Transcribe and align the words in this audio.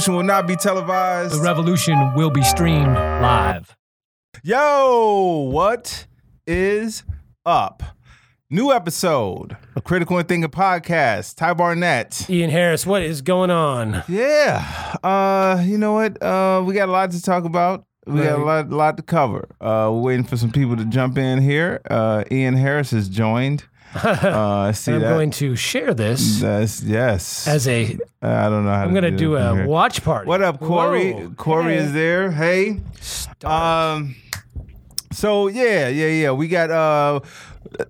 Revolution 0.00 0.16
will 0.16 0.34
not 0.34 0.46
be 0.46 0.56
televised. 0.56 1.34
The 1.34 1.42
revolution 1.42 2.14
will 2.14 2.30
be 2.30 2.42
streamed 2.42 2.94
live. 2.94 3.76
Yo, 4.42 5.50
what 5.52 6.06
is 6.46 7.02
up? 7.44 7.82
New 8.48 8.72
episode 8.72 9.58
of 9.76 9.84
Critical 9.84 10.16
and 10.16 10.26
Thinking 10.26 10.50
Podcast. 10.50 11.36
Ty 11.36 11.52
Barnett. 11.52 12.30
Ian 12.30 12.48
Harris, 12.48 12.86
what 12.86 13.02
is 13.02 13.20
going 13.20 13.50
on? 13.50 14.02
Yeah. 14.08 14.96
Uh, 15.04 15.62
you 15.66 15.76
know 15.76 15.92
what? 15.92 16.22
Uh, 16.22 16.62
we 16.64 16.72
got 16.72 16.88
a 16.88 16.92
lot 16.92 17.10
to 17.10 17.20
talk 17.20 17.44
about. 17.44 17.84
We 18.06 18.22
got 18.22 18.38
a 18.38 18.42
lot, 18.42 18.70
lot 18.70 18.96
to 18.96 19.02
cover. 19.02 19.50
Uh, 19.60 19.90
we're 19.92 20.00
waiting 20.00 20.24
for 20.24 20.38
some 20.38 20.50
people 20.50 20.78
to 20.78 20.86
jump 20.86 21.18
in 21.18 21.42
here. 21.42 21.82
Uh, 21.90 22.24
Ian 22.32 22.54
Harris 22.54 22.92
has 22.92 23.06
joined. 23.06 23.64
Uh, 24.04 24.66
I 24.68 24.72
see 24.72 24.92
I'm 24.92 25.00
that. 25.00 25.08
going 25.08 25.30
to 25.32 25.56
share 25.56 25.92
this 25.94 26.40
That's, 26.40 26.80
yes. 26.82 27.48
as 27.48 27.66
a. 27.66 27.98
I 28.22 28.48
don't 28.48 28.64
know 28.64 28.70
how 28.72 28.82
I'm 28.84 28.92
going 28.92 29.02
to 29.02 29.10
do 29.10 29.34
a 29.36 29.54
here. 29.56 29.66
watch 29.66 30.04
party. 30.04 30.28
What 30.28 30.42
up, 30.42 30.60
Corey? 30.60 31.12
Whoa. 31.12 31.30
Corey 31.36 31.74
Hey. 31.74 31.78
is 31.78 31.92
there. 31.92 32.30
Hey. 32.30 32.80
Um. 33.44 34.14
So 35.12 35.48
yeah, 35.48 35.88
yeah, 35.88 36.06
yeah. 36.06 36.30
We 36.30 36.46
got. 36.46 36.70
Uh, 36.70 37.20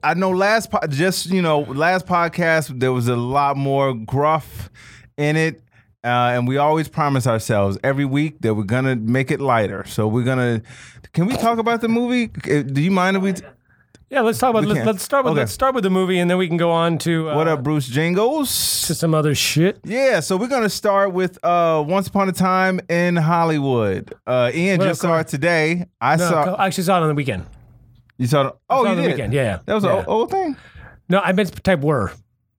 I 0.03 0.15
know 0.15 0.31
last 0.31 0.71
po- 0.71 0.87
just 0.89 1.27
you 1.27 1.43
know 1.43 1.61
last 1.61 2.07
podcast 2.07 2.81
there 2.81 2.93
was 2.93 3.09
a 3.09 3.17
lot 3.17 3.57
more 3.59 3.93
gruff 3.95 4.71
in 5.19 5.37
it. 5.37 5.61
Uh, 6.03 6.33
and 6.33 6.49
we 6.49 6.57
always 6.57 6.89
promise 6.89 7.27
ourselves 7.27 7.77
every 7.85 8.07
week 8.07 8.41
that 8.41 8.55
we're 8.55 8.63
gonna 8.65 8.97
make 8.97 9.31
it 9.31 9.39
lighter. 9.39 9.85
So 9.87 10.09
we're 10.09 10.25
gonna. 10.25 10.63
Can 11.13 11.27
we 11.27 11.37
talk 11.37 11.59
about 11.59 11.83
the 11.83 11.89
movie? 11.89 12.31
Uh, 12.51 12.63
Do 12.63 12.81
you 12.81 12.91
mind 12.91 13.19
if 13.19 13.23
we? 13.23 13.35
Yeah, 14.11 14.23
let's 14.23 14.39
talk 14.39 14.51
about. 14.51 14.65
Let's, 14.65 14.85
let's 14.85 15.03
start 15.05 15.25
with. 15.25 15.33
Okay. 15.33 15.41
Let's 15.43 15.53
start 15.53 15.73
with 15.73 15.85
the 15.85 15.91
movie, 15.91 16.19
and 16.19 16.29
then 16.29 16.37
we 16.37 16.49
can 16.49 16.57
go 16.57 16.73
on 16.73 16.99
to 16.99 17.31
uh, 17.31 17.37
What 17.37 17.47
up, 17.47 17.63
Bruce 17.63 17.87
Jingles? 17.87 18.83
to 18.89 18.95
some 18.95 19.15
other 19.15 19.37
shit. 19.37 19.79
Yeah, 19.85 20.19
so 20.19 20.37
we're 20.37 20.49
gonna 20.49 20.69
start 20.69 21.13
with 21.13 21.39
uh, 21.45 21.85
Once 21.87 22.09
Upon 22.09 22.29
a 22.29 22.33
Time 22.33 22.81
in 22.89 23.15
Hollywood. 23.15 24.13
Uh, 24.27 24.51
Ian 24.53 24.79
What 24.81 24.87
just 24.89 25.05
up, 25.05 25.09
saw 25.11 25.19
it 25.21 25.29
today. 25.29 25.87
I 26.01 26.17
No, 26.17 26.29
saw. 26.29 26.55
I 26.55 26.67
actually 26.67 26.85
saw 26.85 26.99
it 26.99 27.03
on 27.03 27.09
the 27.09 27.15
weekend. 27.15 27.47
You 28.19 28.27
saw 28.27 28.49
it? 28.49 28.55
Oh, 28.69 28.79
saw 28.79 28.81
it 28.83 28.85
you 28.85 28.91
on 28.91 28.97
the 28.97 29.03
did. 29.03 29.11
weekend. 29.13 29.33
Yeah, 29.33 29.43
yeah. 29.43 29.59
That 29.67 29.75
was 29.75 29.85
Yeah. 29.85 29.99
an 30.01 30.05
old 30.09 30.31
thing. 30.33 30.57
No, 31.09 31.21
I 31.21 31.31
meant 31.33 31.63
type 31.63 31.81
were. 31.81 32.13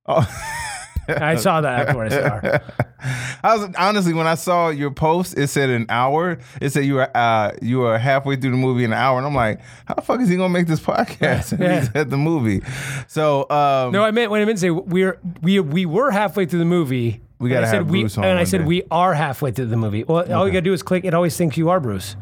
Oh. 0.06 0.26
I 1.08 1.36
saw 1.36 1.62
that 1.62 1.88
after 1.90 2.02
I 2.02 2.10
saw. 2.10 2.60
I 3.44 3.56
was 3.58 3.76
honestly 3.78 4.14
when 4.14 4.28
I 4.28 4.36
saw 4.36 4.70
your 4.70 4.92
post, 4.92 5.38
it 5.38 5.48
said 5.48 5.70
an 5.70 5.86
hour. 5.90 6.38
It 6.62 6.70
said 6.72 6.86
you 6.86 6.96
were 6.96 7.18
uh, 7.18 7.52
you 7.62 7.80
were 7.80 7.98
halfway 7.98 8.36
through 8.36 8.52
the 8.52 8.58
movie 8.58 8.84
in 8.84 8.92
an 8.94 8.98
hour, 8.98 9.18
and 9.18 9.26
I'm 9.26 9.36
like, 9.36 9.60
how 9.86 9.96
the 9.96 10.02
fuck 10.02 10.20
is 10.22 10.30
he 10.30 10.36
gonna 10.38 10.50
make 10.50 10.68
this 10.68 10.80
podcast? 10.80 11.58
Yeah. 11.62 11.80
He's 11.82 11.90
at 11.96 12.10
the 12.10 12.18
movie. 12.18 12.62
So 13.08 13.42
um, 13.50 13.92
No, 13.92 14.04
I 14.04 14.12
meant 14.12 14.32
when 14.32 14.42
I 14.42 14.46
meant 14.46 14.58
to 14.58 14.62
say 14.62 14.70
we're 14.70 15.20
we 15.42 15.60
we 15.60 15.86
were 15.86 16.12
halfway 16.12 16.46
through 16.46 16.60
the 16.60 16.66
movie. 16.66 17.22
We 17.40 17.50
gotta 17.50 17.68
I 17.68 17.70
said 17.70 17.76
have 17.78 17.90
we, 17.90 18.02
Bruce 18.02 18.18
on 18.18 18.24
and 18.24 18.38
I 18.40 18.44
said 18.44 18.60
day. 18.60 18.64
we 18.66 18.84
are 18.92 19.14
halfway 19.14 19.52
through 19.52 19.66
the 19.68 19.78
movie. 19.78 20.04
Well, 20.04 20.32
all 20.32 20.46
you 20.46 20.54
gotta 20.54 20.62
do 20.62 20.74
is 20.74 20.84
click. 20.84 21.06
It 21.06 21.14
always 21.14 21.36
thinks 21.36 21.58
you 21.58 21.70
are 21.70 21.80
Bruce. 21.80 22.16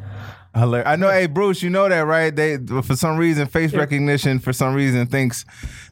Hilar- 0.56 0.84
I 0.86 0.96
know, 0.96 1.10
hey 1.12 1.28
Bruce, 1.28 1.62
you 1.62 1.70
know 1.70 1.88
that, 1.88 2.00
right? 2.02 2.36
They 2.36 2.58
for 2.58 2.96
some 2.96 3.18
reason 3.18 3.48
face 3.48 3.74
recognition 3.74 4.40
for 4.40 4.52
some 4.52 4.74
reason 4.74 5.06
thinks 5.08 5.46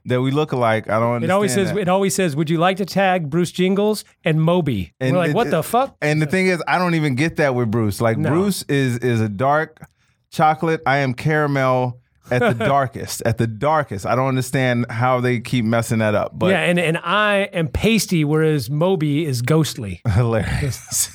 that 0.05 0.21
we 0.21 0.31
look 0.31 0.51
alike. 0.51 0.89
I 0.89 0.99
don't 0.99 1.15
understand. 1.15 1.23
It 1.29 1.33
always 1.33 1.53
says 1.53 1.73
that. 1.73 1.77
it 1.79 1.87
always 1.89 2.15
says, 2.15 2.35
"Would 2.35 2.49
you 2.49 2.57
like 2.57 2.77
to 2.77 2.85
tag 2.85 3.29
Bruce 3.29 3.51
Jingles 3.51 4.03
and 4.23 4.41
Moby?" 4.41 4.93
And 4.99 5.13
we're 5.13 5.19
like, 5.19 5.29
it- 5.29 5.35
"What 5.35 5.51
the 5.51 5.61
fuck?" 5.63 5.95
And 6.01 6.21
the 6.21 6.25
thing 6.25 6.47
is, 6.47 6.61
I 6.67 6.77
don't 6.79 6.95
even 6.95 7.15
get 7.15 7.35
that 7.35 7.53
with 7.55 7.69
Bruce. 7.69 8.01
Like 8.01 8.17
No. 8.17 8.29
Bruce 8.29 8.63
is 8.63 8.97
is 8.97 9.21
a 9.21 9.29
dark 9.29 9.79
chocolate. 10.31 10.81
I 10.87 10.97
am 10.97 11.13
caramel 11.13 11.99
at 12.31 12.39
the 12.39 12.53
darkest. 12.65 13.21
At 13.25 13.37
the 13.37 13.47
darkest. 13.47 14.05
I 14.05 14.15
don't 14.15 14.27
understand 14.27 14.87
how 14.89 15.19
they 15.21 15.39
keep 15.39 15.65
messing 15.65 15.99
that 15.99 16.15
up. 16.15 16.31
But 16.37 16.47
yeah, 16.47 16.61
and 16.61 16.79
and 16.79 16.97
I 16.97 17.49
am 17.53 17.67
pasty, 17.67 18.23
whereas 18.25 18.69
Moby 18.71 19.23
is 19.25 19.41
ghostly. 19.43 20.01
hilarious. 20.13 21.09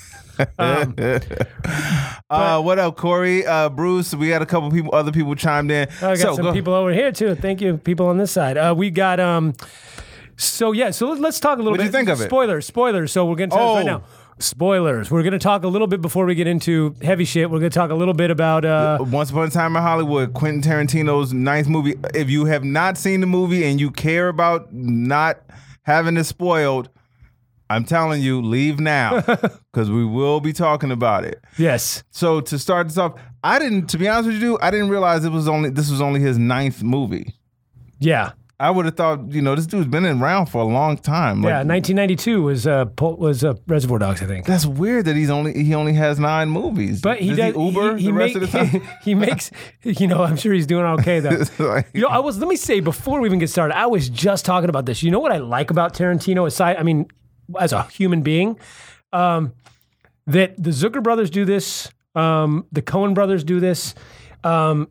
Um, 0.58 0.94
uh, 2.30 2.60
what 2.62 2.78
up, 2.78 2.96
Corey? 2.96 3.46
Uh, 3.46 3.68
Bruce, 3.68 4.14
we 4.14 4.28
got 4.28 4.42
a 4.42 4.46
couple 4.46 4.70
people, 4.70 4.94
other 4.94 5.12
people 5.12 5.34
chimed 5.34 5.70
in. 5.70 5.88
I 5.98 6.00
got 6.00 6.18
so 6.18 6.34
some 6.36 6.44
go- 6.46 6.52
people 6.52 6.74
over 6.74 6.92
here 6.92 7.12
too. 7.12 7.34
Thank 7.34 7.60
you, 7.60 7.76
people 7.78 8.06
on 8.06 8.18
this 8.18 8.30
side. 8.32 8.56
Uh, 8.56 8.74
we 8.76 8.90
got 8.90 9.20
um. 9.20 9.54
So 10.36 10.72
yeah, 10.72 10.90
so 10.90 11.08
let- 11.10 11.20
let's 11.20 11.38
talk 11.40 11.56
a 11.58 11.62
little 11.62 11.72
What'd 11.72 11.84
bit. 11.84 11.86
you 11.86 11.92
think 11.92 12.08
of 12.08 12.20
it? 12.20 12.24
Spoilers, 12.28 12.66
spoilers. 12.66 13.12
So 13.12 13.26
we're 13.26 13.36
gonna 13.36 13.50
tell 13.50 13.60
you 13.60 13.68
Oh. 13.68 13.74
right 13.76 13.86
now. 13.86 14.02
Spoilers. 14.38 15.10
We're 15.10 15.22
gonna 15.22 15.38
talk 15.38 15.62
a 15.62 15.68
little 15.68 15.86
bit 15.86 16.00
before 16.00 16.24
we 16.24 16.34
get 16.34 16.46
into 16.48 16.96
heavy 17.02 17.24
shit. 17.24 17.48
We're 17.50 17.58
gonna 17.60 17.70
talk 17.70 17.90
a 17.90 17.94
little 17.94 18.14
bit 18.14 18.30
about 18.30 18.64
uh. 18.64 18.98
Once 19.00 19.30
Upon 19.30 19.46
a 19.46 19.50
Time 19.50 19.76
in 19.76 19.82
Hollywood, 19.82 20.32
Quentin 20.32 20.62
Tarantino's 20.62 21.32
ninth 21.32 21.68
movie. 21.68 21.94
If 22.14 22.28
you 22.30 22.46
have 22.46 22.64
not 22.64 22.96
seen 22.96 23.20
the 23.20 23.26
movie 23.26 23.64
and 23.64 23.78
you 23.80 23.90
care 23.90 24.28
about 24.28 24.72
not 24.72 25.38
having 25.82 26.16
it 26.16 26.24
spoiled, 26.24 26.88
I'm 27.72 27.84
telling 27.84 28.22
you, 28.22 28.40
leave 28.42 28.78
now 28.80 29.20
because 29.72 29.90
we 29.90 30.04
will 30.04 30.40
be 30.40 30.52
talking 30.52 30.90
about 30.90 31.24
it. 31.24 31.42
Yes. 31.58 32.04
So 32.10 32.40
to 32.40 32.58
start 32.58 32.88
this 32.88 32.98
off, 32.98 33.14
I 33.42 33.58
didn't. 33.58 33.86
To 33.88 33.98
be 33.98 34.08
honest 34.08 34.28
with 34.28 34.42
you, 34.42 34.58
I 34.60 34.70
didn't 34.70 34.88
realize 34.90 35.24
it 35.24 35.30
was 35.32 35.48
only 35.48 35.70
this 35.70 35.90
was 35.90 36.00
only 36.00 36.20
his 36.20 36.38
ninth 36.38 36.82
movie. 36.82 37.34
Yeah. 37.98 38.32
I 38.60 38.70
would 38.70 38.84
have 38.84 38.94
thought, 38.96 39.32
you 39.32 39.42
know, 39.42 39.56
this 39.56 39.66
dude's 39.66 39.88
been 39.88 40.06
around 40.06 40.46
for 40.46 40.58
a 40.62 40.64
long 40.64 40.96
time. 40.96 41.42
Like, 41.42 41.48
yeah. 41.50 41.64
1992 41.64 42.42
was 42.42 42.64
uh 42.64 42.84
was 43.00 43.42
uh, 43.42 43.54
Reservoir 43.66 43.98
Dogs, 43.98 44.22
I 44.22 44.26
think. 44.26 44.46
That's 44.46 44.64
weird 44.64 45.06
that 45.06 45.16
he's 45.16 45.30
only 45.30 45.52
he 45.64 45.74
only 45.74 45.94
has 45.94 46.20
nine 46.20 46.48
movies. 46.48 47.00
But 47.00 47.18
he 47.18 47.30
does, 47.30 47.38
does. 47.38 47.56
he 47.56 47.66
Uber 47.70 47.96
he, 47.96 48.04
he 48.04 48.06
the 48.06 48.12
rest 48.12 48.36
of 48.36 48.42
the 48.42 48.46
time. 48.58 48.88
he 49.02 49.16
makes. 49.16 49.50
You 49.82 50.06
know, 50.06 50.22
I'm 50.22 50.36
sure 50.36 50.52
he's 50.52 50.68
doing 50.68 50.84
okay 51.00 51.18
though. 51.18 51.42
Like- 51.58 51.88
You 51.92 52.02
know, 52.02 52.08
I 52.08 52.18
was. 52.20 52.38
Let 52.38 52.46
me 52.46 52.54
say 52.54 52.78
before 52.78 53.18
we 53.20 53.26
even 53.26 53.40
get 53.40 53.50
started, 53.50 53.76
I 53.76 53.86
was 53.86 54.08
just 54.08 54.44
talking 54.44 54.68
about 54.68 54.86
this. 54.86 55.02
You 55.02 55.10
know 55.10 55.18
what 55.18 55.32
I 55.32 55.38
like 55.38 55.72
about 55.72 55.94
Tarantino, 55.94 56.46
aside, 56.46 56.76
I 56.76 56.84
mean, 56.84 57.06
as 57.58 57.72
a 57.72 57.84
human 57.84 58.22
being, 58.22 58.58
um, 59.12 59.52
that 60.26 60.54
the 60.62 60.70
Zucker 60.70 61.02
brothers 61.02 61.30
do 61.30 61.44
this, 61.44 61.90
um, 62.14 62.66
the 62.72 62.82
Coen 62.82 63.14
brothers 63.14 63.44
do 63.44 63.60
this. 63.60 63.94
Um, 64.44 64.88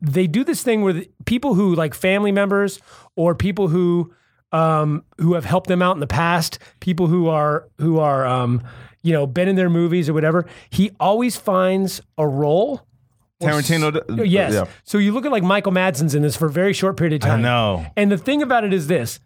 they 0.00 0.26
do 0.26 0.44
this 0.44 0.62
thing 0.62 0.82
where 0.82 0.92
the, 0.92 1.10
people 1.24 1.54
who 1.54 1.74
like 1.74 1.94
family 1.94 2.32
members 2.32 2.78
or 3.16 3.34
people 3.34 3.68
who 3.68 4.12
um, 4.52 5.04
who 5.18 5.34
have 5.34 5.44
helped 5.44 5.66
them 5.68 5.82
out 5.82 5.96
in 5.96 6.00
the 6.00 6.06
past, 6.06 6.58
people 6.80 7.06
who 7.08 7.28
are 7.28 7.68
who 7.78 7.98
are 7.98 8.26
um, 8.26 8.62
you 9.02 9.12
know 9.12 9.26
been 9.26 9.48
in 9.48 9.56
their 9.56 9.70
movies 9.70 10.08
or 10.08 10.12
whatever. 10.14 10.46
He 10.70 10.90
always 11.00 11.36
finds 11.36 12.00
a 12.18 12.26
role. 12.26 12.86
Tarantino 13.42 13.92
d- 14.16 14.24
Yes. 14.26 14.52
yeah. 14.52 14.66
So 14.84 14.98
you 14.98 15.12
look 15.12 15.26
at 15.26 15.32
like 15.32 15.42
Michael 15.42 15.72
Madsen's 15.72 16.14
in 16.14 16.22
this 16.22 16.36
for 16.36 16.46
a 16.46 16.50
very 16.52 16.72
short 16.72 16.96
period 16.96 17.14
of 17.14 17.20
time. 17.20 17.40
I 17.40 17.42
know. 17.42 17.86
And 17.96 18.12
the 18.12 18.18
thing 18.18 18.42
about 18.42 18.64
it 18.64 18.72
is 18.72 18.86
this. 18.86 19.18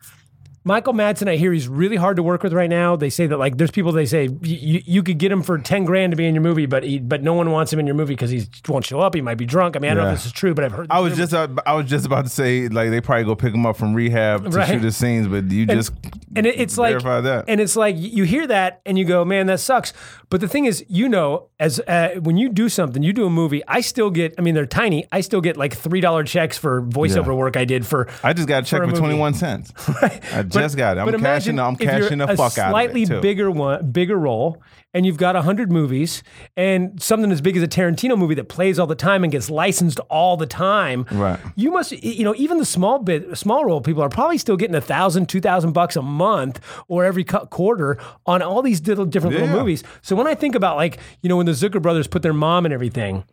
Michael 0.65 0.93
Madsen, 0.93 1.29
I 1.29 1.37
hear 1.37 1.53
he's 1.53 1.67
really 1.69 1.97
hard 1.97 2.17
to 2.17 2.23
work 2.23 2.43
with 2.43 2.53
right 2.53 2.69
now. 2.69 2.95
They 2.97 3.09
say 3.11 3.27
that 3.27 3.39
like 3.39 3.57
there's 3.57 3.71
people 3.71 3.91
they 3.93 4.05
say 4.05 4.29
you, 4.43 4.83
you 4.85 5.03
could 5.03 5.17
get 5.19 5.33
him 5.33 5.43
for 5.43 5.57
ten 5.59 5.85
grand 5.85 6.13
to 6.13 6.17
be 6.17 6.27
in 6.27 6.35
your 6.35 6.43
movie, 6.43 6.67
but 6.67 6.83
he, 6.83 6.99
but 6.99 7.23
no 7.23 7.33
one 7.33 7.51
wants 7.51 7.73
him 7.73 7.79
in 7.79 7.87
your 7.87 7.95
movie 7.95 8.15
because 8.15 8.31
he 8.31 8.45
won't 8.69 8.85
show 8.85 9.01
up. 9.01 9.15
He 9.15 9.21
might 9.23 9.37
be 9.39 9.47
drunk. 9.47 9.77
I 9.77 9.79
mean, 9.79 9.91
I 9.91 9.95
don't 9.95 10.05
know 10.05 10.11
if 10.11 10.19
this 10.19 10.27
is 10.27 10.33
true, 10.33 10.53
but 10.55 10.65
I've 10.65 10.73
heard. 10.73 10.89
I 10.91 11.01
was 11.01 11.13
rumor. 11.13 11.23
just 11.23 11.35
uh, 11.35 11.49
I 11.65 11.75
was 11.75 11.87
just 11.87 12.05
about 12.05 12.25
to 12.25 12.31
say 12.31 12.69
like 12.69 12.91
they 12.91 13.01
probably 13.01 13.25
go 13.25 13.35
pick 13.35 13.55
him 13.55 13.65
up 13.65 13.77
from 13.77 13.95
rehab 13.95 14.45
to 14.45 14.51
Right. 14.51 14.69
shoot 14.69 14.83
his 14.83 14.97
scenes, 14.97 15.27
but 15.29 15.51
you 15.51 15.65
just 15.65 15.93
and 16.37 16.47
it, 16.47 16.61
it's 16.61 16.77
like 16.77 17.01
that. 17.03 17.45
and 17.49 17.61
it's 17.61 17.77
like 17.77 17.95
you 17.99 18.25
hear 18.25 18.47
that 18.47 18.83
and 18.85 18.99
you 18.99 19.05
go 19.07 19.25
man 19.25 19.47
that 19.47 19.59
sucks 19.61 19.95
but 20.29 20.41
the 20.43 20.47
thing 20.49 20.67
is 20.67 20.85
you 20.87 21.09
know 21.09 21.49
as 21.59 21.81
uh, 21.89 22.11
when 22.21 22.37
you 22.37 22.51
do 22.51 22.69
something 22.69 23.03
you 23.03 23.15
do 23.15 23.25
a 23.25 23.31
movie 23.31 23.63
i 23.67 23.81
still 23.81 24.11
get 24.11 24.35
i 24.37 24.43
mean 24.43 24.55
they're 24.55 24.67
tiny 24.67 25.07
i 25.11 25.23
still 25.23 25.41
get 25.41 25.57
like 25.57 25.75
three 25.75 26.03
dollar 26.03 26.23
checks 26.23 26.59
for 26.59 26.83
voiceover 26.83 27.29
Yeah. 27.29 27.33
work 27.33 27.57
i 27.57 27.65
did 27.65 27.87
for 27.87 28.09
I 28.23 28.35
just 28.35 28.47
got 28.47 28.65
a 28.65 28.67
check 28.67 28.81
for 28.81 28.85
a 28.85 28.91
for 28.91 28.97
twenty 28.97 29.15
one 29.19 29.33
cents. 29.33 29.73
I 30.03 30.43
just 30.63 30.77
got 30.77 30.97
it. 30.97 31.01
I'm 31.01 31.21
cashing. 31.21 31.59
I'm 31.59 31.77
cashing 31.77 32.19
the 32.19 32.27
fuck 32.29 32.59
out 32.59 32.69
of 32.69 32.71
slightly 32.73 33.05
bigger 33.05 33.51
one 33.51 33.91
bigger 33.91 34.17
role 34.17 34.63
and 34.95 35.05
you've 35.05 35.19
got 35.19 35.35
100 35.35 35.71
movies 35.71 36.23
and 36.57 37.01
something 37.03 37.31
as 37.31 37.41
big 37.43 37.57
as 37.59 37.63
a 37.63 37.69
tarantino 37.69 38.17
movie 38.17 38.35
that 38.35 38.49
plays 38.49 38.79
all 38.79 38.87
the 38.87 38.95
time 38.95 39.23
and 39.23 39.31
gets 39.31 39.51
licensed 39.51 40.01
all 40.09 40.37
the 40.39 40.47
time 40.47 41.05
Right. 41.13 41.39
you 41.57 41.71
must 41.71 41.93
you 41.93 42.25
know 42.25 42.35
even 42.37 42.57
the 42.59 42.65
small 42.65 42.99
bit 42.99 43.37
small 43.37 43.65
role 43.67 43.81
people 43.83 44.03
are 44.03 44.09
probably 44.09 44.39
still 44.39 44.57
getting 44.57 44.75
a 44.75 44.81
thousand 44.81 45.29
two 45.29 45.41
thousand 45.41 45.73
bucks 45.73 45.95
a 45.97 46.03
month 46.03 46.59
or 46.89 47.05
every 47.05 47.23
quarter 47.25 47.99
on 48.27 48.41
all 48.41 48.63
these 48.63 48.85
little 48.87 49.05
different 49.05 49.37
Yeah. 49.37 49.43
little 49.43 49.59
movies 49.59 49.85
so 50.01 50.17
when 50.17 50.27
i 50.27 50.35
think 50.35 50.55
about 50.55 50.77
like 50.77 50.99
you 51.23 51.29
know 51.29 51.37
when 51.37 51.47
the 51.47 51.53
zucker 51.53 51.83
brothers 51.83 52.07
put 52.07 52.23
their 52.23 52.33
mom 52.33 52.65
and 52.65 52.73
everything 52.73 53.25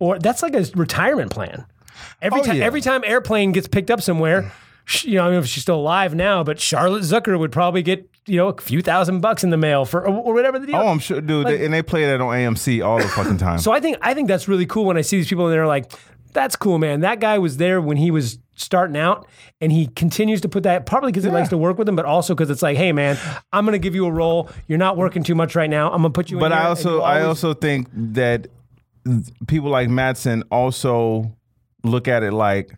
or 0.00 0.18
that's 0.18 0.42
like 0.42 0.54
a 0.54 0.64
retirement 0.74 1.30
plan 1.30 1.64
every 2.20 2.40
Oh, 2.40 2.44
time 2.44 2.56
yeah. 2.56 2.64
every 2.64 2.80
time 2.80 3.02
airplane 3.04 3.52
gets 3.52 3.68
picked 3.68 3.90
up 3.90 4.00
somewhere 4.02 4.50
you 5.02 5.14
know, 5.14 5.22
I 5.22 5.24
don't 5.26 5.32
know 5.34 5.38
if 5.40 5.46
she's 5.46 5.62
still 5.62 5.76
alive 5.80 6.14
now, 6.14 6.44
but 6.44 6.60
Charlotte 6.60 7.02
Zucker 7.02 7.38
would 7.38 7.52
probably 7.52 7.82
get, 7.82 8.08
you 8.26 8.36
know, 8.36 8.48
a 8.48 8.60
few 8.60 8.82
thousand 8.82 9.20
bucks 9.20 9.42
in 9.44 9.50
the 9.50 9.56
mail 9.56 9.84
for, 9.84 10.06
or, 10.06 10.34
whatever 10.34 10.58
the 10.58 10.66
deal. 10.66 10.76
Oh, 10.76 10.88
I'm 10.88 10.98
sure, 10.98 11.20
dude. 11.20 11.46
they, 11.46 11.64
and 11.64 11.72
they 11.72 11.82
play 11.82 12.04
that 12.06 12.20
on 12.20 12.28
AMC 12.28 12.84
all 12.84 12.98
the 12.98 13.08
fucking 13.08 13.38
time. 13.38 13.58
So 13.58 13.72
I 13.72 13.80
think 13.80 13.98
I 14.02 14.14
think 14.14 14.28
that's 14.28 14.48
really 14.48 14.66
cool 14.66 14.84
when 14.84 14.96
I 14.96 15.02
see 15.02 15.16
these 15.16 15.28
people 15.28 15.46
and 15.46 15.54
they're 15.54 15.66
like, 15.66 15.92
"That's 16.32 16.56
cool, 16.56 16.78
man. 16.78 17.00
That 17.00 17.20
guy 17.20 17.38
was 17.38 17.56
there 17.56 17.80
when 17.80 17.96
he 17.96 18.10
was 18.10 18.38
starting 18.56 18.96
out, 18.96 19.26
and 19.60 19.72
he 19.72 19.88
continues 19.88 20.40
to 20.42 20.48
put 20.48 20.62
that 20.62 20.86
probably 20.86 21.10
because 21.12 21.24
he 21.24 21.30
likes 21.30 21.48
to 21.48 21.58
work 21.58 21.76
with 21.78 21.88
him, 21.88 21.96
but 21.96 22.04
also 22.04 22.34
because 22.34 22.50
it's 22.50 22.62
like, 22.62 22.76
hey, 22.76 22.92
man, 22.92 23.18
I'm 23.52 23.64
gonna 23.64 23.78
give 23.78 23.94
you 23.94 24.06
a 24.06 24.12
role. 24.12 24.48
You're 24.68 24.78
not 24.78 24.96
working 24.96 25.22
too 25.22 25.34
much 25.34 25.56
right 25.56 25.70
now. 25.70 25.86
I'm 25.90 26.02
gonna 26.02 26.10
put 26.10 26.30
you. 26.30 26.38
but 26.38 26.52
in 26.52 26.58
I 26.58 26.66
also 26.66 26.96
you 26.96 27.02
I 27.02 27.22
also 27.22 27.54
think 27.54 27.88
that 27.92 28.48
people 29.46 29.70
like 29.70 29.88
Madsen 29.88 30.42
also 30.50 31.36
look 31.82 32.08
at 32.08 32.22
it 32.22 32.32
like, 32.32 32.76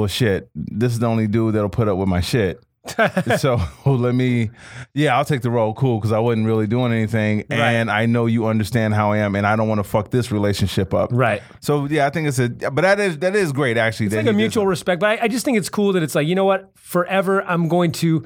well, 0.00 0.08
shit, 0.08 0.50
this 0.54 0.92
is 0.92 0.98
the 0.98 1.06
only 1.06 1.26
dude 1.26 1.54
that'll 1.54 1.68
put 1.68 1.88
up 1.88 1.96
with 1.96 2.08
my 2.08 2.20
shit. 2.20 2.62
so 3.38 3.60
let 3.86 4.14
me, 4.14 4.50
yeah, 4.94 5.16
I'll 5.16 5.24
take 5.24 5.42
the 5.42 5.50
role. 5.50 5.74
Cool, 5.74 5.98
because 5.98 6.12
I 6.12 6.18
wasn't 6.18 6.46
really 6.46 6.66
doing 6.66 6.92
anything, 6.92 7.44
and 7.50 7.90
I 7.90 8.06
know 8.06 8.26
you 8.26 8.46
understand 8.46 8.94
how 8.94 9.12
I 9.12 9.18
am, 9.18 9.36
and 9.36 9.46
I 9.46 9.54
don't 9.56 9.68
want 9.68 9.80
to 9.80 9.84
fuck 9.84 10.10
this 10.10 10.32
relationship 10.32 10.94
up. 10.94 11.10
Right. 11.12 11.42
So 11.60 11.84
yeah, 11.86 12.06
I 12.06 12.10
think 12.10 12.28
it's 12.28 12.38
a, 12.38 12.48
but 12.48 12.80
that 12.82 12.98
is 12.98 13.18
that 13.18 13.36
is 13.36 13.52
great 13.52 13.76
actually. 13.76 14.06
It's 14.06 14.14
like 14.14 14.26
a 14.26 14.32
mutual 14.32 14.66
respect, 14.66 15.00
but 15.00 15.20
I, 15.20 15.24
I 15.24 15.28
just 15.28 15.44
think 15.44 15.58
it's 15.58 15.68
cool 15.68 15.92
that 15.92 16.02
it's 16.02 16.14
like 16.14 16.26
you 16.26 16.34
know 16.34 16.46
what, 16.46 16.70
forever 16.74 17.42
I'm 17.42 17.68
going 17.68 17.92
to 17.92 18.24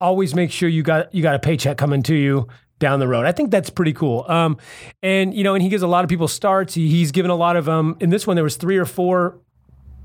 always 0.00 0.34
make 0.34 0.50
sure 0.50 0.68
you 0.68 0.82
got 0.82 1.14
you 1.14 1.22
got 1.22 1.34
a 1.34 1.38
paycheck 1.38 1.78
coming 1.78 2.02
to 2.04 2.14
you 2.14 2.46
down 2.78 3.00
the 3.00 3.08
road. 3.08 3.24
I 3.24 3.32
think 3.32 3.50
that's 3.50 3.70
pretty 3.70 3.92
cool. 3.92 4.24
Um, 4.28 4.58
and 5.02 5.32
you 5.34 5.44
know, 5.44 5.54
and 5.54 5.62
he 5.62 5.68
gives 5.68 5.82
a 5.82 5.86
lot 5.88 6.04
of 6.04 6.10
people 6.10 6.28
starts. 6.28 6.74
He, 6.74 6.88
he's 6.88 7.12
given 7.12 7.30
a 7.30 7.36
lot 7.36 7.56
of 7.56 7.68
um. 7.68 7.96
In 8.00 8.10
this 8.10 8.26
one, 8.26 8.36
there 8.36 8.44
was 8.44 8.56
three 8.56 8.76
or 8.76 8.84
four 8.84 9.40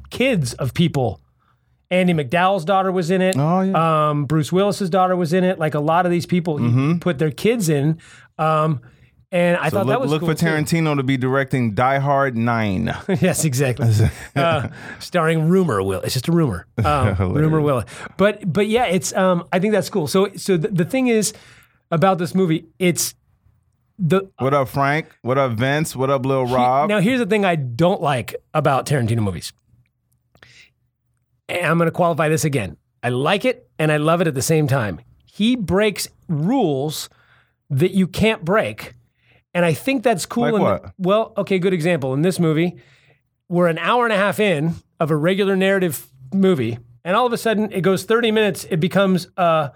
kids 0.10 0.54
of 0.56 0.74
people. 0.74 1.22
Andie 1.92 2.14
MacDowell's 2.14 2.66
daughter 2.66 2.92
was 2.92 3.10
in 3.10 3.22
it. 3.22 3.36
Oh, 3.38 3.62
yeah. 3.62 4.10
Um, 4.10 4.26
Bruce 4.26 4.52
Willis's 4.52 4.90
daughter 4.90 5.16
was 5.16 5.34
in 5.34 5.44
it. 5.44 5.58
Like 5.58 5.74
a 5.74 5.80
lot 5.80 6.06
of 6.06 6.12
these 6.12 6.26
people, 6.28 6.58
he 6.58 7.00
put 7.00 7.18
their 7.18 7.32
kids 7.32 7.68
in. 7.68 8.00
Um, 8.38 8.82
and 9.32 9.58
I 9.58 9.70
So 9.70 9.78
thought 9.78 9.86
look, 9.86 9.94
that 9.94 10.02
was 10.02 10.12
look 10.12 10.20
cool 10.22 10.30
for 10.30 10.36
too. 10.36 10.46
Tarantino 10.46 10.96
to 10.98 11.04
be 11.04 11.16
directing 11.18 11.74
Die 11.76 12.00
Hard 12.00 12.36
Nine. 12.36 12.96
yes, 13.22 13.46
exactly. 13.46 13.88
uh, 14.36 14.70
starring 15.00 15.50
Rumer 15.50 15.84
Will. 15.84 16.02
It's 16.02 16.14
just 16.14 16.28
a 16.28 16.32
rumor. 16.32 16.66
Um, 16.84 17.34
rumor 17.34 17.62
Will. 17.62 17.84
But 18.18 18.52
but 18.52 18.68
yeah, 18.68 18.86
it's 18.86 19.14
um 19.14 19.48
I 19.54 19.60
think 19.60 19.74
that's 19.74 19.90
cool. 19.90 20.08
So 20.08 20.30
so 20.36 20.58
the, 20.58 20.70
the 20.70 20.86
thing 20.86 21.08
is 21.08 21.34
about 21.92 22.18
this 22.18 22.34
movie, 22.34 22.66
it's 22.80 23.14
the 24.00 24.30
what 24.40 24.54
up, 24.54 24.70
Frank? 24.70 25.08
What 25.22 25.38
up, 25.38 25.52
Vince? 25.52 25.96
What 25.96 26.10
up, 26.10 26.26
Lil 26.26 26.46
Rob? 26.48 26.90
now 26.90 27.00
here's 27.00 27.20
the 27.20 27.26
thing 27.28 27.46
I 27.46 27.56
don't 27.56 28.02
like 28.02 28.36
about 28.54 28.88
Tarantino 28.88 29.20
movies. 29.22 29.54
And 31.50 31.66
I'm 31.66 31.78
going 31.78 31.88
to 31.88 31.92
qualify 31.92 32.30
this 32.30 32.46
again. 32.46 32.78
I 33.04 33.10
like 33.10 33.44
it 33.44 33.69
and 33.78 33.92
I 33.92 33.98
love 33.98 34.22
it 34.22 34.28
at 34.28 34.36
the 34.36 34.42
same 34.42 34.68
time. 34.68 35.01
He 35.25 35.56
breaks 35.56 36.07
rules 36.28 37.10
that 37.69 37.92
you 37.92 38.07
can't 38.07 38.46
break. 38.46 38.94
And 39.54 39.66
I 39.66 39.74
think 39.74 40.04
that's 40.04 40.25
cool. 40.25 40.60
Like 40.60 40.94
well, 40.98 41.34
okay, 41.38 41.60
good 41.60 41.74
example. 41.74 42.13
In 42.13 42.22
this 42.22 42.40
movie, 42.40 42.78
we're 43.48 43.68
an 43.68 43.80
hour 43.80 44.04
and 44.04 44.13
a 44.13 44.18
half 44.18 44.40
in 44.40 44.75
of 45.00 45.12
a 45.12 45.16
regular 45.16 45.56
narrative 45.56 46.07
movie, 46.34 46.78
and 47.04 47.16
all 47.16 47.25
of 47.25 47.34
a 47.34 47.38
sudden 47.38 47.72
it 47.72 47.81
goes 47.81 48.04
30 48.04 48.31
minutes, 48.31 48.66
it 48.69 48.78
becomes 48.78 49.28
a 49.38 49.72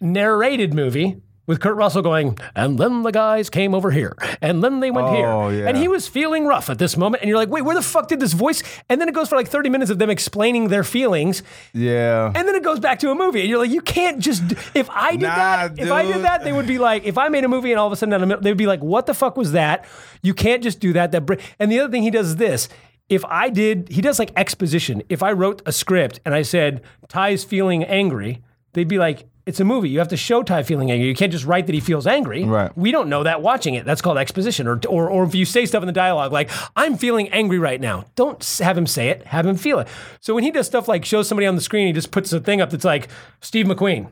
narrated 0.00 0.72
movie 0.72 1.20
with 1.46 1.60
Kurt 1.60 1.76
Russell 1.76 2.02
going, 2.02 2.38
and 2.56 2.78
then 2.78 3.02
the 3.02 3.12
guys 3.12 3.50
came 3.50 3.74
over 3.74 3.90
here, 3.90 4.16
and 4.40 4.62
then 4.64 4.80
they 4.80 4.90
went 4.90 5.08
Oh, 5.08 5.48
here. 5.50 5.62
yeah. 5.62 5.68
And 5.68 5.76
he 5.76 5.88
was 5.88 6.08
feeling 6.08 6.46
rough 6.46 6.70
at 6.70 6.78
this 6.78 6.96
moment, 6.96 7.22
and 7.22 7.28
you're 7.28 7.36
like, 7.38 7.50
wait, 7.50 7.62
where 7.62 7.74
the 7.74 7.82
fuck 7.82 8.08
did 8.08 8.20
this 8.20 8.32
voice? 8.32 8.62
And 8.88 9.00
then 9.00 9.08
it 9.08 9.14
goes 9.14 9.28
for 9.28 9.36
like 9.36 9.48
30 9.48 9.68
minutes 9.68 9.90
of 9.90 9.98
them 9.98 10.08
explaining 10.10 10.68
their 10.68 10.84
feelings, 10.84 11.42
yeah. 11.72 12.32
and 12.34 12.48
then 12.48 12.54
it 12.54 12.62
goes 12.62 12.80
back 12.80 12.98
to 13.00 13.10
a 13.10 13.14
movie, 13.14 13.40
and 13.40 13.48
you're 13.50 13.58
like, 13.58 13.70
you 13.70 13.80
can't 13.82 14.20
just. 14.20 14.42
If 14.74 14.88
I 14.90 15.12
did 15.12 15.22
Nah, 15.22 15.34
that, 15.68 15.78
if 15.78 15.90
I 15.90 16.04
did 16.04 16.22
that, 16.22 16.44
they 16.44 16.52
would 16.52 16.66
be 16.66 16.78
like, 16.78 17.04
if 17.04 17.18
I 17.18 17.28
made 17.28 17.44
a 17.44 17.48
movie 17.48 17.70
and 17.72 17.78
all 17.80 17.86
of 17.86 17.92
a 17.92 17.96
sudden, 17.96 18.34
they'd 18.40 18.56
be 18.56 18.66
like, 18.66 18.82
what 18.82 19.06
the 19.06 19.14
fuck 19.14 19.36
was 19.36 19.52
that? 19.52 19.84
You 20.22 20.34
can't 20.34 20.62
just 20.62 20.80
do 20.80 20.92
that. 20.94 21.12
That. 21.12 21.26
br- 21.26 21.34
And 21.58 21.70
the 21.70 21.80
other 21.80 21.90
thing 21.90 22.02
he 22.02 22.10
does 22.10 22.28
is 22.28 22.36
this. 22.36 22.68
If 23.10 23.22
I 23.26 23.50
did, 23.50 23.90
he 23.90 24.00
does 24.00 24.18
like 24.18 24.32
exposition. 24.34 25.02
If 25.10 25.22
I 25.22 25.32
wrote 25.32 25.60
a 25.66 25.72
script 25.72 26.20
and 26.24 26.34
I 26.34 26.40
said 26.42 26.80
Ty's 27.08 27.44
feeling 27.44 27.84
angry, 27.84 28.42
they'd 28.72 28.88
be 28.88 28.96
like, 28.98 29.26
it's 29.46 29.60
a 29.60 29.64
movie. 29.64 29.90
You 29.90 29.98
have 29.98 30.08
to 30.08 30.16
show 30.16 30.42
Ty 30.42 30.62
feeling 30.62 30.90
angry. 30.90 31.06
You 31.06 31.14
can't 31.14 31.30
just 31.30 31.44
write 31.44 31.66
that 31.66 31.74
he 31.74 31.80
feels 31.80 32.06
angry. 32.06 32.44
Right. 32.44 32.76
We 32.76 32.90
don't 32.92 33.08
know 33.08 33.22
that 33.24 33.42
watching 33.42 33.74
it. 33.74 33.84
That's 33.84 34.00
called 34.00 34.16
exposition. 34.16 34.66
Or, 34.66 34.80
or, 34.88 35.10
or 35.10 35.24
if 35.24 35.34
you 35.34 35.44
say 35.44 35.66
stuff 35.66 35.82
in 35.82 35.86
the 35.86 35.92
dialogue 35.92 36.32
like, 36.32 36.50
I'm 36.76 36.96
feeling 36.96 37.28
angry 37.28 37.58
right 37.58 37.80
now, 37.80 38.06
don't 38.16 38.42
have 38.62 38.78
him 38.78 38.86
say 38.86 39.08
it, 39.08 39.26
have 39.26 39.46
him 39.46 39.56
feel 39.56 39.78
it. 39.80 39.88
So 40.20 40.34
when 40.34 40.44
he 40.44 40.50
does 40.50 40.66
stuff 40.66 40.88
like 40.88 41.04
shows 41.04 41.28
somebody 41.28 41.46
on 41.46 41.56
the 41.56 41.60
screen, 41.60 41.86
he 41.86 41.92
just 41.92 42.10
puts 42.10 42.32
a 42.32 42.40
thing 42.40 42.60
up 42.60 42.70
that's 42.70 42.84
like, 42.84 43.08
Steve 43.40 43.66
McQueen. 43.66 44.10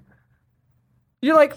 You're 1.22 1.36
like, 1.36 1.54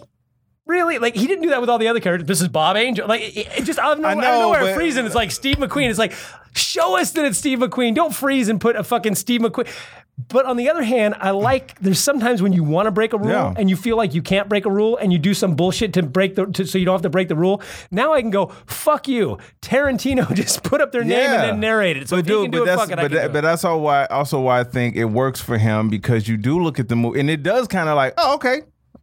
really? 0.65 0.97
Like, 0.97 1.15
he 1.15 1.27
didn't 1.27 1.43
do 1.43 1.49
that 1.49 1.59
with 1.59 1.69
all 1.69 1.77
the 1.77 1.87
other 1.87 1.99
characters. 1.99 2.27
This 2.27 2.41
is 2.41 2.47
Bob 2.47 2.77
Angel. 2.77 3.07
Like, 3.07 3.21
it, 3.21 3.47
it 3.57 3.63
just 3.65 3.79
out 3.79 3.93
of, 3.93 3.99
nowhere, 3.99 4.11
out 4.11 4.17
of 4.17 4.23
know, 4.23 4.39
nowhere, 4.41 4.75
but- 4.75 4.83
and 4.97 5.05
it's 5.05 5.15
like 5.15 5.31
Steve 5.31 5.57
McQueen. 5.57 5.89
It's 5.89 5.99
like, 5.99 6.13
show 6.55 6.97
us 6.97 7.11
that 7.11 7.25
it's 7.25 7.37
Steve 7.37 7.59
McQueen. 7.59 7.93
Don't 7.93 8.13
freeze 8.13 8.47
and 8.47 8.61
put 8.61 8.75
a 8.75 8.83
fucking 8.83 9.15
Steve 9.15 9.41
McQueen. 9.41 9.67
But 10.17 10.45
on 10.45 10.55
the 10.55 10.69
other 10.69 10.81
hand, 10.83 11.15
I 11.19 11.31
like 11.31 11.77
there's 11.79 11.99
sometimes 11.99 12.41
when 12.41 12.53
you 12.53 12.63
want 12.63 12.85
to 12.87 12.91
break 12.91 13.11
a 13.11 13.17
rule 13.17 13.29
Yeah. 13.29 13.53
and 13.57 13.69
you 13.69 13.75
feel 13.75 13.97
like 13.97 14.13
you 14.13 14.21
can't 14.21 14.47
break 14.47 14.65
a 14.65 14.71
rule 14.71 14.95
and 14.95 15.11
you 15.11 15.19
do 15.19 15.33
some 15.33 15.55
bullshit 15.55 15.91
to 15.93 16.03
break 16.03 16.35
the 16.35 16.45
to, 16.45 16.65
so 16.65 16.77
you 16.77 16.85
don't 16.85 16.93
have 16.95 17.01
to 17.01 17.09
break 17.09 17.27
the 17.27 17.35
rule. 17.35 17.61
Now 17.91 18.13
I 18.13 18.21
can 18.21 18.29
go 18.31 18.47
fuck 18.65 19.09
you. 19.09 19.37
Tarantino 19.61 20.33
just 20.33 20.63
put 20.63 20.79
up 20.79 20.93
their 20.93 21.03
name 21.03 21.29
and 21.31 21.43
then 21.43 21.59
narrate 21.59 21.97
it. 21.97 22.07
So 22.07 22.15
he 22.15 22.23
can 22.23 22.49
do 22.49 22.63
it, 22.63 22.65
that's 22.65 22.81
fuck 22.81 22.91
it, 22.91 22.95
but, 22.95 23.11
that- 23.11 23.33
but 23.33 23.41
that's 23.41 23.65
all 23.65 23.81
why 23.81 24.05
also 24.05 24.39
why 24.39 24.61
I 24.61 24.63
think 24.63 24.95
it 24.95 25.05
works 25.05 25.41
for 25.41 25.57
him 25.57 25.89
because 25.89 26.27
you 26.29 26.37
do 26.37 26.59
look 26.63 26.79
at 26.79 26.87
the 26.87 26.95
movie 26.95 27.19
and 27.19 27.29
it 27.29 27.43
does 27.43 27.67
kind 27.67 27.89
of 27.89 27.95
like 27.97 28.13
oh 28.17 28.35
okay 28.35 28.61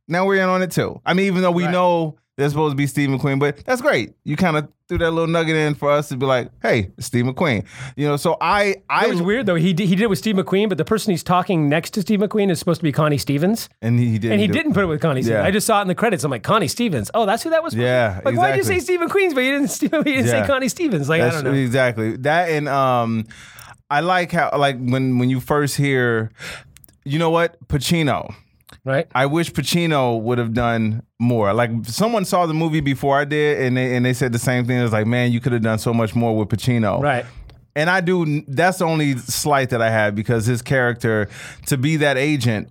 now 0.09 0.25
we're 0.27 0.43
in 0.43 0.49
on 0.49 0.63
it 0.63 0.71
too. 0.71 1.01
I 1.05 1.13
mean 1.15 1.27
even 1.27 1.43
though 1.43 1.51
we 1.51 1.65
Right. 1.65 1.73
know 1.73 2.17
they're 2.37 2.49
supposed 2.49 2.73
to 2.73 2.77
be 2.77 2.87
Steve 2.87 3.11
McQueen, 3.11 3.39
but 3.39 3.63
that's 3.67 3.83
great. 3.83 4.15
You 4.25 4.37
kind 4.37 4.57
of 4.57 4.69
threw 4.89 4.97
that 4.99 5.11
little 5.11 5.29
nugget 5.29 5.55
in 5.55 5.75
for 5.75 5.91
us 5.91 6.09
to 6.09 6.17
be 6.17 6.25
like, 6.25 6.51
hey, 6.63 6.91
it's 6.97 7.07
Steve 7.07 7.27
McQueen. 7.27 7.65
You 7.95 8.09
know, 8.09 8.17
so 8.17 8.39
I 8.41 8.77
I 8.89 9.07
It 9.07 9.11
was 9.11 9.23
weird 9.23 9.47
though. 9.47 9.55
He 9.55 9.75
did, 9.75 9.89
he 9.89 9.95
did 9.95 10.05
it 10.05 10.11
with 10.11 10.19
Steve 10.19 10.37
McQueen, 10.37 10.69
but 10.69 10.79
the 10.79 10.85
person 10.85 11.11
he's 11.11 11.23
talking 11.23 11.69
next 11.69 11.91
to 11.91 12.01
Steve 12.01 12.21
McQueen 12.21 12.51
is 12.51 12.59
supposed 12.59 12.81
to 12.81 12.85
be 12.85 12.93
Connie 12.93 13.19
Stevens, 13.19 13.69
and 13.83 13.99
he 13.99 14.19
didn't 14.19 14.33
and 14.33 14.41
he 14.41 14.47
didn't 14.47 14.73
put 14.73 14.83
it 14.83 14.87
with 14.87 15.03
Connie. 15.03 15.23
Stevens. 15.23 15.45
I 15.45 15.51
just 15.51 15.67
saw 15.67 15.81
it 15.81 15.83
in 15.83 15.89
the 15.89 15.95
credits. 15.95 16.25
I'm 16.25 16.31
like 16.31 16.43
Connie 16.43 16.69
Stevens. 16.69 17.11
Oh, 17.13 17.27
that's 17.27 17.43
who 17.43 17.51
that 17.51 17.63
was. 17.63 17.75
Yeah, 17.75 18.21
Like, 18.25 18.37
why 18.37 18.51
did 18.53 18.59
you 18.59 18.65
say 18.65 18.79
Steve 18.81 19.01
McQueen's, 19.01 19.35
but 19.35 19.41
you 19.41 19.51
didn't, 19.53 19.83
you 19.83 19.89
didn't 20.15 20.29
say 20.29 20.47
Connie 20.47 20.69
Stevens? 20.69 21.09
Like, 21.11 21.21
I 21.21 21.31
don't 21.31 21.45
know. 21.45 21.53
exactly 21.53 22.17
that, 22.19 22.49
and 22.49 22.67
um, 22.69 23.27
I 23.91 24.01
like 24.01 24.33
how 24.33 24.57
like 24.57 24.79
when 24.79 25.19
when 25.19 25.29
you 25.29 25.39
first 25.39 25.77
hear, 25.77 26.33
you 27.05 27.19
know 27.19 27.31
what, 27.31 27.59
Pacino. 27.69 28.35
Right? 28.85 29.07
I 29.15 29.27
wish 29.27 29.53
Pacino 29.53 30.21
would 30.21 30.39
have 30.39 30.55
done 30.55 31.05
more. 31.21 31.53
Like 31.53 31.71
someone 31.85 32.25
saw 32.25 32.47
the 32.47 32.55
movie 32.55 32.81
before 32.81 33.19
I 33.19 33.25
did, 33.25 33.61
and 33.61 33.77
they 33.77 33.95
and 33.95 34.05
they 34.05 34.13
said 34.13 34.33
the 34.33 34.41
same 34.41 34.67
thing. 34.67 34.79
It 34.79 34.83
was 34.83 34.93
like, 34.93 35.07
man, 35.07 35.31
you 35.31 35.41
could 35.41 35.53
have 35.53 35.63
done 35.63 35.79
so 35.79 35.95
much 35.95 36.17
more 36.17 36.37
with 36.37 36.49
Pacino. 36.49 37.01
Right. 37.01 37.25
And 37.77 37.89
I 37.89 38.01
do. 38.01 38.43
That's 38.49 38.79
the 38.79 38.85
only 38.85 39.17
slight 39.19 39.71
that 39.71 39.81
I 39.81 39.91
had 39.91 40.15
because 40.15 40.47
his 40.47 40.63
character 40.63 41.29
to 41.67 41.77
be 41.77 41.97
that 41.99 42.19
agent 42.19 42.71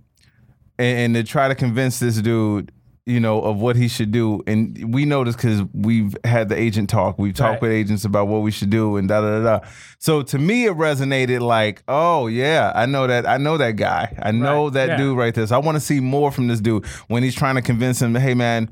and, 0.77 1.15
and 1.15 1.15
to 1.15 1.23
try 1.23 1.47
to 1.47 1.55
convince 1.55 1.99
this 1.99 2.17
dude, 2.21 2.71
you 3.07 3.19
know, 3.19 3.41
of 3.41 3.59
what 3.59 3.75
he 3.75 3.87
should 3.87 4.11
do. 4.11 4.41
And 4.45 4.93
we 4.93 5.05
know 5.05 5.23
this 5.23 5.35
because 5.35 5.63
we've 5.73 6.15
had 6.23 6.49
the 6.49 6.55
agent 6.59 6.89
talk. 6.89 7.17
We've 7.17 7.33
talked 7.33 7.53
Right. 7.53 7.61
with 7.63 7.71
agents 7.71 8.05
about 8.05 8.27
what 8.27 8.43
we 8.43 8.51
should 8.51 8.69
do 8.69 8.97
and 8.97 9.07
da 9.07 9.21
da 9.21 9.39
da. 9.39 9.43
da. 9.59 9.65
So 9.97 10.21
to 10.21 10.37
me, 10.37 10.65
it 10.65 10.73
resonated 10.73 11.41
like, 11.41 11.81
oh 11.87 12.27
yeah, 12.27 12.71
I 12.75 12.85
know 12.85 13.07
that. 13.07 13.27
I 13.27 13.37
know 13.37 13.57
that 13.57 13.71
guy. 13.75 14.15
I 14.21 14.31
know 14.31 14.65
Right. 14.65 14.73
that 14.73 14.89
Yeah. 14.89 14.97
dude 14.97 15.17
right 15.17 15.33
there. 15.33 15.47
So 15.47 15.55
I 15.55 15.59
want 15.59 15.77
to 15.77 15.79
see 15.79 15.99
more 15.99 16.31
from 16.31 16.47
this 16.47 16.59
dude 16.59 16.85
when 17.07 17.23
he's 17.23 17.33
trying 17.35 17.55
to 17.55 17.61
convince 17.61 18.01
him. 18.01 18.13
Hey 18.15 18.33
man. 18.35 18.69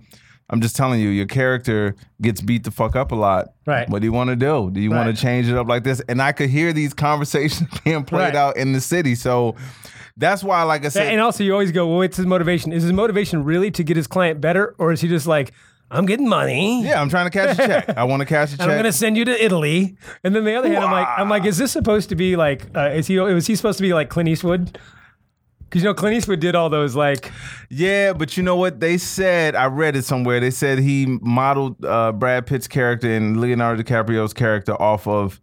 I'm 0.51 0.62
just 0.62 0.75
telling 0.75 1.00
you, 1.00 1.09
your 1.09 1.27
character 1.27 1.95
gets 2.24 2.41
beat 2.41 2.63
the 2.63 2.71
fuck 2.71 2.95
up 2.95 3.12
a 3.12 3.15
lot. 3.15 3.50
Right. 3.67 3.88
What 3.88 4.01
do 4.01 4.07
you 4.07 4.12
want 4.12 4.31
to 4.31 4.36
do? 4.36 4.71
Do 4.74 4.79
you 4.81 4.89
want 4.89 5.15
to 5.15 5.21
change 5.21 5.48
it 5.48 5.55
up 5.55 5.67
like 5.67 5.83
this? 5.83 6.01
And 6.09 6.19
I 6.24 6.31
could 6.31 6.50
hear 6.50 6.74
these 6.74 6.91
conversations 6.95 7.69
being 7.83 8.03
played 8.03 8.33
Right. 8.33 8.36
out 8.36 8.57
in 8.57 8.74
the 8.74 8.81
city. 8.81 9.13
So 9.13 9.55
that's 10.19 10.43
why, 10.43 10.61
like 10.63 10.85
I 10.85 10.89
said, 10.89 11.07
And 11.11 11.19
also, 11.21 11.43
you 11.43 11.53
always 11.53 11.71
go, 11.71 11.88
well, 11.88 11.97
what's 11.97 12.17
his 12.17 12.25
motivation? 12.25 12.71
Is 12.71 12.83
his 12.83 12.93
motivation 12.93 13.43
really 13.43 13.71
to 13.71 13.83
get 13.83 13.97
his 13.97 14.05
client 14.05 14.39
better, 14.41 14.75
or 14.77 14.91
is 14.91 15.01
he 15.01 15.07
just 15.07 15.25
like, 15.25 15.51
I'm 15.91 16.05
getting 16.05 16.27
money? 16.29 16.83
yeah, 16.83 17.01
I'm 17.01 17.09
trying 17.09 17.25
to 17.25 17.31
cash 17.31 17.57
a 17.57 17.65
check. 17.67 17.97
I 17.97 18.03
want 18.03 18.19
to 18.19 18.25
cash 18.27 18.53
a 18.53 18.57
check. 18.57 18.67
I'm 18.67 18.75
gonna 18.77 18.91
send 18.91 19.17
you 19.17 19.25
to 19.25 19.43
Italy, 19.43 19.97
and 20.23 20.35
then 20.35 20.43
the 20.43 20.53
other 20.55 20.67
hand, 20.69 20.83
I'm 20.83 20.91
like, 20.91 21.07
I'm 21.17 21.29
like, 21.29 21.45
is 21.45 21.57
this 21.57 21.71
supposed 21.71 22.09
to 22.09 22.15
be 22.15 22.35
like, 22.35 22.67
uh, 22.77 22.89
is 22.91 23.07
he 23.07 23.17
was 23.19 23.47
he 23.47 23.55
supposed 23.55 23.77
to 23.79 23.81
be 23.81 23.93
like 23.93 24.09
Clint 24.09 24.29
Eastwood? 24.29 24.77
Because 25.61 25.83
you 25.83 25.88
know 25.89 25.93
Clint 25.93 26.15
Eastwood 26.17 26.39
did 26.39 26.53
all 26.55 26.69
those 26.69 26.95
like, 26.95 27.31
yeah, 27.69 28.13
but 28.13 28.35
you 28.38 28.43
know 28.43 28.55
what 28.55 28.79
they 28.79 28.97
said? 28.97 29.55
I 29.55 29.65
read 29.67 29.95
it 29.95 30.03
somewhere. 30.05 30.39
They 30.39 30.51
said 30.51 30.79
he 30.79 31.05
modeled 31.21 31.83
uh, 31.85 32.11
Brad 32.11 32.45
Pitt's 32.45 32.67
character 32.67 33.11
and 33.11 33.39
Leonardo 33.39 33.81
DiCaprio's 33.81 34.33
character 34.33 34.73
off 34.81 35.07
of 35.07 35.39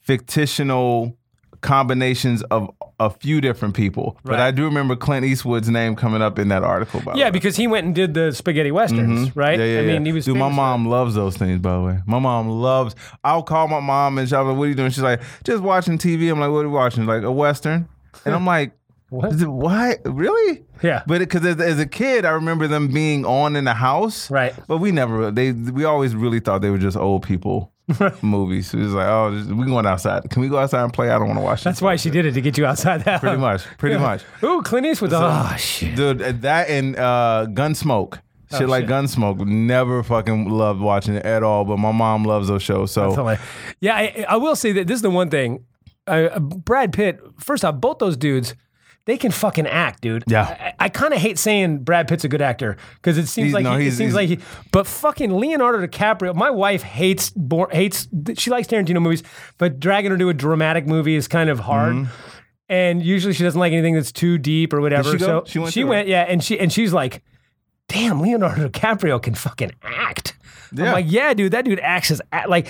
fictional 0.00 1.16
combinations 1.60 2.42
of 2.44 2.70
a 3.00 3.10
few 3.10 3.40
different 3.40 3.74
people. 3.74 4.18
But 4.24 4.40
I 4.40 4.50
do 4.50 4.64
remember 4.64 4.96
Clint 4.96 5.24
Eastwood's 5.24 5.68
name 5.68 5.94
coming 5.94 6.20
up 6.20 6.38
in 6.38 6.48
that 6.48 6.64
article. 6.64 7.00
By 7.00 7.14
yeah, 7.14 7.26
way. 7.26 7.30
because 7.30 7.56
he 7.56 7.66
went 7.66 7.86
and 7.86 7.94
did 7.94 8.14
the 8.14 8.32
spaghetti 8.32 8.72
westerns, 8.72 9.34
right? 9.36 9.58
Mm-hmm. 9.58 9.60
Yeah, 9.60 9.74
yeah, 9.74 9.78
I 9.80 9.82
yeah. 9.82 9.92
mean, 9.94 10.06
he 10.06 10.12
was 10.12 10.24
Dude, 10.24 10.36
my 10.36 10.48
mom 10.48 10.86
loves 10.86 11.14
those 11.14 11.36
things, 11.36 11.60
by 11.60 11.74
the 11.74 11.82
way. 11.82 11.98
My 12.06 12.18
mom 12.18 12.48
loves. 12.48 12.94
I'll 13.22 13.42
call 13.42 13.68
my 13.68 13.80
mom 13.80 14.18
and 14.18 14.26
she's 14.26 14.32
like, 14.32 14.44
"What 14.44 14.64
are 14.64 14.66
you 14.68 14.74
doing?" 14.74 14.90
She's 14.90 15.02
like, 15.02 15.22
"Just 15.44 15.62
watching 15.62 15.98
TV." 15.98 16.30
I'm 16.30 16.40
like, 16.40 16.50
"What 16.50 16.60
are 16.60 16.64
you 16.64 16.70
watching?" 16.70 17.06
Like 17.06 17.22
a 17.22 17.32
western, 17.32 17.88
and 18.24 18.34
I'm 18.34 18.46
like, 18.46 18.72
What? 19.10 19.40
It, 19.40 19.46
why? 19.48 19.96
Really? 20.04 20.64
Yeah. 20.82 21.02
But 21.06 21.20
because 21.20 21.44
as, 21.46 21.58
as 21.60 21.78
a 21.78 21.86
kid, 21.86 22.26
I 22.26 22.30
remember 22.30 22.68
them 22.68 22.88
being 22.88 23.24
on 23.24 23.56
in 23.56 23.64
the 23.64 23.72
house. 23.72 24.30
Right. 24.30 24.54
But 24.66 24.78
we 24.78 24.92
never. 24.92 25.30
They 25.30 25.52
we 25.52 25.84
always 25.84 26.14
really 26.14 26.40
thought 26.40 26.60
they 26.60 26.70
were 26.70 26.78
just 26.78 26.96
old 26.96 27.22
people 27.22 27.72
movies. 28.22 28.72
It 28.74 28.78
was 28.78 28.92
like, 28.94 29.06
oh, 29.06 29.30
we 29.54 29.66
going 29.66 29.86
outside. 29.86 30.28
Can 30.30 30.42
we 30.42 30.48
go 30.48 30.58
outside 30.58 30.84
and 30.84 30.92
play? 30.92 31.10
I 31.10 31.18
don't 31.18 31.28
want 31.28 31.38
to 31.38 31.44
watch. 31.44 31.64
That. 31.64 31.70
That's 31.70 31.82
why 31.82 31.96
she 31.96 32.10
did 32.10 32.26
it 32.26 32.32
to 32.32 32.40
get 32.40 32.58
you 32.58 32.66
outside 32.66 33.04
that. 33.04 33.20
Pretty 33.20 33.36
much. 33.38 33.64
Pretty 33.78 33.98
much. 33.98 34.22
Ooh, 34.42 34.62
Clint 34.62 34.86
Eastwood. 34.86 35.12
Oh 35.14 35.54
shit. 35.58 35.96
Dude, 35.96 36.18
that 36.42 36.68
and 36.68 36.96
uh, 36.96 37.46
Gunsmoke. 37.50 38.20
Shit 38.56 38.68
like 38.68 38.84
shit. 38.84 38.90
Gunsmoke. 38.90 39.46
Never 39.46 40.02
fucking 40.02 40.48
loved 40.48 40.80
watching 40.80 41.14
it 41.14 41.26
at 41.26 41.42
all. 41.42 41.64
But 41.64 41.78
my 41.78 41.92
mom 41.92 42.24
loves 42.24 42.48
those 42.48 42.62
shows. 42.62 42.92
So 42.92 43.36
Yeah, 43.80 43.94
I, 43.94 44.24
I 44.28 44.36
will 44.36 44.56
say 44.56 44.72
that 44.72 44.86
this 44.86 44.96
is 44.96 45.02
the 45.02 45.10
one 45.10 45.30
thing. 45.30 45.64
Uh, 46.06 46.38
Brad 46.38 46.92
Pitt. 46.92 47.20
First 47.38 47.64
off, 47.64 47.76
both 47.80 47.98
those 47.98 48.16
dudes, 48.16 48.54
they 49.08 49.16
can 49.16 49.32
fucking 49.32 49.66
act, 49.66 50.02
dude. 50.02 50.22
Yeah. 50.26 50.42
I, 50.78 50.84
I 50.84 50.88
kind 50.90 51.14
of 51.14 51.18
hate 51.18 51.38
saying 51.38 51.78
Brad 51.78 52.06
Pitt's 52.08 52.24
a 52.24 52.28
good 52.28 52.42
actor 52.42 52.76
because 52.96 53.16
it 53.16 53.26
seems 53.26 53.46
He's- 53.46 53.54
like 53.54 53.64
no, 53.64 53.78
he, 53.78 53.86
it 53.86 53.92
seems 53.92 54.12
like 54.12 54.28
he, 54.28 54.38
but 54.70 54.86
fucking 54.86 55.32
Leonardo 55.32 55.84
DiCaprio. 55.86 56.34
My 56.34 56.50
wife 56.50 56.82
hates 56.82 57.32
hates 57.70 58.06
she 58.36 58.50
likes 58.50 58.68
Tarantino 58.68 59.00
movies, 59.00 59.22
but 59.56 59.80
dragging 59.80 60.10
her 60.10 60.18
to 60.18 60.28
a 60.28 60.34
dramatic 60.34 60.86
movie 60.86 61.14
is 61.14 61.26
kind 61.26 61.48
of 61.48 61.60
hard. 61.60 62.06
And 62.68 63.02
usually 63.02 63.32
she 63.32 63.44
doesn't 63.44 63.58
like 63.58 63.72
anything 63.72 63.94
that's 63.94 64.12
too 64.12 64.36
deep 64.36 64.74
or 64.74 64.82
whatever. 64.82 65.14
Mm-hmm. 65.14 65.18
she? 65.18 65.24
So 65.24 65.44
She 65.46 65.58
went 65.58 65.72
she 65.72 65.84
went, 65.84 66.06
yeah, 66.08 66.26
and 66.28 66.44
she 66.44 66.58
and 66.60 66.70
she's 66.70 66.92
like, 66.92 67.22
"Damn, 67.88 68.20
Leonardo 68.20 68.68
DiCaprio 68.68 69.22
can 69.22 69.34
fucking 69.34 69.72
act." 69.82 70.36
Yeah. 70.70 70.84
I'm 70.88 70.92
like, 70.92 71.06
"Yeah, 71.08 71.32
dude, 71.32 71.52
that 71.52 71.64
dude 71.64 71.80
acts 71.80 72.10
as 72.10 72.20
like 72.46 72.66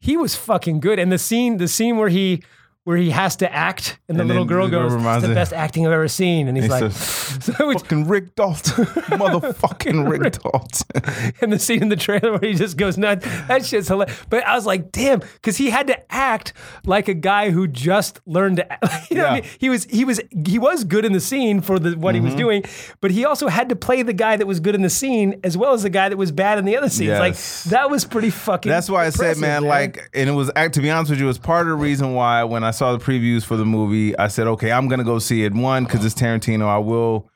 he 0.00 0.16
was 0.16 0.34
fucking 0.34 0.80
good." 0.80 0.98
And 0.98 1.12
the 1.12 1.18
scene, 1.18 1.58
the 1.58 1.68
scene 1.68 1.98
where 1.98 2.08
he 2.08 2.42
where 2.86 2.96
he 2.96 3.10
has 3.10 3.34
to 3.34 3.52
act, 3.52 3.98
and 4.08 4.16
the 4.16 4.20
And 4.20 4.28
little 4.28 4.44
girl 4.44 4.68
goes, 4.68 4.94
"It's 4.94 5.26
the 5.26 5.34
best 5.34 5.52
acting 5.52 5.84
I've 5.86 5.92
ever 5.92 6.06
seen," 6.06 6.46
and 6.46 6.56
he's 6.56 6.66
He 6.66 6.70
like, 6.70 6.92
says, 6.92 7.44
so 7.44 7.70
it's- 7.70 7.82
Fucking 7.82 8.06
Rick 8.06 8.36
Dalton, 8.36 8.84
motherfucking 9.40 10.08
Rick 10.08 10.40
Dalton. 10.40 11.32
and 11.40 11.52
the 11.52 11.58
scene 11.58 11.82
in 11.82 11.88
the 11.88 11.96
trailer 11.96 12.32
where 12.38 12.48
he 12.50 12.54
just 12.54 12.76
goes 12.76 12.96
nuts. 12.96 13.26
That 13.48 13.64
shit's 13.64 13.88
hilarious. 13.88 14.16
But 14.30 14.46
I 14.46 14.54
was 14.54 14.66
like, 14.66 14.92
damn, 14.92 15.18
because 15.20 15.56
he 15.56 15.70
had 15.70 15.86
to 15.88 16.12
act 16.14 16.52
like 16.84 17.08
a 17.08 17.14
guy 17.14 17.50
who 17.50 17.66
just 17.66 18.20
learned 18.26 18.58
to. 18.58 18.72
Act. 18.72 19.10
You 19.10 19.16
know 19.16 19.22
what 19.24 19.32
I 19.32 19.34
Yeah. 19.36 19.40
mean? 19.42 19.50
He 19.58 19.68
was 19.68 19.84
he 19.86 20.04
was 20.04 20.20
he 20.46 20.58
was 20.58 20.84
good 20.84 21.04
in 21.04 21.12
the 21.12 21.20
scene 21.20 21.60
for 21.60 21.78
the 21.78 21.96
what 21.98 22.14
he 22.14 22.20
Mm-hmm. 22.20 22.26
was 22.26 22.34
doing, 22.36 22.64
but 23.00 23.10
he 23.10 23.24
also 23.24 23.48
had 23.48 23.68
to 23.68 23.76
play 23.76 24.02
the 24.02 24.12
guy 24.12 24.36
that 24.36 24.46
was 24.46 24.58
good 24.60 24.74
in 24.76 24.82
the 24.82 24.90
scene 24.90 25.40
as 25.44 25.56
well 25.56 25.72
as 25.74 25.82
the 25.82 25.90
guy 25.90 26.08
that 26.08 26.16
was 26.16 26.30
bad 26.32 26.58
in 26.58 26.64
the 26.64 26.76
other 26.76 26.88
scenes. 26.88 27.08
Yes. 27.08 27.20
Like 27.66 27.70
that 27.72 27.90
was 27.90 28.04
pretty 28.04 28.30
fucking. 28.30 28.70
That's 28.70 28.88
why 28.88 29.06
I 29.06 29.10
said, 29.10 29.36
impressive, 29.36 29.40
man, 29.42 29.64
like, 29.64 30.08
and 30.14 30.28
it 30.30 30.32
was, 30.32 30.50
act- 30.56 30.74
to 30.74 30.80
be 30.80 30.90
honest 30.90 31.10
with 31.10 31.18
you, 31.18 31.26
it 31.26 31.28
was 31.28 31.38
part 31.38 31.62
of 31.66 31.70
the 31.70 31.74
reason 31.82 32.14
why 32.14 32.44
when 32.44 32.62
I 32.64 32.70
saw 32.76 32.96
the 32.96 33.04
previews 33.04 33.44
for 33.44 33.56
the 33.56 33.64
movie, 33.64 34.16
I 34.18 34.28
said, 34.28 34.46
okay, 34.46 34.70
I'm 34.72 34.88
gonna 34.88 35.04
go 35.04 35.18
see 35.18 35.44
it. 35.44 35.52
One, 35.54 35.84
because 35.84 36.04
it's 36.04 36.14
Tarantino. 36.14 36.66
I 36.66 36.78
will. 36.78 37.28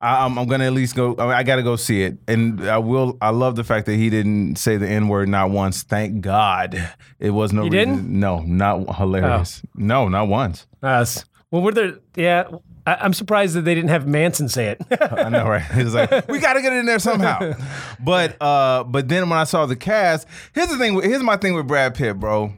I, 0.00 0.24
I'm, 0.26 0.38
I'm 0.38 0.46
gonna 0.46 0.66
at 0.66 0.72
least 0.72 0.94
go. 0.96 1.14
I, 1.18 1.22
mean, 1.22 1.32
I 1.32 1.42
gotta 1.44 1.62
go 1.62 1.76
see 1.76 2.02
it, 2.02 2.18
and 2.28 2.68
I 2.68 2.78
will. 2.78 3.16
I 3.22 3.30
love 3.30 3.56
the 3.56 3.64
fact 3.64 3.86
that 3.86 3.94
he 3.96 4.10
didn't 4.10 4.56
say 4.56 4.76
the 4.76 4.88
N 4.88 5.08
word 5.08 5.28
not 5.28 5.50
once. 5.50 5.82
Thank 5.82 6.20
God, 6.20 6.74
it 7.18 7.30
was 7.30 7.52
no. 7.52 7.62
He 7.64 7.70
reason- 7.70 7.94
didn't? 7.96 8.20
No, 8.20 8.40
not 8.40 8.96
hilarious. 8.96 9.62
No, 9.74 10.08
not 10.08 10.28
once. 10.28 10.66
Us. 10.82 11.24
Well, 11.50 11.62
were 11.62 11.72
there? 11.72 11.94
Yeah, 12.16 12.48
I, 12.86 12.96
I'm 12.96 13.14
surprised 13.14 13.54
that 13.54 13.64
they 13.64 13.74
didn't 13.74 13.90
have 13.90 14.06
Manson 14.06 14.48
say 14.50 14.66
it. 14.68 14.82
I 15.00 15.28
know, 15.30 15.48
right? 15.48 15.62
He 15.62 15.84
was 15.84 15.94
like, 15.94 16.28
we 16.28 16.38
got 16.38 16.54
to 16.54 16.60
get 16.62 16.72
it 16.72 16.80
in 16.80 16.86
there 16.86 16.98
somehow. 16.98 17.52
But 18.04 18.36
uh, 18.42 18.84
but 18.84 19.08
then 19.08 19.30
when 19.30 19.38
I 19.38 19.44
saw 19.44 19.64
the 19.64 19.76
cast, 19.76 20.26
here's 20.52 20.68
the 20.68 20.76
thing. 20.76 20.94
with- 20.94 21.04
Here's 21.06 21.22
my 21.22 21.36
thing 21.38 21.54
with 21.54 21.66
Brad 21.66 21.94
Pitt, 21.94 22.18
bro. 22.20 22.52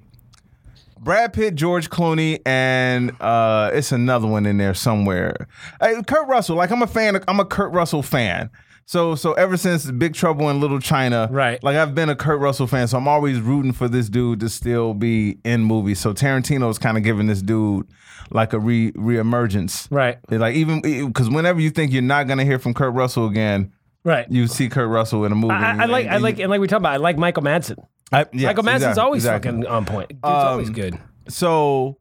Brad 0.98 1.32
Pitt, 1.32 1.54
George 1.54 1.90
Clooney, 1.90 2.40
and 2.46 3.12
uh, 3.20 3.70
it's 3.72 3.92
another 3.92 4.26
one 4.26 4.46
in 4.46 4.56
there 4.58 4.74
somewhere. 4.74 5.48
Hey, 5.80 6.00
Kurt 6.06 6.26
Russell. 6.28 6.56
Like 6.56 6.70
I'm 6.70 6.82
a 6.82 6.86
fan. 6.86 7.16
Of, 7.16 7.24
I'm 7.28 7.40
a 7.40 7.44
Kurt 7.44 7.72
Russell 7.72 8.02
fan. 8.02 8.50
So 8.88 9.14
so 9.16 9.32
ever 9.32 9.56
since 9.56 9.90
Big 9.90 10.14
Trouble 10.14 10.48
in 10.48 10.60
Little 10.60 10.78
China, 10.80 11.28
Right. 11.30 11.62
Like 11.62 11.76
I've 11.76 11.94
been 11.94 12.08
a 12.08 12.14
Kurt 12.16 12.38
Russell 12.40 12.66
fan. 12.68 12.86
So 12.86 12.96
I'm 12.96 13.08
always 13.08 13.40
rooting 13.40 13.72
for 13.72 13.88
this 13.88 14.08
dude 14.08 14.38
to 14.40 14.48
still 14.48 14.94
be 14.94 15.38
in 15.44 15.64
movies. 15.64 15.98
So 15.98 16.14
Tarantino's 16.14 16.78
kind 16.78 16.96
of 16.96 17.02
giving 17.02 17.26
this 17.26 17.42
dude 17.42 17.86
like 18.30 18.52
a 18.52 18.60
re 18.60 18.92
reemergence. 18.92 19.88
right. 19.90 20.18
Like 20.30 20.54
even 20.54 20.80
because 20.82 21.28
whenever 21.28 21.60
you 21.60 21.70
think 21.70 21.92
you're 21.92 22.02
not 22.02 22.28
gonna 22.28 22.44
hear 22.44 22.58
from 22.60 22.74
Kurt 22.74 22.94
Russell 22.94 23.26
again, 23.26 23.72
Right. 24.04 24.30
you 24.30 24.46
see 24.46 24.68
Kurt 24.68 24.88
Russell 24.88 25.24
in 25.24 25.32
a 25.32 25.34
movie. 25.34 25.52
I, 25.54 25.70
I 25.78 25.82
and- 25.82 25.90
like, 25.92 26.06
I 26.06 26.16
like, 26.18 26.38
and 26.38 26.48
like 26.48 26.60
we 26.60 26.68
talked 26.68 26.78
about, 26.78 26.92
I 26.94 26.98
like 26.98 27.18
Michael 27.18 27.42
Madsen. 27.42 27.76
I- 28.12 28.26
yes, 28.32 28.44
Michael 28.46 28.64
Madsen's 28.64 28.82
exactly, 28.82 29.02
always 29.02 29.24
exactly. 29.24 29.50
fucking 29.52 29.66
on 29.66 29.84
point. 29.84 30.08
Dude's 30.10 30.20
always 30.22 30.68
Um, 30.68 30.74
good. 30.74 30.98
So 31.28 31.98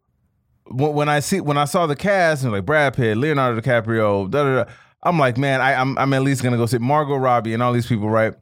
when, 0.67 1.09
I 1.09 1.19
see 1.19 1.41
when 1.41 1.57
I 1.57 1.65
saw 1.65 1.88
the 1.88 1.95
cast 1.95 2.43
and 2.43 2.51
like 2.51 2.65
Brad 2.65 2.95
Pitt, 2.95 3.17
Leonardo 3.17 3.59
DiCaprio, 3.59 4.29
da 4.29 4.43
da 4.43 4.63
da, 4.63 4.71
I'm 5.03 5.19
like, 5.19 5.38
man, 5.38 5.62
I, 5.62 5.74
I'm 5.75 5.97
I'm 5.97 6.13
at 6.13 6.21
least 6.24 6.43
gonna 6.43 6.57
go 6.57 6.65
see 6.65 6.77
Margot 6.79 7.15
Robbie 7.15 7.53
and 7.53 7.62
all 7.63 7.74
these 7.74 7.85
people, 7.88 8.09
right? 8.09 8.33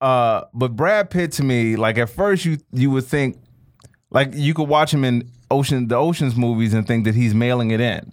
Uh, 0.00 0.42
but 0.54 0.74
Brad 0.76 1.10
Pitt 1.10 1.32
to 1.32 1.42
me, 1.44 1.76
like 1.76 1.98
at 1.98 2.10
first 2.10 2.44
you 2.44 2.58
you 2.72 2.90
would 2.90 3.04
think, 3.04 3.36
like 4.10 4.30
you 4.34 4.54
could 4.54 4.68
watch 4.68 4.92
him 4.94 5.04
in 5.04 5.30
Ocean 5.50 5.88
the 5.88 5.96
Ocean's 5.96 6.36
movies 6.36 6.74
and 6.74 6.86
think 6.86 7.04
that 7.04 7.14
he's 7.14 7.34
mailing 7.34 7.70
it 7.70 7.80
in. 7.80 8.12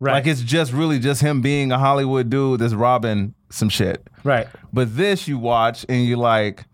Right. 0.00 0.12
Like 0.14 0.26
it's 0.26 0.42
just 0.42 0.72
really 0.72 0.98
just 0.98 1.20
him 1.22 1.40
being 1.40 1.72
a 1.72 1.78
Hollywood 1.78 2.28
dude 2.30 2.60
that's 2.60 2.74
robbing 2.74 3.34
some 3.50 3.68
shit. 3.68 4.08
right. 4.24 4.46
But 4.72 4.96
this 4.96 5.26
you 5.28 5.38
watch 5.38 5.86
and 5.88 6.04
you're 6.06 6.18
like, 6.18 6.64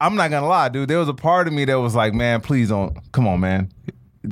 I'm 0.00 0.14
not 0.16 0.30
gonna 0.30 0.46
lie, 0.46 0.68
dude. 0.68 0.88
There 0.88 0.98
was 0.98 1.08
a 1.08 1.14
part 1.14 1.46
of 1.48 1.52
me 1.54 1.64
that 1.64 1.80
was 1.80 1.94
like, 1.94 2.12
man, 2.14 2.40
please 2.40 2.68
don't. 2.68 2.96
Come 3.12 3.26
on, 3.26 3.40
man. 3.40 3.70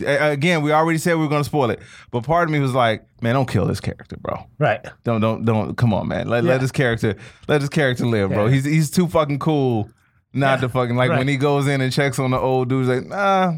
Again, 0.04 0.62
we 0.62 0.72
already 0.72 0.98
said 0.98 1.14
we 1.14 1.22
were 1.22 1.28
gonna 1.28 1.44
spoil 1.44 1.70
it, 1.70 1.80
but 2.10 2.22
part 2.24 2.48
of 2.48 2.52
me 2.52 2.58
was 2.60 2.74
like, 2.74 3.06
man, 3.22 3.34
don't 3.34 3.48
kill 3.48 3.64
this 3.64 3.80
character, 3.80 4.16
bro. 4.16 4.44
Right. 4.58 4.84
Don't, 5.04 5.20
don't, 5.20 5.44
don't. 5.44 5.76
Come 5.76 5.94
on, 5.94 6.08
man. 6.08 6.28
Let, 6.28 6.42
Yeah. 6.44 6.50
let 6.50 6.60
this 6.60 6.72
character, 6.72 7.14
let 7.48 7.60
this 7.60 7.70
character 7.70 8.04
live, 8.06 8.30
bro. 8.30 8.48
He's 8.48 8.64
he's 8.64 8.90
too 8.90 9.06
fucking 9.06 9.38
cool, 9.38 9.88
not 10.32 10.60
to 10.60 10.68
fucking 10.68 10.96
like 10.96 11.10
Right. 11.10 11.18
when 11.18 11.28
he 11.28 11.36
goes 11.36 11.66
in 11.68 11.80
and 11.80 11.92
checks 11.92 12.18
on 12.18 12.32
the 12.32 12.38
old 12.38 12.68
dudes. 12.68 12.88
Like, 12.88 13.06
nah, 13.06 13.52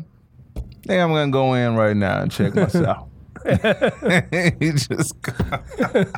think 0.87 1.03
I'm 1.03 1.09
gonna 1.11 1.31
go 1.33 1.55
in 1.55 1.75
right 1.75 1.97
now 1.97 2.21
and 2.23 2.31
check 2.31 2.55
myself. 2.55 3.09
he 4.61 4.73
just, 4.73 5.15
it 5.79 6.09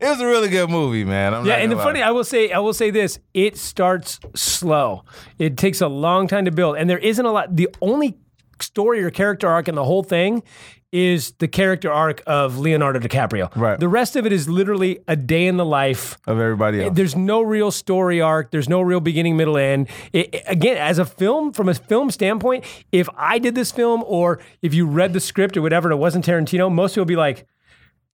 was 0.00 0.20
a 0.20 0.26
really 0.26 0.48
good 0.48 0.68
movie, 0.70 1.04
man. 1.04 1.34
I'm 1.34 1.46
Yeah, 1.46 1.54
and 1.54 1.70
the 1.70 1.76
lie. 1.76 1.84
funny, 1.84 2.02
I 2.02 2.10
will 2.10 2.24
say, 2.24 2.50
I 2.50 2.58
will 2.58 2.74
say 2.74 2.90
this: 2.90 3.18
it 3.34 3.56
starts 3.56 4.18
slow. 4.34 5.04
It 5.38 5.56
takes 5.56 5.80
a 5.80 5.88
long 5.88 6.26
time 6.28 6.44
to 6.46 6.50
build, 6.50 6.76
and 6.76 6.90
there 6.90 6.98
isn't 6.98 7.24
a 7.24 7.30
lot. 7.30 7.54
The 7.54 7.68
only 7.80 8.18
story 8.60 9.02
or 9.02 9.10
character 9.10 9.48
arc 9.48 9.68
in 9.68 9.74
the 9.74 9.84
whole 9.84 10.02
thing 10.02 10.42
is 10.92 11.32
the 11.40 11.48
character 11.48 11.90
arc 11.92 12.22
of 12.26 12.58
Leonardo 12.58 12.98
DiCaprio. 13.00 13.54
Right. 13.56 13.78
The 13.78 13.88
rest 13.88 14.16
of 14.16 14.24
it 14.24 14.32
is 14.32 14.48
literally 14.48 15.00
a 15.08 15.16
day 15.16 15.46
in 15.46 15.56
the 15.56 15.64
life. 15.64 16.16
of 16.26 16.38
everybody 16.38 16.82
else. 16.82 16.94
There's 16.94 17.16
no 17.16 17.42
real 17.42 17.70
story 17.70 18.20
arc. 18.20 18.50
There's 18.50 18.68
no 18.68 18.80
real 18.80 19.00
beginning, 19.00 19.36
middle, 19.36 19.58
end. 19.58 19.88
It, 20.12 20.42
again, 20.46 20.76
as 20.78 20.98
a 20.98 21.04
film, 21.04 21.52
from 21.52 21.68
a 21.68 21.74
film 21.74 22.10
standpoint, 22.10 22.64
if 22.92 23.08
I 23.16 23.38
did 23.38 23.54
this 23.54 23.72
film, 23.72 24.04
or 24.06 24.38
if 24.62 24.72
you 24.74 24.86
read 24.86 25.12
the 25.12 25.20
script 25.20 25.56
or 25.56 25.62
whatever, 25.62 25.88
and 25.88 25.98
it 25.98 26.00
wasn't 26.00 26.24
Tarantino, 26.24 26.72
most 26.72 26.92
people 26.92 27.02
would 27.02 27.08
be 27.08 27.16
like, 27.16 27.46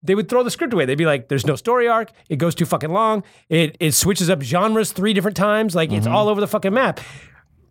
they 0.03 0.17
would 0.17 0.29
throw 0.29 0.43
the 0.43 0.51
script 0.51 0.73
away. 0.73 0.85
They'd 0.85 0.99
be 0.99 1.07
like, 1.07 1.29
"There's 1.29 1.47
no 1.47 1.55
story 1.55 1.87
arc. 1.87 2.11
It 2.29 2.37
goes 2.37 2.57
too 2.57 2.67
fucking 2.67 2.91
long. 2.91 3.23
It 3.49 3.77
it 3.79 3.93
switches 3.93 4.29
up 4.31 4.43
genres 4.43 4.91
three 4.91 5.13
different 5.13 5.37
times. 5.37 5.77
Like 5.77 5.91
Mm-hmm. 5.91 5.99
it's 5.99 6.07
all 6.09 6.27
over 6.29 6.41
the 6.41 6.49
fucking 6.49 6.75
map." 6.75 6.99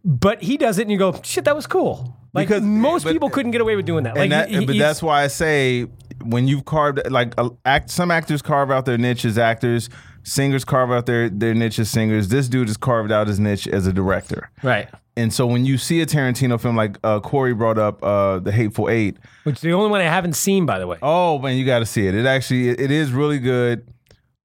But 0.06 0.42
he 0.42 0.56
does 0.56 0.78
it, 0.80 0.84
and 0.84 0.92
you 0.92 0.98
go, 0.98 1.20
"Shit, 1.24 1.44
that 1.44 1.56
was 1.58 1.68
cool." 1.68 2.16
Like 2.34 2.48
Because- 2.48 2.64
most 2.64 3.04
but- 3.04 3.14
people 3.14 3.30
couldn't 3.30 3.52
get 3.52 3.62
away 3.62 3.76
with 3.76 3.86
doing 3.86 4.04
that. 4.06 4.16
Like, 4.16 4.30
that, 4.30 4.50
he- 4.50 4.66
but 4.66 4.78
that's 4.78 5.02
why 5.04 5.24
I 5.24 5.28
say 5.28 5.88
when 6.24 6.48
you've 6.48 6.66
carved 6.66 7.02
like 7.12 7.34
uh, 7.38 7.50
act, 7.66 7.90
some 7.90 8.12
actors 8.12 8.42
carve 8.42 8.72
out 8.72 8.86
their 8.86 8.98
niche 8.98 9.26
as 9.26 9.38
actors, 9.38 9.90
singers 10.24 10.64
carve 10.64 10.92
out 10.92 11.06
their 11.08 11.30
their 11.30 11.54
niche 11.54 11.80
as 11.80 11.90
singers. 11.90 12.30
This 12.30 12.48
dude 12.48 12.68
has 12.68 12.78
carved 12.78 13.12
out 13.12 13.28
his 13.28 13.40
niche 13.40 13.68
as 13.68 13.88
a 13.88 13.94
director. 13.94 14.50
right. 14.64 14.88
And 15.18 15.34
so 15.34 15.46
when 15.46 15.66
you 15.66 15.78
see 15.78 16.00
a 16.00 16.06
Tarantino 16.06 16.58
film 16.60 16.78
like 16.78 16.98
uh, 17.04 17.20
Corey 17.20 17.54
brought 17.54 17.78
up, 17.78 18.02
uh, 18.02 18.40
The 18.40 18.52
Hateful 18.54 18.88
Eight, 18.90 19.18
Which 19.44 19.56
is 19.58 19.62
the 19.62 19.74
only 19.74 19.90
one 19.90 20.00
I 20.00 20.06
haven't 20.06 20.38
seen, 20.38 20.66
by 20.66 20.80
the 20.80 20.88
way. 20.88 21.00
oh 21.02 21.38
man, 21.40 21.58
you 21.58 21.66
got 21.66 21.80
to 21.80 21.86
see 21.86 22.08
it. 22.08 22.16
It 22.16 22.26
actually 22.26 22.70
it, 22.70 22.80
it 22.80 22.92
is 22.92 23.12
really 23.12 23.38
good. 23.40 23.86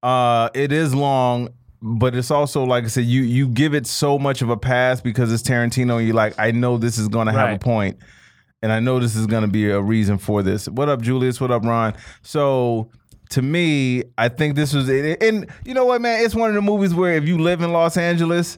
Uh, 0.03 0.49
it 0.53 0.73
is 0.73 0.93
long, 0.93 1.49
but 1.81 2.15
it's 2.15 2.31
also 2.31 2.63
like 2.63 2.83
I 2.83 2.87
said, 2.87 3.05
you 3.05 3.21
you 3.21 3.47
give 3.47 3.73
it 3.73 3.85
so 3.87 4.17
much 4.19 4.41
of 4.41 4.49
a 4.49 4.57
pass 4.57 5.01
because 5.01 5.31
it's 5.31 5.43
Tarantino, 5.43 5.97
and 5.97 6.07
you're 6.07 6.15
like, 6.15 6.33
I 6.37 6.51
know 6.51 6.77
this 6.77 6.97
is 6.97 7.07
going 7.07 7.27
to 7.27 7.33
have 7.33 7.55
a 7.55 7.59
point, 7.59 7.97
and 8.61 8.71
I 8.71 8.79
know 8.79 8.99
this 8.99 9.15
is 9.15 9.27
going 9.27 9.43
to 9.43 9.47
be 9.49 9.69
a 9.69 9.81
reason 9.81 10.17
for 10.17 10.41
this. 10.43 10.67
What 10.67 10.89
up, 10.89 11.01
Julius? 11.01 11.39
What 11.41 11.51
up, 11.51 11.63
Ron? 11.63 11.95
So. 12.21 12.89
To 13.31 13.41
me, 13.41 14.03
I 14.17 14.29
think 14.29 14.55
this 14.55 14.71
was 14.73 14.87
it. 14.87 15.21
And 15.21 15.49
you 15.65 15.73
know 15.73 15.83
what, 15.83 15.99
man? 15.99 16.23
It's 16.23 16.33
one 16.33 16.47
of 16.47 16.55
the 16.55 16.61
movies 16.61 16.93
where 16.95 17.11
if 17.17 17.27
you 17.27 17.37
live 17.37 17.61
in 17.61 17.73
Los 17.73 17.97
Angeles, 17.97 18.57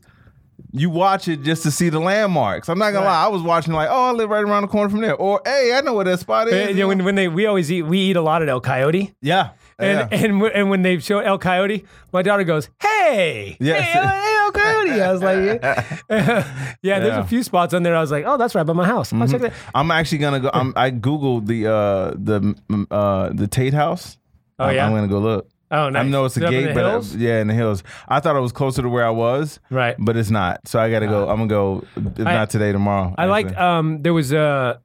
you 0.72 0.92
watch 0.92 1.28
it 1.28 1.42
just 1.42 1.64
to 1.64 1.72
see 1.72 1.90
the 1.90 1.98
landmarks. 2.00 2.70
I'm 2.70 2.78
not 2.78 2.92
gonna 2.92 3.08
Right. 3.08 3.12
lie, 3.14 3.26
I 3.26 3.28
was 3.30 3.42
watching 3.42 3.74
like, 3.74 3.90
oh, 3.90 4.10
I 4.10 4.12
live 4.12 4.30
right 4.30 4.44
around 4.44 4.62
the 4.62 4.68
corner 4.68 4.92
from 4.92 5.02
there, 5.02 5.16
or 5.16 5.42
hey, 5.44 5.74
I 5.76 5.82
know 5.82 5.96
where 5.96 6.06
that 6.06 6.20
spot 6.20 6.50
is. 6.50 6.54
Uh, 6.54 6.70
you 6.70 6.76
know, 6.76 6.88
when, 6.88 7.04
when 7.04 7.16
they 7.16 7.28
we 7.28 7.48
always 7.48 7.72
eat 7.72 7.82
we 7.82 7.98
eat 7.98 8.16
a 8.16 8.22
lot 8.22 8.44
at 8.44 8.48
El 8.50 8.62
Coyote. 8.62 9.12
yeah, 9.24 9.50
And, 9.80 10.12
yeah. 10.12 10.18
and 10.26 10.34
w- 10.34 10.52
and 10.54 10.70
when 10.70 10.82
they 10.82 11.00
show 11.00 11.20
El 11.20 11.38
Coyote, 11.40 11.86
my 12.12 12.22
daughter 12.22 12.44
goes, 12.44 12.70
"Hey, 12.82 13.56
Yes. 13.60 13.82
hey, 13.86 13.98
El, 14.00 14.46
El 14.46 14.52
Coyote!" 14.52 15.02
I 15.02 15.12
was 15.14 15.22
like, 15.24 15.62
"Yeah, 16.10 16.76
yeah." 16.82 17.00
There's 17.00 17.18
a 17.18 17.24
few 17.24 17.44
spots 17.44 17.74
on 17.74 17.84
there. 17.84 17.96
I 17.96 18.02
was 18.02 18.12
like, 18.12 18.26
"Oh, 18.28 18.38
that's 18.38 18.56
right 18.56 18.66
by 18.66 18.74
my 18.74 18.86
house." 18.86 19.14
I'll 19.14 19.28
check 19.28 19.42
that. 19.42 19.54
I'm 19.74 19.90
actually 19.92 20.18
gonna 20.20 20.40
go. 20.42 20.50
I'm, 20.54 20.74
I 20.76 20.92
googled 20.92 21.46
the 21.48 21.68
uh, 21.68 22.12
the 22.18 22.56
uh, 22.92 23.30
the 23.34 23.48
Tate 23.48 23.74
House. 23.74 24.18
Oh, 24.60 24.66
I'm, 24.66 24.76
yeah? 24.76 24.86
I'm 24.86 24.94
gonna 24.94 25.08
go 25.08 25.20
look. 25.20 25.48
Oh, 25.72 25.90
nice. 25.90 26.04
I 26.04 26.10
know 26.10 26.26
it's 26.26 26.36
a 26.36 26.40
Is 26.40 26.44
it 26.44 26.48
up 26.48 26.54
in 26.54 26.66
gate, 26.66 26.74
but 26.74 26.84
uh, 26.84 26.90
hills? 26.90 27.16
yeah, 27.16 27.40
in 27.42 27.48
the 27.48 27.54
hills. 27.54 27.84
I 28.08 28.20
thought 28.20 28.36
it 28.36 28.40
was 28.42 28.52
closer 28.52 28.82
to 28.82 28.90
where 28.90 29.06
I 29.06 29.12
was, 29.12 29.60
right. 29.70 29.96
but 30.00 30.18
it's 30.18 30.32
not. 30.32 30.68
So 30.68 30.80
I 30.80 30.90
gotta 30.92 31.06
go. 31.08 31.30
I'm 31.30 31.38
gonna 31.38 31.48
go. 31.48 31.84
If 31.96 32.26
I- 32.28 32.34
not 32.34 32.50
today, 32.50 32.72
tomorrow. 32.72 33.14
I 33.18 33.26
liked. 33.28 33.56
Um, 33.56 34.02
there 34.02 34.14
was 34.14 34.34
uh, 34.34 34.78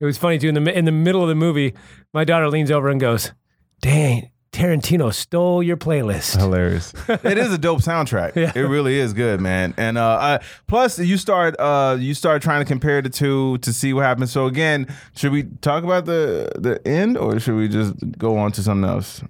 it 0.00 0.04
was 0.04 0.18
funny 0.18 0.38
too. 0.38 0.48
In 0.48 0.54
the 0.62 0.76
in 0.78 0.84
the 0.84 0.92
middle 0.92 1.22
of 1.22 1.28
the 1.28 1.36
movie, 1.36 1.74
my 2.12 2.24
daughter 2.24 2.48
leans 2.50 2.72
over 2.72 2.88
and 2.90 3.00
goes, 3.00 3.32
"Dang, 3.80 4.30
Tarantino 4.62 5.12
stole 5.12 5.60
your 5.60 5.76
playlist. 5.76 6.36
Hilarious. 6.38 6.92
it 7.08 7.36
is 7.36 7.52
a 7.52 7.58
dope 7.58 7.80
soundtrack. 7.80 8.36
Yeah. 8.36 8.52
It 8.54 8.60
really 8.60 8.96
is 8.96 9.12
good, 9.12 9.40
man. 9.40 9.74
And 9.76 9.98
uh, 9.98 10.18
I, 10.20 10.44
plus, 10.68 11.00
you 11.00 11.16
start 11.16 11.56
uh, 11.58 11.96
you 11.98 12.14
start 12.14 12.42
trying 12.42 12.60
to 12.60 12.64
compare 12.64 13.02
the 13.02 13.10
two 13.10 13.58
to 13.58 13.72
see 13.72 13.92
what 13.92 14.04
happens. 14.04 14.30
So 14.30 14.46
again, 14.46 14.86
should 15.16 15.32
we 15.32 15.44
talk 15.62 15.82
about 15.82 16.04
the 16.04 16.52
the 16.56 16.80
end, 16.86 17.18
or 17.18 17.40
should 17.40 17.56
we 17.56 17.66
just 17.66 17.94
go 18.18 18.38
on 18.38 18.52
to 18.52 18.62
something 18.62 18.88
else? 18.88 19.24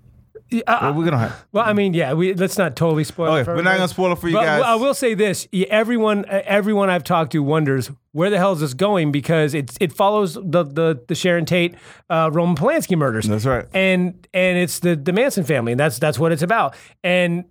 Yeah, 0.52 0.62
I- 0.66 0.90
we're 0.90 1.04
gonna. 1.04 1.18
Have, 1.18 1.44
Well, 1.52 1.64
I 1.66 1.72
mean, 1.72 1.94
yeah, 1.94 2.12
we 2.12 2.34
let's 2.34 2.58
not 2.58 2.76
totally 2.76 3.04
spoil. 3.04 3.32
Okay, 3.32 3.40
it 3.40 3.44
for 3.44 3.56
we're 3.56 3.62
not 3.62 3.76
gonna 3.76 3.88
spoil 3.88 4.12
it 4.12 4.18
for 4.18 4.28
you 4.28 4.34
But 4.34 4.44
guys. 4.44 4.62
I 4.64 4.74
will 4.74 4.94
say 4.94 5.14
this: 5.14 5.48
everyone, 5.70 6.24
uh, 6.26 6.42
everyone 6.44 6.90
I've 6.90 7.04
talked 7.04 7.32
to 7.32 7.42
wonders 7.42 7.90
where 8.12 8.28
the 8.30 8.36
hell 8.38 8.52
is 8.52 8.60
this 8.60 8.74
going 8.74 9.10
because 9.12 9.54
it's 9.54 9.76
it 9.80 9.92
follows 9.92 10.34
the 10.34 10.62
the, 10.64 11.00
the 11.08 11.14
Sharon 11.14 11.46
Tate, 11.46 11.74
uh, 12.10 12.30
Roman 12.32 12.54
Polanski 12.56 12.96
murders. 12.96 13.26
That's 13.26 13.46
right. 13.46 13.64
and 13.72 14.26
and 14.34 14.58
it's 14.58 14.78
the 14.80 14.94
the 14.96 15.12
Manson 15.12 15.44
family, 15.44 15.72
and 15.72 15.80
that's 15.80 15.98
that's 15.98 16.18
what 16.18 16.30
it's 16.32 16.42
about. 16.42 16.74
And 17.02 17.44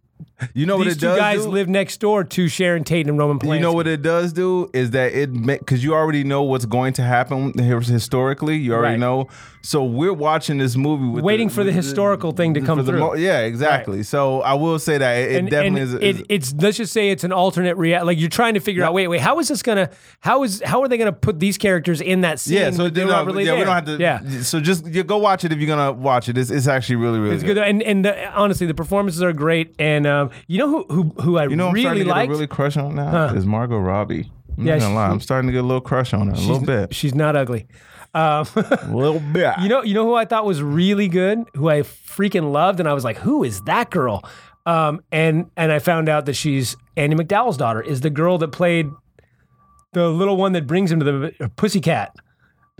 you 0.54 0.68
know 0.68 0.78
what 0.78 0.86
it 0.86 0.94
two 0.96 1.00
does 1.00 1.18
guys 1.18 1.44
do? 1.46 1.50
live 1.50 1.68
next 1.68 1.98
door 1.98 2.24
to 2.24 2.48
Sharon 2.48 2.84
Tate 2.84 3.08
and 3.08 3.18
Roman 3.18 3.40
Polanski. 3.40 3.56
You 3.56 3.62
know 3.62 3.74
what 3.74 3.88
it 3.88 4.04
does 4.04 4.32
do 4.34 4.70
is 4.72 4.92
that 4.92 5.14
it 5.14 5.34
because 5.34 5.84
you 5.84 5.96
already 5.96 6.24
know 6.24 6.44
what's 6.44 6.66
going 6.66 6.94
to 6.94 7.02
happen 7.02 7.52
historically. 7.58 8.58
You 8.58 8.74
already 8.74 8.94
Right. 8.94 9.00
know. 9.00 9.30
So 9.64 9.84
we're 9.84 10.14
watching 10.14 10.58
this 10.58 10.76
movie 10.76 11.08
with 11.08 11.24
Waiting 11.24 11.50
for 11.50 11.64
the 11.64 11.68
with 11.68 11.76
historical 11.76 12.32
thing 12.32 12.56
to 12.56 12.62
come 12.62 12.80
the 12.80 12.84
through. 12.84 13.00
mo- 13.00 13.14
yeah, 13.14 13.42
exactly. 13.42 14.02
So 14.04 14.42
I 14.42 14.56
will 14.56 14.80
say 14.80 14.98
that 14.98 15.18
it, 15.18 15.32
it 15.32 15.38
and, 15.38 15.50
definitely 15.50 15.82
is. 15.82 15.94
it, 15.94 16.04
is 16.04 16.24
it's 16.30 16.54
let's 16.56 16.78
just 16.78 16.92
say 16.94 17.12
it's 17.12 17.24
an 17.24 17.32
alternate 17.32 17.78
reality. 17.78 18.06
Like 18.08 18.20
you're 18.20 18.30
trying 18.30 18.56
to 18.56 18.60
figure 18.60 18.84
out, 18.84 18.94
wait, 18.94 19.08
wait, 19.08 19.22
how 19.22 19.40
is 19.40 19.48
this 19.48 19.62
gonna? 19.62 19.92
How 20.22 20.44
is 20.44 20.62
how 20.66 20.82
are 20.82 20.88
they 20.88 20.98
gonna 20.98 21.12
put 21.14 21.40
these 21.40 21.58
characters 21.58 22.02
in 22.02 22.22
that 22.22 22.40
scene? 22.40 22.58
yeah, 22.58 22.72
so 22.72 22.90
they're 22.90 23.06
no, 23.06 23.12
not 23.12 23.26
really 23.28 23.46
yeah, 23.46 23.54
we 23.54 23.64
don't 23.64 23.74
have 23.76 23.86
to. 23.86 23.98
Yeah, 23.98 24.42
So 24.42 24.60
just 24.60 24.88
you 24.88 25.04
go 25.04 25.18
watch 25.18 25.44
it 25.46 25.52
if 25.52 25.60
you're 25.60 25.68
gonna 25.68 25.92
watch 25.92 26.28
it. 26.28 26.38
It's, 26.38 26.50
it's 26.50 26.68
actually 26.68 26.96
really 26.96 27.20
really 27.20 27.36
it's 27.36 27.44
good. 27.44 27.58
And 27.58 27.84
and 27.84 28.04
the, 28.06 28.32
honestly, 28.32 28.66
the 28.68 28.74
performances 28.74 29.22
are 29.22 29.34
great. 29.34 29.76
And 29.78 30.08
um, 30.08 30.32
you 30.48 30.58
know 30.58 30.70
who 30.70 30.86
who 30.90 31.04
who 31.22 31.38
I 31.38 31.44
You 31.46 31.56
know, 31.56 31.68
what 31.68 31.78
I'm 31.78 31.82
starting 31.82 32.08
really 32.08 32.26
a 32.26 32.30
really 32.30 32.48
crush 32.48 32.78
on 32.78 32.96
now 32.96 33.26
is 33.34 33.46
Margot 33.46 33.78
Robbie. 33.78 34.32
I'm 34.58 34.66
Yeah, 34.66 34.74
lie, 34.76 34.80
she- 35.08 35.12
I'm 35.12 35.20
starting 35.20 35.48
to 35.48 35.54
get 35.54 35.60
a 35.60 35.68
little 35.68 35.82
crush 35.82 36.14
on 36.14 36.28
her, 36.28 36.34
a 36.34 36.38
little 36.38 36.66
bit, 36.66 36.94
She's 36.94 37.16
not 37.16 37.36
ugly. 37.36 37.68
Um, 38.14 38.46
a 38.56 38.90
little 38.92 39.20
bit. 39.34 39.54
you 39.62 39.70
know, 39.70 39.84
you 39.84 39.94
know 39.94 40.06
who 40.06 40.16
I 40.16 40.26
thought 40.26 40.46
was 40.46 40.62
really 40.62 41.08
good, 41.08 41.44
who 41.56 41.70
I 41.70 41.82
freaking 41.82 42.52
loved, 42.52 42.80
and 42.80 42.90
I 42.90 42.94
was 42.94 43.04
like, 43.04 43.18
who 43.18 43.44
is 43.44 43.62
that 43.62 43.90
girl? 43.90 44.24
Um, 44.66 45.02
and 45.12 45.50
and 45.58 45.72
I 45.72 45.80
found 45.80 46.10
out 46.10 46.26
that 46.26 46.34
she's 46.34 46.76
Andie 46.98 47.16
MacDowell's 47.16 47.58
daughter, 47.58 47.82
is 47.82 48.02
the 48.02 48.10
girl 48.10 48.38
that 48.40 48.50
played 48.50 48.90
the 49.94 50.10
little 50.10 50.38
one 50.38 50.54
that 50.54 50.68
brings 50.68 50.92
him 50.92 51.00
to 51.00 51.06
the 51.06 51.36
uh, 51.44 51.48
pussycat. 51.56 52.16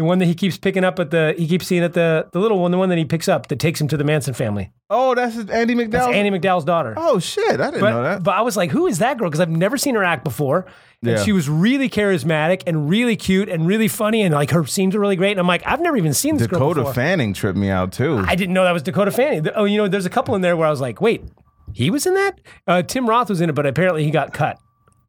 The 0.02 0.06
one 0.08 0.18
that 0.18 0.26
he 0.26 0.34
keeps 0.34 0.58
picking 0.58 0.84
up 0.84 0.98
at 1.00 1.12
the 1.12 1.36
he 1.38 1.48
keeps 1.48 1.68
seeing 1.68 1.84
at 1.84 1.94
the 1.94 2.28
the 2.32 2.40
little 2.40 2.58
one, 2.60 2.72
the 2.72 2.78
one 2.80 2.90
that 2.90 2.98
he 2.98 3.06
picks 3.06 3.28
up 3.28 3.48
that 3.50 3.60
takes 3.60 3.80
him 3.80 3.88
to 3.90 3.98
the 3.98 4.04
Manson 4.04 4.34
family. 4.34 4.72
oh, 4.90 5.14
that's 5.14 5.38
Andie 5.38 5.76
MacDowell. 5.76 5.92
That's 5.92 6.08
Andie 6.16 6.32
MacDowell's 6.32 6.66
daughter. 6.66 6.94
Oh 6.98 7.20
shit, 7.20 7.62
I 7.62 7.70
didn't 7.72 7.82
know 7.82 8.04
that. 8.04 8.24
but 8.24 8.32
I 8.36 8.42
was 8.42 8.58
like, 8.58 8.72
who 8.72 8.88
is 8.88 8.98
that 9.00 9.18
girl? 9.20 9.30
Because 9.30 9.40
I've 9.40 9.50
never 9.50 9.78
seen 9.78 9.94
her 9.96 10.04
act 10.04 10.24
before. 10.24 10.66
And 11.04 11.12
Yeah. 11.12 11.24
she 11.24 11.32
was 11.32 11.48
really 11.50 11.90
charismatic 11.90 12.64
and 12.68 12.90
really 12.90 13.16
cute 13.16 13.48
and 13.50 13.68
really 13.68 13.88
funny. 13.88 14.22
And 14.24 14.34
like 14.34 14.52
her 14.52 14.66
scenes 14.66 14.96
are 14.96 15.00
really 15.00 15.16
great. 15.16 15.32
And 15.32 15.40
I'm 15.40 15.48
like, 15.48 15.62
I've 15.66 15.82
never 15.82 15.98
even 15.98 16.14
seen 16.14 16.38
this 16.38 16.48
girl 16.48 16.74
Dakota. 16.74 16.94
Fanning 16.94 17.34
tripped 17.34 17.58
me 17.58 17.70
out 17.70 17.92
too. 17.92 18.24
I 18.28 18.36
didn't 18.36 18.54
know 18.54 18.64
that 18.64 18.72
was 18.72 18.84
Dakota 18.84 19.12
Fanning. 19.12 19.48
Oh, 19.56 19.66
you 19.66 19.78
know, 19.78 19.88
there's 19.88 20.06
a 20.06 20.10
couple 20.12 20.34
in 20.36 20.42
there 20.42 20.58
where 20.58 20.68
I 20.68 20.72
was 20.72 20.82
like, 20.82 21.00
wait, 21.00 21.24
he 21.74 21.90
was 21.92 22.06
in 22.08 22.16
that? 22.16 22.42
Uh, 22.68 22.82
Tim 22.82 23.08
Roth 23.08 23.30
was 23.30 23.40
in 23.40 23.50
it, 23.50 23.54
but 23.54 23.66
apparently 23.68 24.04
he 24.04 24.10
got 24.12 24.34
cut. 24.34 24.58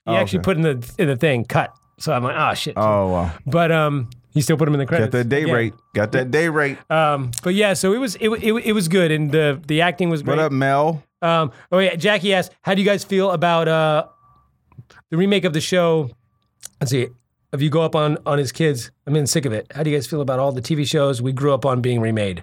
He 0.05 0.13
Oh, 0.13 0.17
actually 0.17 0.41
okay. 0.41 0.45
put 0.45 0.57
in 0.59 0.63
the 0.63 0.95
in 0.99 1.09
the 1.09 1.17
thing 1.17 1.45
cut. 1.45 1.73
So 1.99 2.13
I'm 2.13 2.25
like, 2.25 2.37
oh 2.37 2.55
shit. 2.55 2.75
oh 2.77 3.09
wow, 3.09 3.33
But 3.47 3.71
um, 3.71 4.09
he 4.33 4.41
still 4.41 4.57
put 4.57 4.67
him 4.69 4.75
in 4.75 4.81
the 4.81 4.87
credits. 4.87 5.13
got 5.13 5.19
that 5.19 5.29
day 5.29 5.43
Again. 5.43 5.55
rate. 5.55 5.75
Got 5.95 6.13
that 6.13 6.31
day 6.31 6.49
rate. 6.49 6.79
Um, 6.91 7.31
but 7.43 7.55
yeah, 7.55 7.75
so 7.75 7.93
it 7.93 7.99
was 7.99 8.17
it, 8.17 8.29
it, 8.29 8.53
it 8.67 8.73
was 8.73 8.89
good 8.89 9.11
and 9.11 9.31
the 9.31 9.61
the 9.67 9.81
acting 9.83 10.11
was 10.11 10.23
great. 10.23 10.37
What 10.37 10.45
up, 10.45 10.53
Mel? 10.53 11.03
Um, 11.21 11.53
oh 11.71 11.79
yeah, 11.79 11.95
Jackie 11.95 12.35
asked, 12.35 12.53
how 12.63 12.75
do 12.75 12.83
you 12.83 12.87
guys 12.87 13.05
feel 13.05 13.31
about 13.31 13.69
uh, 13.69 14.07
the 15.11 15.17
remake 15.17 15.45
of 15.45 15.53
the 15.53 15.61
show? 15.61 16.11
Let's 16.81 16.91
see. 16.91 17.09
If 17.53 17.61
you 17.61 17.69
go 17.69 17.83
up 17.83 17.95
on 17.95 18.19
on 18.25 18.39
his 18.39 18.51
kids, 18.53 18.91
I'm 19.07 19.15
in 19.15 19.27
sick 19.27 19.45
of 19.45 19.53
it. 19.53 19.71
How 19.75 19.83
do 19.83 19.91
you 19.91 19.97
guys 19.97 20.07
feel 20.07 20.23
about 20.23 20.39
all 20.39 20.53
the 20.53 20.63
TV 20.63 20.87
shows 20.87 21.21
we 21.21 21.33
grew 21.33 21.53
up 21.53 21.67
on 21.67 21.83
being 21.83 22.01
remade? 22.01 22.43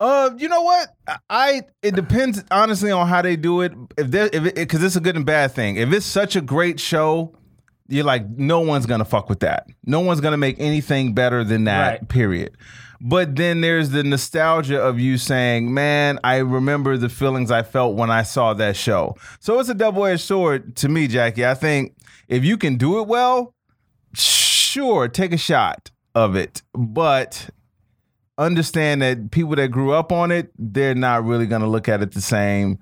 Uh, 0.00 0.30
you 0.38 0.48
know 0.48 0.62
what? 0.62 0.88
I 1.28 1.62
it 1.82 1.94
depends 1.94 2.42
honestly 2.50 2.90
on 2.90 3.08
how 3.08 3.20
they 3.20 3.36
do 3.36 3.60
it. 3.62 3.72
If 3.96 4.10
they 4.10 4.30
if 4.32 4.54
because 4.54 4.82
it's 4.82 4.96
a 4.96 5.00
good 5.00 5.16
and 5.16 5.26
bad 5.26 5.52
thing. 5.52 5.76
If 5.76 5.92
it's 5.92 6.06
such 6.06 6.36
a 6.36 6.40
great 6.40 6.80
show, 6.80 7.34
you're 7.88 8.04
like 8.04 8.28
no 8.28 8.60
one's 8.60 8.86
gonna 8.86 9.04
fuck 9.04 9.28
with 9.28 9.40
that. 9.40 9.66
No 9.84 10.00
one's 10.00 10.20
gonna 10.20 10.36
make 10.36 10.60
anything 10.60 11.14
better 11.14 11.42
than 11.44 11.64
that. 11.64 11.88
Right. 12.00 12.08
Period. 12.08 12.56
But 13.00 13.36
then 13.36 13.60
there's 13.60 13.90
the 13.90 14.02
nostalgia 14.02 14.80
of 14.80 14.98
you 14.98 15.18
saying, 15.18 15.72
"Man, 15.72 16.18
I 16.24 16.38
remember 16.38 16.96
the 16.96 17.08
feelings 17.08 17.50
I 17.50 17.62
felt 17.62 17.94
when 17.96 18.10
I 18.10 18.22
saw 18.22 18.54
that 18.54 18.76
show." 18.76 19.16
So 19.40 19.60
it's 19.60 19.68
a 19.68 19.74
double 19.74 20.04
edged 20.04 20.22
sword 20.22 20.76
to 20.76 20.88
me, 20.88 21.06
Jackie. 21.06 21.46
I 21.46 21.54
think 21.54 21.94
if 22.26 22.44
you 22.44 22.56
can 22.56 22.76
do 22.76 22.98
it 23.00 23.06
well, 23.06 23.54
sure, 24.14 25.08
take 25.08 25.32
a 25.32 25.38
shot 25.38 25.90
of 26.14 26.34
it, 26.34 26.62
but 26.74 27.48
understand 28.36 29.02
that 29.02 29.30
people 29.30 29.54
that 29.56 29.68
grew 29.68 29.92
up 29.92 30.10
on 30.12 30.30
it, 30.32 30.52
they're 30.58 30.94
not 30.94 31.24
really 31.24 31.46
going 31.46 31.62
to 31.62 31.68
look 31.68 31.88
at 31.88 32.02
it 32.02 32.12
the 32.12 32.20
same 32.20 32.78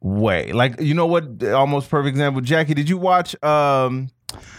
way. 0.00 0.52
Like, 0.52 0.80
you 0.80 0.94
know 0.94 1.06
what? 1.06 1.42
Almost 1.44 1.90
perfect 1.90 2.10
example. 2.10 2.40
Jackie, 2.42 2.74
did 2.74 2.88
you 2.88 2.98
watch? 2.98 3.42
um 3.42 4.08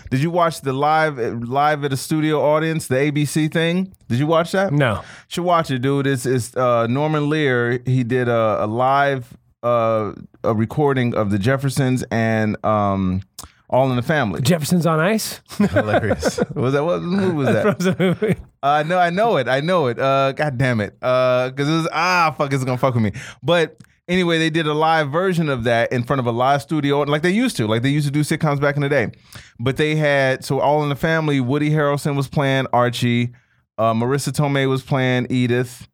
Did 0.10 0.22
you 0.22 0.32
watch 0.32 0.62
the 0.62 0.74
live 0.74 1.18
live 1.18 1.84
at 1.84 1.94
a 1.94 1.98
studio 1.98 2.42
audience, 2.42 2.88
the 2.88 2.96
ABC 2.96 3.52
thing? 3.52 3.94
Did 4.08 4.20
you 4.20 4.28
watch 4.28 4.52
that? 4.54 4.72
No. 4.74 5.04
should 5.28 5.44
watch 5.44 5.72
it, 5.72 5.80
dude. 5.80 6.08
It's 6.08 6.26
it's 6.26 6.56
uh, 6.56 6.88
Norman 6.88 7.30
Lear. 7.30 7.80
He 7.86 8.04
did 8.04 8.28
a, 8.28 8.64
a 8.64 8.68
live 8.68 9.36
uh, 9.64 10.14
a 10.44 10.54
recording 10.54 11.16
of 11.16 11.30
the 11.32 11.40
Jeffersons 11.40 12.04
and 12.12 12.64
um, 12.66 13.22
All 13.70 13.90
in 13.90 13.96
the 13.96 14.02
Family. 14.02 14.42
Jefferson's 14.42 14.86
on 14.86 15.00
Ice. 15.00 15.42
Hilarious. 15.58 16.40
was 16.56 16.74
that 16.74 16.84
what 16.84 17.02
movie 17.02 17.36
was 17.36 17.48
that? 17.48 17.62
Frozen 17.82 17.96
movie. 18.00 18.36
Uh, 18.64 18.84
no, 18.88 18.98
I 18.98 19.10
know 19.10 19.38
it. 19.38 19.48
I 19.48 19.60
know 19.60 19.88
it. 19.88 20.00
Uh, 20.00 20.32
God 20.32 20.58
damn 20.58 20.80
it. 20.80 20.96
Uh, 21.02 21.50
because 21.50 21.68
it 21.68 21.74
was 21.74 21.90
ah 21.92 22.34
fuck, 22.38 22.54
it's 22.54 22.64
gonna 22.64 22.78
fuck 22.78 22.94
with 22.94 23.04
me. 23.04 23.12
But 23.44 23.78
anyway, 24.08 24.38
they 24.40 24.50
did 24.50 24.68
a 24.68 24.74
live 24.74 25.12
version 25.12 25.50
of 25.50 25.64
that 25.66 25.92
in 25.92 26.04
front 26.04 26.20
of 26.20 26.26
a 26.26 26.32
live 26.32 26.62
studio, 26.62 27.02
like 27.02 27.22
they 27.22 27.32
used 27.32 27.58
to, 27.58 27.68
like 27.68 27.82
they 27.82 27.90
used 27.90 28.08
to 28.08 28.12
do 28.12 28.22
sitcoms 28.22 28.60
back 28.62 28.76
in 28.76 28.82
the 28.82 28.90
day. 28.90 29.12
But 29.60 29.78
they 29.78 29.96
had 29.96 30.44
so 30.46 30.60
all 30.60 30.84
in 30.84 30.90
the 30.90 30.96
family. 30.96 31.40
Woody 31.40 31.70
Harrelson 31.70 32.16
was 32.16 32.28
playing 32.28 32.68
Archie. 32.74 33.34
Uh, 33.78 33.94
Marisa 33.94 34.30
Tomei 34.32 34.68
was 34.68 34.82
playing 34.82 35.28
Edith. 35.30 35.88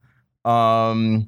Um, 0.45 1.27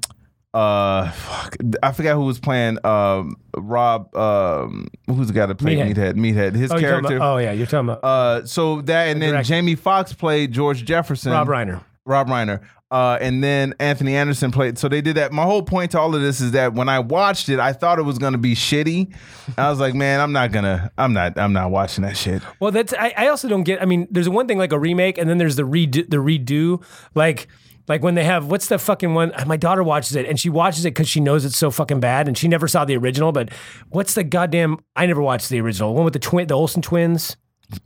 uh, 0.54 1.10
fuck, 1.10 1.56
I 1.82 1.92
forgot 1.92 2.14
who 2.14 2.24
was 2.24 2.38
playing. 2.38 2.78
Um, 2.84 3.36
Rob. 3.56 4.14
Um, 4.16 4.88
who's 5.06 5.26
the 5.26 5.34
guy 5.34 5.44
that 5.46 5.56
played 5.56 5.78
Meathead. 5.78 6.14
Meathead? 6.14 6.34
Meathead. 6.34 6.54
His 6.54 6.70
Oh, 6.72 6.78
character. 6.78 7.16
about, 7.16 7.34
oh 7.34 7.38
yeah, 7.38 7.52
you're 7.52 7.66
talking 7.66 7.90
about 7.90 8.00
Uh, 8.02 8.46
so 8.46 8.80
that 8.82 9.08
and 9.08 9.20
then 9.20 9.30
director. 9.32 9.48
Jamie 9.48 9.74
Foxx 9.74 10.12
played 10.14 10.52
George 10.52 10.84
Jefferson. 10.84 11.32
Rob 11.32 11.48
Reiner. 11.48 11.82
Rob 12.06 12.28
Reiner. 12.28 12.60
Uh, 12.90 13.18
and 13.20 13.42
then 13.42 13.74
Anthony 13.80 14.14
Anderson 14.14 14.52
played. 14.52 14.78
So 14.78 14.88
they 14.88 15.00
did 15.00 15.16
that. 15.16 15.32
My 15.32 15.42
whole 15.42 15.62
point 15.62 15.90
to 15.90 16.00
all 16.00 16.14
of 16.14 16.20
this 16.20 16.40
is 16.40 16.52
that 16.52 16.74
when 16.74 16.88
I 16.88 17.00
watched 17.00 17.48
it, 17.48 17.58
I 17.58 17.72
thought 17.72 17.98
it 17.98 18.02
was 18.02 18.18
gonna 18.18 18.38
be 18.38 18.54
shitty. 18.54 19.12
I 19.58 19.70
was 19.70 19.80
like, 19.80 19.94
man, 19.94 20.20
I'm 20.20 20.32
not 20.32 20.52
gonna. 20.52 20.92
I'm 20.96 21.12
not. 21.12 21.36
I'm 21.36 21.52
not 21.52 21.70
watching 21.70 22.02
that 22.04 22.16
shit. 22.16 22.42
Well, 22.60 22.70
that's 22.70 22.94
I, 22.94 23.12
I 23.16 23.28
also 23.28 23.48
don't 23.48 23.64
get. 23.64 23.82
I 23.82 23.86
mean, 23.86 24.06
there's 24.10 24.28
one 24.28 24.46
thing 24.46 24.58
like 24.58 24.72
a 24.72 24.78
remake, 24.78 25.18
and 25.18 25.28
then 25.28 25.38
there's 25.38 25.56
the 25.56 25.64
redo. 25.64 26.08
The 26.08 26.18
redo, 26.18 26.84
like 27.16 27.48
like 27.88 28.02
when 28.02 28.14
they 28.14 28.24
have 28.24 28.50
what's 28.50 28.68
the 28.68 28.78
fucking 28.78 29.14
one? 29.14 29.32
My 29.46 29.56
daughter 29.56 29.82
watches 29.82 30.16
it, 30.16 30.26
and 30.26 30.38
she 30.38 30.48
watches 30.48 30.84
it 30.84 30.90
because 30.90 31.08
she 31.08 31.20
knows 31.20 31.44
it's 31.44 31.58
so 31.58 31.70
fucking 31.70 32.00
bad, 32.00 32.28
and 32.28 32.36
she 32.36 32.48
never 32.48 32.68
saw 32.68 32.84
the 32.84 32.96
original. 32.96 33.32
But 33.32 33.50
what's 33.90 34.14
the 34.14 34.24
goddamn? 34.24 34.78
I 34.94 35.06
never 35.06 35.22
watched 35.22 35.48
the 35.48 35.60
original 35.60 35.94
one 35.94 36.04
with 36.04 36.12
the 36.12 36.18
twin, 36.18 36.46
the 36.46 36.54
Olsen 36.54 36.82
twins. 36.82 37.36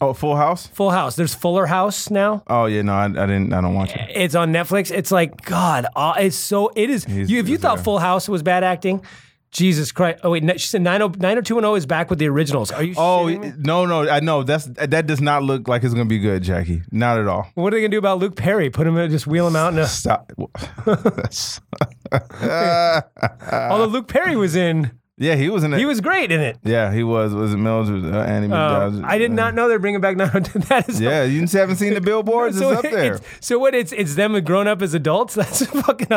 Oh, 0.01 0.13
Full 0.13 0.37
House. 0.37 0.67
Full 0.69 0.91
House. 0.91 1.17
There's 1.17 1.35
Fuller 1.35 1.67
House 1.67 2.11
now. 2.11 2.43
Oh 2.49 2.67
yeah, 2.67 2.83
no, 2.83 2.93
I, 2.93 3.05
I 3.05 3.09
didn't. 3.09 3.53
I 3.53 3.61
don't 3.61 3.75
watch 3.75 3.95
it. 3.95 4.11
It's 4.15 4.35
on 4.35 4.53
Netflix. 4.53 4.91
It's 4.91 5.11
like 5.11 5.43
God. 5.45 5.87
Uh, 5.97 6.15
it's 6.19 6.37
so. 6.37 6.71
It 6.77 6.91
is. 6.91 7.05
He's- 7.05 7.31
You, 7.31 7.39
if 7.41 7.49
you 7.49 7.57
thought 7.59 7.77
there. 7.77 7.85
Full 7.85 7.99
House 7.99 8.29
was 8.29 8.43
bad 8.43 8.63
acting, 8.63 9.03
Jesus 9.53 9.91
Christ. 9.91 10.21
Oh 10.23 10.31
wait, 10.33 10.43
she 10.61 10.67
said 10.69 10.83
90 10.83 11.19
90210 11.19 11.77
is 11.79 11.87
back 11.87 12.11
with 12.11 12.19
the 12.19 12.29
originals. 12.29 12.71
Are 12.71 12.83
you? 12.83 12.95
Oh 12.97 13.29
no, 13.59 13.87
no, 13.87 14.09
I 14.09 14.21
know 14.21 14.43
that's 14.43 14.67
that 14.67 15.07
does 15.07 15.21
not 15.23 15.43
look 15.43 15.67
like 15.67 15.83
it's 15.83 15.95
gonna 15.95 16.05
be 16.05 16.19
good, 16.19 16.43
Jackie. 16.43 16.83
Not 16.93 17.19
at 17.19 17.27
all. 17.27 17.47
What 17.55 17.73
are 17.73 17.77
they 17.77 17.81
gonna 17.81 17.89
do 17.91 17.99
about 17.99 18.19
Luke 18.19 18.37
Perry? 18.37 18.69
Put 18.71 18.87
him 18.87 18.97
in, 18.99 19.11
just 19.11 19.27
wheel 19.27 19.47
him 19.47 19.57
out 19.57 19.73
in 19.73 19.79
a. 19.79 19.87
Stop. 19.87 20.31
Although 23.53 23.87
Luke 23.87 24.09
Perry 24.09 24.37
was 24.37 24.55
in, 24.57 24.91
yeah, 25.21 25.35
he 25.37 25.51
was 25.51 25.63
in 25.63 25.73
it. 25.75 25.79
he 25.79 25.85
was 25.85 26.01
great 26.01 26.33
in 26.33 26.41
it. 26.41 26.57
yeah, 26.65 26.93
he 26.93 27.05
was. 27.05 27.35
Was 27.35 27.53
it 27.55 27.59
Mildred? 27.59 28.05
Uh, 28.13 28.19
Andie 28.23 28.47
Um, 28.47 28.51
MacDowell? 28.53 29.05
I 29.05 29.19
did 29.19 29.31
not 29.31 29.55
know 29.55 29.69
they're 29.69 29.79
bringing 29.79 30.01
back 30.01 30.17
902. 30.17 30.59
That 30.69 30.89
is 30.89 31.01
Yeah, 31.09 31.25
you 31.25 31.47
haven't 31.47 31.77
seen 31.77 31.95
the 31.95 32.01
billboards. 32.11 32.59
So 32.59 32.71
it's 32.71 32.79
up 32.79 32.91
there. 32.91 33.15
it's- 33.15 33.39
so 33.41 33.59
what? 33.59 33.75
It's 33.75 33.93
it's 33.93 34.15
them 34.17 34.33
grown 34.43 34.67
up 34.67 34.83
as 34.83 34.95
adults. 34.95 35.35
That's 35.41 35.65
fucking 35.67 36.09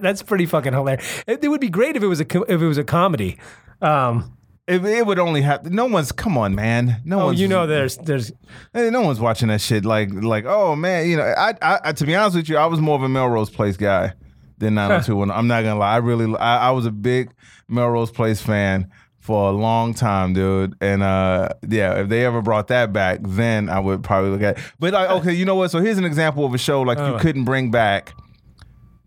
That's 0.00 0.22
pretty 0.22 0.44
fucking 0.46 0.72
hilarious. 0.72 1.24
It, 1.26 1.42
it 1.44 1.48
would 1.48 1.60
be 1.60 1.70
great 1.70 1.96
if 1.96 2.02
it 2.02 2.08
was 2.08 2.20
a 2.20 2.26
if 2.52 2.60
it 2.60 2.66
was 2.66 2.78
a 2.78 2.84
comedy. 2.84 3.38
Um, 3.80 4.36
It, 4.66 4.84
it 4.84 5.06
would 5.06 5.18
only 5.18 5.40
have 5.42 5.64
no 5.70 5.86
one's. 5.86 6.12
Come 6.12 6.36
on, 6.36 6.54
man. 6.54 7.00
No 7.04 7.20
oh, 7.20 7.24
one's. 7.26 7.40
you 7.40 7.48
know, 7.48 7.66
there's 7.66 7.96
there's 7.96 8.32
Hey, 8.74 8.90
no 8.90 9.00
one's 9.02 9.18
watching 9.20 9.48
that 9.48 9.60
shit. 9.62 9.84
Like, 9.86 10.10
like, 10.12 10.44
oh 10.44 10.76
man, 10.76 11.08
you 11.08 11.16
know, 11.16 11.22
I, 11.22 11.54
I, 11.62 11.78
I, 11.84 11.92
to 11.92 12.04
be 12.04 12.14
honest 12.14 12.36
with 12.36 12.48
you, 12.50 12.56
I 12.58 12.66
was 12.66 12.80
more 12.80 12.96
of 12.96 13.02
a 13.02 13.08
Melrose 13.08 13.48
Place 13.50 13.76
guy. 13.78 14.12
Than 14.58 14.74
90210. 14.74 15.38
I'm 15.38 15.46
not 15.46 15.62
gonna 15.62 15.78
lie. 15.78 15.94
I 15.94 15.96
really, 15.98 16.36
I, 16.36 16.68
I 16.68 16.70
was 16.72 16.86
a 16.86 16.90
big 16.90 17.30
Melrose 17.68 18.10
Place 18.10 18.40
fan 18.42 18.90
for 19.20 19.50
a 19.50 19.52
long 19.52 19.94
time, 19.94 20.32
dude. 20.32 20.74
And 20.80 21.02
uh, 21.02 21.50
yeah, 21.68 22.00
if 22.00 22.08
they 22.08 22.24
ever 22.24 22.42
brought 22.42 22.68
that 22.68 22.92
back, 22.92 23.20
then 23.22 23.68
I 23.68 23.78
would 23.78 24.02
probably 24.02 24.30
look 24.30 24.42
at. 24.42 24.58
It. 24.58 24.64
But 24.78 24.94
like, 24.94 25.10
okay, 25.10 25.32
you 25.34 25.44
know 25.44 25.54
what? 25.54 25.70
So 25.70 25.80
here's 25.80 25.98
an 25.98 26.04
example 26.04 26.44
of 26.44 26.54
a 26.54 26.58
show 26.58 26.82
like 26.82 26.98
you 26.98 27.04
Oh. 27.04 27.18
couldn't 27.18 27.44
bring 27.44 27.70
back. 27.70 28.14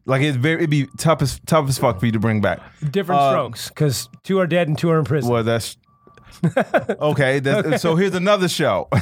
Like 0.06 0.22
it's 0.22 0.38
very, 0.38 0.56
it'd 0.58 0.70
be 0.70 0.88
tough 0.98 1.22
as 1.22 1.40
tough 1.46 1.68
as 1.70 1.78
fuck 1.78 2.00
for 2.00 2.06
you 2.06 2.12
to 2.14 2.20
bring 2.20 2.42
back. 2.42 2.60
Diff'rent 2.90 3.22
Uh, 3.22 3.32
strokes 3.32 3.70
because 3.70 4.10
two 4.24 4.40
are 4.40 4.48
dead 4.48 4.68
and 4.68 4.78
two 4.78 4.90
are 4.90 5.00
in 5.00 5.06
prison. 5.06 5.32
Well, 5.32 5.44
that's 5.44 5.78
okay. 7.02 7.40
That's, 7.40 7.82
so 7.82 7.96
here's 7.96 8.16
another 8.16 8.48
show. 8.48 8.88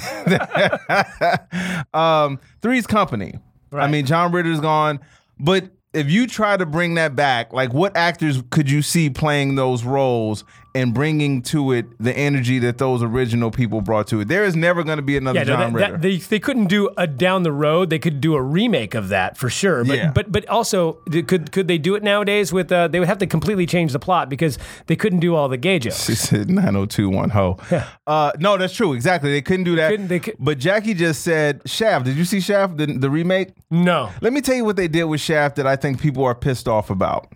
um, 1.93 2.39
Three's 2.62 2.88
Company. 2.88 3.35
I 3.71 3.88
mean, 3.88 4.05
John 4.05 4.31
Ritter's 4.31 4.59
gone, 4.59 4.99
but 5.39 5.69
if 5.93 6.10
you 6.10 6.28
try 6.28 6.56
to 6.56 6.65
bring 6.65 6.95
that 6.95 7.15
back, 7.15 7.52
like 7.52 7.73
what 7.73 7.95
actors 7.97 8.43
could 8.49 8.69
you 8.69 8.82
see 8.82 9.10
playing 9.10 9.56
those 9.56 9.84
roles 9.84 10.43
and 10.75 10.93
bringing 10.93 11.41
to 11.41 11.71
it 11.71 11.86
the 11.99 12.15
energy 12.15 12.60
that 12.60 12.77
those 12.77 13.01
original 13.01 13.49
people 13.51 13.82
brought 13.82 14.08
to 14.08 14.21
it? 14.21 14.27
There 14.27 14.43
is 14.43 14.55
never 14.55 14.84
going 14.84 14.97
to 14.97 15.01
be 15.03 15.17
another 15.17 15.39
Yeah, 15.39 15.43
no, 15.45 15.51
John 15.55 15.60
that, 15.60 15.79
Ritter. 15.79 15.91
that, 15.93 16.01
they 16.01 16.17
they 16.17 16.39
couldn't 16.39 16.67
do 16.67 16.89
a 16.97 17.08
down 17.08 17.43
the 17.43 17.51
road. 17.51 17.89
They 17.89 17.99
could 17.99 18.21
do 18.21 18.36
a 18.36 18.41
remake 18.41 18.93
of 18.95 19.10
that 19.10 19.38
for 19.38 19.49
sure. 19.49 19.84
But 19.84 19.97
Yeah. 19.97 20.12
but 20.12 20.32
but 20.32 20.47
also 20.47 20.93
could 21.27 21.51
could 21.51 21.67
they 21.67 21.77
do 21.77 21.95
it 21.95 22.03
nowadays 22.03 22.53
with 22.53 22.71
uh, 22.71 22.88
they 22.88 22.99
would 22.99 23.08
have 23.08 23.17
to 23.19 23.27
completely 23.27 23.65
change 23.65 23.91
the 23.93 23.99
plot 23.99 24.29
because 24.29 24.58
they 24.88 24.95
couldn't 24.95 25.19
do 25.19 25.36
all 25.36 25.49
the 25.49 25.58
gay 25.58 25.79
jokes. 25.79 26.05
She 26.05 26.15
said 26.15 26.49
9021 26.49 27.29
ho. 27.32 27.58
Uh, 28.05 28.32
no, 28.39 28.58
that's 28.58 28.73
true. 28.75 28.93
Exactly. 28.93 29.32
They 29.32 29.41
couldn't 29.41 29.63
do 29.65 29.75
that. 29.75 29.89
Couldn't- 29.89 30.08
they 30.08 30.19
could- 30.19 30.36
but 30.39 30.60
Jackie 30.60 30.93
just 30.93 31.21
said 31.23 31.62
Shaft. 31.65 32.05
Did 32.05 32.15
you 32.17 32.25
see 32.25 32.39
Shaft, 32.39 32.77
the, 32.77 32.86
the 32.86 33.10
remake? 33.10 33.49
No. 33.71 34.10
Let 34.21 34.34
me 34.34 34.41
tell 34.41 34.55
you 34.55 34.65
what 34.65 34.75
they 34.75 34.88
did 34.88 35.03
with 35.05 35.21
Shaft 35.21 35.55
that 35.58 35.67
I 35.67 35.75
think 35.75 35.99
people 36.01 36.23
are 36.25 36.36
pissed 36.36 36.67
off 36.67 36.89
about. 36.89 37.32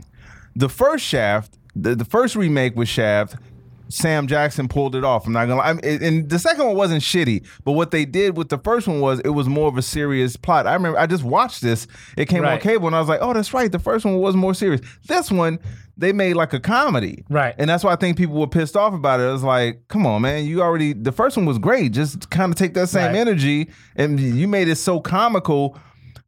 The 0.55 0.69
first 0.69 1.03
Shaft, 1.05 1.57
the, 1.75 1.95
the 1.95 2.05
first 2.05 2.35
remake 2.35 2.75
with 2.75 2.87
Shaft, 2.87 3.35
Sam 3.89 4.25
Jackson 4.25 4.67
pulled 4.67 4.95
it 4.95 5.03
off. 5.03 5.27
I'm 5.27 5.33
not 5.33 5.45
gonna 5.47 5.57
lie. 5.57 5.79
And 5.83 6.27
the 6.29 6.39
second 6.39 6.65
one 6.65 6.75
wasn't 6.75 7.03
shitty, 7.03 7.45
but 7.63 7.73
what 7.73 7.91
they 7.91 8.05
did 8.05 8.35
with 8.37 8.49
the 8.49 8.57
first 8.57 8.87
one 8.87 9.01
was 9.01 9.19
it 9.19 9.29
was 9.29 9.47
more 9.47 9.67
of 9.67 9.77
a 9.77 9.83
serious 9.83 10.35
plot. 10.35 10.65
I 10.65 10.73
remember 10.73 10.97
I 10.97 11.05
just 11.05 11.23
watched 11.23 11.61
this. 11.61 11.85
It 12.17 12.27
came 12.27 12.43
on 12.43 12.59
cable, 12.59 12.87
and 12.87 12.95
I 12.95 12.99
was 12.99 13.09
like, 13.09 13.19
oh, 13.21 13.33
that's 13.33 13.53
right. 13.53 13.71
The 13.71 13.77
first 13.79 14.03
one 14.05 14.17
was 14.17 14.35
more 14.35 14.55
serious. 14.55 14.81
This 15.07 15.29
one, 15.29 15.59
they 15.95 16.11
made 16.11 16.33
like 16.33 16.53
a 16.53 16.59
comedy, 16.59 17.23
Right. 17.29 17.53
And 17.59 17.69
that's 17.69 17.83
why 17.83 17.93
I 17.93 17.95
think 17.95 18.17
people 18.17 18.35
were 18.39 18.47
pissed 18.47 18.75
off 18.75 18.95
about 18.95 19.19
it. 19.19 19.23
It 19.23 19.31
was 19.31 19.43
like, 19.43 19.83
come 19.89 20.07
on, 20.07 20.23
man, 20.23 20.43
you 20.45 20.61
already 20.63 20.93
the 20.93 21.11
first 21.11 21.37
one 21.37 21.45
was 21.45 21.59
great. 21.59 21.91
Just 21.91 22.31
kind 22.31 22.51
of 22.51 22.57
take 22.57 22.73
that 22.73 22.87
same 22.89 23.07
Right. 23.11 23.15
energy, 23.17 23.69
and 23.95 24.19
you 24.19 24.47
made 24.47 24.69
it 24.69 24.77
so 24.77 24.99
comical. 25.01 25.77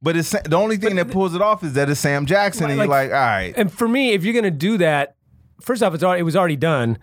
But 0.04 0.16
it's 0.18 0.30
the 0.32 0.56
only 0.56 0.78
thing 0.78 0.98
that 0.98 1.10
pulls 1.10 1.34
it 1.34 1.42
off 1.42 1.64
is 1.64 1.74
that 1.74 1.90
it's 1.90 2.00
Sam 2.00 2.28
Jackson, 2.28 2.70
and 2.70 2.78
you're 2.78 2.86
like, 2.86 3.10
all 3.10 3.16
right, 3.16 3.54
And 3.58 3.74
for 3.74 3.88
me, 3.88 4.12
if 4.12 4.24
you're 4.24 4.36
gonna 4.36 4.52
do 4.52 4.78
that, 4.78 5.16
first 5.62 5.84
off, 5.84 5.94
it's 5.94 6.04
already, 6.04 6.22
it 6.22 6.24
was 6.24 6.36
already 6.36 6.56
done. 6.56 6.98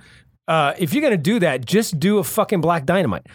Uh, 0.48 0.74
if 0.78 0.92
you're 0.92 1.02
gonna 1.02 1.16
do 1.16 1.38
that, 1.38 1.64
just 1.64 1.98
do 1.98 2.18
a 2.18 2.24
fucking 2.24 2.60
Black 2.60 2.84
Dynamite. 2.84 3.26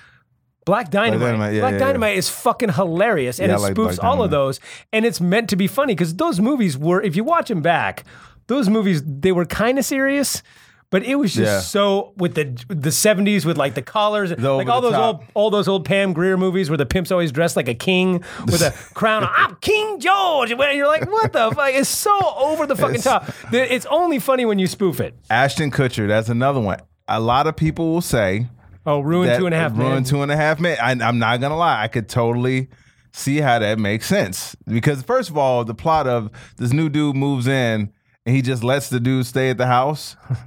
Black 0.66 0.92
Dynamite. 0.92 1.20
Black 1.20 1.30
Dynamite, 1.30 1.80
Dynamite, 1.80 1.80
yeah, 1.80 1.88
yeah, 1.88 2.10
yeah. 2.10 2.18
is 2.18 2.30
fucking 2.30 2.74
hilarious, 2.74 3.40
and 3.40 3.52
it 3.52 3.60
like 3.60 3.74
spoofs 3.74 3.96
Black 3.96 4.04
all 4.04 4.22
of 4.22 4.32
those, 4.32 4.60
and 4.92 5.06
it's 5.06 5.22
meant 5.22 5.50
to 5.50 5.56
be 5.56 5.68
funny 5.68 5.94
because 5.96 6.16
those 6.16 6.42
movies 6.42 6.78
were, 6.78 7.02
if 7.02 7.16
you 7.16 7.24
watch 7.24 7.48
them 7.48 7.62
back, 7.62 8.04
those 8.48 8.68
movies 8.70 9.02
they 9.06 9.32
were 9.32 9.46
kind 9.46 9.80
of 9.80 9.86
serious. 9.86 10.44
But 10.90 11.04
it 11.04 11.16
was 11.16 11.34
just 11.34 11.46
Yeah. 11.52 11.60
so 11.60 12.14
with 12.16 12.36
the 12.36 12.46
the 12.74 12.94
seventies 12.94 13.46
with 13.46 13.58
like 13.58 13.76
the 13.76 13.82
collars, 13.82 14.32
like 14.32 14.68
all 14.70 14.80
those 14.80 14.94
top. 14.94 15.16
old 15.18 15.24
all 15.34 15.50
those 15.50 15.68
old 15.68 15.84
Pam 15.84 16.14
Grier 16.14 16.38
movies 16.38 16.70
where 16.70 16.78
the 16.78 16.86
pimp's 16.86 17.12
always 17.12 17.32
dressed 17.34 17.58
like 17.58 17.68
a 17.68 17.74
king 17.74 18.24
with 18.46 18.62
a 18.62 18.74
crown. 18.94 19.24
on. 19.26 19.30
I'm 19.36 19.56
King 19.60 20.00
George, 20.00 20.50
and 20.52 20.60
you're 20.78 20.88
like, 20.88 21.12
what 21.12 21.34
the 21.34 21.52
fuck? 21.52 21.72
It's 21.74 21.90
so 21.90 22.18
over 22.38 22.66
the 22.66 22.76
fucking 22.78 23.02
top. 23.02 23.30
It's 23.52 23.86
only 23.88 24.20
funny 24.20 24.46
when 24.46 24.60
you 24.60 24.68
spoof 24.68 25.02
it. 25.02 25.14
Ashton 25.30 25.72
Kutcher. 25.72 26.08
That's 26.08 26.30
another 26.30 26.62
one. 26.62 26.80
A 27.10 27.20
lot 27.20 27.48
of 27.48 27.58
people 27.58 27.92
will 27.92 28.02
say 28.02 28.48
Oh, 28.86 29.02
ruin 29.02 29.38
two 29.38 29.46
and 29.46 29.54
a 29.54 29.58
half 29.58 29.76
men. 29.76 30.06
two 30.06 30.22
and 30.22 30.32
a 30.32 30.38
half 30.38 30.58
men. 30.62 30.78
I, 30.82 30.92
I'm 31.06 31.20
not 31.20 31.42
gonna 31.42 31.58
lie, 31.58 31.84
I 31.84 31.90
could 31.90 32.08
totally 32.08 32.70
see 33.12 33.40
how 33.42 33.60
that 33.60 33.78
makes 33.78 34.06
sense 34.06 34.56
because 34.66 35.02
first 35.04 35.30
of 35.30 35.38
all, 35.38 35.66
the 35.66 35.74
plot 35.76 36.08
of 36.08 36.30
this 36.56 36.72
new 36.72 36.88
dude 36.88 37.18
moves 37.18 37.46
in 37.48 37.92
and 38.26 38.36
he 38.36 38.42
just 38.42 38.64
lets 38.64 38.90
the 38.90 39.02
dude 39.02 39.26
stay 39.26 39.50
at 39.50 39.58
the 39.58 39.68
house. 39.68 40.16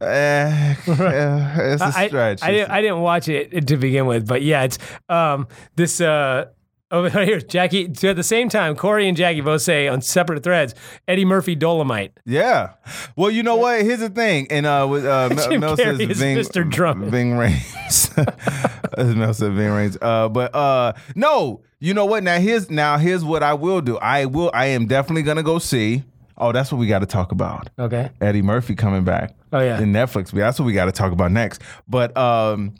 Eh, 0.00 0.04
eh, 0.04 0.74
it's 0.86 1.82
a 1.82 1.92
I, 1.94 2.08
stretch. 2.08 2.42
I, 2.42 2.50
didn't, 2.52 2.70
I 2.70 2.80
didn't 2.80 3.00
watch 3.00 3.28
it 3.28 3.66
to 3.66 3.76
begin 3.76 4.06
with, 4.06 4.26
but 4.26 4.42
yeah, 4.42 4.64
it's 4.64 4.78
um, 5.08 5.48
this. 5.76 6.00
Uh, 6.00 6.46
over 6.90 7.10
here, 7.24 7.40
Jackie. 7.40 7.92
So 7.94 8.10
at 8.10 8.16
the 8.16 8.22
same 8.22 8.48
time, 8.48 8.76
Corey 8.76 9.08
and 9.08 9.16
Jackie 9.16 9.40
both 9.40 9.62
say 9.62 9.88
on 9.88 10.00
separate 10.00 10.42
threads, 10.42 10.74
Eddie 11.06 11.24
Murphy 11.24 11.54
Dolomite. 11.54 12.18
Yeah. 12.24 12.74
Well, 13.16 13.30
you 13.30 13.42
know 13.42 13.56
what? 13.56 13.82
Here's 13.82 14.00
the 14.00 14.10
thing. 14.10 14.46
And 14.50 14.66
uh, 14.66 14.86
with 14.90 15.04
uh, 15.04 15.28
Mel, 15.34 15.58
Mel 15.58 15.76
says 15.76 15.98
Ving, 15.98 16.36
Mr. 16.36 16.68
Drummond. 16.68 17.10
Ving 17.12 17.32
Rhames. 17.32 19.16
Mel 19.16 19.34
said 19.34 19.52
Ving 19.52 19.68
Rhames. 19.68 19.96
Uh, 20.00 20.28
but 20.28 20.54
uh, 20.54 20.92
no. 21.14 21.62
You 21.80 21.94
know 21.94 22.06
what? 22.06 22.24
Now 22.24 22.40
here's 22.40 22.70
now 22.70 22.98
here's 22.98 23.24
what 23.24 23.44
I 23.44 23.54
will 23.54 23.80
do. 23.80 23.98
I 23.98 24.24
will. 24.24 24.50
I 24.52 24.66
am 24.66 24.86
definitely 24.86 25.22
gonna 25.22 25.44
go 25.44 25.60
see. 25.60 26.02
Oh, 26.38 26.52
that's 26.52 26.70
what 26.72 26.78
we 26.78 26.86
got 26.86 27.00
to 27.00 27.06
talk 27.06 27.32
about. 27.32 27.68
Okay. 27.78 28.10
Eddie 28.20 28.42
Murphy 28.42 28.74
coming 28.74 29.04
back. 29.04 29.34
Oh, 29.52 29.60
yeah. 29.60 29.80
In 29.80 29.92
Netflix. 29.92 30.30
That's 30.30 30.58
what 30.58 30.66
we 30.66 30.72
got 30.72 30.84
to 30.86 30.92
talk 30.92 31.12
about 31.12 31.32
next. 31.32 31.60
But 31.88 32.16
um, 32.16 32.74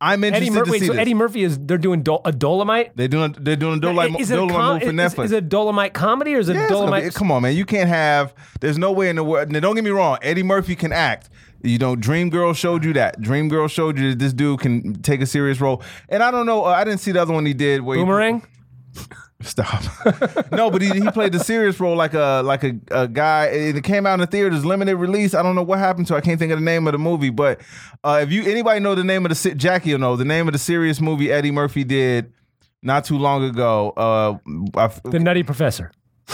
I'm 0.00 0.24
interested 0.24 0.46
Eddie 0.48 0.58
Murphy. 0.58 0.64
to 0.66 0.70
Wait, 0.72 0.80
see 0.80 0.86
so 0.86 0.92
this. 0.94 1.00
Eddie 1.00 1.14
Murphy 1.14 1.42
is 1.42 1.58
they're 1.58 1.76
doing 1.76 2.02
Dol- 2.02 2.22
a 2.24 2.32
Dolomite. 2.32 2.96
they're 2.96 3.08
doing 3.08 3.34
they're 3.38 3.56
doing 3.56 3.78
a 3.78 3.80
Dolomite, 3.80 4.20
is 4.20 4.30
it 4.30 4.34
a 4.34 4.36
Dolomite 4.38 4.56
com- 4.60 4.72
movie 4.74 4.86
for 4.86 4.92
Netflix. 4.92 5.24
is 5.26 5.32
it 5.32 5.36
a 5.38 5.40
Dolomite 5.42 5.92
comedy 5.94 6.34
or 6.34 6.38
is 6.38 6.48
it 6.48 6.54
Yeah, 6.54 6.66
a 6.66 6.68
Dolomite? 6.68 7.04
be- 7.04 7.10
come 7.10 7.30
on, 7.32 7.42
man. 7.42 7.54
You 7.56 7.64
can't 7.64 7.88
have. 7.88 8.32
There's 8.60 8.78
no 8.78 8.92
way 8.92 9.08
in 9.10 9.16
the 9.16 9.24
world. 9.24 9.50
Now, 9.52 9.60
don't 9.60 9.74
get 9.74 9.84
me 9.84 9.90
wrong. 9.90 10.18
Eddie 10.22 10.42
Murphy 10.44 10.74
can 10.76 10.92
act. 10.92 11.30
You 11.62 11.78
know, 11.78 11.96
Dream 11.96 12.30
Girl 12.30 12.52
showed 12.54 12.84
you 12.84 12.92
that. 12.92 13.20
Dream 13.20 13.48
Girl 13.48 13.66
showed 13.66 13.98
you 13.98 14.10
that 14.10 14.20
this 14.20 14.32
dude 14.32 14.60
can 14.60 15.02
take 15.02 15.20
a 15.20 15.26
serious 15.26 15.60
role. 15.60 15.82
And 16.08 16.22
I 16.22 16.30
don't 16.30 16.46
know. 16.46 16.64
Uh, 16.64 16.68
I 16.68 16.84
didn't 16.84 17.00
see 17.00 17.10
the 17.10 17.20
other 17.20 17.34
one 17.34 17.44
he 17.44 17.52
did. 17.54 17.82
Where 17.82 17.96
he- 17.98 18.02
Boomerang. 18.04 18.46
Stop. 19.40 19.82
no, 20.52 20.68
but 20.70 20.82
he, 20.82 20.88
he 20.90 21.10
played 21.12 21.30
the 21.32 21.38
serious 21.38 21.78
role 21.78 21.94
like 21.94 22.12
a 22.14 22.42
like 22.44 22.64
a, 22.64 22.76
a 22.90 23.06
guy. 23.06 23.46
and 23.46 23.78
It 23.78 23.84
came 23.84 24.04
out 24.04 24.14
in 24.14 24.20
the 24.20 24.26
theaters, 24.26 24.64
limited 24.64 24.96
release. 24.96 25.32
I 25.32 25.42
don't 25.44 25.54
know 25.54 25.62
what 25.62 25.78
happened 25.78 26.08
to. 26.08 26.14
it. 26.14 26.18
I 26.18 26.20
can't 26.22 26.40
think 26.40 26.50
of 26.50 26.58
the 26.58 26.64
name 26.64 26.88
of 26.88 26.92
the 26.92 26.98
movie. 26.98 27.30
But 27.30 27.60
uh, 28.02 28.18
if 28.22 28.32
you 28.32 28.42
anybody 28.42 28.80
know 28.80 28.96
the 28.96 29.04
name 29.04 29.24
of 29.24 29.30
the 29.30 29.54
Jackie 29.54 29.90
you 29.90 29.98
know 29.98 30.16
the 30.16 30.24
name 30.24 30.48
of 30.48 30.52
the 30.52 30.58
serious 30.58 31.00
movie 31.00 31.30
Eddie 31.30 31.52
Murphy 31.52 31.84
did 31.84 32.32
not 32.82 33.04
too 33.04 33.16
long 33.18 33.44
ago. 33.44 33.92
Uh, 33.96 34.38
I 34.76 34.84
f- 34.84 35.02
The 35.04 35.20
Nutty 35.20 35.44
Professor. 35.44 35.92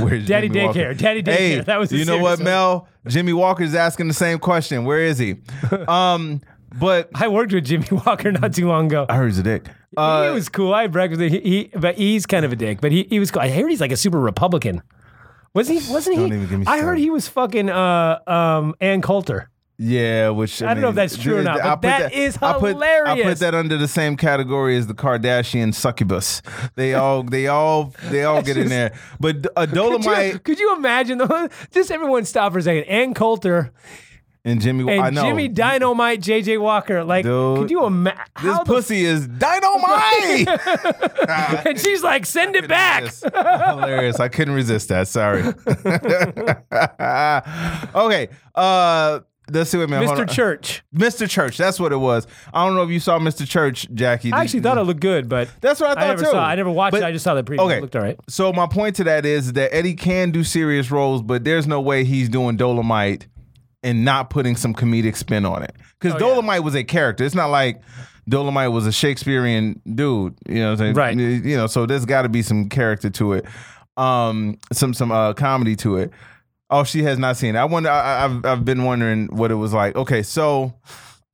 Where's 0.00 0.26
Daddy 0.26 0.48
Jimmie 0.48 0.66
Walker? 0.66 0.78
Daycare. 0.94 0.98
Daddy 0.98 1.22
Daycare. 1.22 1.36
Hey, 1.36 1.60
That 1.60 1.78
was 1.78 1.92
you 1.92 2.04
know 2.04 2.18
what, 2.18 2.38
serious 2.38 2.38
one. 2.38 2.44
Mel? 2.44 2.88
Jimmie 3.06 3.32
Walker's 3.32 3.74
asking 3.74 4.08
the 4.08 4.14
same 4.14 4.38
question. 4.38 4.84
Where 4.84 5.00
is 5.00 5.18
he? 5.18 5.36
um, 5.88 6.40
but 6.78 7.08
I 7.14 7.28
worked 7.28 7.52
with 7.52 7.64
Jimmie 7.64 7.86
Walker 8.06 8.32
not 8.32 8.54
too 8.54 8.68
long 8.68 8.86
ago. 8.86 9.06
I 9.08 9.16
heard 9.16 9.26
he's 9.26 9.38
a 9.38 9.42
dick. 9.42 9.68
Uh, 9.96 10.24
he 10.28 10.30
was 10.30 10.48
cool. 10.48 10.74
I 10.74 10.82
had 10.82 10.92
breakfast. 10.92 11.20
He, 11.22 11.40
he, 11.40 11.70
but 11.78 11.94
he's 11.96 12.26
kind 12.26 12.44
of 12.44 12.52
a 12.52 12.56
dick. 12.56 12.80
But 12.80 12.92
he, 12.92 13.04
he 13.08 13.18
was 13.18 13.30
cool. 13.30 13.42
I 13.42 13.48
heard 13.50 13.68
he's 13.70 13.80
like 13.80 13.92
a 13.92 13.96
super 13.96 14.20
Republican. 14.20 14.82
Was 15.54 15.68
he? 15.68 15.76
Wasn't 15.90 16.16
he? 16.16 16.22
Don't 16.22 16.32
even 16.32 16.48
get 16.48 16.58
me 16.58 16.66
I 16.66 16.80
heard 16.80 16.98
he 16.98 17.10
was 17.10 17.26
fucking 17.26 17.70
uh, 17.70 18.18
um, 18.26 18.74
Ann 18.80 19.00
Coulter. 19.00 19.48
yeah, 19.78 20.28
which 20.28 20.60
I, 20.62 20.70
I 20.70 20.74
don't 20.74 20.82
know 20.82 20.88
if 20.90 20.94
that's 20.94 21.16
true 21.16 21.38
or 21.38 21.42
not, 21.42 21.80
but 21.80 21.82
that 21.82 22.12
is 22.12 22.36
I 22.42 22.58
put, 22.58 22.76
I 22.76 23.22
put 23.22 23.38
that 23.38 23.54
under 23.54 23.78
the 23.78 23.88
same 23.88 24.16
category 24.16 24.76
as 24.76 24.86
the 24.88 24.94
Kardashian 24.94 25.72
succubus. 25.74 26.42
They 26.74 26.94
all, 26.94 27.22
they 27.22 27.46
all, 27.46 27.94
they 28.10 28.24
all 28.24 28.42
get 28.42 28.56
in 28.58 28.68
there. 28.76 28.92
But 29.18 29.46
a 29.56 29.66
Could 29.66 29.70
you, 29.70 29.74
Dolomite 29.74 30.44
could 30.44 30.60
you 30.60 30.76
imagine? 30.76 31.18
The, 31.18 31.50
just 31.70 31.90
everyone 31.90 32.24
stop 32.26 32.52
for 32.52 32.58
a 32.58 32.62
second. 32.62 32.84
Ann 32.84 33.14
Coulter 33.14 33.72
and 34.48 34.60
Jimmie, 34.60 34.90
and 34.92 35.02
I 35.02 35.10
know 35.10 35.22
Jimmy 35.22 35.48
Dynamite, 35.48 36.20
JJ 36.20 36.60
Walker. 36.60 37.04
Like, 37.04 37.24
Dude, 37.24 37.58
could 37.58 37.70
you 37.70 37.84
imagine? 37.84 38.22
this 38.42 38.58
pussy 38.64 39.04
is 39.04 39.26
dynamite. 39.28 40.48
and 41.66 41.78
she's 41.78 42.02
like, 42.02 42.26
send 42.26 42.56
it 42.56 42.68
back. 42.68 43.04
Hilarious. 43.14 44.20
I 44.20 44.28
couldn't 44.28 44.54
resist 44.54 44.88
that. 44.88 45.08
Sorry. 45.08 45.42
okay. 47.94 48.28
Uh 48.54 49.20
let's 49.50 49.70
see 49.70 49.78
what 49.78 49.88
man. 49.88 50.06
Mr. 50.06 50.28
Church. 50.28 50.82
Mr. 50.94 51.28
Church. 51.28 51.56
That's 51.56 51.80
what 51.80 51.92
it 51.92 51.96
was. 51.96 52.26
I 52.52 52.66
don't 52.66 52.76
know 52.76 52.82
if 52.82 52.90
you 52.90 53.00
saw 53.00 53.18
Mr. 53.18 53.48
Church, 53.48 53.86
Jackie. 53.94 54.32
I 54.32 54.42
actually 54.42 54.60
thought 54.60 54.78
it 54.78 54.82
looked 54.82 55.00
good, 55.00 55.28
but 55.28 55.48
That's 55.60 55.80
what 55.80 55.88
I 55.88 55.92
I 55.92 55.94
thought 55.94 56.08
never 56.08 56.24
too. 56.24 56.30
saw. 56.30 56.44
I 56.44 56.54
never 56.54 56.70
watched 56.70 56.92
But- 56.92 57.02
it. 57.02 57.06
I 57.06 57.12
just 57.12 57.24
saw 57.24 57.34
the 57.34 57.42
preview. 57.42 57.60
Okay. 57.60 57.78
It 57.78 57.82
looked 57.82 57.96
all 57.96 58.02
right. 58.02 58.18
So 58.28 58.52
my 58.52 58.66
point 58.66 58.96
to 58.96 59.04
that 59.04 59.24
is 59.24 59.54
that 59.54 59.74
Eddie 59.74 59.94
can 59.94 60.30
do 60.30 60.44
serious 60.44 60.90
roles, 60.90 61.22
but 61.22 61.44
there's 61.44 61.66
no 61.66 61.80
way 61.80 62.04
he's 62.04 62.28
doing 62.28 62.56
Dolomite 62.56 63.26
and 63.82 64.04
not 64.04 64.30
putting 64.30 64.56
some 64.56 64.74
comedic 64.74 65.16
spin 65.16 65.44
on 65.46 65.62
it. 65.62 65.74
Because 66.00 66.14
Oh, 66.20 66.26
yeah. 66.26 66.34
Dolomite 66.34 66.62
was 66.64 66.74
a 66.74 66.84
character. 66.84 67.24
It's 67.24 67.34
not 67.34 67.50
like 67.50 67.80
Dolomite 68.28 68.72
was 68.72 68.86
a 68.86 68.92
Shakespearean 68.92 69.80
dude. 69.94 70.34
You 70.48 70.56
know 70.56 70.64
what 70.66 70.70
I'm 70.72 70.76
saying? 70.78 70.94
Right. 70.94 71.16
You 71.16 71.56
know, 71.56 71.66
so 71.66 71.86
there's 71.86 72.04
got 72.04 72.22
to 72.22 72.28
be 72.28 72.42
some 72.42 72.68
character 72.68 73.08
to 73.10 73.34
it, 73.34 73.46
um, 73.96 74.58
some 74.72 74.92
some 74.94 75.10
uh, 75.12 75.32
comedy 75.34 75.76
to 75.76 75.96
it. 75.96 76.10
Oh, 76.70 76.84
she 76.84 77.02
has 77.04 77.18
not 77.18 77.36
seen 77.38 77.56
it. 77.56 77.58
I 77.58 77.64
wonder. 77.64 77.88
I, 77.90 78.24
I've 78.24 78.44
I've 78.44 78.64
been 78.64 78.84
wondering 78.84 79.28
what 79.28 79.50
it 79.50 79.54
was 79.54 79.72
like. 79.72 79.96
Okay, 79.96 80.22
so, 80.22 80.74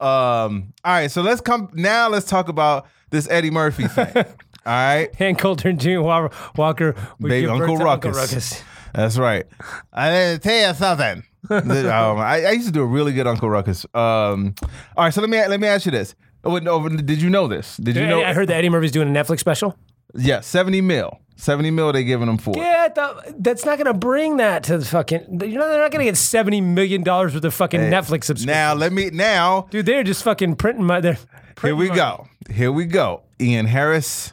um, 0.00 0.72
all 0.84 0.92
right. 0.92 1.10
So 1.10 1.22
let's 1.22 1.40
come 1.40 1.68
now. 1.72 2.08
Let's 2.08 2.26
talk 2.26 2.48
about 2.48 2.86
this 3.10 3.28
Eddie 3.28 3.50
Murphy 3.50 3.88
thing. 3.88 4.12
All 4.66 4.72
right. 4.72 5.14
Hank 5.16 5.38
Colter 5.38 5.68
and 5.68 5.78
June 5.78 6.02
Wa- 6.04 6.30
Walker 6.56 6.94
Baby 7.20 7.42
give 7.42 7.50
birth 7.50 7.70
Uncle 7.70 7.76
Ruckus. 8.12 8.62
That's 8.94 9.18
right. 9.18 9.44
I 9.92 10.10
didn't 10.10 10.42
tell 10.42 10.68
you 10.68 10.74
something. 10.74 11.24
Um, 11.50 12.18
I, 12.18 12.46
I 12.46 12.50
used 12.52 12.68
to 12.68 12.72
do 12.72 12.80
a 12.80 12.86
really 12.86 13.12
good 13.12 13.26
Uncle 13.26 13.50
Ruckus. 13.50 13.84
Um, 13.92 14.54
all 14.96 15.04
right, 15.04 15.12
so 15.12 15.20
let 15.20 15.28
me 15.28 15.46
let 15.46 15.60
me 15.60 15.68
ask 15.68 15.84
you 15.84 15.92
this. 15.92 16.14
Oh, 16.42 16.56
no, 16.56 16.88
Did 16.88 17.20
you 17.20 17.28
know 17.28 17.48
this? 17.48 17.76
Did 17.76 17.96
you 17.96 18.06
know? 18.06 18.22
I 18.22 18.32
heard 18.32 18.48
that 18.48 18.54
Eddie 18.56 18.70
Murphy's 18.70 18.92
doing 18.92 19.14
a 19.14 19.20
Netflix 19.20 19.40
special. 19.40 19.76
Yeah, 20.14 20.40
seventy 20.40 20.80
mil. 20.80 21.20
Seventy 21.36 21.70
mil 21.70 21.92
they 21.92 22.02
giving 22.04 22.28
him 22.28 22.38
for. 22.38 22.54
Yeah, 22.56 22.88
th- 22.88 23.34
that's 23.38 23.66
not 23.66 23.76
going 23.76 23.92
to 23.92 23.94
bring 23.98 24.38
that 24.38 24.64
to 24.64 24.78
the 24.78 24.86
fucking. 24.86 25.40
You 25.42 25.58
know, 25.58 25.68
they're 25.68 25.82
not 25.82 25.90
going 25.90 26.04
to 26.06 26.10
get 26.10 26.16
seventy 26.16 26.62
million 26.62 27.02
dollars 27.02 27.34
worth 27.34 27.44
of 27.44 27.52
fucking 27.52 27.80
Netflix 27.80 28.24
subscription. 28.24 28.46
Now 28.46 28.72
let 28.72 28.94
me 28.94 29.10
now. 29.10 29.66
Dude, 29.70 29.84
they're 29.84 30.02
just 30.02 30.22
fucking 30.22 30.56
printing 30.56 30.84
my. 30.86 31.00
They're 31.00 31.18
Here 31.60 31.76
we 31.76 31.88
money. 31.88 31.98
go. 32.00 32.26
Here 32.50 32.72
we 32.72 32.86
go. 32.86 33.22
Ian 33.38 33.66
Harris. 33.66 34.32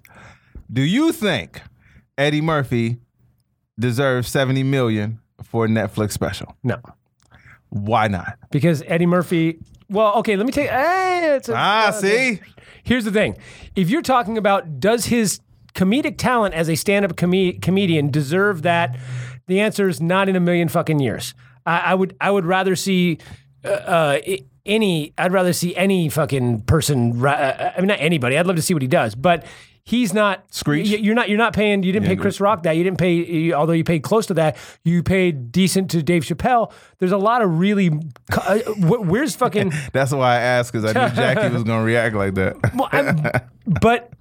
Do 0.71 0.81
you 0.81 1.11
think 1.11 1.61
Eddie 2.17 2.39
Murphy 2.39 2.99
deserves 3.81 4.29
seventy 4.29 4.63
million 4.63 5.19
for 5.43 5.65
a 5.65 5.67
Netflix 5.67 6.13
special? 6.13 6.55
No, 6.63 6.77
Why 7.69 8.07
not? 8.07 8.37
because 8.51 8.83
Eddie 8.87 9.05
Murphy. 9.05 9.59
Well, 9.89 10.13
okay, 10.19 10.37
let 10.37 10.45
me 10.45 10.53
take. 10.53 10.69
Eh, 10.71 11.35
it's 11.35 11.49
a, 11.49 11.53
Ah, 11.55 11.87
uh, 11.87 11.91
see. 11.91 12.39
Here's 12.83 13.03
the 13.03 13.11
thing: 13.11 13.35
if 13.75 13.89
you're 13.89 14.01
talking 14.01 14.37
about 14.37 14.79
does 14.79 15.05
his 15.07 15.41
comedic 15.73 16.17
talent 16.17 16.53
as 16.53 16.69
a 16.69 16.75
stand-up 16.75 17.15
come- 17.17 17.59
comedian 17.61 18.09
deserve 18.09 18.61
that, 18.61 18.97
the 19.47 19.59
answer 19.59 19.89
is 19.89 19.99
not 20.01 20.29
in 20.29 20.35
a 20.35 20.39
million 20.39 20.69
fucking 20.69 20.99
years. 20.99 21.33
I, 21.65 21.79
I 21.79 21.93
would 21.95 22.15
I 22.21 22.31
would 22.31 22.45
rather 22.45 22.75
see 22.77 23.17
uh, 23.65 23.67
uh, 23.69 24.19
any. 24.65 25.13
I'd 25.17 25.33
rather 25.33 25.51
see 25.53 25.75
any 25.75 26.07
fucking 26.09 26.61
person. 26.61 27.19
ra- 27.19 27.33
Uh, 27.33 27.73
I 27.75 27.79
mean, 27.81 27.87
not 27.87 27.99
anybody. 27.99 28.37
I'd 28.37 28.47
love 28.47 28.55
to 28.55 28.61
see 28.61 28.73
what 28.73 28.81
he 28.81 28.87
does, 28.87 29.13
but. 29.15 29.45
He's 29.83 30.13
not 30.13 30.53
Screech? 30.53 30.87
You're 30.87 31.15
not. 31.15 31.29
You're 31.29 31.37
not 31.37 31.53
paying. 31.53 31.83
You 31.83 31.91
didn't 31.91 32.07
pay 32.07 32.15
Chris 32.15 32.39
Rock 32.39 32.63
that. 32.63 32.73
You 32.73 32.83
didn't 32.83 32.99
pay. 32.99 33.51
Although 33.51 33.73
you 33.73 33.83
paid 33.83 34.03
close 34.03 34.27
to 34.27 34.33
that, 34.35 34.57
you 34.83 35.01
paid 35.01 35.51
decent 35.51 35.89
to 35.91 36.03
Dave 36.03 36.23
Chappelle. 36.23 36.71
There's 36.99 37.11
a 37.11 37.17
lot 37.17 37.41
of 37.41 37.59
really. 37.59 37.89
Uh, 38.31 38.59
where's 38.77 39.35
fucking? 39.35 39.73
That's 39.93 40.11
why 40.11 40.35
I 40.35 40.39
asked 40.39 40.71
because 40.71 40.95
I 40.95 41.07
knew 41.07 41.15
Jackie 41.15 41.53
was 41.53 41.63
gonna 41.63 41.83
react 41.83 42.15
like 42.15 42.35
that. 42.35 42.57
Well, 42.75 42.89
I'm, 42.91 43.21
but 43.65 44.13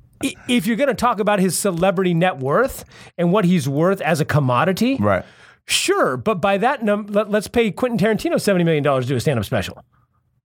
if 0.49 0.67
you're 0.67 0.77
going 0.77 0.89
to 0.89 0.95
talk 0.95 1.21
about 1.21 1.39
his 1.39 1.57
celebrity 1.57 2.15
net 2.15 2.39
worth 2.39 2.85
and 3.17 3.33
what 3.33 3.45
he's 3.45 3.69
worth 3.69 4.01
as 4.01 4.21
a 4.21 4.25
commodity, 4.25 4.97
right. 4.97 5.25
sure. 5.67 6.17
But 6.17 6.41
by 6.41 6.59
that 6.59 6.83
number, 6.83 7.13
let, 7.13 7.35
us 7.35 7.49
pay 7.49 7.71
Quentin 7.71 7.99
Tarantino 7.99 8.41
seventy 8.41 8.65
million 8.65 8.83
dollars 8.83 9.07
to 9.07 9.11
do 9.11 9.17
a 9.17 9.21
stand-up 9.21 9.45
special. 9.45 9.83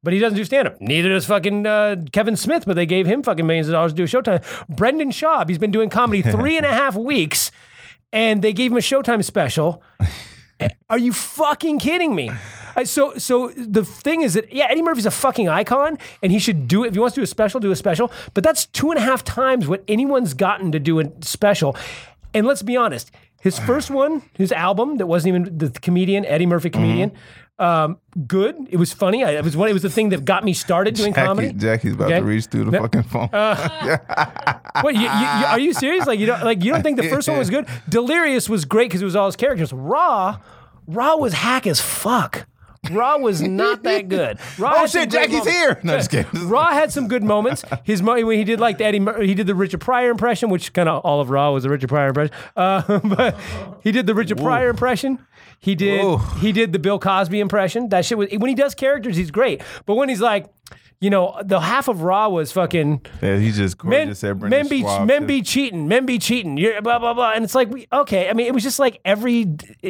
But 0.05 0.13
he 0.13 0.19
doesn't 0.19 0.37
do 0.37 0.45
stand-up. 0.45 0.79
Neither 0.79 1.09
does 1.09 1.25
fucking 1.25 1.65
uh, 1.65 1.95
Kevin 2.11 2.35
Smith. 2.35 2.65
But 2.67 2.75
they 2.75 2.85
gave 2.85 3.07
him 3.07 3.23
fucking 3.23 3.45
millions 3.45 3.67
of 3.67 3.73
dollars 3.73 3.91
to 3.91 3.95
do 3.97 4.03
a 4.03 4.05
Showtime. 4.05 4.67
Brendan 4.69 5.09
Schaub, 5.09 5.49
he's 5.49 5.57
been 5.57 5.71
doing 5.71 5.89
comedy 5.89 6.21
three 6.31 6.57
and 6.57 6.65
a 6.65 6.71
half 6.71 6.95
weeks, 6.95 7.49
and 8.13 8.43
they 8.43 8.53
gave 8.53 8.71
him 8.71 8.77
a 8.77 8.81
Showtime 8.81 9.23
special. 9.23 9.81
Are 10.89 10.99
you 10.99 11.11
fucking 11.11 11.79
kidding 11.79 12.13
me? 12.13 12.29
So, 12.83 13.17
so 13.17 13.49
the 13.49 13.83
thing 13.83 14.21
is 14.21 14.35
that 14.35 14.53
yeah, 14.53 14.67
Eddie 14.69 14.83
Murphy's 14.83 15.07
a 15.07 15.11
fucking 15.11 15.49
icon, 15.49 15.97
and 16.21 16.31
he 16.31 16.37
should 16.37 16.67
do 16.67 16.83
it. 16.83 16.89
If 16.89 16.93
he 16.93 16.99
wants 16.99 17.15
to 17.15 17.21
do 17.21 17.23
a 17.23 17.27
special, 17.27 17.59
do 17.59 17.71
a 17.71 17.75
special. 17.75 18.11
But 18.35 18.43
that's 18.43 18.67
two 18.67 18.91
and 18.91 18.99
a 18.99 19.01
half 19.01 19.23
times 19.23 19.67
what 19.67 19.83
anyone's 19.87 20.35
gotten 20.35 20.71
to 20.71 20.79
do 20.79 20.99
a 20.99 21.11
special. 21.21 21.75
And 22.33 22.45
let's 22.45 22.61
be 22.61 22.77
honest, 22.77 23.11
his 23.45 23.60
first 23.60 23.89
one, 23.91 24.23
his 24.34 24.51
album 24.51 24.97
that 24.97 25.05
wasn't 25.05 25.36
even 25.36 25.58
the 25.58 25.69
comedian 25.69 26.25
Eddie 26.25 26.47
Murphy 26.47 26.69
comedian, 26.71 27.12
um, 27.60 27.99
good. 28.27 28.55
It 28.69 28.77
was 28.77 28.91
funny. 28.91 29.23
I, 29.23 29.31
it 29.38 29.43
was 29.43 29.55
one. 29.55 29.69
It 29.69 29.73
was 29.73 29.84
the 29.84 29.89
thing 29.89 30.10
that 30.10 30.25
got 30.25 30.43
me 30.43 30.51
started 30.53 30.95
doing 30.95 31.13
Jackie, 31.13 31.27
comedy. 31.27 31.53
Jackie's 31.53 31.93
about 31.93 32.08
Okay. 32.08 32.19
to 32.19 32.25
reach 32.25 32.45
through 32.47 32.65
the 32.65 32.77
fucking 32.79 33.03
phone. 33.03 33.29
What 34.81 34.93
you, 34.93 35.01
you, 35.01 35.08
you, 35.08 35.45
are 35.53 35.60
you 35.60 35.73
serious? 35.73 36.05
Like 36.05 36.19
you 36.19 36.25
don't 36.25 36.43
like 36.43 36.62
you 36.63 36.71
don't 36.73 36.84
think 36.84 36.97
the 36.97 37.08
first 37.08 37.29
one 37.29 37.38
was 37.38 37.49
good? 37.49 37.65
Delirious 37.88 38.49
was 38.49 38.65
great 38.65 38.89
because 38.89 39.01
it 39.01 39.05
was 39.05 39.15
all 39.15 39.27
his 39.27 39.38
characters. 39.38 39.71
Raw, 39.71 40.39
Raw 40.88 41.15
was 41.15 41.31
hack 41.34 41.65
as 41.65 41.79
fuck. 41.79 42.45
Raw 42.91 43.17
was 43.17 43.41
not 43.41 43.83
that 43.83 44.07
good. 44.09 44.39
Raw 44.57 44.73
oh 44.77 44.87
shit, 44.87 45.09
Jackie's 45.09 45.45
here. 45.45 45.79
No, 45.83 45.97
just 45.97 46.11
kidding. 46.11 46.47
Raw 46.47 46.71
had 46.71 46.91
some 46.91 47.07
good 47.07 47.23
moments. 47.23 47.63
His 47.83 48.01
when 48.01 48.37
he 48.37 48.43
did 48.43 48.59
like 48.59 48.77
the 48.77 48.85
Eddie, 48.85 49.05
he 49.25 49.33
did 49.33 49.47
the 49.47 49.55
Richard 49.55 49.81
Pryor 49.81 50.09
impression, 50.09 50.49
which 50.49 50.73
kind 50.73 50.89
of 50.89 51.03
all 51.03 51.21
of 51.21 51.29
Raw 51.29 51.51
was 51.51 51.65
a 51.65 51.69
Richard 51.69 51.89
Pryor 51.89 52.09
impression. 52.09 52.35
Uh, 52.55 52.99
but 53.03 53.35
he 53.81 53.91
did 53.91 54.07
the 54.07 54.15
Richard 54.15 54.37
Pryor 54.37 54.69
impression. 54.69 55.19
He 55.59 55.75
did 55.75 56.03
Whoa. 56.03 56.17
he 56.17 56.51
did 56.51 56.73
the 56.73 56.79
Bill 56.79 56.99
Cosby 56.99 57.39
impression. 57.39 57.89
That 57.89 58.05
shit 58.05 58.17
was 58.17 58.29
when 58.31 58.49
he 58.49 58.55
does 58.55 58.75
characters, 58.75 59.17
he's 59.17 59.31
great. 59.31 59.61
But 59.85 59.95
when 59.95 60.09
he's 60.09 60.21
like, 60.21 60.47
you 61.05 61.11
know, 61.11 61.39
the 61.45 61.59
half 61.59 61.87
of 61.87 62.01
Raw 62.01 62.29
was 62.29 62.51
fucking 62.51 62.89
Yeah, 63.21 63.37
he's 63.37 63.57
just 63.57 63.83
men, 63.83 64.07
gorgeous. 64.07 64.23
men 64.23 64.67
be 64.67 64.79
Schwab, 64.81 65.07
men 65.07 65.27
be 65.27 65.41
cheating, 65.43 65.87
men 65.87 66.05
be 66.05 66.17
cheating. 66.17 66.57
You're 66.57 66.81
blah 66.81 66.97
blah 66.99 67.13
blah, 67.13 67.33
and 67.35 67.43
it's 67.45 67.53
like 67.53 67.69
we 67.69 67.87
okay. 67.93 68.29
I 68.29 68.33
mean, 68.33 68.47
it 68.47 68.53
was 68.53 68.63
just 68.63 68.79
like 68.79 68.99
every. 69.05 69.45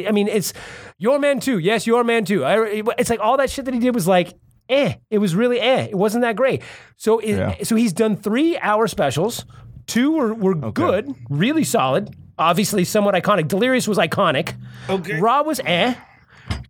I 0.06 0.12
mean, 0.12 0.28
it's 0.28 0.52
your 0.98 1.18
man 1.18 1.40
too. 1.40 1.58
Yes, 1.58 1.86
your 1.86 2.04
man 2.04 2.24
too. 2.26 2.44
I, 2.44 2.82
it's 2.98 3.08
like 3.08 3.20
all 3.20 3.36
that 3.38 3.48
shit 3.50 3.64
that 3.64 3.74
he 3.74 3.80
did 3.80 3.94
was 3.94 4.06
like. 4.06 4.34
Eh, 4.68 4.94
it 5.10 5.18
was 5.18 5.36
really 5.36 5.60
eh. 5.60 5.84
It 5.84 5.94
wasn't 5.94 6.22
that 6.22 6.34
great. 6.34 6.60
So, 6.96 7.20
it, 7.20 7.36
Yeah. 7.36 7.54
so 7.62 7.76
he's 7.76 7.92
done 7.92 8.16
three 8.16 8.58
hour 8.58 8.88
specials. 8.88 9.44
Two 9.86 10.10
were, 10.10 10.34
were 10.34 10.56
good, 10.56 11.14
really 11.30 11.62
solid. 11.62 12.16
Obviously, 12.36 12.82
somewhat 12.84 13.14
iconic. 13.14 13.46
Delirious 13.46 13.86
was 13.86 13.96
iconic. 13.96 14.54
Okay. 14.90 15.20
Raw 15.20 15.44
was 15.44 15.60
eh. 15.64 15.94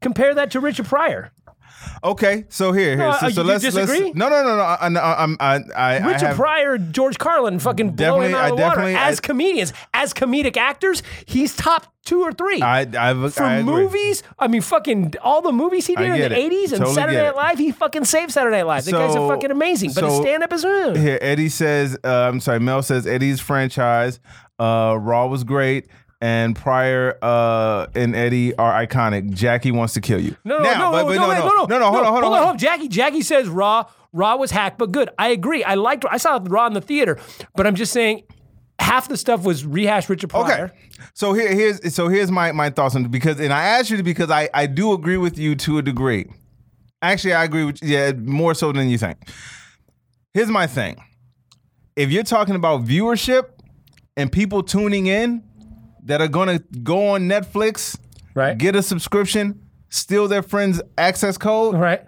Compare 0.03 0.35
that 0.35 0.51
to 0.51 0.61
Richard 0.61 0.85
Pryor. 0.85 1.33
Okay, 2.05 2.45
so 2.49 2.73
here, 2.73 2.97
here. 2.97 3.07
Uh, 3.07 3.19
so, 3.19 3.29
so 3.31 3.41
you 3.43 3.47
let's 3.49 3.63
disagree? 3.65 4.01
let's. 4.05 4.17
No, 4.17 4.29
no, 4.29 4.43
no, 4.43 4.57
no. 4.57 4.63
I, 4.63 4.75
I, 4.75 5.13
I'm- 5.21 5.37
I, 5.41 5.55
I, 5.57 5.95
I 5.99 6.07
Richard 6.07 6.27
have, 6.27 6.37
Pryor, 6.37 6.79
George 6.79 7.19
Carlin, 7.19 7.59
fucking 7.59 7.91
blowing 7.91 8.33
out 8.33 8.51
of 8.53 8.57
the 8.57 8.63
water. 8.63 8.81
As 8.83 9.19
I- 9.19 9.21
comedians, 9.23 9.73
as 9.95 10.13
comedic 10.15 10.57
actors, 10.57 11.03
he's 11.27 11.55
top 11.57 11.93
two 12.05 12.23
or 12.23 12.33
three. 12.33 12.63
I, 12.63 12.81
I've, 12.81 13.35
For 13.35 13.43
I 13.43 13.63
movies, 13.63 14.23
I 14.39 14.47
mean, 14.49 14.63
fucking 14.63 15.15
all 15.23 15.43
the 15.43 15.53
movies 15.53 15.87
he 15.87 15.97
did 15.97 16.07
in 16.07 16.33
the 16.33 16.37
80s 16.37 16.65
and 16.71 16.79
Totally 16.79 16.95
Saturday 16.95 17.23
Night. 17.23 17.35
Live, 17.37 17.59
he 17.59 17.73
fucking 17.73 18.05
saved 18.05 18.31
Saturday 18.33 18.59
Night 18.59 18.67
Live. 18.67 18.85
The 18.85 18.93
guy's 18.93 19.15
a 19.15 19.27
fucking 19.29 19.51
amazing, 19.51 19.91
but 19.95 20.05
his 20.05 20.17
stand 20.17 20.43
up 20.43 20.53
is. 20.53 20.65
Uh, 20.65 20.95
Here, 20.95 21.19
Eddie 21.21 21.49
says. 21.49 21.99
Uh, 22.05 22.09
I'm 22.29 22.41
sorry. 22.41 22.61
Mel 22.61 22.83
says 22.83 23.07
Eddie's 23.07 23.41
franchise. 23.41 24.21
Uh, 24.59 24.97
Raw 24.99 25.27
was 25.27 25.45
great, 25.45 25.87
and 26.21 26.57
Pryor 26.57 27.19
uh, 27.23 27.87
and 27.95 28.17
Eddie 28.17 28.55
are 28.57 28.73
iconic. 28.87 29.33
Jackie 29.33 29.71
wants 29.71 29.95
to 29.95 30.01
kill 30.01 30.21
you. 30.21 30.37
no, 30.45 30.59
no, 30.59 30.65
Now, 30.65 30.79
no, 30.79 30.91
but- 30.93 31.03
no, 31.03 31.07
but 31.09 31.15
no, 31.15 31.29
wait, 31.29 31.39
no, 31.39 31.47
no, 31.49 31.65
no, 31.67 31.79
no, 31.79 31.91
hold 31.91 32.07
on, 32.07 32.13
hold 32.13 32.25
on, 32.25 32.33
hold 32.33 32.49
on. 32.49 32.59
Jackie, 32.59 32.89
Jackie 32.89 33.23
says 33.23 33.49
Raw, 33.49 33.85
Raw 34.13 34.37
was 34.37 34.51
hacked, 34.51 34.79
but 34.79 34.93
good. 34.93 35.11
I 35.19 35.29
agree. 35.29 35.63
I 35.63 35.75
liked. 35.75 36.05
Raw. 36.05 36.11
I 36.13 36.17
saw 36.17 36.39
Raw 36.43 36.67
in 36.67 36.73
the 36.73 36.81
theater, 36.81 37.19
but 37.55 37.67
I'm 37.67 37.75
just 37.75 37.93
saying, 37.93 38.23
half 38.79 39.09
the 39.09 39.17
stuff 39.17 39.45
was 39.45 39.65
rehashed 39.67 40.09
Richard 40.09 40.31
Pryor. 40.31 40.65
Okay. 40.67 40.75
So 41.13 41.35
here, 41.35 41.53
here's 41.55 41.95
so 41.95 42.09
here's 42.09 42.31
my 42.31 42.53
my 42.53 42.71
thoughts 42.71 42.97
on 42.97 43.05
because 43.09 43.39
and 43.41 43.53
I 43.53 43.65
asked 43.65 43.91
you 43.91 43.99
to 43.99 44.03
because 44.03 44.31
I 44.31 44.49
I 44.55 44.67
do 44.67 44.93
agree 44.93 45.19
with 45.19 45.39
you 45.39 45.55
to 45.57 45.79
a 45.79 45.83
degree. 45.83 46.27
Actually, 47.03 47.35
I 47.35 47.45
agree 47.45 47.65
with 47.65 47.83
yeah 47.83 48.13
more 48.13 48.55
so 48.55 48.73
than 48.73 48.89
you 48.89 48.97
think. 48.97 49.19
Here's 50.33 50.49
my 50.49 50.67
thing. 50.67 50.97
If 51.95 52.11
you're 52.11 52.23
talking 52.23 52.55
about 52.55 52.85
viewership 52.85 53.49
and 54.17 54.33
people 54.33 54.63
tuning 54.63 55.07
in 55.07 55.43
that 56.07 56.21
are 56.21 56.29
gonna 56.29 56.59
go 56.83 57.09
on 57.11 57.29
Netflix, 57.29 57.97
Right. 58.35 58.57
get 58.57 58.75
a 58.75 58.83
subscription, 58.83 59.61
steal 59.91 60.27
their 60.29 60.43
friend's 60.43 60.81
access 60.99 61.39
code, 61.39 61.75
Right. 61.77 62.03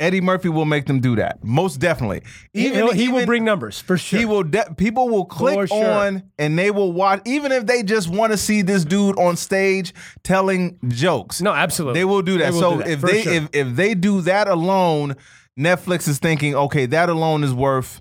Eddie 0.00 0.20
Murphy 0.20 0.48
will 0.48 0.64
make 0.64 0.86
them 0.86 1.00
do 1.00 1.16
that. 1.16 1.42
Most 1.42 1.80
definitely. 1.80 2.22
Even 2.54 2.94
he 2.94 3.08
will 3.08 3.14
even- 3.16 3.26
bring 3.26 3.44
numbers 3.44 3.80
for 3.80 3.98
sure. 3.98 4.20
he 4.20 4.24
will. 4.24 4.44
De- 4.44 4.72
people 4.76 5.08
will 5.08 5.24
click 5.24 5.66
sure. 5.68 5.90
on 5.90 6.22
and 6.38 6.56
they 6.56 6.70
will 6.70 6.92
watch, 6.92 7.20
even 7.24 7.50
if 7.50 7.66
they 7.66 7.82
just 7.82 8.08
want 8.08 8.30
to 8.30 8.36
see 8.38 8.62
this 8.62 8.84
dude 8.84 9.18
on 9.18 9.36
stage 9.36 9.92
telling 10.22 10.78
jokes. 10.86 11.40
No, 11.42 11.52
absolutely. 11.52 11.98
they 11.98 12.04
will 12.04 12.22
do 12.22 12.38
that. 12.38 12.52
Will 12.52 12.60
so 12.60 12.70
do 12.76 12.78
that, 12.78 12.88
if 12.90 13.00
they 13.00 13.22
sure. 13.22 13.32
if 13.32 13.48
if 13.52 13.74
they 13.74 13.94
do 13.94 14.20
that 14.20 14.46
alone, 14.46 15.16
Netflix 15.58 16.06
is 16.06 16.18
thinking, 16.20 16.54
okay, 16.54 16.86
that 16.86 17.08
alone 17.08 17.42
is 17.42 17.52
worth 17.52 18.00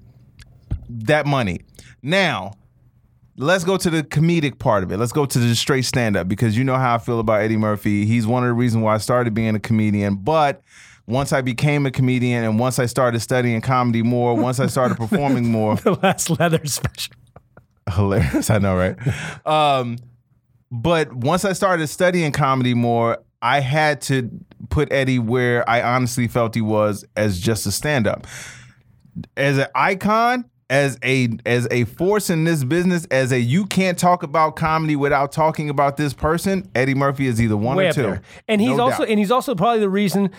that 0.88 1.26
money. 1.26 1.62
Now. 2.04 2.52
Let's 3.40 3.64
go 3.64 3.78
to 3.78 3.90
the 3.90 4.04
comedic 4.04 4.58
part 4.58 4.84
of 4.84 4.92
it. 4.92 4.98
Let's 4.98 5.12
go 5.12 5.26
to 5.26 5.40
the 5.40 5.56
straight 5.56 5.86
stand 5.86 6.18
up 6.18 6.28
because 6.28 6.58
you 6.58 6.64
know 6.64 6.76
how 6.76 6.96
I 6.96 6.98
feel 6.98 7.20
about 7.20 7.42
Eddie 7.42 7.58
Murphy. 7.58 8.06
He's 8.06 8.26
one 8.26 8.44
of 8.44 8.48
the 8.48 8.54
reasons 8.54 8.84
why 8.84 8.96
I 8.96 8.98
started 8.98 9.36
being 9.36 9.56
a 9.56 9.60
comedian. 9.60 10.16
But 10.16 10.64
once 11.06 11.32
I 11.32 11.42
became 11.42 11.86
a 11.86 11.92
comedian 11.92 12.44
and 12.44 12.60
once 12.60 12.80
I 12.80 12.88
started 12.88 13.20
studying 13.20 13.62
comedy 13.62 14.02
more, 14.02 14.36
once 14.36 14.60
I 14.60 14.66
started 14.66 14.98
performing 14.98 15.52
more, 15.52 15.76
the 15.84 15.94
last 15.94 16.32
leather 16.32 16.66
special. 16.66 17.14
hilarious. 17.94 18.50
I 18.50 18.58
know, 18.58 18.76
right? 18.76 18.96
Um, 19.46 19.98
but 20.72 21.14
once 21.14 21.46
I 21.46 21.54
started 21.54 21.88
studying 21.88 22.32
comedy 22.32 22.74
more, 22.74 23.20
I 23.42 23.60
had 23.60 24.02
to 24.02 24.30
put 24.70 24.92
Eddie 24.92 25.20
where 25.20 25.68
I 25.70 25.82
honestly 25.84 26.28
felt 26.28 26.56
he 26.56 26.62
was 26.62 27.06
as 27.16 27.40
just 27.40 27.68
a 27.68 27.72
stand-up, 27.72 28.26
as 29.38 29.60
an 29.60 29.68
icon, 29.76 30.46
as 30.70 30.98
a 31.04 31.30
as 31.46 31.68
a 31.72 31.86
force 31.86 32.30
in 32.30 32.44
this 32.44 32.64
business, 32.64 33.06
as 33.06 33.32
a 33.32 33.40
you 33.40 33.66
can't 33.66 33.98
talk 33.98 34.24
about 34.24 34.56
comedy 34.56 34.96
without 34.96 35.32
talking 35.32 35.70
about 35.70 35.98
this 35.98 36.14
person. 36.14 36.70
Eddie 36.76 36.96
Murphy 36.96 37.28
is 37.28 37.42
either 37.42 37.56
one 37.58 37.78
way 37.78 37.88
or 37.90 37.94
two, 37.94 38.02
there. 38.04 38.22
And 38.48 38.60
he's 38.62 38.76
No 38.78 38.84
also 38.86 39.00
doubt. 39.04 39.10
and 39.10 39.20
he's 39.20 39.32
also 39.32 39.56
probably 39.56 39.80
the 39.80 39.90
reason 39.90 40.30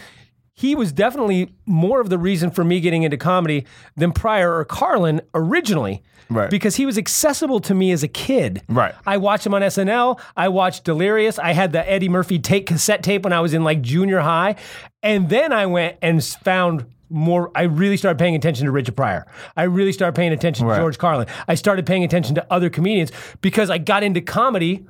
he 0.55 0.75
was 0.75 0.93
definitely 0.93 1.55
more 1.67 2.01
of 2.01 2.11
the 2.11 2.19
reason 2.19 2.51
for 2.51 2.64
me 2.64 2.81
getting 2.81 3.05
into 3.05 3.17
comedy 3.17 3.64
than 3.97 4.12
Pryor 4.12 4.57
or 4.57 4.64
Carlin 4.64 5.21
originally. 5.35 6.03
Right. 6.31 6.51
Because 6.51 6.77
he 6.77 6.85
was 6.85 6.99
accessible 6.99 7.59
to 7.61 7.75
me 7.75 7.91
as 7.91 8.03
a 8.03 8.09
kid. 8.09 8.61
Right. 8.69 8.95
I 9.07 9.17
watched 9.17 9.47
him 9.47 9.55
on 9.55 9.62
SNL. 9.62 10.21
I 10.37 10.49
watched 10.49 10.85
Delirious. 10.85 11.38
I 11.38 11.53
had 11.53 11.73
the 11.73 11.88
Eddie 11.91 12.11
Murphy 12.11 12.38
take 12.38 12.67
cassette 12.67 13.03
tape 13.03 13.23
when 13.25 13.33
I 13.33 13.41
was 13.41 13.55
in 13.55 13.64
like 13.64 13.81
junior 13.81 14.21
high. 14.21 14.57
And 15.03 15.31
then 15.31 15.53
I 15.55 15.64
went 15.64 15.97
and 16.03 16.23
found 16.23 16.85
more. 17.11 17.51
I 17.55 17.62
really 17.62 17.97
started 17.97 18.18
paying 18.18 18.35
attention 18.35 18.66
to 18.66 18.73
Richard 18.73 18.97
Pryor. 18.97 19.27
I 19.57 19.64
really 19.64 19.92
started 19.92 20.14
paying 20.16 20.33
attention 20.33 20.66
Right. 20.66 20.77
to 20.77 20.83
George 20.83 20.99
Carlin. 20.99 21.27
I 21.47 21.55
started 21.55 21.87
paying 21.87 22.05
attention 22.05 22.35
to 22.37 22.47
other 22.53 22.71
comedians 22.71 23.12
because 23.40 23.71
I 23.71 23.79
got 23.79 24.03
into 24.03 24.21
comedy 24.21 24.87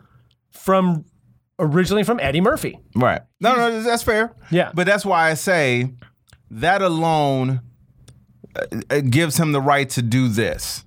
from 0.52 1.04
originally 1.58 2.02
from 2.04 2.20
Eddie 2.20 2.40
Murphy. 2.40 2.78
Right. 2.94 3.20
No, 3.40 3.54
no, 3.56 3.82
that's 3.82 4.02
fair. 4.02 4.34
Yeah. 4.50 4.70
But 4.74 4.86
that's 4.86 5.04
why 5.04 5.30
I 5.30 5.34
say 5.34 5.92
that 6.50 6.82
alone 6.82 7.60
uh, 8.90 9.00
gives 9.00 9.38
him 9.38 9.52
the 9.52 9.60
right 9.60 9.88
to 9.90 10.02
do 10.02 10.28
this 10.28 10.84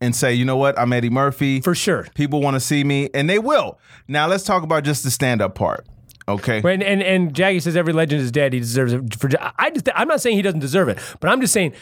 and 0.00 0.14
say, 0.14 0.34
you 0.34 0.44
know 0.44 0.56
what, 0.56 0.78
I'm 0.78 0.92
Eddie 0.92 1.10
Murphy. 1.10 1.60
For 1.60 1.74
sure. 1.74 2.06
People 2.14 2.40
want 2.42 2.54
to 2.54 2.60
see 2.60 2.84
me, 2.84 3.08
and 3.14 3.28
they 3.30 3.38
will. 3.38 3.78
Now 4.08 4.26
let's 4.26 4.44
talk 4.44 4.62
about 4.62 4.84
just 4.84 5.04
the 5.04 5.10
stand 5.10 5.40
up 5.40 5.54
part. 5.54 5.86
Okay. 6.28 6.58
And, 6.58 6.82
and 6.82 7.02
and 7.02 7.34
Jackie 7.34 7.60
says 7.60 7.76
every 7.76 7.92
legend 7.92 8.20
is 8.20 8.32
dead. 8.32 8.52
He 8.52 8.58
deserves 8.58 8.92
it. 8.92 9.14
For 9.16 9.30
I 9.58 9.70
just 9.70 9.88
I'm 9.94 10.08
not 10.08 10.20
saying 10.20 10.36
he 10.36 10.42
doesn't 10.42 10.58
deserve 10.60 10.88
it, 10.88 10.98
but 11.20 11.30
I'm 11.30 11.40
just 11.40 11.52
saying 11.52 11.72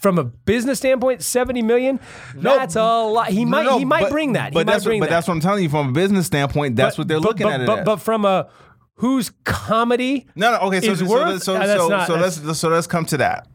from 0.00 0.18
a 0.18 0.24
business 0.24 0.78
standpoint, 0.78 1.22
seventy 1.22 1.62
million. 1.62 1.98
No, 2.34 2.56
that's 2.56 2.76
a 2.76 2.82
lot. 2.82 3.28
He 3.28 3.46
might 3.46 3.64
No, 3.64 3.78
he 3.78 3.86
might 3.86 4.02
but- 4.02 4.10
bring 4.10 4.34
that. 4.34 4.52
But 4.52 4.60
he 4.60 4.64
might 4.64 4.72
that's 4.72 4.84
bring 4.84 5.00
what, 5.00 5.06
but 5.06 5.10
that. 5.10 5.16
that's 5.16 5.28
what 5.28 5.34
I'm 5.34 5.40
telling 5.40 5.62
you 5.62 5.70
from 5.70 5.88
a 5.88 5.92
business 5.92 6.26
standpoint. 6.26 6.76
That's 6.76 6.98
what 6.98 7.08
they're 7.08 7.20
but, 7.20 7.28
looking 7.28 7.46
but, 7.46 7.52
at 7.54 7.60
it 7.62 7.66
but, 7.66 7.78
as. 7.80 7.84
but 7.86 7.96
from 7.98 8.26
a 8.26 8.50
whose 8.96 9.32
comedy 9.44 10.26
No, 10.34 10.52
no. 10.52 10.58
Okay, 10.68 10.82
so 10.82 10.94
so, 10.94 11.06
worth- 11.06 11.42
so, 11.42 11.56
uh, 11.56 11.64
so, 11.66 11.78
so, 11.78 11.88
not- 11.88 12.06
so 12.06 12.16
let's 12.16 12.58
so 12.58 12.68
let's 12.68 12.86
come 12.86 13.06
to 13.06 13.16
that. 13.16 13.48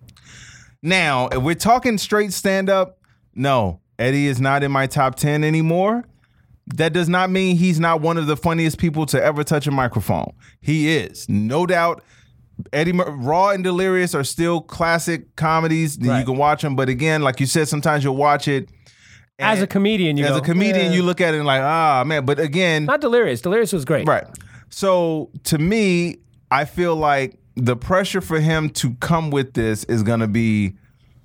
Now, 0.81 1.27
if 1.27 1.37
we're 1.43 1.53
talking 1.53 1.99
straight 1.99 2.33
stand 2.33 2.67
up, 2.69 2.99
no, 3.35 3.79
Eddie 3.99 4.25
is 4.25 4.41
not 4.41 4.63
in 4.63 4.71
my 4.71 4.87
top 4.87 5.15
ten 5.15 5.43
anymore. 5.43 6.03
That 6.67 6.93
does 6.93 7.07
not 7.07 7.29
mean 7.29 7.57
he's 7.57 7.79
not 7.79 8.01
one 8.01 8.17
of 8.17 8.25
the 8.25 8.35
funniest 8.35 8.79
people 8.79 9.05
to 9.07 9.23
ever 9.23 9.43
touch 9.43 9.67
a 9.67 9.71
microphone. 9.71 10.33
He 10.61 10.95
is, 10.95 11.29
no 11.29 11.65
doubt. 11.67 12.03
Eddie 12.73 12.93
Mur- 12.93 13.11
Raw 13.11 13.49
and 13.49 13.63
Delirious 13.63 14.15
are 14.15 14.23
still 14.23 14.61
classic 14.61 15.35
comedies. 15.35 15.97
You 15.97 16.23
can 16.25 16.37
watch 16.37 16.61
them, 16.63 16.75
but 16.75 16.89
again, 16.89 17.21
like 17.21 17.39
you 17.39 17.45
said, 17.45 17.67
sometimes 17.67 18.03
you'll 18.03 18.15
watch 18.15 18.47
it 18.47 18.69
as 19.37 19.61
a 19.61 19.67
comedian, 19.67 20.17
you 20.17 20.23
as 20.25 20.31
go, 20.31 20.37
a 20.37 20.41
comedian. 20.41 20.87
"Eh." 20.91 20.95
You 20.95 21.03
look 21.03 21.19
at 21.21 21.33
it 21.33 21.37
and 21.37 21.45
like, 21.45 21.61
ah, 21.61 22.03
man. 22.05 22.25
But 22.25 22.39
again, 22.39 22.85
not 22.85 23.01
delirious. 23.01 23.41
Delirious 23.41 23.73
was 23.73 23.83
great. 23.85 24.07
Right. 24.07 24.25
So 24.69 25.29
to 25.43 25.57
me, 25.57 26.17
I 26.49 26.65
feel 26.65 26.95
like 26.95 27.37
the 27.55 27.75
pressure 27.75 28.21
for 28.21 28.39
him 28.39 28.69
to 28.71 28.93
come 28.95 29.29
with 29.29 29.53
this 29.53 29.83
is 29.83 30.01
gonna 30.03 30.27
be 30.27 30.75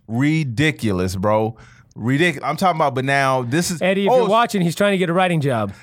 ridiculous, 0.08 1.16
bro. 1.16 1.56
Ridiculous. 2.00 2.48
I'm 2.48 2.56
talking 2.56 2.78
about, 2.78 2.94
but 2.94 3.04
now 3.04 3.42
this 3.42 3.70
is 3.70 3.82
Eddie, 3.82 4.06
if 4.06 4.10
oh, 4.10 4.20
you're 4.20 4.28
watching, 4.28 4.62
he's 4.62 4.74
trying 4.74 4.92
to 4.92 4.98
get 4.98 5.10
a 5.10 5.12
writing 5.12 5.42
job. 5.42 5.74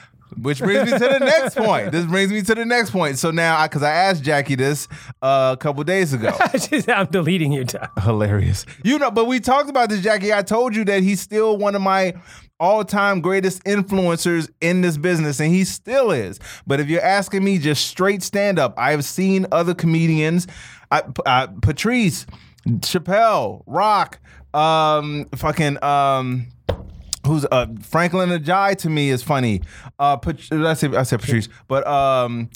which 0.42 0.58
brings 0.58 0.92
me 0.92 0.98
to 0.98 1.06
the 1.06 1.20
next 1.22 1.56
point. 1.56 1.92
This 1.92 2.06
brings 2.08 2.32
me 2.32 2.42
to 2.42 2.56
the 2.56 2.66
next 2.66 2.90
point. 2.90 3.20
So 3.20 3.30
now, 3.30 3.64
because 3.68 3.84
I 3.84 3.92
asked 3.92 4.24
Jackie 4.24 4.56
this 4.56 4.88
uh, 5.22 5.56
a 5.56 5.62
couple 5.62 5.84
days 5.84 6.14
ago. 6.14 6.36
I'm 6.88 7.06
deleting 7.06 7.52
you, 7.52 7.66
Tom. 7.66 7.88
Hilarious. 8.02 8.66
You 8.84 8.98
know, 8.98 9.12
but 9.12 9.26
we 9.26 9.40
talked 9.40 9.70
about 9.70 9.90
this, 9.90 10.02
Jackie. 10.02 10.34
I 10.34 10.42
told 10.42 10.76
you 10.76 10.84
that 10.86 11.04
he's 11.04 11.22
still 11.22 11.56
one 11.56 11.76
of 11.76 11.84
my 11.84 12.16
all-time 12.60 13.22
greatest 13.22 13.64
influencers 13.66 14.50
in 14.60 14.82
this 14.82 14.98
business, 14.98 15.40
and 15.40 15.54
he 15.54 15.64
still 15.66 16.10
is. 16.10 16.40
But 16.66 16.80
if 16.80 16.90
you're 16.90 17.04
asking 17.04 17.44
me 17.44 17.60
just 17.60 17.86
straight 17.86 18.24
stand-up, 18.24 18.74
I've 18.76 19.06
seen 19.06 19.46
other 19.52 19.76
comedians, 19.76 20.48
I, 20.90 21.04
uh, 21.28 21.48
Patrice, 21.62 22.26
Chappelle, 22.68 23.62
Rock, 23.68 24.20
um, 24.54 25.26
fucking 25.36 25.84
um. 25.84 26.48
Who's 27.26 27.46
uh 27.52 27.66
Franklyn 27.82 28.30
Ajaye 28.30 28.78
to 28.78 28.90
me 28.90 29.10
is 29.10 29.22
funny. 29.22 29.62
Uh, 30.00 30.16
Pat- 30.16 30.50
I 30.52 30.74
say 30.76 30.88
I 30.96 31.04
said 31.04 31.20
Patrice, 31.20 31.50
but 31.68 31.86
um, 31.86 32.50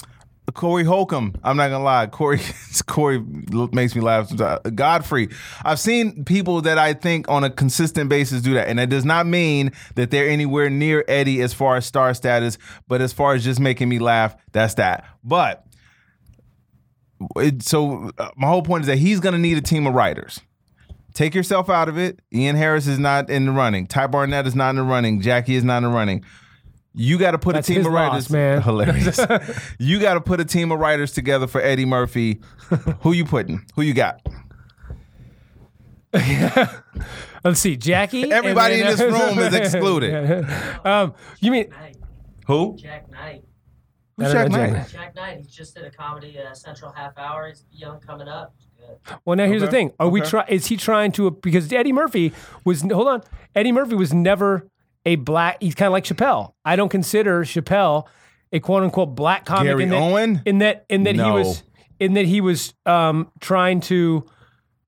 Corey 0.54 0.86
Holcomb. 0.86 1.36
I'm 1.44 1.58
not 1.58 1.70
gonna 1.70 1.84
lie, 1.84 2.08
Corey 2.08 2.40
Corey 2.88 3.22
makes 3.74 3.96
me 3.96 4.02
laugh. 4.02 4.30
sometimes. 4.30 4.62
Godfrey. 4.74 5.28
I've 5.66 5.80
seen 5.80 6.24
people 6.24 6.62
that 6.62 6.78
I 6.78 6.94
think 6.94 7.28
on 7.28 7.44
a 7.44 7.50
consistent 7.50 8.10
basis 8.10 8.42
do 8.42 8.54
that, 8.54 8.70
and 8.70 8.80
that 8.80 8.90
does 8.90 9.04
not 9.04 9.26
mean 9.26 9.74
that 9.96 10.10
they're 10.10 10.30
anywhere 10.30 10.70
near 10.70 11.04
Eddie 11.08 11.42
as 11.42 11.54
far 11.54 11.76
as 11.76 11.86
star 11.86 12.14
status. 12.14 12.58
But 12.88 13.02
as 13.02 13.12
far 13.12 13.34
as 13.34 13.44
just 13.44 13.60
making 13.60 13.90
me 13.90 14.00
laugh, 14.00 14.36
that's 14.54 14.76
that. 14.76 15.06
But 15.22 15.66
it, 17.38 17.64
so 17.64 18.12
uh, 18.18 18.30
my 18.38 18.48
whole 18.48 18.64
point 18.64 18.82
is 18.82 18.88
that 18.88 18.98
he's 19.00 19.20
gonna 19.20 19.38
need 19.38 19.58
a 19.58 19.62
team 19.62 19.86
of 19.86 19.94
writers. 19.94 20.40
Take 21.14 21.36
yourself 21.36 21.70
out 21.70 21.90
of 21.90 21.98
it. 21.98 22.20
Ian 22.34 22.56
Harris 22.56 22.88
is 22.88 22.98
not 23.00 23.30
in 23.30 23.46
the 23.46 23.52
running. 23.52 23.86
Ty 23.88 24.08
Barnett 24.08 24.48
is 24.48 24.56
not 24.56 24.72
in 24.72 24.76
the 24.78 24.84
running. 24.84 25.22
Jackie 25.22 25.56
is 25.56 25.64
not 25.64 25.78
in 25.78 25.84
the 25.84 25.90
running. 25.90 26.24
You 26.94 27.18
got 27.18 27.32
to 27.32 27.38
put 27.38 27.54
That's 27.54 27.68
a 27.70 27.72
team 27.74 27.78
his 27.80 27.88
of 27.88 27.94
loss, 27.94 28.12
writers. 28.12 28.30
man. 28.30 28.62
Hilarious. 28.64 29.20
you 29.80 30.00
got 30.00 30.16
to 30.16 30.22
put 30.22 30.40
a 30.40 30.46
team 30.46 30.72
of 30.72 30.80
writers 30.80 31.12
together 31.14 31.48
for 31.48 31.62
Eddie 31.62 31.86
Murphy. 31.86 32.42
Who 33.02 33.12
you 33.14 33.26
putting? 33.26 33.66
Who 33.76 33.82
you 33.82 33.94
got? 33.94 34.22
Let's 37.44 37.60
see, 37.60 37.78
Jackie. 37.78 38.32
Everybody 38.32 38.82
in 38.82 38.88
this 38.88 39.00
room 39.00 39.40
is 39.40 39.54
excluded. 39.54 40.46
um, 40.86 41.14
you 41.40 41.52
mean 41.52 41.70
Knight, 41.70 41.98
Who? 42.48 42.76
Jak 42.78 43.10
Knight. 43.10 43.44
Who's 44.18 44.32
Jak 44.34 44.50
Knight? 44.50 44.74
Knight. 44.74 44.90
Jak 44.92 45.16
Knight, 45.16 45.38
he 45.40 45.44
just 45.48 45.74
did 45.74 45.86
a 45.86 45.92
comedy 45.92 46.38
uh, 46.38 46.54
Central 46.54 46.92
Half 46.92 47.18
Hour. 47.18 47.48
He's 47.48 47.64
young 47.72 48.00
coming 48.02 48.28
up. 48.28 48.54
Well, 49.26 49.36
now 49.36 49.46
here's 49.46 49.62
the 49.62 49.72
thing: 49.72 49.94
Are 50.00 50.10
we 50.10 50.22
try? 50.22 50.46
Is 50.48 50.68
he 50.68 50.78
trying 50.78 51.12
to? 51.14 51.32
Because 51.32 51.72
Eddie 51.72 51.94
Murphy 51.94 52.34
was. 52.66 52.82
Hold 52.82 53.08
on, 53.08 53.24
Eddie 53.56 53.72
Murphy 53.72 53.96
was 53.96 54.14
never 54.14 54.68
a 55.06 55.16
black. 55.16 55.58
He's 55.62 55.76
kind 55.76 55.88
of 55.88 55.94
like 55.94 56.04
Chappelle. 56.04 56.54
I 56.64 56.76
don't 56.76 56.90
consider 56.90 57.44
Chappelle 57.44 58.08
a 58.52 58.60
quote 58.60 58.84
unquote 58.84 59.16
black 59.16 59.46
comic. 59.46 59.66
Gary 59.66 59.84
in 59.84 59.90
that, 59.90 60.02
Owen? 60.02 60.42
In 60.46 60.58
that, 60.60 60.86
in 60.90 61.04
that 61.04 61.16
he 61.16 61.22
was, 61.22 61.64
in 62.00 62.14
that 62.14 62.26
he 62.26 62.42
was 62.42 62.74
um, 62.86 63.32
trying 63.40 63.82
to 63.82 64.26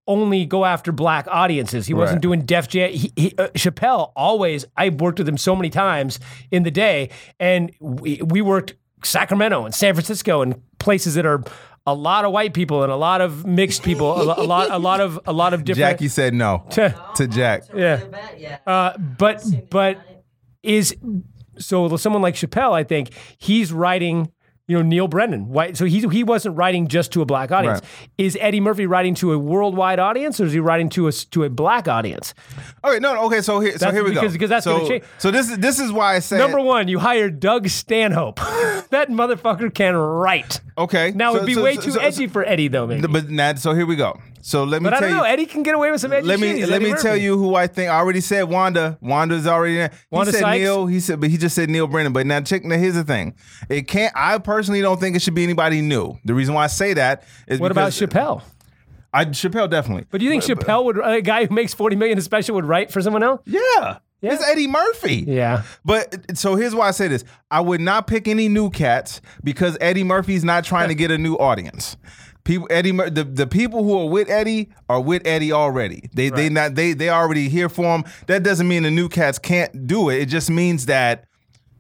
only 0.05 0.45
go 0.45 0.65
after 0.65 0.91
black 0.91 1.27
audiences. 1.29 1.87
He 1.87 1.93
wasn't 1.93 2.21
doing 2.21 2.41
Def 2.41 2.67
Jam. 2.67 2.91
He, 2.91 3.11
he, 3.15 3.33
uh, 3.37 3.47
Chappelle 3.49 4.11
always. 4.15 4.65
I 4.75 4.89
worked 4.89 5.19
with 5.19 5.27
him 5.27 5.37
so 5.37 5.55
many 5.55 5.69
times 5.69 6.19
in 6.51 6.63
the 6.63 6.71
day, 6.71 7.09
and 7.39 7.71
we, 7.79 8.21
we 8.21 8.41
worked 8.41 8.75
Sacramento 9.03 9.65
and 9.65 9.73
San 9.73 9.93
Francisco 9.93 10.41
and 10.41 10.61
places 10.79 11.15
that 11.15 11.25
are 11.25 11.43
a 11.85 11.93
lot 11.93 12.23
of 12.25 12.31
white 12.31 12.53
people 12.53 12.83
and 12.83 12.91
a 12.91 12.95
lot 12.95 13.21
of 13.21 13.45
mixed 13.45 13.83
people, 13.83 14.11
a, 14.13 14.41
a 14.41 14.45
lot, 14.45 14.71
a 14.71 14.79
lot 14.79 15.01
of, 15.01 15.19
a 15.25 15.33
lot 15.33 15.53
of 15.53 15.65
different. 15.65 15.91
Jackie 15.91 16.07
said 16.07 16.33
no 16.33 16.65
to 16.71 17.27
Jak. 17.27 17.63
Yeah. 17.75 18.01
Yeah. 18.37 18.59
Uh, 18.65 18.97
but 18.97 19.43
but 19.69 19.99
is 20.61 20.95
so 21.57 21.95
someone 21.97 22.21
like 22.21 22.35
Chappelle, 22.35 22.71
I 22.73 22.83
think 22.83 23.11
he's 23.37 23.71
writing. 23.73 24.31
You 24.65 24.77
know 24.77 24.81
Neal 24.81 25.09
Brennan, 25.09 25.49
white. 25.49 25.75
So 25.75 25.83
he 25.83 25.99
he 26.07 26.23
wasn't 26.23 26.55
writing 26.55 26.87
just 26.87 27.11
to 27.13 27.21
a 27.21 27.25
black 27.25 27.51
audience. 27.51 27.81
Right. 27.81 28.09
Is 28.17 28.37
Eddie 28.39 28.61
Murphy 28.61 28.85
writing 28.85 29.13
to 29.15 29.33
a 29.33 29.37
worldwide 29.37 29.99
audience, 29.99 30.39
or 30.39 30.45
is 30.45 30.53
he 30.53 30.59
writing 30.59 30.87
to 30.91 31.09
a 31.09 31.11
to 31.11 31.43
a 31.43 31.49
black 31.49 31.89
audience? 31.89 32.33
Okay, 32.81 32.97
no, 32.99 33.13
no, 33.13 33.23
okay. 33.25 33.41
So 33.41 33.59
here, 33.59 33.73
so 33.73 33.79
That's 33.79 33.93
here 33.93 34.05
we 34.05 34.11
because- 34.11 34.29
go. 34.29 34.33
because 34.33 34.49
that's 34.49 34.63
so, 34.63 34.77
gonna 34.77 34.87
change. 34.87 35.03
So 35.17 35.31
this 35.31 35.49
is 35.49 35.57
this 35.57 35.79
is 35.81 35.91
why 35.91 36.15
I 36.15 36.19
said 36.19 36.37
Number 36.37 36.61
one, 36.61 36.87
you 36.87 36.99
hired 36.99 37.41
Doug 37.41 37.67
Stanhope. 37.67 38.37
that 38.91 39.09
motherfucker 39.09 39.73
can 39.73 39.97
write. 39.97 40.61
Okay, 40.77 41.11
Now 41.13 41.31
so- 41.31 41.37
it'd 41.37 41.47
be 41.47 41.55
so- 41.55 41.63
way 41.63 41.75
too 41.75 41.99
edgy 41.99 42.27
for 42.27 42.45
Eddie, 42.45 42.69
though. 42.69 42.87
Maybe. 42.87 43.05
But 43.05 43.29
now, 43.29 43.55
so 43.55 43.73
here 43.73 43.85
we 43.85 43.97
go. 43.97 44.17
So 44.45 44.65
let 44.65 44.81
me 44.81 44.89
But 44.89 44.95
I 44.95 44.99
don't 44.99 45.11
know. 45.11 45.23
you. 45.23 45.25
Eddie 45.25 45.45
can 45.45 45.63
get 45.63 45.73
away 45.73 45.89
with 45.89 46.01
some 46.01 46.11
edgy 46.11 46.27
let 46.27 46.37
me 46.37 46.65
let 46.65 46.81
Eddie 46.81 46.91
me 46.91 46.99
tell 46.99 47.15
you 47.15 47.37
who 47.37 47.55
I 47.55 47.67
think. 47.67 47.89
I 47.89 47.95
already 47.95 48.19
said 48.19 48.43
Wanda. 48.43 48.97
Wanda's 49.01 49.47
already 49.47 49.75
there. 49.75 49.89
He 49.89 49.97
Wanda 50.11 50.33
said 50.33 50.41
Sykes? 50.41 50.59
Neal. 50.61 50.85
He 50.85 50.99
said, 50.99 51.21
but 51.21 51.29
he 51.29 51.37
just 51.37 51.55
said 51.55 51.69
Neal 51.69 51.87
Brennan. 51.87 52.11
But 52.11 52.25
now 52.25 52.41
check. 52.41 52.65
Now 52.65 52.77
here's 52.77 52.95
the 52.95 53.05
thing. 53.05 53.35
It 53.69 53.87
can't. 53.87 54.11
I 54.17 54.37
personally 54.39 54.81
don't 54.81 54.99
think 54.99 55.15
it 55.15 55.21
should 55.21 55.33
be 55.33 55.45
anybody 55.45 55.81
new. 55.81 56.19
The 56.25 56.33
reason 56.33 56.53
why 56.53 56.65
I 56.65 56.67
say 56.67 56.93
that 56.93 57.23
is 57.47 57.61
What 57.61 57.71
about 57.71 57.93
Chappelle? 57.93 58.43
I 59.13 59.23
Chappelle 59.25 59.69
definitely. 59.69 60.07
But 60.11 60.19
do 60.19 60.25
you 60.25 60.31
think 60.31 60.43
Chappelle 60.43 60.83
would 60.83 60.97
a 60.99 61.21
guy 61.21 61.45
who 61.45 61.55
makes 61.55 61.73
forty 61.73 61.95
million 61.95 62.17
a 62.17 62.21
special 62.21 62.55
would 62.55 62.65
write 62.65 62.91
for 62.91 63.01
someone 63.01 63.23
else? 63.23 63.41
Yeah. 63.45 63.99
Yeah. 64.21 64.33
It's 64.33 64.43
Eddie 64.47 64.67
Murphy. 64.67 65.25
Yeah. 65.27 65.63
But 65.83 66.37
so 66.37 66.55
here's 66.55 66.73
why 66.73 66.87
I 66.87 66.91
say 66.91 67.09
this. 67.09 67.23
I 67.51 67.59
would 67.59 67.81
not 67.81 68.07
pick 68.07 68.27
any 68.27 68.47
new 68.47 68.69
cats 68.69 69.19
because 69.43 69.77
Eddie 69.81 70.03
Murphy's 70.05 70.45
not 70.45 70.63
trying 70.63 70.87
to 70.89 70.95
get 70.95 71.11
a 71.11 71.17
new 71.17 71.35
audience. 71.35 71.97
People 72.43 72.67
Eddie 72.69 72.91
the, 72.91 73.23
the 73.23 73.47
people 73.47 73.83
who 73.83 73.97
are 73.97 74.09
with 74.09 74.29
Eddie 74.29 74.69
are 74.89 74.99
with 74.99 75.25
Eddie 75.25 75.53
already. 75.53 76.09
They 76.13 76.29
they 76.29 76.49
not 76.49 76.75
they 76.75 76.93
they 76.93 77.09
already 77.09 77.47
here 77.47 77.69
for 77.69 77.95
him. 77.95 78.03
That 78.27 78.43
doesn't 78.43 78.67
mean 78.67 78.83
the 78.83 78.91
new 78.91 79.07
cats 79.07 79.39
can't 79.39 79.87
do 79.87 80.09
it. 80.09 80.21
It 80.21 80.25
just 80.25 80.49
means 80.49 80.87
that 80.87 81.25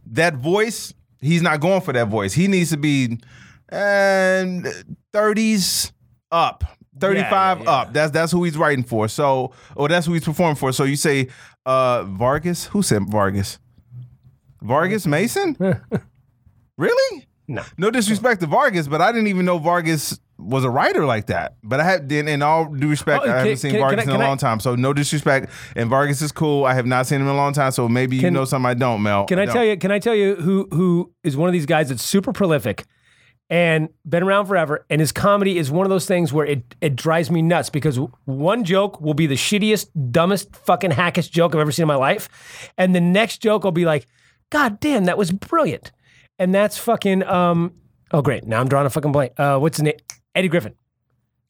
that 0.07 0.35
voice, 0.35 0.93
he's 1.19 1.41
not 1.41 1.59
going 1.59 1.81
for 1.81 1.91
that 1.93 2.07
voice. 2.07 2.33
He 2.33 2.47
needs 2.47 2.69
to 2.69 2.77
be 2.77 3.19
and 3.69 4.65
30s 5.13 5.91
up. 6.31 6.63
35 6.99 7.57
yeah, 7.57 7.63
yeah. 7.63 7.71
up. 7.71 7.93
That's 7.93 8.11
that's 8.11 8.31
who 8.31 8.43
he's 8.43 8.57
writing 8.57 8.83
for. 8.83 9.07
So 9.07 9.51
or 9.75 9.89
that's 9.89 10.05
who 10.05 10.13
he's 10.13 10.23
performing 10.23 10.55
for. 10.55 10.71
So 10.71 10.83
you 10.83 10.95
say 10.95 11.29
uh 11.65 12.03
Vargus? 12.03 12.67
Who 12.67 12.83
said 12.83 13.01
Vargus? 13.03 13.57
Vargus 14.61 15.07
Mason? 15.07 15.57
really? 16.77 17.27
No. 17.47 17.63
No 17.77 17.91
disrespect 17.91 18.41
to 18.41 18.47
Vargus, 18.47 18.89
but 18.89 19.01
I 19.01 19.11
didn't 19.11 19.27
even 19.27 19.45
know 19.45 19.59
Vargus 19.59 20.19
was 20.45 20.63
a 20.63 20.69
writer 20.69 21.05
like 21.05 21.27
that. 21.27 21.55
But 21.63 21.79
I 21.79 21.83
have, 21.83 22.11
in, 22.11 22.27
in 22.27 22.41
all 22.41 22.65
due 22.65 22.89
respect, 22.89 23.21
Oh, 23.21 23.23
I 23.23 23.27
can- 23.27 23.37
haven't 23.37 23.57
seen 23.57 23.71
can- 23.71 23.79
can 23.79 23.89
Vargus 23.89 23.99
I- 23.99 24.03
in 24.03 24.09
a 24.09 24.11
can 24.13 24.21
long 24.21 24.37
time. 24.37 24.59
So 24.59 24.75
no 24.75 24.93
disrespect. 24.93 25.51
And 25.75 25.89
Vargus 25.89 26.21
is 26.21 26.31
cool. 26.31 26.65
I 26.65 26.73
have 26.73 26.85
not 26.85 27.07
seen 27.07 27.21
him 27.21 27.27
in 27.27 27.33
a 27.33 27.37
long 27.37 27.53
time. 27.53 27.71
So 27.71 27.87
maybe 27.89 28.17
you 28.17 28.31
know 28.31 28.45
something 28.45 28.69
I 28.69 28.73
don't, 28.73 29.01
Mel. 29.03 29.25
Can 29.25 29.39
I 29.39 29.45
tell 29.45 29.63
you? 29.63 29.77
Can 29.77 29.91
I 29.91 29.99
tell 29.99 30.15
you 30.15 30.35
who 30.35 30.67
who 30.71 31.11
is 31.23 31.35
one 31.37 31.49
of 31.49 31.53
these 31.53 31.65
guys 31.65 31.89
that's 31.89 32.03
super 32.03 32.33
prolific 32.33 32.85
and 33.49 33.89
been 34.07 34.23
around 34.23 34.45
forever? 34.47 34.85
And 34.89 34.99
his 35.01 35.11
comedy 35.11 35.57
is 35.57 35.69
one 35.71 35.85
of 35.85 35.89
those 35.89 36.05
things 36.05 36.31
where 36.33 36.45
it 36.45 36.75
it 36.81 36.95
drives 36.95 37.29
me 37.31 37.41
nuts 37.41 37.69
because 37.69 37.99
one 38.25 38.63
joke 38.63 38.99
will 39.01 39.13
be 39.13 39.27
the 39.27 39.35
shittiest, 39.35 39.87
dumbest, 40.11 40.55
fucking 40.55 40.91
hackish 40.91 41.27
joke 41.29 41.53
I've 41.55 41.61
ever 41.61 41.71
seen 41.71 41.83
in 41.83 41.87
my 41.87 41.95
life, 41.95 42.29
and 42.77 42.93
the 42.95 43.01
next 43.01 43.39
joke 43.39 43.63
will 43.63 43.71
be 43.71 43.85
like, 43.85 44.07
"God 44.49 44.79
damn, 44.79 45.05
that 45.05 45.17
was 45.17 45.31
brilliant," 45.31 45.91
and 46.39 46.53
that's 46.53 46.77
fucking. 46.77 47.23
um 47.23 47.73
Oh 48.15 48.21
great, 48.21 48.45
now 48.45 48.59
I'm 48.59 48.67
drawing 48.69 48.85
a 48.85 48.91
fucking 48.91 49.11
blank. 49.11 49.33
Uh, 49.39 49.57
what's 49.57 49.77
his 49.77 49.83
name? 49.83 49.95
Eddie 50.35 50.47
Griffin. 50.49 50.75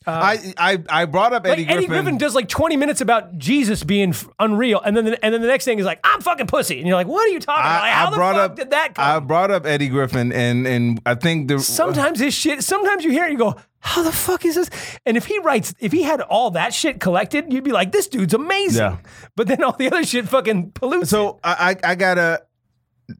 Uh, 0.05 0.11
I, 0.11 0.53
I 0.57 0.84
I 0.89 1.05
brought 1.05 1.31
up 1.31 1.45
Like 1.45 1.53
Eddie 1.53 1.61
Eddie, 1.63 1.86
Griffin. 1.88 2.03
Griffin. 2.03 2.17
does 2.17 2.36
like 2.36 2.49
20 2.49 2.75
minutes 2.75 2.99
about 2.99 3.38
Jesus 3.38 3.86
being 3.86 4.09
f- 4.09 4.27
unreal, 4.38 4.81
and 4.81 4.97
then 4.97 5.05
the, 5.05 5.23
and 5.23 5.34
then 5.34 5.41
the 5.41 5.47
next 5.47 5.63
thing 5.63 5.79
is 5.79 5.86
like, 5.86 6.01
"I'm 6.03 6.19
fucking 6.19 6.47
pussy," 6.47 6.77
and 6.77 6.86
you're 6.86 6.97
like, 6.97 7.07
"What 7.07 7.25
are 7.25 7.31
you 7.31 7.39
talking 7.39 7.61
about? 7.63 7.81
Like, 7.84 7.91
how 7.93 8.09
the 8.09 8.15
brought 8.17 8.36
fuck 8.36 8.51
up 8.51 8.55
did 8.57 8.71
that 8.71 8.95
come?" 8.95 9.05
I 9.05 9.19
brought 9.19 9.49
up 9.49 9.65
Eddie 9.65 9.88
Griffin, 9.88 10.34
and 10.34 10.67
and 10.67 10.99
I 11.05 11.15
think 11.15 11.47
the 11.47 11.59
sometimes 11.59 12.19
his 12.19 12.34
shit 12.34 12.63
sometimes 12.65 13.05
you 13.05 13.11
hear 13.11 13.23
it 13.23 13.29
and 13.31 13.39
you 13.39 13.45
go 13.45 13.55
how 13.79 14.03
the 14.03 14.11
fuck 14.11 14.43
is 14.45 14.55
this 14.55 14.69
and 15.05 15.15
if 15.17 15.25
he 15.25 15.39
writes 15.39 15.73
if 15.79 15.91
he 15.93 16.03
had 16.03 16.19
all 16.21 16.51
that 16.51 16.73
shit 16.73 16.99
collected 17.01 17.51
you'd 17.51 17.65
be 17.65 17.71
like 17.73 17.91
this 17.91 18.07
dude's 18.07 18.34
amazing 18.34 18.79
Yeah. 18.81 18.97
but 19.36 19.47
then 19.47 19.61
all 19.63 19.73
the 19.73 19.88
other 19.88 20.05
shit 20.05 20.27
fucking 20.29 20.71
pollutes 20.71 21.09
So 21.09 21.39
I, 21.43 21.77
I 21.84 21.91
I 21.91 21.95
gotta. 21.95 22.43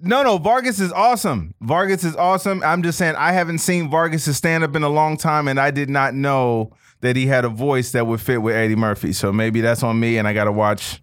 No, 0.02 0.24
no, 0.24 0.40
Vargus 0.40 0.80
is 0.80 0.92
awesome. 0.92 1.54
Vargus 1.62 2.06
is 2.06 2.16
awesome. 2.16 2.64
I'm 2.64 2.84
just 2.84 2.98
saying 2.98 3.16
I 3.16 3.34
haven't 3.34 3.60
seen 3.60 3.90
Vargus' 3.90 4.34
stand 4.34 4.64
up 4.64 4.76
in 4.76 4.84
a 4.84 4.90
long 4.90 5.18
time, 5.18 5.48
and 5.48 5.60
I 5.60 5.72
did 5.72 5.90
not 5.90 6.14
know 6.14 6.72
that 7.02 7.16
he 7.18 7.28
had 7.28 7.44
a 7.44 7.50
voice 7.50 7.92
that 7.92 8.08
would 8.08 8.22
fit 8.22 8.42
with 8.42 8.56
Eddie 8.56 8.78
Murphy. 8.78 9.12
So 9.12 9.34
maybe 9.34 9.60
that's 9.62 9.84
on 9.84 10.00
me, 10.00 10.18
and 10.18 10.28
I 10.28 10.34
gotta 10.34 10.52
watch. 10.52 11.02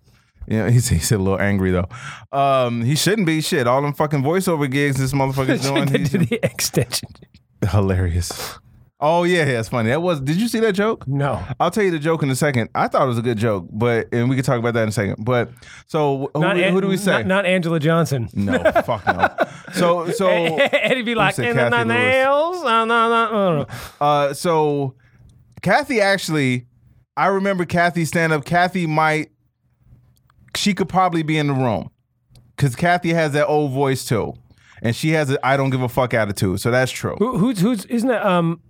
You 0.49 0.59
know, 0.59 0.69
he's, 0.71 0.89
he's 0.89 1.13
a 1.13 1.19
little 1.19 1.39
angry 1.41 1.71
though. 1.71 1.89
Um, 2.33 2.83
he 2.83 2.97
shouldn't 2.97 3.27
be 3.27 3.41
shit. 3.43 3.67
All 3.67 3.83
them 3.83 3.93
fucking 3.93 4.23
voiceover 4.23 4.71
gigs 4.71 4.97
this 4.97 5.13
motherfucker's 5.13 5.63
doing. 5.69 5.87
to 5.87 5.99
He's 5.99 6.13
the 6.13 6.41
extension 6.43 7.11
hilarious. 7.71 8.59
Oh 9.01 9.25
yeah, 9.25 9.47
yeah, 9.47 9.61
it's 9.61 9.69
funny. 9.69 9.91
That 9.91 10.03
was. 10.03 10.21
Did 10.21 10.41
you 10.41 10.49
see 10.49 10.61
that 10.61 10.73
joke? 10.73 11.07
no 11.09 11.43
I'll 11.59 11.71
tell 11.71 11.85
you 11.85 11.91
the 11.91 11.99
joke 11.99 12.23
in 12.23 12.31
a 12.31 12.37
second. 12.37 12.71
I 12.75 12.89
thought 12.89 13.05
it 13.05 13.09
was 13.09 13.19
a 13.19 13.23
good 13.23 13.39
joke, 13.39 13.67
but 13.71 14.09
and 14.13 14.29
we 14.29 14.37
can 14.37 14.45
talk 14.45 14.59
about 14.59 14.75
that 14.75 14.83
in 14.83 14.89
a 14.91 14.93
second. 14.93 15.25
But 15.25 15.51
so 15.87 16.31
who, 16.35 16.43
who, 16.43 16.81
do 16.81 16.87
we 16.87 16.97
say? 16.97 17.19
not, 17.19 17.27
not 17.27 17.47
angela 17.47 17.81
johnson 17.81 18.29
no, 18.35 18.59
fuck 18.85 19.07
no. 19.07 19.29
So 19.73 20.11
so 20.11 20.27
eddie 20.29 21.03
be 21.03 21.15
like 21.15 21.39
in 21.39 21.57
the 21.57 21.85
nails 21.85 22.63
uh, 22.63 22.85
no, 22.85 23.09
no, 23.09 23.31
no, 23.33 23.59
no. 23.59 23.67
uh 24.01 24.35
so 24.35 24.95
Kathy 25.63 26.01
actually, 26.01 26.67
I 27.17 27.27
remember 27.27 27.65
Kathy 27.65 28.05
stand 28.05 28.33
up. 28.33 28.45
Kathy 28.45 28.87
might, 28.87 29.31
she 30.57 30.75
could 30.75 30.89
probably 30.89 31.23
be 31.23 31.39
in 31.39 31.49
the 31.49 31.53
room 31.53 31.91
because 32.57 32.75
Kathy 32.75 33.13
has 33.13 33.33
that 33.33 33.47
old 33.47 33.73
voice 33.73 34.05
too, 34.05 34.35
and 34.83 34.95
she 34.97 35.11
has 35.11 35.31
a 35.31 35.47
I 35.47 35.57
don't 35.57 35.71
give 35.71 35.83
a 35.83 35.89
fuck 35.89 36.15
attitude. 36.15 36.61
So 36.61 36.71
that's 36.71 36.91
true. 36.91 37.17
Who, 37.19 37.39
who's 37.39 37.61
who's 37.61 37.85
isn't 37.87 38.09
that 38.09 38.25
um 38.25 38.61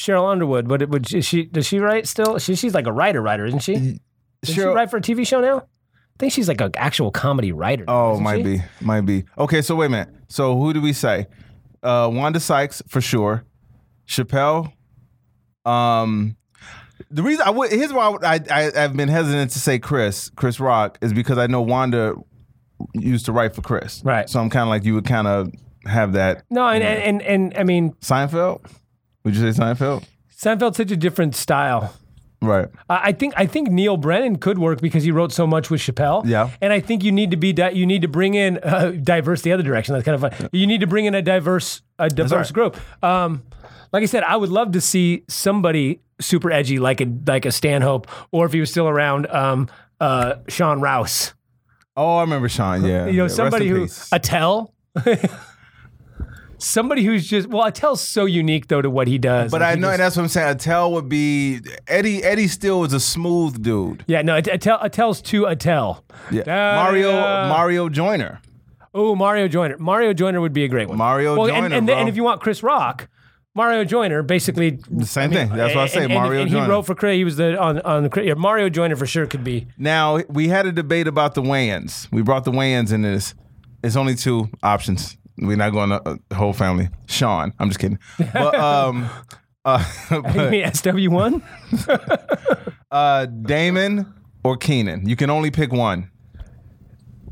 sheryl 0.00 0.30
underwood 0.30 0.66
but 0.68 0.80
it 0.82 0.88
would 0.88 1.06
she 1.06 1.44
does 1.44 1.66
she 1.66 1.78
write 1.78 2.06
still 2.06 2.38
she, 2.38 2.54
she's 2.54 2.74
like 2.74 2.86
a 2.86 2.92
writer 2.92 3.20
writer 3.20 3.44
isn't 3.44 3.60
she 3.60 3.74
does 4.42 4.54
she 4.54 4.60
write 4.62 4.88
for 4.90 4.96
a 4.96 5.00
tv 5.00 5.26
show 5.26 5.40
now 5.40 5.58
i 5.58 6.16
think 6.18 6.32
she's 6.32 6.48
like 6.48 6.60
an 6.60 6.70
actual 6.76 7.10
comedy 7.10 7.52
writer 7.52 7.84
now, 7.86 8.12
Oh, 8.12 8.20
might 8.20 8.38
she? 8.38 8.42
be, 8.58 8.62
might 8.80 9.02
be. 9.02 9.24
Okay, 9.38 9.60
so 9.62 9.74
wait 9.76 9.86
a 9.86 9.88
minute. 9.90 10.08
So 10.28 10.56
who 10.58 10.72
do 10.72 10.80
we 10.80 10.92
say? 10.92 11.26
Uh, 11.82 12.10
Wanda 12.12 12.38
Sykes 12.40 12.82
for 12.88 13.00
sure. 13.00 13.44
Chappelle. 14.06 14.72
Um, 15.64 16.36
the 17.10 17.22
reason 17.22 17.42
I 17.46 17.50
would 17.50 17.70
here's 17.70 17.92
why 17.92 18.16
I, 18.22 18.40
I 18.50 18.70
I've 18.84 18.94
been 18.96 19.08
hesitant 19.08 19.50
to 19.52 19.58
say 19.58 19.78
Chris 19.78 20.30
Chris 20.36 20.60
Rock 20.60 20.98
is 21.00 21.12
because 21.12 21.38
I 21.38 21.46
know 21.46 21.62
Wanda 21.62 22.14
used 22.94 23.26
to 23.26 23.32
write 23.32 23.54
for 23.54 23.62
Chris. 23.62 24.02
Right. 24.04 24.28
So 24.28 24.40
I'm 24.40 24.50
kind 24.50 24.62
of 24.64 24.68
like 24.68 24.84
you 24.84 24.94
would 24.94 25.06
kind 25.06 25.26
of 25.26 25.52
have 25.86 26.12
that. 26.12 26.44
no 26.50 26.66
and, 26.68 26.82
and 26.84 27.22
and 27.22 27.22
and 27.22 27.54
i 27.58 27.64
mean 27.64 27.92
Seinfeld. 28.02 28.60
Would 29.24 29.36
you 29.36 29.52
say 29.52 29.60
Seinfeld? 29.60 30.04
Seinfeld's 30.34 30.76
such 30.76 30.90
a 30.90 30.96
different 30.96 31.36
style. 31.36 31.94
Right. 32.42 32.68
I 32.88 33.08
I 33.08 33.12
think 33.12 33.34
I 33.36 33.46
think 33.46 33.70
Neal 33.70 33.96
Brennan 33.98 34.36
could 34.36 34.58
work 34.58 34.80
because 34.80 35.02
he 35.04 35.10
wrote 35.10 35.30
so 35.32 35.46
much 35.46 35.68
with 35.68 35.80
Chappelle. 35.82 36.22
Yeah. 36.24 36.50
and 36.62 36.72
I 36.72 36.80
think 36.80 37.04
you 37.04 37.12
need 37.12 37.30
to 37.32 37.36
be 37.36 37.52
di- 37.52 37.72
you 37.72 37.84
need 37.84 38.02
to 38.02 38.08
bring 38.08 38.34
in 38.34 38.58
uh, 38.62 38.92
diverse 38.92 39.42
the 39.42 39.52
other 39.52 39.62
direction. 39.62 39.92
That's 39.92 40.04
kind 40.06 40.14
of 40.14 40.38
fun. 40.38 40.48
You 40.52 40.66
need 40.66 40.80
to 40.80 40.86
bring 40.86 41.04
in 41.04 41.14
a 41.14 41.20
diverse 41.22 41.82
a 41.98 42.08
diverse 42.08 42.48
right. 42.48 42.54
group. 42.54 43.04
Um, 43.04 43.42
like 43.92 44.02
I 44.02 44.06
said, 44.06 44.22
I 44.22 44.36
would 44.36 44.48
love 44.48 44.72
to 44.72 44.80
see 44.80 45.24
somebody 45.28 46.00
super 46.20 46.50
edgy 46.50 46.78
like 46.78 47.02
a 47.02 47.06
like 47.26 47.44
a 47.44 47.52
Stanhope, 47.52 48.06
or 48.32 48.46
if 48.46 48.52
he 48.54 48.60
was 48.60 48.70
still 48.70 48.88
around, 48.88 49.26
um, 49.26 49.68
uh, 50.00 50.36
Sean 50.48 50.80
Rouse. 50.80 51.34
Oh, 51.96 52.16
I 52.16 52.22
remember 52.22 52.48
Sean. 52.48 52.84
Yeah. 52.84 52.88
You 52.88 53.04
know, 53.04 53.10
Yeah, 53.10 53.22
rest 53.24 53.36
somebody 53.36 53.68
in 53.68 53.74
who 53.74 53.82
peace. 53.82 54.08
Attell. 54.12 54.72
Somebody 56.62 57.04
who's 57.04 57.26
just 57.28 57.48
well, 57.48 57.66
Attell's 57.66 58.00
so 58.00 58.24
unique 58.26 58.68
though 58.68 58.82
to 58.82 58.90
what 58.90 59.08
he 59.08 59.18
does. 59.18 59.50
But 59.50 59.60
Like, 59.62 59.72
I 59.72 59.74
know, 59.80 59.88
just- 59.88 59.92
and 59.94 60.00
that's 60.02 60.16
what 60.16 60.22
I'm 60.24 60.28
saying. 60.28 60.50
Attell 60.50 60.92
would 60.92 61.08
be 61.08 61.60
Eddie. 61.88 62.22
Eddie 62.22 62.48
still 62.48 62.80
was 62.80 62.92
a 62.92 63.00
smooth 63.00 63.62
dude. 63.62 64.04
yeah, 64.06 64.22
no, 64.22 64.36
Attell, 64.36 64.78
Attell's 64.82 65.20
too 65.22 65.46
Attell. 65.46 66.04
Yeah. 66.30 66.42
Da- 66.42 66.82
Mario 66.84 67.12
da- 67.12 67.48
Mario 67.48 67.88
Joyner. 67.88 68.40
Oh, 68.92 69.14
Mario 69.14 69.48
Joyner. 69.48 69.78
Mario 69.78 70.12
Joyner 70.12 70.40
would 70.40 70.52
be 70.52 70.64
a 70.64 70.68
great 70.68 70.88
one. 70.88 70.98
Mario 70.98 71.36
well, 71.36 71.46
Joyner, 71.48 71.66
and, 71.66 71.74
and, 71.74 71.90
and 71.90 72.08
if 72.08 72.16
you 72.16 72.24
want 72.24 72.40
Chris 72.40 72.62
Rock, 72.62 73.08
Mario 73.54 73.84
Joyner 73.84 74.22
basically 74.22 74.78
The 74.90 75.06
same 75.06 75.30
thing. 75.30 75.48
That's 75.48 75.74
what 75.74 75.84
I 75.84 75.86
say. 75.86 76.02
and, 76.04 76.12
and- 76.12 76.14
Mario 76.22 76.42
and 76.42 76.50
Joyner. 76.50 76.64
he 76.66 76.70
wrote 76.70 76.86
for 76.86 76.94
Chris. 76.94 77.14
He 77.14 77.24
was 77.24 77.36
the 77.36 77.58
on 77.60 77.80
on 77.82 78.02
the 78.08 78.22
yeah, 78.22 78.34
Mario 78.34 78.68
Joyner 78.68 78.96
for 78.96 79.06
sure 79.06 79.26
could 79.26 79.44
be. 79.44 79.66
now 79.78 80.18
we 80.28 80.48
had 80.48 80.66
a 80.66 80.72
debate 80.72 81.06
about 81.06 81.34
the 81.34 81.42
weigh-ins. 81.42 82.08
We 82.12 82.22
brought 82.22 82.44
the 82.44 82.50
weigh-ins 82.52 82.92
in 82.92 83.02
this. 83.02 83.34
It's 83.82 83.96
only 83.96 84.14
two 84.14 84.48
options. 84.62 85.16
We're 85.40 85.56
not 85.56 85.70
going 85.70 85.90
to 85.90 86.08
uh, 86.08 86.16
the 86.28 86.34
whole 86.34 86.52
family. 86.52 86.90
Sean, 87.06 87.52
I'm 87.58 87.68
just 87.68 87.80
kidding. 87.80 87.98
But 88.18 88.54
um, 88.54 89.08
uh, 89.64 89.84
but, 90.10 90.76
SW 90.76 91.08
one? 91.08 91.42
uh, 92.90 93.26
Damon 93.26 94.12
or 94.44 94.56
Keenen. 94.56 95.08
You 95.08 95.16
can 95.16 95.30
only 95.30 95.50
pick 95.50 95.72
one. 95.72 96.10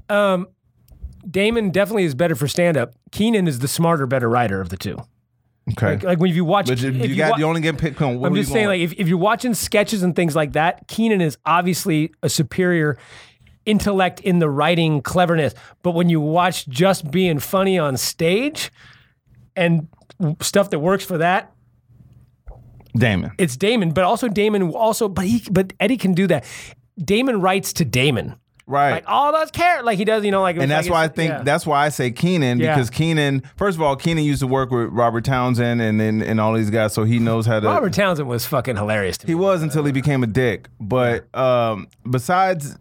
Um, 0.09 0.49
Damon 1.29 1.71
definitely 1.71 2.05
is 2.05 2.15
better 2.15 2.35
for 2.35 2.49
stand 2.49 2.77
up. 2.77 2.95
Keenen 3.13 3.47
is 3.47 3.59
the 3.59 3.69
smarter, 3.69 4.07
better 4.07 4.29
writer 4.29 4.61
of 4.61 4.71
the 4.71 4.77
two. 4.77 4.97
Okay. 5.73 5.91
Like, 5.91 6.03
like 6.03 6.19
when 6.19 6.35
you 6.35 6.47
watch, 6.47 6.69
but 6.69 6.81
you, 6.81 6.89
if 6.89 7.11
you 7.11 7.17
got 7.17 7.33
wa- 7.33 7.37
you 7.37 7.45
only 7.45 7.61
get 7.61 7.77
picked. 7.77 8.01
I'm 8.01 8.35
just 8.35 8.51
saying, 8.51 8.69
like 8.69 8.81
if, 8.81 8.95
if 8.95 9.07
you're 9.07 9.19
watching 9.19 9.53
sketches 9.53 10.03
and 10.03 10.17
things 10.17 10.35
like 10.35 10.53
that, 10.53 10.89
Keenen 10.89 11.21
is 11.21 11.37
obviously 11.45 12.13
a 12.23 12.31
superior 12.31 12.97
intellect 13.69 14.21
in 14.21 14.39
the 14.39 14.49
writing 14.49 15.03
cleverness. 15.03 15.55
But 15.83 15.93
when 15.93 16.09
you 16.09 16.21
watch 16.21 16.67
just 16.69 17.11
being 17.11 17.39
funny 17.39 17.79
on 17.79 17.97
stage 17.97 18.73
and 19.55 19.87
stuff 20.41 20.71
that 20.71 20.79
works 20.79 21.05
for 21.05 21.19
that, 21.19 21.53
Damon. 22.97 23.33
it's 23.39 23.57
Damon. 23.57 23.93
But 23.93 24.05
also 24.05 24.29
Damon 24.29 24.71
also, 24.73 25.09
but 25.09 25.27
he, 25.27 25.43
but 25.51 25.73
Eddie 25.79 25.97
can 25.99 26.15
do 26.15 26.27
that. 26.29 26.45
Damon 26.99 27.41
writes 27.41 27.73
to 27.75 27.85
Damon. 27.85 28.35
Right. 28.67 28.91
Like 28.91 29.05
all 29.07 29.33
those 29.33 29.51
characters, 29.51 29.87
like 29.87 29.97
he 29.97 30.05
does, 30.05 30.25
you 30.27 30.31
know, 30.31 30.43
like 30.43 30.57
and 30.59 30.71
that's 30.71 30.91
why 30.91 31.05
I 31.05 31.09
think 31.09 31.43
that's 31.45 31.67
why 31.67 31.87
I 31.87 31.89
say 31.89 32.11
Keenen 32.11 32.59
Yeah. 32.59 32.75
because 32.75 32.91
Keenen. 32.91 33.43
First 33.57 33.79
of 33.79 33.83
all, 33.83 33.97
Keenen 33.97 34.25
used 34.25 34.41
to 34.41 34.47
work 34.47 34.71
with 34.71 34.91
Robert 34.91 35.25
Townsend 35.25 35.81
and 35.81 36.03
and, 36.03 36.23
and 36.23 36.39
all 36.39 36.53
these 36.53 36.69
guys, 36.69 36.93
so 36.93 37.05
he 37.05 37.19
knows 37.19 37.47
how 37.47 37.61
to. 37.61 37.67
Robert 37.67 37.95
Townsend 37.95 38.29
was 38.29 38.45
fucking 38.45 38.77
hilarious 38.77 39.17
to 39.19 39.27
me. 39.27 39.31
He 39.31 39.35
was 39.35 39.63
until 39.63 39.85
he 39.85 39.93
became 39.93 40.23
a 40.23 40.27
dick. 40.27 40.69
But 40.79 41.35
um, 41.35 41.89
besides, 42.11 42.77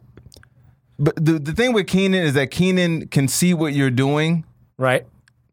but 0.99 1.15
the 1.23 1.33
the 1.39 1.53
thing 1.53 1.73
with 1.73 1.87
Keenen 1.87 2.23
is 2.23 2.33
that 2.33 2.51
Keenen 2.51 3.07
can 3.09 3.27
see 3.27 3.53
what 3.53 3.73
you're 3.73 3.89
doing 3.91 4.45
right? 4.77 5.05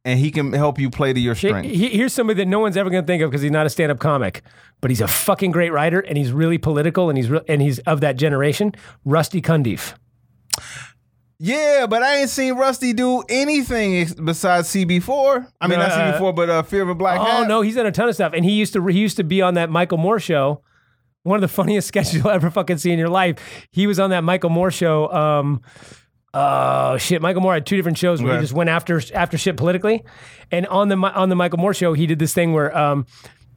and 0.06 0.18
he 0.18 0.30
can 0.30 0.52
help 0.52 0.78
you 0.78 0.90
play 0.90 1.12
to 1.14 1.20
your 1.20 1.34
strength. 1.34 1.66
he- 1.70 1.88
here's 1.88 2.12
somebody 2.12 2.36
that 2.38 2.46
no 2.48 2.58
one's 2.58 2.76
ever 2.76 2.90
going 2.90 3.02
to 3.02 3.06
think 3.06 3.22
of 3.22 3.30
because 3.30 3.40
he's 3.40 3.50
not 3.50 3.64
a 3.64 3.70
stand-up 3.70 3.98
comic, 3.98 4.42
but 4.82 4.90
he's 4.90 5.00
a 5.00 5.08
fucking 5.08 5.50
great 5.50 5.72
writer 5.72 6.00
and 6.00 6.18
he's 6.18 6.30
really 6.30 6.58
political 6.58 7.08
and 7.08 7.16
he's 7.16 7.30
re- 7.30 7.40
and 7.48 7.62
he's 7.62 7.78
of 7.80 8.02
that 8.02 8.16
generation. 8.16 8.72
Rusty 9.06 9.40
Cundiff. 9.40 9.94
Yeah, 11.38 11.86
but 11.88 12.02
I 12.02 12.18
ain't 12.18 12.30
seen 12.30 12.54
Rusty 12.54 12.92
do 12.92 13.22
anything 13.28 14.06
besides 14.24 14.68
CB4. 14.68 15.46
I 15.60 15.66
mean, 15.66 15.78
not 15.78 15.90
Uh, 15.90 16.18
CB4, 16.20 16.34
but 16.36 16.48
uh, 16.48 16.62
Fear 16.62 16.82
of 16.82 16.88
a 16.90 16.94
Black 16.94 17.18
Oh 17.20 17.24
Hat. 17.24 17.48
no, 17.48 17.60
he's 17.60 17.74
done 17.74 17.86
a 17.86 17.92
ton 17.92 18.08
of 18.08 18.14
stuff, 18.14 18.32
and 18.34 18.44
he 18.44 18.52
used 18.52 18.72
to 18.74 18.86
he 18.86 19.00
used 19.00 19.16
to 19.16 19.24
be 19.24 19.42
on 19.42 19.54
that 19.54 19.68
Michael 19.68 19.98
Moore 19.98 20.20
show. 20.20 20.62
One 21.24 21.36
of 21.36 21.40
the 21.42 21.48
funniest 21.48 21.88
sketches 21.92 22.14
you'll 22.14 22.30
ever 22.30 22.50
fucking 22.50 22.78
see 22.78 22.92
in 22.92 22.98
your 22.98 23.08
life. 23.08 23.36
He 23.72 23.86
was 23.86 23.98
on 23.98 24.10
that 24.10 24.22
Michael 24.24 24.50
Moore 24.50 24.70
show. 24.70 25.10
Um, 25.12 25.60
oh 26.32 26.96
shit, 26.98 27.20
Michael 27.20 27.42
Moore 27.42 27.54
had 27.54 27.66
two 27.66 27.76
different 27.76 27.98
shows 27.98 28.22
where 28.22 28.32
Okay. 28.32 28.38
he 28.40 28.44
just 28.44 28.54
went 28.54 28.70
after 28.70 29.00
after 29.14 29.36
shit 29.36 29.56
politically, 29.56 30.02
and 30.50 30.66
on 30.68 30.88
the 30.88 30.96
on 30.96 31.28
the 31.30 31.36
Michael 31.36 31.58
Moore 31.58 31.74
show, 31.74 31.92
he 31.92 32.06
did 32.06 32.18
this 32.18 32.32
thing 32.32 32.52
where 32.52 32.76
um, 32.76 33.06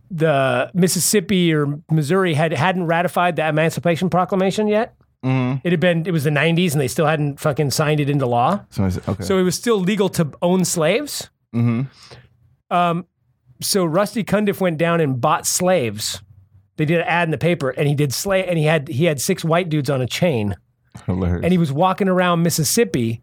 the 0.09 0.71
Mississippi 0.73 1.53
or 1.53 1.79
Missouri 1.91 2.33
had 2.33 2.51
hadn't 2.53 2.85
ratified 2.87 3.35
the 3.35 3.47
Emancipation 3.47 4.09
Proclamation 4.09 4.67
yet. 4.67 4.95
It 5.23 5.71
had 5.73 5.81
been 5.81 6.05
it 6.07 6.11
was 6.11 6.23
the 6.23 6.29
'90s, 6.29 6.71
and 6.71 6.79
they 6.79 6.87
still 6.87 7.05
hadn't 7.05 7.37
fucking 7.41 7.71
signed 7.71 7.99
it 7.99 8.09
into 8.09 8.25
law. 8.25 8.63
So 8.69 8.85
okay. 8.85 9.23
So 9.25 9.37
it 9.37 9.43
was 9.43 9.55
still 9.55 9.77
legal 9.77 10.07
to 10.09 10.31
own 10.41 10.63
slaves. 10.63 11.29
Um, 12.69 13.05
so 13.61 13.83
Rusty 13.85 14.23
Cundiff 14.23 14.61
went 14.61 14.77
down 14.77 15.01
and 15.01 15.19
bought 15.19 15.45
slaves. 15.45 16.21
They 16.77 16.85
did 16.85 16.99
an 17.01 17.07
ad 17.07 17.27
in 17.27 17.31
the 17.31 17.37
paper, 17.37 17.69
and 17.71 17.87
he 17.87 17.95
did 17.95 18.13
slave, 18.13 18.45
and 18.47 18.57
he 18.57 18.65
had 18.65 18.87
he 18.87 19.05
had 19.05 19.19
six 19.19 19.43
white 19.43 19.67
dudes 19.69 19.89
on 19.89 20.01
a 20.01 20.07
chain, 20.07 20.55
Hilarious. 21.05 21.43
and 21.43 21.51
he 21.51 21.57
was 21.57 21.71
walking 21.71 22.07
around 22.07 22.43
Mississippi 22.43 23.21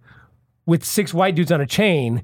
with 0.66 0.84
six 0.84 1.14
white 1.14 1.34
dudes 1.34 1.50
on 1.52 1.60
a 1.60 1.66
chain, 1.66 2.22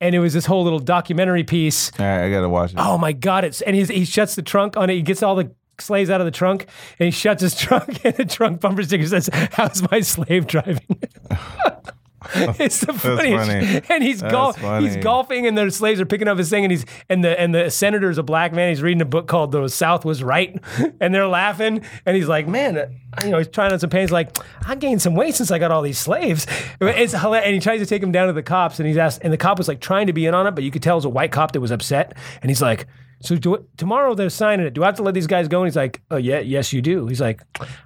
and 0.00 0.14
it 0.14 0.18
was 0.18 0.32
this 0.34 0.46
whole 0.46 0.64
little 0.64 0.78
documentary 0.80 1.44
piece. 1.44 1.90
All 1.98 2.04
right, 2.06 2.24
I 2.26 2.30
gotta 2.30 2.48
watch 2.48 2.72
it. 2.72 2.76
Oh 2.78 2.98
my 2.98 3.12
god! 3.12 3.44
It's 3.44 3.60
and 3.62 3.74
he's, 3.76 3.88
he 3.88 4.04
shuts 4.04 4.34
the 4.34 4.42
trunk 4.42 4.76
on 4.76 4.90
it. 4.90 4.94
He 4.94 5.02
gets 5.02 5.22
all 5.22 5.34
the 5.36 5.52
slaves 5.78 6.10
out 6.10 6.20
of 6.20 6.24
the 6.24 6.30
trunk, 6.30 6.66
and 6.98 7.06
he 7.06 7.10
shuts 7.10 7.42
his 7.42 7.54
trunk, 7.58 8.04
and 8.04 8.14
the 8.16 8.24
trunk 8.24 8.60
bumper 8.60 8.82
sticker 8.82 9.06
says, 9.06 9.30
"How's 9.52 9.88
my 9.90 10.00
slave 10.00 10.46
driving?" 10.46 11.00
it's 12.58 12.80
the 12.80 12.92
funniest. 12.92 13.48
funny. 13.48 13.82
And 13.88 14.02
he's 14.02 14.22
golf. 14.22 14.56
He's 14.80 14.96
golfing, 14.96 15.46
and 15.46 15.56
the 15.56 15.70
slaves 15.70 16.00
are 16.00 16.06
picking 16.06 16.28
up 16.28 16.38
his 16.38 16.50
thing, 16.50 16.64
and 16.64 16.70
he's 16.70 16.84
and 17.08 17.24
the 17.24 17.38
and 17.38 17.54
the 17.54 17.70
senator's 17.70 18.18
a 18.18 18.22
black 18.22 18.52
man. 18.52 18.68
He's 18.68 18.82
reading 18.82 19.00
a 19.02 19.06
book 19.06 19.26
called 19.28 19.52
"The 19.52 19.68
South 19.68 20.04
Was 20.04 20.22
Right," 20.22 20.60
and 21.00 21.14
they're 21.14 21.26
laughing, 21.26 21.82
and 22.06 22.16
he's 22.16 22.28
like, 22.28 22.46
"Man, 22.46 22.78
uh, 22.78 22.86
you 23.24 23.30
know, 23.30 23.38
he's 23.38 23.48
trying 23.48 23.72
on 23.72 23.78
some 23.78 23.90
pants. 23.90 24.12
Like, 24.12 24.36
I 24.66 24.74
gained 24.74 25.02
some 25.02 25.14
weight 25.14 25.34
since 25.34 25.50
I 25.50 25.58
got 25.58 25.70
all 25.70 25.82
these 25.82 25.98
slaves." 25.98 26.46
It's 26.80 27.12
hilarious. 27.12 27.46
And 27.46 27.54
he 27.54 27.60
tries 27.60 27.80
to 27.80 27.86
take 27.86 28.02
him 28.02 28.12
down 28.12 28.26
to 28.28 28.32
the 28.32 28.42
cops, 28.42 28.78
and 28.78 28.86
he's 28.86 28.96
asked, 28.96 29.20
and 29.22 29.32
the 29.32 29.38
cop 29.38 29.58
was 29.58 29.68
like 29.68 29.80
trying 29.80 30.06
to 30.06 30.12
be 30.12 30.26
in 30.26 30.34
on 30.34 30.46
it, 30.46 30.54
but 30.54 30.64
you 30.64 30.70
could 30.70 30.82
tell 30.82 30.94
it 30.94 30.98
was 30.98 31.04
a 31.04 31.10
white 31.10 31.32
cop 31.32 31.52
that 31.52 31.60
was 31.60 31.70
upset, 31.70 32.14
and 32.40 32.50
he's 32.50 32.62
like. 32.62 32.86
So 33.22 33.36
do 33.36 33.66
tomorrow 33.76 34.14
they're 34.14 34.30
signing 34.30 34.66
it. 34.66 34.74
Do 34.74 34.82
I 34.82 34.86
have 34.86 34.96
to 34.96 35.02
let 35.02 35.14
these 35.14 35.26
guys 35.26 35.48
go? 35.48 35.60
And 35.60 35.66
he's 35.68 35.76
like, 35.76 36.02
"Oh 36.10 36.16
yeah, 36.16 36.40
yes 36.40 36.72
you 36.72 36.82
do." 36.82 37.06
He's 37.06 37.20
like, 37.20 37.40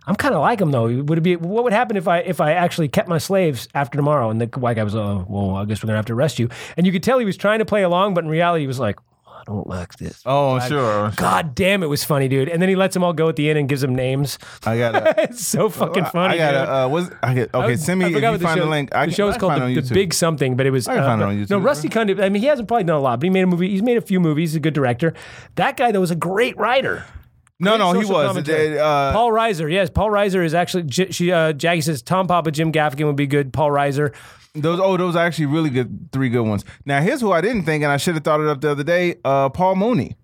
"I'm 0.06 0.16
kind 0.16 0.34
of 0.34 0.40
like 0.40 0.58
them 0.58 0.70
though. 0.70 1.02
Would 1.02 1.18
it 1.18 1.20
be 1.20 1.36
what 1.36 1.62
would 1.64 1.72
happen 1.72 1.96
if 1.96 2.08
I 2.08 2.18
if 2.20 2.40
I 2.40 2.52
actually 2.52 2.88
kept 2.88 3.08
my 3.08 3.18
slaves 3.18 3.68
after 3.74 3.96
tomorrow?" 3.96 4.30
And 4.30 4.40
the 4.40 4.46
white 4.58 4.76
guy 4.76 4.82
was, 4.82 4.96
"Oh 4.96 5.26
well, 5.28 5.56
I 5.56 5.64
guess 5.66 5.82
we're 5.82 5.88
gonna 5.88 5.98
have 5.98 6.06
to 6.06 6.14
arrest 6.14 6.38
you." 6.38 6.48
And 6.76 6.86
you 6.86 6.92
could 6.92 7.02
tell 7.02 7.18
he 7.18 7.24
was 7.24 7.36
trying 7.36 7.58
to 7.58 7.64
play 7.64 7.82
along, 7.82 8.14
but 8.14 8.24
in 8.24 8.30
reality 8.30 8.62
he 8.62 8.66
was 8.66 8.80
like, 8.80 8.98
"I 8.98 9.02
don't 9.46 9.66
like 9.66 9.96
this." 9.96 10.22
Oh, 10.26 10.58
sure. 10.60 11.12
God 11.16 11.54
damn, 11.54 11.82
it 11.82 11.86
was 11.86 12.04
funny, 12.04 12.28
dude. 12.28 12.48
And 12.48 12.60
then 12.60 12.68
he 12.68 12.76
lets 12.76 12.94
them 12.94 13.02
all 13.02 13.12
go 13.12 13.28
at 13.28 13.36
the 13.36 13.48
end 13.48 13.58
and 13.58 13.68
gives 13.68 13.80
them 13.80 13.94
names. 13.94 14.38
I 14.64 14.78
gotta. 14.78 15.14
it's 15.22 15.46
so 15.46 15.68
fucking 15.68 16.04
funny. 16.06 16.40
I 16.40 16.50
dude. 16.50 16.68
Uh, 16.68 16.88
what's, 16.88 17.10
I 17.22 17.34
get, 17.34 17.54
okay, 17.54 17.76
send 17.76 18.00
me. 18.00 18.06
I 18.06 18.08
If 18.08 18.14
you 18.14 18.20
find 18.20 18.40
the 18.40 18.54
show, 18.54 18.64
the 18.64 18.70
link, 18.70 18.94
I 18.94 19.06
the 19.06 19.12
show 19.12 19.28
is 19.28 19.36
called 19.36 19.60
the, 19.60 19.80
the 19.80 19.94
Big 19.94 20.12
Something, 20.12 20.56
but 20.56 20.66
it 20.66 20.70
was. 20.70 20.86
I 20.88 20.96
can 20.96 21.04
find 21.04 21.20
it 21.22 21.24
on 21.24 21.36
YouTube. 21.36 21.50
No, 21.50 21.58
Rusty 21.58 21.88
Cundiff. 21.88 22.22
I 22.22 22.28
mean, 22.28 22.42
he 22.42 22.48
hasn't 22.48 22.68
probably 22.68 22.84
done 22.84 22.96
a 22.96 23.00
lot, 23.00 23.20
but 23.20 23.24
he 23.24 23.30
made 23.30 23.44
a 23.44 23.46
movie. 23.46 23.70
He's 23.70 23.82
made 23.82 23.96
a 23.96 24.02
few 24.02 24.20
movies. 24.20 24.50
He's 24.50 24.56
a 24.56 24.60
good 24.60 24.74
director. 24.74 25.14
That 25.54 25.76
guy 25.76 25.92
though 25.92 26.00
was 26.00 26.10
a 26.10 26.16
great 26.16 26.56
writer. 26.56 27.04
No, 27.58 27.76
no, 27.76 27.92
he 27.92 28.04
was. 28.04 28.36
Uh, 28.36 29.12
Paul 29.12 29.30
Reiser, 29.30 29.72
yes, 29.72 29.88
Paul 29.88 30.10
Reiser 30.10 30.44
is 30.44 30.52
actually. 30.52 30.90
She, 30.90 31.32
uh, 31.32 31.52
Jackie 31.54 31.80
says 31.80 32.02
Tom 32.02 32.26
Papa, 32.26 32.50
Jim 32.50 32.70
Gaffigan 32.70 33.06
would 33.06 33.16
be 33.16 33.26
good. 33.26 33.52
Paul 33.52 33.70
Reiser, 33.70 34.14
those. 34.62 34.80
Oh, 34.80 34.96
those 34.96 35.16
are 35.16 35.24
actually 35.26 35.46
really 35.46 35.70
good. 35.70 36.08
Three 36.12 36.28
good 36.28 36.42
ones. 36.42 36.64
Now, 36.84 37.00
here's 37.00 37.20
who 37.20 37.32
I 37.32 37.40
didn't 37.40 37.64
think, 37.64 37.82
and 37.84 37.92
I 37.92 37.96
should 37.96 38.14
have 38.14 38.24
thought 38.24 38.40
it 38.40 38.46
up 38.48 38.60
the 38.60 38.70
other 38.70 38.84
day. 38.84 39.16
Uh, 39.24 39.48
Paul 39.48 39.76
Mooney. 39.76 40.16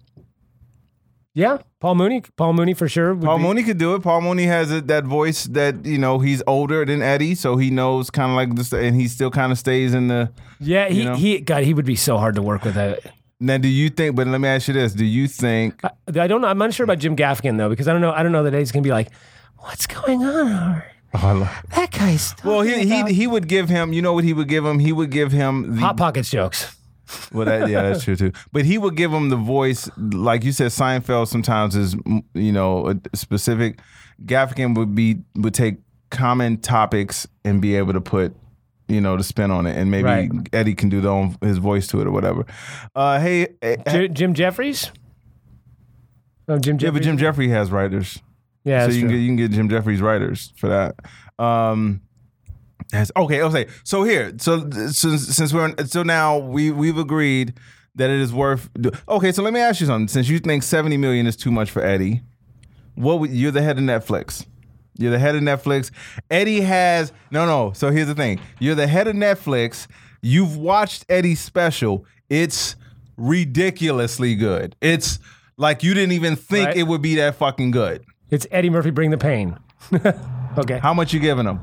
yeah, 1.35 1.59
Paul 1.80 1.95
Mooney, 1.95 2.22
Paul 2.37 2.53
Mooney 2.53 2.74
for 2.74 2.89
sure. 2.89 3.14
would 3.14 3.24
Paul 3.24 3.39
be- 3.39 3.43
Mooney 3.45 3.62
could 3.62 3.78
do 3.78 3.95
it. 3.95 4.03
Paul 4.03 4.20
Mooney 4.20 4.45
has 4.45 4.70
a, 4.70 4.80
that 4.83 5.05
voice 5.05 5.45
that 5.47 5.85
you 5.87 5.99
know 5.99 6.18
he's 6.18 6.43
older 6.47 6.85
than 6.85 7.01
Eddie, 7.03 7.35
so 7.35 7.57
he 7.57 7.70
knows 7.70 8.11
kind 8.11 8.30
of 8.30 8.37
like 8.37 8.55
this, 8.55 8.72
and 8.72 8.95
he 8.95 9.09
still 9.09 9.30
kind 9.30 9.51
of 9.53 9.59
stays 9.59 9.95
in 9.95 10.09
the. 10.09 10.30
Yeah, 10.61 10.89
he, 10.89 10.99
you 10.99 11.05
know? 11.05 11.14
he, 11.16 11.41
God, 11.41 11.64
he 11.64 11.72
would 11.74 11.87
be 11.87 11.97
so 11.97 12.18
hard 12.18 12.35
to 12.37 12.43
work 12.43 12.64
with. 12.64 12.76
Uh, 12.76 12.97
Now, 13.41 13.57
do 13.59 13.66
you 13.68 13.89
think? 13.91 14.14
But 14.14 14.26
let 14.28 14.41
me 14.41 14.49
ask 14.49 14.68
you 14.68 14.74
this: 14.74 14.93
Do 14.93 15.05
you 15.05 15.26
think? 15.26 15.83
I, 15.85 15.91
I 16.20 16.26
don't 16.26 16.41
know. 16.43 16.49
I'm 16.49 16.59
not 16.59 16.72
sure 16.74 16.85
about 16.85 16.99
Jim 16.99 17.16
Gaffigan 17.16 17.57
though, 17.59 17.70
because 17.70 17.89
I 17.89 17.93
don't 17.93 18.03
know. 18.03 18.12
I 18.12 18.22
don't 18.22 18.33
know 18.33 18.45
that 18.45 18.53
he's 18.55 18.70
gonna 18.70 18.83
be 18.85 18.91
like, 18.93 19.09
what's 19.57 19.87
going 19.87 20.22
on? 20.22 20.83
That 21.74 21.90
guy's 21.90 22.34
Well, 22.44 22.62
he 22.62 22.72
talking 22.88 23.06
he 23.08 23.14
he 23.14 23.26
would 23.26 23.46
give 23.48 23.68
him. 23.68 23.92
You 23.92 24.02
know 24.02 24.12
what 24.14 24.24
he 24.24 24.32
would 24.32 24.48
give 24.48 24.64
him? 24.64 24.78
He 24.78 24.92
would 24.92 25.10
give 25.10 25.32
him 25.32 25.76
the 25.76 25.80
hot 25.80 25.96
pockets 25.96 26.30
jokes. 26.30 26.76
Well, 27.32 27.44
that, 27.44 27.68
yeah, 27.68 27.82
that's 27.82 28.04
true 28.04 28.16
too. 28.16 28.32
But 28.52 28.64
he 28.64 28.78
would 28.78 28.96
give 28.96 29.12
him 29.12 29.28
the 29.28 29.36
voice, 29.36 29.90
like 29.98 30.44
you 30.44 30.52
said. 30.52 30.70
Seinfeld 30.70 31.28
sometimes 31.28 31.76
is, 31.76 31.94
you 32.32 32.52
know, 32.52 32.98
specific. 33.14 33.80
Gaffigan 34.24 34.74
would 34.76 34.94
be 34.94 35.18
would 35.34 35.52
take 35.52 35.76
common 36.10 36.56
topics 36.58 37.26
and 37.44 37.60
be 37.60 37.76
able 37.76 37.92
to 37.92 38.00
put, 38.00 38.34
you 38.88 39.00
know, 39.00 39.16
the 39.18 39.24
spin 39.24 39.50
on 39.50 39.66
it, 39.66 39.76
and 39.76 39.90
maybe 39.90 40.04
Right. 40.04 40.30
Eddie 40.54 40.74
can 40.74 40.88
do 40.88 41.00
the 41.02 41.08
own, 41.10 41.36
his 41.42 41.58
voice 41.58 41.86
to 41.88 42.00
it 42.00 42.06
or 42.06 42.10
whatever. 42.12 42.46
Uh, 42.94 43.20
hey, 43.20 43.48
eh, 43.60 43.76
J- 43.90 44.08
Jim 44.08 44.32
Jeffries. 44.32 44.90
Oh, 46.48 46.58
Jim 46.58 46.74
yeah, 46.76 46.78
Jeffries. 46.78 46.92
but 47.00 47.02
Jim 47.04 47.18
Jeffrey 47.18 47.48
has 47.48 47.70
writers, 47.70 48.20
Yeah, 48.64 48.86
so 48.86 48.92
you 48.92 49.00
can 49.00 49.08
true. 49.08 49.16
get 49.16 49.22
you 49.22 49.28
can 49.28 49.36
get 49.36 49.50
Jim 49.50 49.68
Jeffries 49.68 50.00
writers 50.00 50.52
for 50.56 50.68
that. 50.68 50.94
Um, 51.44 52.02
that's 52.90 53.10
okay. 53.16 53.42
Okay, 53.42 53.66
so 53.84 54.04
here, 54.04 54.32
so 54.38 54.68
since 54.90 55.34
since 55.34 55.52
we're 55.52 55.68
in, 55.70 55.86
so 55.86 56.02
now 56.02 56.38
we 56.38 56.70
we've 56.70 56.98
agreed 56.98 57.54
that 57.96 58.10
it 58.10 58.20
is 58.20 58.32
worth. 58.32 58.70
Okay, 59.08 59.32
so 59.32 59.42
let 59.42 59.52
me 59.52 59.60
ask 59.60 59.80
you 59.80 59.86
something. 59.86 60.08
Since 60.08 60.28
you 60.28 60.38
think 60.38 60.62
seventy 60.62 60.96
million 60.96 61.26
is 61.26 61.36
too 61.36 61.50
much 61.50 61.70
for 61.70 61.82
Eddie, 61.82 62.22
what 62.94 63.18
would, 63.20 63.30
you're 63.30 63.50
the 63.50 63.62
head 63.62 63.78
of 63.78 63.84
Netflix. 63.84 64.46
You're 64.98 65.10
the 65.10 65.18
head 65.18 65.34
of 65.34 65.40
Netflix. 65.42 65.90
Eddie 66.30 66.60
has 66.60 67.12
no, 67.30 67.46
no. 67.46 67.72
So 67.72 67.90
here's 67.90 68.08
the 68.08 68.14
thing: 68.14 68.40
you're 68.60 68.74
the 68.74 68.86
head 68.86 69.08
of 69.08 69.16
Netflix. 69.16 69.86
You've 70.20 70.56
watched 70.56 71.04
Eddie's 71.08 71.40
special. 71.40 72.04
It's 72.30 72.76
ridiculously 73.16 74.34
good. 74.34 74.76
It's 74.80 75.18
like 75.56 75.82
you 75.82 75.94
didn't 75.94 76.12
even 76.12 76.36
think 76.36 76.68
Right. 76.68 76.76
it 76.76 76.82
would 76.84 77.02
be 77.02 77.16
that 77.16 77.34
fucking 77.36 77.70
good. 77.70 78.04
It's 78.33 78.47
Eddie 78.51 78.70
Murphy. 78.70 78.91
Bring 78.91 79.11
the 79.11 79.18
pain. 79.18 79.59
okay. 80.59 80.78
How 80.78 80.93
much 80.95 81.12
you 81.12 81.20
giving 81.20 81.45
them? 81.45 81.61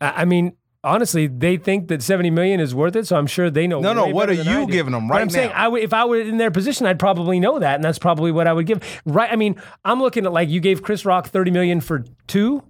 I 0.00 0.22
I 0.22 0.24
mean, 0.24 0.52
honestly, 0.84 1.26
they 1.28 1.56
think 1.56 1.88
that 1.88 2.02
seventy 2.02 2.30
million 2.30 2.60
is 2.60 2.74
worth 2.74 2.96
it, 2.96 3.06
so 3.06 3.16
I'm 3.16 3.26
sure 3.28 3.48
they 3.48 3.66
know. 3.66 3.80
No, 3.80 3.92
no, 3.92 4.06
way 4.06 4.12
what 4.12 4.28
better 4.28 4.40
are 4.40 4.44
than 4.44 4.54
I 4.54 4.60
you 4.60 4.66
do. 4.66 4.72
giving 4.72 4.92
them 4.92 5.08
right 5.08 5.16
But 5.16 5.22
I'm 5.22 5.30
saying, 5.30 5.50
now? 5.50 5.56
I 5.56 5.68
would, 5.68 5.82
if 5.82 5.92
I 5.94 6.04
were 6.04 6.20
in 6.20 6.38
their 6.38 6.50
position, 6.50 6.86
I'd 6.86 6.98
probably 6.98 7.38
know 7.40 7.58
that, 7.60 7.76
and 7.76 7.84
that's 7.84 7.98
probably 7.98 8.32
what 8.32 8.46
I 8.46 8.52
would 8.52 8.66
give. 8.66 8.82
Right? 9.06 9.30
I 9.32 9.36
mean, 9.36 9.56
I'm 9.84 10.00
looking 10.00 10.26
at 10.26 10.32
like 10.32 10.48
you 10.48 10.60
gave 10.60 10.82
Chris 10.82 11.04
Rock 11.04 11.28
thirty 11.28 11.50
million 11.52 11.80
for 11.80 12.04
two. 12.26 12.62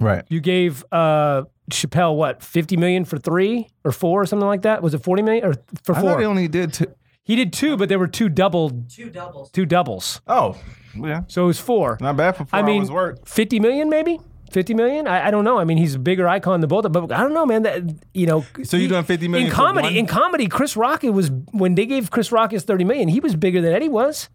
Right. 0.00 0.24
You 0.28 0.40
gave 0.40 0.84
uh, 0.92 1.44
Chappelle 1.70 2.16
what 2.16 2.42
fifty 2.42 2.76
million 2.76 3.04
for 3.04 3.18
three 3.18 3.68
or 3.84 3.92
four 3.92 4.22
or 4.22 4.26
something 4.26 4.46
like 4.48 4.62
that. 4.62 4.82
Was 4.82 4.94
it 4.94 5.02
forty 5.02 5.22
million 5.22 5.44
or 5.44 5.54
for 5.84 5.94
I 5.94 6.00
thought 6.00 6.10
four? 6.12 6.18
he 6.20 6.24
only 6.24 6.48
did 6.48 6.72
two. 6.72 6.86
He 7.26 7.36
did 7.36 7.52
two, 7.52 7.76
but 7.76 7.88
there 7.88 7.98
were 7.98 8.06
two 8.08 8.28
double, 8.28 8.70
Two 8.88 9.10
doubles. 9.10 9.50
two 9.50 9.66
doubles, 9.66 10.20
Oh, 10.26 10.56
yeah. 10.94 11.22
so 11.28 11.44
it 11.44 11.46
was 11.48 11.58
four. 11.60 11.98
Not 12.00 12.16
bad 12.16 12.36
for 12.36 12.44
four 12.46 12.58
I 12.58 12.62
mean, 12.62 12.80
hours 12.82 12.90
work. 12.90 13.26
50 13.26 13.60
million 13.60 13.88
maybe? 13.90 14.20
50 14.52 14.74
million? 14.74 15.08
I, 15.08 15.26
I 15.26 15.30
don't 15.32 15.44
know. 15.44 15.58
I 15.58 15.64
mean, 15.64 15.76
he's 15.76 15.96
a 15.96 15.98
bigger 15.98 16.28
icon 16.28 16.60
than 16.60 16.68
both 16.68 16.84
of 16.84 16.92
them, 16.92 17.06
but 17.08 17.14
I 17.18 17.22
don't 17.22 17.34
know, 17.34 17.44
man. 17.44 17.64
That 17.64 17.82
you 18.14 18.26
know, 18.26 18.44
So 18.62 18.76
you're 18.76 18.88
doing 18.88 19.02
50 19.04 19.26
million 19.28 19.48
in 19.48 19.50
for 19.50 19.56
comedy? 19.56 19.88
one? 19.88 19.96
In 19.96 20.06
comedy, 20.06 20.46
Chris 20.46 20.76
Rock 20.76 21.02
it 21.04 21.10
was 21.10 21.30
when 21.50 21.74
they 21.74 21.84
gave 21.84 22.10
Chris 22.10 22.30
Rock 22.32 22.52
his 22.52 22.62
30 22.62 22.84
million, 22.84 23.08
he 23.08 23.18
was 23.20 23.34
bigger 23.34 23.60
than 23.60 23.72
Eddie 23.72 23.88
was. 23.90 24.28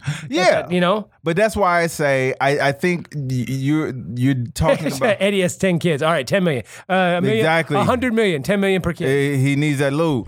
Yeah. 0.30 0.68
You 0.70 0.80
know, 0.80 1.10
But 1.24 1.36
that's 1.36 1.56
why 1.56 1.82
I 1.82 1.86
say 1.88 2.32
I, 2.40 2.68
I 2.68 2.72
think 2.72 3.08
y- 3.14 3.44
you're 3.48 3.92
you're 4.16 4.44
talking 4.54 4.86
about 4.96 5.16
Eddie 5.20 5.40
has 5.40 5.56
10 5.56 5.80
kids. 5.80 6.02
All 6.02 6.10
right, 6.12 6.26
10 6.26 6.44
million. 6.44 6.64
Uh, 6.88 7.16
a 7.18 7.20
million 7.20 7.38
Exactly. 7.40 7.76
100 7.76 8.12
million, 8.14 8.42
10 8.42 8.60
million 8.60 8.80
per 8.80 8.92
kid. 8.92 9.38
he 9.40 9.54
needs 9.56 9.80
that 9.80 9.92
loot. 9.92 10.26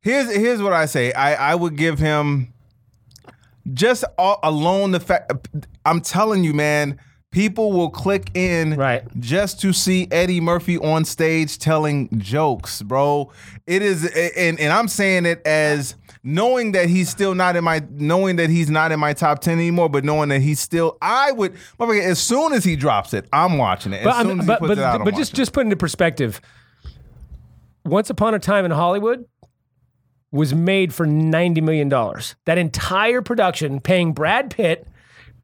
Here's 0.00 0.34
here's 0.34 0.62
what 0.62 0.72
I 0.72 0.86
say. 0.86 1.12
I 1.12 1.52
I 1.52 1.54
would 1.54 1.76
give 1.76 1.98
him 1.98 2.52
just 3.72 4.04
all, 4.16 4.38
alone 4.42 4.92
the 4.92 5.00
fact. 5.00 5.48
I'm 5.84 6.00
telling 6.00 6.44
you, 6.44 6.54
man. 6.54 6.98
People 7.30 7.72
will 7.72 7.90
click 7.90 8.30
in 8.34 8.74
Right. 8.74 9.02
just 9.20 9.60
to 9.60 9.74
see 9.74 10.08
Eddie 10.10 10.40
Murphy 10.40 10.78
on 10.78 11.04
stage 11.04 11.58
telling 11.58 12.08
jokes, 12.18 12.80
bro. 12.80 13.30
It 13.66 13.82
is, 13.82 14.06
and 14.34 14.58
and 14.58 14.72
I'm 14.72 14.88
saying 14.88 15.26
it 15.26 15.46
as 15.46 15.94
knowing 16.22 16.72
that 16.72 16.88
he's 16.88 17.10
still 17.10 17.34
not 17.34 17.54
in 17.54 17.64
my, 17.64 17.82
knowing 17.90 18.36
that 18.36 18.48
he's 18.48 18.70
not 18.70 18.92
in 18.92 18.98
my 18.98 19.12
top 19.12 19.40
ten 19.40 19.58
anymore, 19.58 19.90
but 19.90 20.04
knowing 20.04 20.30
that 20.30 20.40
he's 20.40 20.58
still, 20.58 20.96
I 21.02 21.32
would, 21.32 21.54
as 21.78 22.18
soon 22.18 22.54
as 22.54 22.64
he 22.64 22.76
drops 22.76 23.12
it, 23.12 23.28
I'm 23.30 23.58
watching 23.58 23.92
it. 23.92 23.98
As 23.98 24.04
But, 24.04 24.22
soon 24.22 24.38
as 24.40 24.44
he 24.44 24.46
but, 24.46 24.58
puts 24.60 24.68
but, 24.70 24.78
it 24.78 24.84
out, 24.84 25.00
I'm 25.02 25.06
just, 25.08 25.18
watching 25.18 25.36
just 25.36 25.52
put 25.52 25.64
into 25.64 25.76
perspective, 25.76 26.40
Once 27.84 28.08
Upon 28.08 28.32
a 28.32 28.38
Time 28.38 28.64
in 28.64 28.70
Hollywood 28.70 29.26
was 30.30 30.54
made 30.54 30.92
for 30.92 31.06
$90 31.06 31.62
million. 31.62 31.88
That 31.88 32.58
entire 32.58 33.22
production, 33.22 33.80
paying 33.80 34.12
Brad 34.12 34.50
Pitt, 34.50 34.86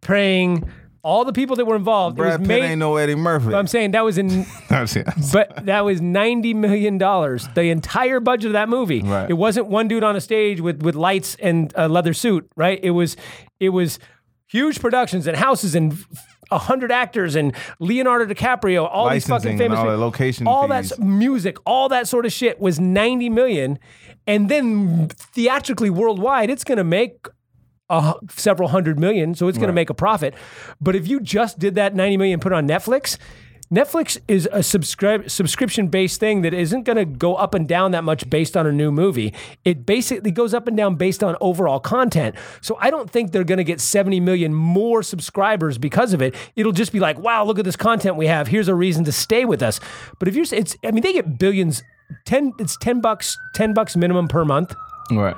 paying 0.01 0.71
all 1.03 1.25
the 1.25 1.33
people 1.33 1.57
that 1.57 1.67
were 1.67 1.77
involved. 1.77 2.17
Brad 2.17 2.35
it 2.35 2.41
was 2.41 2.49
Pitt 2.49 2.61
made. 2.61 2.71
ain't 2.71 2.79
no 2.79 2.97
Eddie 2.97 3.15
Murphy. 3.15 3.55
I'm 3.55 3.67
saying 3.67 3.93
that 3.93 4.05
was 4.05 4.19
in, 4.19 4.47
but 5.33 5.67
that 5.67 5.85
was 5.85 6.01
ninety 6.01 6.55
million 6.55 6.99
dollars. 6.99 7.47
The 7.55 7.65
entire 7.65 8.21
budget 8.21 8.47
of 8.47 8.53
that 8.55 8.69
movie. 8.71 9.03
Right. 9.03 9.29
It 9.29 9.35
wasn't 9.35 9.67
one 9.67 9.87
dude 9.87 10.03
on 10.03 10.17
a 10.17 10.21
stage 10.21 10.61
with 10.61 10.83
with 10.83 10.95
lights 10.95 11.37
and 11.37 11.73
a 11.77 11.89
leather 11.89 12.15
suit. 12.15 12.49
Right. 12.57 12.81
It 12.83 12.91
was 12.91 13.17
it 13.61 13.69
was 13.69 13.99
huge 14.47 14.81
productions 14.81 15.27
and 15.27 15.37
houses 15.37 15.75
and 15.75 15.95
a 16.51 16.59
hundred 16.59 16.91
actors 16.91 17.37
and 17.37 17.55
Leonardo 17.81 18.33
DiCaprio. 18.33 18.89
All 18.91 19.11
these 19.11 19.27
fucking 19.27 19.59
famous 19.59 19.79
all 19.79 19.85
people. 19.85 19.99
that 19.99 20.03
location 20.03 20.47
all 20.47 20.69
that 20.69 20.99
music, 20.99 21.59
all 21.67 21.91
that 21.91 22.09
sort 22.09 22.25
of 22.25 22.33
shit 22.33 22.61
was 22.61 22.81
ninety 22.81 23.29
million, 23.29 23.79
and 24.27 24.49
then 24.49 25.09
theatrically 25.09 25.91
worldwide, 25.91 26.51
it's 26.51 26.65
going 26.65 26.79
to 26.79 26.85
make 26.85 27.27
a, 27.91 28.15
several 28.31 28.69
hundred 28.69 28.99
million, 28.99 29.35
so 29.35 29.49
it's 29.49 29.59
going 29.59 29.69
to 29.69 29.75
make 29.75 29.91
a 29.91 29.95
profit. 29.95 30.35
But 30.81 30.97
if 30.97 31.07
you 31.07 31.21
just 31.21 31.59
did 31.59 31.75
that 31.75 31.95
90 31.95 32.17
million 32.17 32.41
put 32.41 32.53
on 32.53 32.67
Netflix, 32.67 33.19
Netflix 33.71 34.21
is 34.29 34.49
a 34.53 34.63
subscribe 34.63 35.29
subscription 35.31 35.89
based 35.89 36.21
thing 36.21 36.43
that 36.43 36.53
isn't 36.53 36.83
going 36.83 36.97
to 36.97 37.05
go 37.05 37.35
up 37.35 37.55
and 37.55 37.67
down 37.67 37.91
that 37.93 38.05
much 38.05 38.29
based 38.29 38.57
on 38.57 38.67
a 38.67 38.73
new 38.73 38.93
movie. 38.93 39.33
It 39.65 39.87
basically 39.87 40.31
goes 40.31 40.55
up 40.55 40.69
and 40.69 40.77
down 40.77 40.97
based 40.97 41.25
on 41.25 41.37
overall 41.41 41.81
content. 41.81 42.37
So 42.61 42.77
I 42.81 42.91
don't 42.91 43.11
think 43.11 43.33
they're 43.33 43.43
going 43.43 43.59
to 43.59 43.65
get 43.65 43.81
70 43.81 44.21
million 44.21 44.55
more 44.55 45.03
subscribers 45.03 45.79
because 45.79 46.13
of 46.13 46.21
it. 46.21 46.35
It'll 46.57 46.73
just 46.73 46.93
be 46.93 47.01
like, 47.01 47.19
wow, 47.19 47.45
look 47.45 47.59
at 47.59 47.65
this 47.65 47.77
content 47.77 48.17
we 48.17 48.27
have. 48.27 48.49
Here's 48.49 48.69
a 48.69 48.75
reason 48.75 49.05
to 49.05 49.13
stay 49.13 49.45
with 49.45 49.63
us. 49.63 49.81
But 50.19 50.29
if 50.29 50.37
you're, 50.37 50.47
it's, 50.53 50.77
I 50.85 50.91
mean, 50.91 51.03
they 51.03 51.13
get 51.13 51.39
billions. 51.39 51.83
Ten, 52.25 52.53
it's 52.59 52.77
ten 52.77 53.01
bucks, 53.01 53.37
ten 53.55 53.75
bucks 53.75 53.97
minimum 53.97 54.29
per 54.29 54.45
month, 54.45 54.75
Right. 55.11 55.37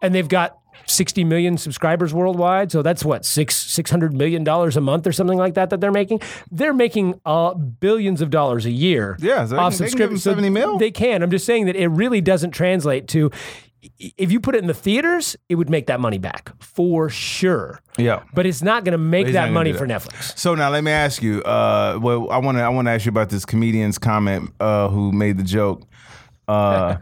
and 0.00 0.14
they've 0.14 0.28
got 0.28 0.58
60 0.86 1.24
million 1.24 1.58
subscribers 1.58 2.12
worldwide. 2.14 2.72
So 2.72 2.82
that's 2.82 3.04
what 3.04 3.24
six 3.24 3.54
six 3.56 3.90
hundred 3.90 4.14
million 4.14 4.42
dollars 4.44 4.76
a 4.76 4.80
month 4.80 5.06
or 5.06 5.12
something 5.12 5.38
like 5.38 5.54
that 5.54 5.70
that 5.70 5.80
they're 5.80 5.92
making. 5.92 6.20
They're 6.50 6.74
making 6.74 7.20
uh, 7.24 7.54
billions 7.54 8.20
of 8.20 8.30
dollars 8.30 8.66
a 8.66 8.70
year. 8.70 9.16
Yeah, 9.20 9.46
so 9.46 9.58
off 9.58 9.72
can- 9.76 9.84
they 9.84 9.84
can 9.84 9.90
subscription. 9.90 10.18
So 10.18 10.30
70 10.30 10.50
mil. 10.50 10.78
They 10.78 10.90
can. 10.90 11.22
I'm 11.22 11.30
just 11.30 11.46
saying 11.46 11.66
that 11.66 11.76
it 11.76 11.88
really 11.88 12.20
doesn't 12.20 12.50
translate 12.52 13.08
to. 13.08 13.30
If 13.98 14.30
you 14.30 14.38
put 14.38 14.54
it 14.54 14.58
in 14.58 14.68
the 14.68 14.74
theaters, 14.74 15.36
it 15.48 15.56
would 15.56 15.68
make 15.68 15.88
that 15.88 15.98
money 15.98 16.18
back 16.18 16.52
for 16.60 17.08
sure. 17.08 17.80
Yeah. 17.98 18.22
But 18.32 18.46
it's 18.46 18.62
not 18.62 18.84
going 18.84 18.92
to 18.92 18.98
make 18.98 19.26
that 19.32 19.50
money 19.50 19.72
do 19.72 19.78
for. 19.78 19.86
Netflix. 19.88 20.38
So 20.38 20.54
now 20.54 20.70
let 20.70 20.84
me 20.84 20.92
ask 20.92 21.20
you. 21.20 21.42
Uh, 21.42 21.98
well, 22.00 22.30
I 22.30 22.38
want 22.38 22.58
to 22.58 22.62
I 22.62 22.68
want 22.68 22.86
to 22.86 22.92
ask 22.92 23.04
you 23.06 23.10
about 23.10 23.28
this 23.30 23.44
comedian's 23.44 23.98
comment 23.98 24.50
uh, 24.60 24.88
who 24.88 25.10
made 25.12 25.36
the 25.36 25.42
joke. 25.42 25.82
Uh, 26.52 26.98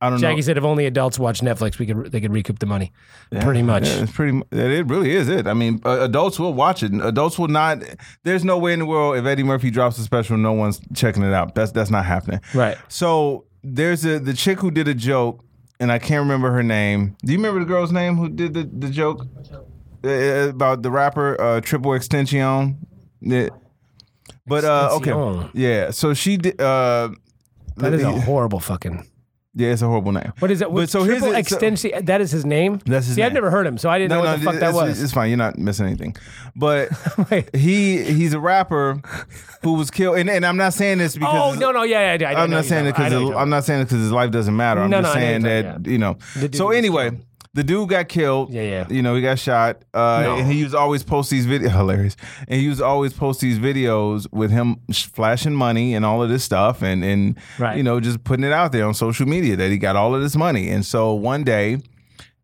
I 0.00 0.10
don't 0.10 0.20
know. 0.20 0.26
Jackie 0.26 0.36
know. 0.36 0.40
said 0.42 0.58
if 0.58 0.64
only 0.64 0.86
adults 0.86 1.18
watch 1.18 1.40
Netflix, 1.40 1.78
we 1.78 1.86
could 1.86 2.12
they 2.12 2.20
could 2.20 2.32
recoup 2.32 2.58
the 2.58 2.66
money. 2.66 2.92
Pretty 3.40 3.62
much. 3.62 3.88
Yeah, 3.88 4.02
it's 4.02 4.12
pretty. 4.12 4.40
It 4.52 4.86
really 4.86 5.12
is 5.12 5.28
it. 5.28 5.46
I 5.46 5.54
mean, 5.54 5.80
uh, 5.84 6.00
adults 6.00 6.38
will 6.38 6.54
watch 6.54 6.82
it. 6.82 6.92
Adults 6.94 7.38
will 7.38 7.48
not. 7.48 7.82
There's 8.22 8.44
no 8.44 8.58
way 8.58 8.72
in 8.72 8.78
the 8.80 8.86
world 8.86 9.16
if 9.16 9.24
Eddie 9.26 9.42
Murphy 9.42 9.70
drops 9.70 9.98
a 9.98 10.02
special, 10.02 10.36
no 10.36 10.52
one's 10.52 10.80
checking 10.94 11.22
it 11.22 11.32
out. 11.32 11.54
That's 11.54 11.72
that's 11.72 11.90
not 11.90 12.04
happening. 12.04 12.40
Right. 12.54 12.76
So 12.88 13.44
there's 13.62 14.04
a 14.04 14.18
the 14.18 14.34
chick 14.34 14.60
who 14.60 14.70
did 14.70 14.88
a 14.88 14.94
joke, 14.94 15.44
and 15.80 15.90
I 15.90 15.98
can't 15.98 16.20
remember 16.20 16.50
her 16.52 16.62
name. 16.62 17.16
Do 17.24 17.32
you 17.32 17.38
remember 17.38 17.60
the 17.60 17.66
girl's 17.66 17.92
name 17.92 18.16
who 18.16 18.28
did 18.28 18.54
the 18.54 18.64
the 18.64 18.90
joke 18.90 19.26
Uh, 20.04 20.50
about 20.50 20.82
the 20.82 20.90
rapper 20.90 21.40
uh, 21.40 21.60
Triple 21.60 21.94
Extension? 21.94 22.76
Yeah. 23.20 23.48
But 24.46 24.64
uh, 24.64 24.90
okay, 25.00 25.50
yeah. 25.54 25.90
So 25.90 26.14
she 26.14 26.36
did. 26.36 26.60
Uh, 26.60 27.10
That 27.76 27.92
is 27.94 28.02
a 28.02 28.12
horrible 28.12 28.60
fucking. 28.60 29.06
yeah, 29.54 29.68
it's 29.72 29.80
a 29.82 29.86
horrible 29.86 30.12
name. 30.12 30.32
What 30.38 30.50
is 30.50 30.58
that? 30.60 30.72
But 30.72 30.88
so 30.90 31.02
here's 31.04 31.18
triple 31.20 31.36
it- 31.36 31.46
so- 31.48 31.56
extension. 31.56 32.04
that 32.04 32.20
is 32.20 32.30
his 32.30 32.44
name. 32.44 32.80
That's 32.84 33.06
his 33.06 33.14
See, 33.16 33.22
I've 33.22 33.28
name. 33.32 33.34
never 33.34 33.50
heard 33.50 33.66
him, 33.66 33.78
so 33.78 33.88
I 33.88 33.98
didn't 33.98 34.10
know 34.10 34.20
what 34.20 34.38
the 34.38 34.44
fuck 34.44 34.54
that 34.60 34.68
it's, 34.70 34.74
was. 34.76 35.02
It's 35.02 35.12
fine. 35.12 35.28
You're 35.30 35.38
not 35.38 35.56
missing 35.58 35.86
anything. 35.86 36.14
But 36.54 36.90
Wait. 37.30 37.54
he 37.56 38.02
he's 38.02 38.32
a 38.34 38.40
rapper 38.40 39.00
who 39.62 39.74
was 39.74 39.90
killed, 39.90 40.18
and, 40.18 40.28
and 40.28 40.44
I'm 40.44 40.56
not 40.58 40.74
saying 40.74 40.98
this 40.98 41.14
because 41.14 41.56
oh 41.56 41.58
no 41.58 41.70
no 41.72 41.82
yeah 41.84 42.14
yeah. 42.16 42.28
I, 42.28 42.32
I 42.32 42.42
I'm 42.42 42.50
not 42.50 42.56
you're 42.56 42.62
saying 42.64 42.86
it 42.86 42.90
talking- 42.92 43.04
I 43.06 43.08
know 43.08 43.18
because 43.20 43.30
you're 43.30 43.38
I'm 43.38 43.50
not 43.50 43.64
saying 43.64 43.80
it 43.80 43.84
because 43.84 44.00
his 44.00 44.12
life 44.12 44.30
doesn't 44.30 44.56
matter. 44.56 44.80
I'm 44.82 44.90
No, 44.90 45.00
just 45.00 45.14
no, 45.14 45.20
I 45.20 45.22
know 45.24 45.26
saying 45.26 45.42
you're 45.42 45.62
that 45.62 45.68
talking, 45.78 45.92
you 45.92 45.98
know. 45.98 46.18
The 46.34 46.40
dude 46.48 46.54
So 46.56 46.66
was 46.68 46.76
anyway, 46.76 47.10
killed. 47.10 47.22
The 47.56 47.64
dude 47.64 47.88
got 47.88 48.08
killed. 48.08 48.52
Yeah, 48.52 48.62
yeah. 48.62 48.86
You 48.88 49.02
know, 49.02 49.16
he 49.16 49.22
got 49.22 49.38
shot. 49.40 49.82
Uh, 49.92 50.20
No. 50.22 50.36
And 50.36 50.46
he 50.52 50.58
used 50.60 50.72
to 50.72 50.78
always 50.78 51.02
post 51.02 51.30
these 51.30 51.46
videos. 51.46 51.70
Hilarious. 51.76 52.16
And 52.46 52.60
he 52.60 52.64
used 52.66 52.78
to 52.78 52.84
always 52.86 53.12
post 53.12 53.40
these 53.40 53.58
videos 53.58 54.26
with 54.32 54.50
him 54.52 54.76
sh- 54.92 55.06
flashing 55.06 55.54
money 55.54 55.94
and 55.94 56.04
all 56.04 56.22
of 56.22 56.28
this 56.28 56.44
stuff, 56.44 56.82
and 56.82 57.02
and 57.02 57.36
Right. 57.58 57.76
you 57.76 57.82
know 57.82 57.98
just 57.98 58.22
putting 58.22 58.44
it 58.44 58.52
out 58.52 58.70
there 58.72 58.84
on 58.86 58.94
social 58.94 59.26
media 59.26 59.56
that 59.56 59.70
he 59.70 59.78
got 59.78 59.96
all 59.96 60.14
of 60.14 60.22
this 60.22 60.36
money. 60.36 60.68
And 60.70 60.86
so 60.86 61.12
one 61.14 61.42
day 61.42 61.78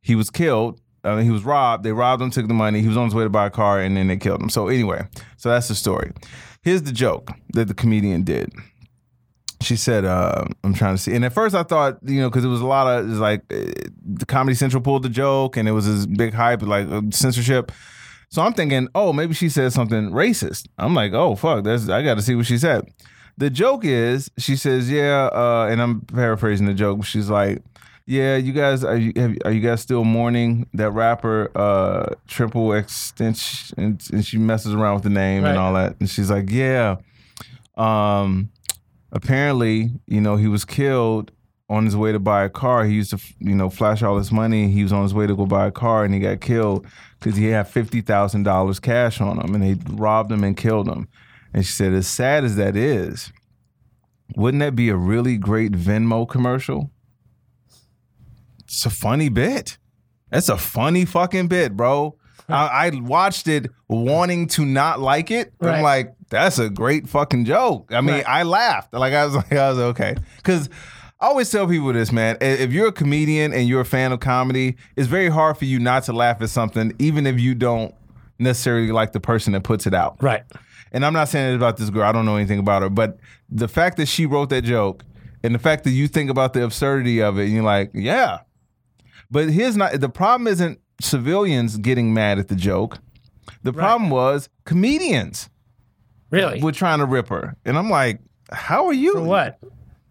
he 0.01 0.15
was 0.17 0.29
killed. 0.31 0.81
Uh, 1.05 1.19
he 1.19 1.31
was 1.31 1.45
robbed. 1.45 1.83
They 1.85 1.93
robbed 1.93 2.23
him, 2.23 2.31
took 2.31 2.49
the 2.49 2.55
money. 2.55 2.81
He 2.81 2.89
was 2.89 2.97
on 2.97 3.05
his 3.07 3.15
way 3.15 3.25
to 3.25 3.31
buy 3.31 3.47
a 3.47 3.51
car, 3.51 3.81
and 3.81 3.97
then 3.97 4.07
they 4.09 4.17
killed 4.17 4.41
him. 4.41 4.49
So 4.49 4.69
anyway, 4.69 5.07
so 5.37 5.49
that's 5.51 5.69
the 5.69 5.75
story. 5.75 6.13
Here's 6.63 6.83
the 6.83 6.93
joke 6.93 7.31
that 7.55 7.67
the 7.67 7.75
comedian 7.75 8.23
did. 8.23 8.53
She 9.63 9.77
said, 9.77 10.05
uh, 10.05 10.45
"I'm 10.65 10.75
trying 10.75 10.97
to 10.97 11.03
see." 11.03 11.15
And 11.15 11.25
at 11.25 11.33
first, 11.33 11.55
I 11.55 11.63
thought, 11.63 11.99
you 12.05 12.21
know, 12.21 12.29
because 12.29 12.45
it 12.45 12.49
was 12.49 12.61
a 12.61 12.67
lot 12.67 12.87
of, 12.87 13.07
it 13.07 13.09
was 13.11 13.19
like 13.19 13.41
uh, 13.53 13.57
the 14.05 14.27
Comedy 14.27 14.55
Central 14.55 14.83
pulled 14.83 15.03
the 15.03 15.09
joke, 15.09 15.57
and 15.57 15.69
it 15.69 15.73
was 15.73 15.87
this 15.87 16.07
big 16.07 16.35
hype, 16.35 16.63
like 16.63 16.89
uh, 16.91 17.03
censorship. 17.11 17.73
So 18.29 18.41
I'm 18.43 18.55
thinking, 18.55 18.89
oh, 18.95 19.13
maybe 19.13 19.35
she 19.35 19.49
said 19.49 19.73
something 19.73 20.11
racist. 20.11 20.67
I'm 20.79 20.95
like, 20.95 21.13
oh 21.13 21.35
fuck, 21.37 21.65
that's 21.65 21.89
I 21.89 22.03
got 22.03 22.15
to 22.15 22.23
see 22.23 22.35
what 22.35 22.47
she 22.47 22.59
said. 22.59 22.85
The 23.39 23.51
joke 23.51 23.85
is, 23.85 24.31
she 24.39 24.57
says, 24.57 24.91
yeah, 24.91 25.29
uh, 25.33 25.69
and 25.71 25.81
I'm 25.81 26.01
paraphrasing 26.03 26.67
the 26.67 26.75
joke. 26.75 26.99
But 26.99 27.07
she's 27.07 27.31
like, 27.31 27.63
yeah, 28.07 28.37
you 28.37 28.53
guys 28.53 28.85
are 28.85 28.97
you 28.97 29.13
have, 29.17 29.37
are 29.45 29.51
you 29.53 29.61
guys 29.61 29.81
still 29.81 30.05
mourning 30.05 30.67
that 30.75 30.91
rapper 30.91 31.51
uh, 31.55 32.15
Triple 32.27 32.73
Extension? 32.73 33.75
And, 33.83 34.03
and 34.13 34.25
she 34.27 34.39
messes 34.39 34.75
around 34.75 34.95
with 34.95 35.05
the 35.05 35.11
name 35.11 35.43
Right. 35.45 35.51
and 35.51 35.59
all 35.59 35.75
that, 35.75 35.97
and 36.01 36.09
she's 36.11 36.31
like, 36.31 36.51
yeah. 36.51 36.97
Um, 37.77 38.51
apparently, 39.13 39.91
you 40.07 40.21
know, 40.21 40.37
he 40.37 40.49
was 40.49 40.65
killed 40.65 41.31
on 41.69 41.85
his 41.85 41.97
way 41.97 42.13
to 42.13 42.19
buy 42.19 42.45
a 42.45 42.51
car. 42.51 42.85
He 42.85 42.95
used 42.95 43.11
to, 43.11 43.21
you 43.39 43.55
know, 43.55 43.71
flash 43.71 44.03
all 44.03 44.19
his 44.19 44.33
money. 44.33 44.69
He 44.69 44.83
was 44.83 44.93
on 44.93 45.03
his 45.03 45.15
way 45.15 45.27
to 45.27 45.37
go 45.37 45.47
buy 45.47 45.67
a 45.67 45.71
car, 45.71 46.05
and 46.05 46.13
he 46.13 46.21
got 46.21 46.41
killed 46.41 46.87
because 47.19 47.37
he 47.37 47.47
had 47.47 47.69
fifty 47.69 48.01
thousand 48.01 48.43
dollars 48.43 48.81
cash 48.81 49.21
on 49.21 49.39
him, 49.39 49.55
and 49.55 49.63
they 49.63 49.77
robbed 49.93 50.33
him 50.33 50.43
and 50.45 50.57
killed 50.57 50.89
him. 50.89 51.09
And 51.55 51.65
she 51.65 51.73
said, 51.73 51.93
as 51.93 52.07
sad 52.07 52.45
as 52.45 52.57
that 52.57 52.77
is, 52.77 53.31
wouldn't 54.37 54.61
that 54.63 54.75
be 54.75 54.89
a 54.89 54.97
really 54.97 55.37
great 55.37 55.73
Venmo 55.73 56.29
commercial? 56.29 56.91
It's 58.61 58.87
a 58.87 58.91
funny 58.91 59.29
bit. 59.29 59.77
That's 60.31 60.49
a 60.49 60.57
funny 60.57 61.05
fucking 61.05 61.49
bit, 61.49 61.77
bro. 61.77 62.17
I, 62.49 62.87
I 62.87 63.01
watched 63.01 63.49
it 63.49 63.67
wanting 63.89 64.47
to 64.49 64.65
not 64.65 65.01
like 65.01 65.31
it. 65.31 65.53
Right. 65.61 65.77
I'm 65.77 65.83
like, 65.83 66.15
that's 66.33 66.59
a 66.59 66.69
great 66.69 67.09
fucking 67.09 67.45
joke. 67.45 67.93
I 67.93 68.01
mean, 68.01 68.17
Right. 68.17 68.27
I 68.29 68.43
laughed. 68.43 68.93
Like 68.93 69.13
I 69.13 69.25
was 69.25 69.35
like, 69.37 69.53
I 69.53 69.71
was 69.71 69.79
okay. 69.79 70.17
Cause 70.43 70.69
I 71.21 71.27
always 71.27 71.49
tell 71.51 71.69
people 71.69 71.93
this, 71.93 72.11
man. 72.11 72.37
If 72.41 72.73
you're 72.73 72.89
a 72.89 72.93
comedian 72.93 73.53
and 73.53 73.69
you're 73.69 73.83
a 73.83 73.85
fan 73.85 74.11
of 74.11 74.19
comedy, 74.19 74.77
it's 74.97 75.07
very 75.07 75.29
hard 75.29 75.57
for 75.57 75.67
you 75.67 75.79
not 75.79 76.03
to 76.05 76.13
laugh 76.13 76.43
at 76.43 76.51
something, 76.51 76.93
even 76.99 77.27
if 77.29 77.39
you 77.39 77.55
don't 77.55 77.95
necessarily 78.41 78.91
like 78.91 79.13
the 79.13 79.21
person 79.21 79.53
that 79.53 79.63
puts 79.63 79.87
it 79.87 79.95
out. 79.95 80.21
Right. 80.21 80.43
And 80.91 81.07
I'm 81.07 81.13
not 81.13 81.29
saying 81.29 81.53
it 81.53 81.57
about 81.57 81.77
this 81.77 81.91
girl. 81.91 82.03
I 82.03 82.11
don't 82.11 82.27
know 82.27 82.35
anything 82.37 82.59
about 82.59 82.83
her, 82.83 82.91
but 82.91 83.19
the 83.49 83.69
fact 83.69 83.99
that 83.99 84.07
she 84.07 84.27
wrote 84.27 84.49
that 84.51 84.63
joke 84.63 85.05
and 85.45 85.55
the 85.55 85.61
fact 85.61 85.85
that 85.85 85.91
you 85.91 86.09
think 86.09 86.29
about 86.29 86.55
the 86.55 86.65
absurdity 86.65 87.23
of 87.23 87.39
it, 87.39 87.45
and 87.45 87.53
you're 87.53 87.63
like, 87.63 87.91
yeah. 87.95 88.41
But 89.31 89.49
here's 89.49 89.77
not 89.77 89.93
the 90.01 90.09
problem 90.09 90.49
isn't 90.49 90.81
civilians 91.01 91.77
getting 91.79 92.13
mad 92.13 92.39
at 92.39 92.49
the 92.49 92.57
joke. 92.57 92.99
The 93.63 93.73
problem 93.73 94.11
was 94.11 94.49
comedians 94.65 95.49
Really? 96.33 96.61
were 96.61 96.73
trying 96.73 96.99
to 96.99 97.05
rip 97.07 97.29
her. 97.29 97.55
And 97.65 97.77
I'm 97.79 97.91
like, 97.91 98.21
how 98.51 98.87
are 98.87 98.93
you? 98.93 99.13
For 99.15 99.23
what? 99.23 99.59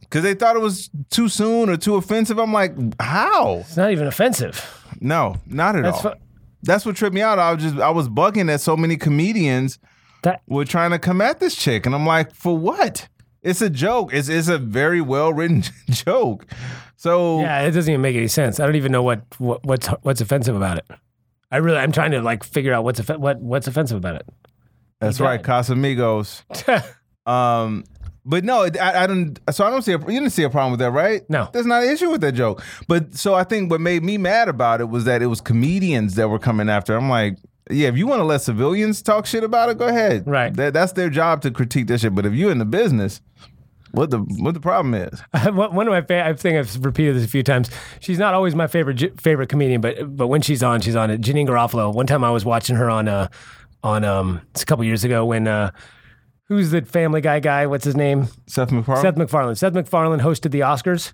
Because 0.01 0.23
they 0.23 0.33
thought 0.33 0.55
it 0.55 0.61
was 0.61 0.89
too 1.09 1.27
soon 1.29 1.69
or 1.69 1.77
too 1.77 1.95
offensive. 1.95 2.37
I'm 2.37 2.53
like, 2.53 2.73
how? 3.01 3.57
It's 3.59 3.77
not 3.77 3.91
even 3.91 4.07
offensive. 4.07 4.85
No, 4.99 5.37
not 5.47 5.75
at 5.75 5.83
That's 5.83 6.05
all. 6.05 6.11
fu- 6.13 6.19
That's 6.63 6.85
what 6.85 6.95
tripped 6.95 7.15
me 7.15 7.21
out. 7.21 7.39
I 7.39 7.53
was 7.53 7.63
just 7.63 7.77
I 7.77 7.89
was 7.89 8.07
bugging 8.09 8.47
that 8.47 8.61
so 8.61 8.77
many 8.77 8.97
comedians 8.97 9.79
That 10.23 10.41
were 10.47 10.65
trying 10.65 10.91
to 10.91 10.99
come 10.99 11.21
at 11.21 11.39
this 11.39 11.55
chick, 11.55 11.85
and 11.85 11.95
I'm 11.95 12.05
like, 12.05 12.35
for 12.35 12.55
what? 12.57 13.07
It's 13.41 13.61
a 13.61 13.69
joke. 13.69 14.13
It's 14.13 14.27
it's 14.29 14.47
a 14.49 14.59
very 14.59 15.01
well 15.01 15.33
written 15.33 15.63
joke. 15.89 16.45
So 16.97 17.39
yeah, 17.39 17.61
it 17.61 17.71
doesn't 17.71 17.91
even 17.91 18.01
make 18.01 18.15
any 18.15 18.27
sense. 18.27 18.59
I 18.59 18.65
don't 18.67 18.75
even 18.75 18.91
know 18.91 19.01
what, 19.01 19.23
what 19.39 19.65
what's 19.65 19.87
what's 20.03 20.21
offensive 20.21 20.55
about 20.55 20.77
it. 20.77 20.85
I 21.49 21.57
really 21.57 21.77
I'm 21.77 21.91
trying 21.91 22.11
to 22.11 22.21
like 22.21 22.43
figure 22.43 22.73
out 22.73 22.83
what's 22.83 22.99
what 23.07 23.39
what's 23.39 23.65
offensive 23.67 23.97
about 23.97 24.15
it. 24.17 24.27
That's 25.01 25.17
He 25.17 25.23
right, 25.23 25.41
died. 25.43 25.65
Casamigos. 25.65 26.43
Um, 27.25 27.83
but 28.25 28.43
no, 28.43 28.63
I, 28.63 29.03
I 29.03 29.07
don't. 29.07 29.39
So 29.51 29.65
I 29.65 29.69
don't 29.69 29.81
see. 29.83 29.93
A, 29.93 29.99
you 29.99 30.05
didn't 30.05 30.31
see 30.31 30.43
a 30.43 30.49
problem 30.49 30.71
with 30.71 30.79
that, 30.79 30.91
right? 30.91 31.21
No. 31.29 31.49
there's 31.53 31.65
not 31.67 31.83
an 31.83 31.89
issue 31.91 32.09
with 32.09 32.21
that 32.21 32.31
joke. 32.33 32.63
But 32.87 33.15
so 33.15 33.33
I 33.35 33.43
think 33.43 33.69
what 33.71 33.81
made 33.81 34.03
me 34.03 34.17
mad 34.17 34.49
about 34.49 34.81
it 34.81 34.89
was 34.89 35.05
that 35.05 35.21
it 35.21 35.27
was 35.27 35.39
comedians 35.41 36.15
that 36.15 36.29
were 36.29 36.39
coming 36.39 36.69
after. 36.69 36.95
I'm 36.95 37.09
like, 37.09 37.37
yeah, 37.69 37.87
if 37.87 37.97
you 37.97 38.07
want 38.07 38.19
to 38.19 38.23
let 38.25 38.41
civilians 38.41 39.01
talk 39.01 39.25
shit 39.25 39.43
about 39.43 39.69
it, 39.69 39.77
go 39.77 39.87
ahead. 39.87 40.23
Right. 40.27 40.53
That, 40.55 40.73
that's 40.73 40.93
their 40.93 41.09
job 41.09 41.41
to 41.43 41.51
critique 41.51 41.87
that 41.87 41.99
shit. 41.99 42.13
But 42.15 42.25
if 42.25 42.33
you're 42.33 42.51
in 42.51 42.57
the 42.59 42.65
business, 42.65 43.21
what 43.91 44.09
the 44.09 44.19
what 44.19 44.53
the 44.53 44.59
problem 44.61 44.93
is? 44.93 45.19
One 45.53 45.75
one 45.75 45.87
of 45.87 45.91
my 45.91 46.01
fa- 46.01 46.25
I 46.25 46.33
think 46.33 46.57
I've 46.57 46.83
repeated 46.85 47.15
this 47.15 47.25
a 47.25 47.27
few 47.27 47.43
times. 47.43 47.69
She's 47.99 48.19
not 48.19 48.33
always 48.33 48.55
my 48.55 48.67
favorite 48.67 48.95
j- 48.95 49.11
favorite 49.19 49.49
comedian, 49.49 49.81
but 49.81 50.15
but 50.17 50.27
when 50.27 50.41
she's 50.41 50.63
on, 50.63 50.81
she's 50.81 50.95
on 50.95 51.11
it. 51.11 51.21
Janeane 51.21 51.47
Garofalo. 51.47 51.93
One 51.93 52.07
time 52.07 52.23
I 52.23 52.31
was 52.31 52.45
watching 52.45 52.75
her 52.77 52.89
on 52.89 53.07
uh 53.07 53.27
on 53.83 54.03
um 54.03 54.41
it's 54.51 54.63
a 54.63 54.65
couple 54.65 54.85
years 54.85 55.03
ago 55.03 55.25
when 55.25 55.47
uh 55.47 55.71
who's 56.45 56.71
the 56.71 56.81
Family 56.83 57.21
Guy 57.21 57.39
guy? 57.39 57.65
What's 57.67 57.85
his 57.85 57.95
name? 57.95 58.27
Seth 58.47 58.71
MacFarlane. 58.71 59.01
Seth 59.03 59.17
MacFarlane. 59.17 59.55
Seth 59.55 59.73
MacFarlane 59.73 60.19
hosted 60.19 60.51
the 60.51 60.59
Oscars, 60.59 61.13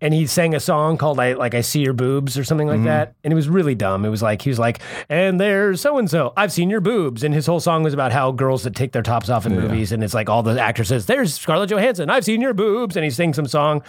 and 0.00 0.14
he 0.14 0.26
sang 0.26 0.54
a 0.54 0.60
song 0.60 0.96
called 0.96 1.18
"I 1.20 1.32
Like 1.34 1.54
I 1.54 1.60
See 1.60 1.80
Your 1.80 1.92
Boobs" 1.92 2.38
or 2.38 2.44
something 2.44 2.68
like 2.68 2.76
Mm-hmm. 2.78 2.84
that. 2.86 3.14
And 3.24 3.32
it 3.32 3.36
was 3.36 3.48
really 3.48 3.74
dumb. 3.74 4.04
It 4.04 4.08
was 4.10 4.22
like 4.22 4.42
he 4.42 4.48
was 4.48 4.58
like, 4.58 4.80
"And 5.08 5.40
there's 5.40 5.80
so 5.80 5.98
and 5.98 6.08
so. 6.08 6.32
I've 6.36 6.52
seen 6.52 6.70
your 6.70 6.80
boobs." 6.80 7.22
And 7.24 7.34
his 7.34 7.46
whole 7.46 7.60
song 7.60 7.82
was 7.82 7.92
about 7.94 8.12
how 8.12 8.30
girls 8.32 8.62
that 8.62 8.74
take 8.76 8.92
their 8.92 9.02
tops 9.02 9.28
off 9.28 9.44
in 9.44 9.54
movies, 9.56 9.90
and 9.92 10.02
it's 10.04 10.14
like 10.14 10.30
all 10.30 10.42
the 10.42 10.60
actresses. 10.60 11.06
There's 11.06 11.34
Scarlett 11.34 11.70
Johansson. 11.70 12.08
I've 12.08 12.24
seen 12.24 12.40
your 12.40 12.54
boobs, 12.54 12.96
and 12.96 13.04
he 13.04 13.10
sings 13.10 13.36
some 13.36 13.46
song, 13.46 13.82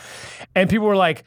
and 0.55 0.70
people 0.70 0.88
were 0.88 0.95
like. 0.97 1.24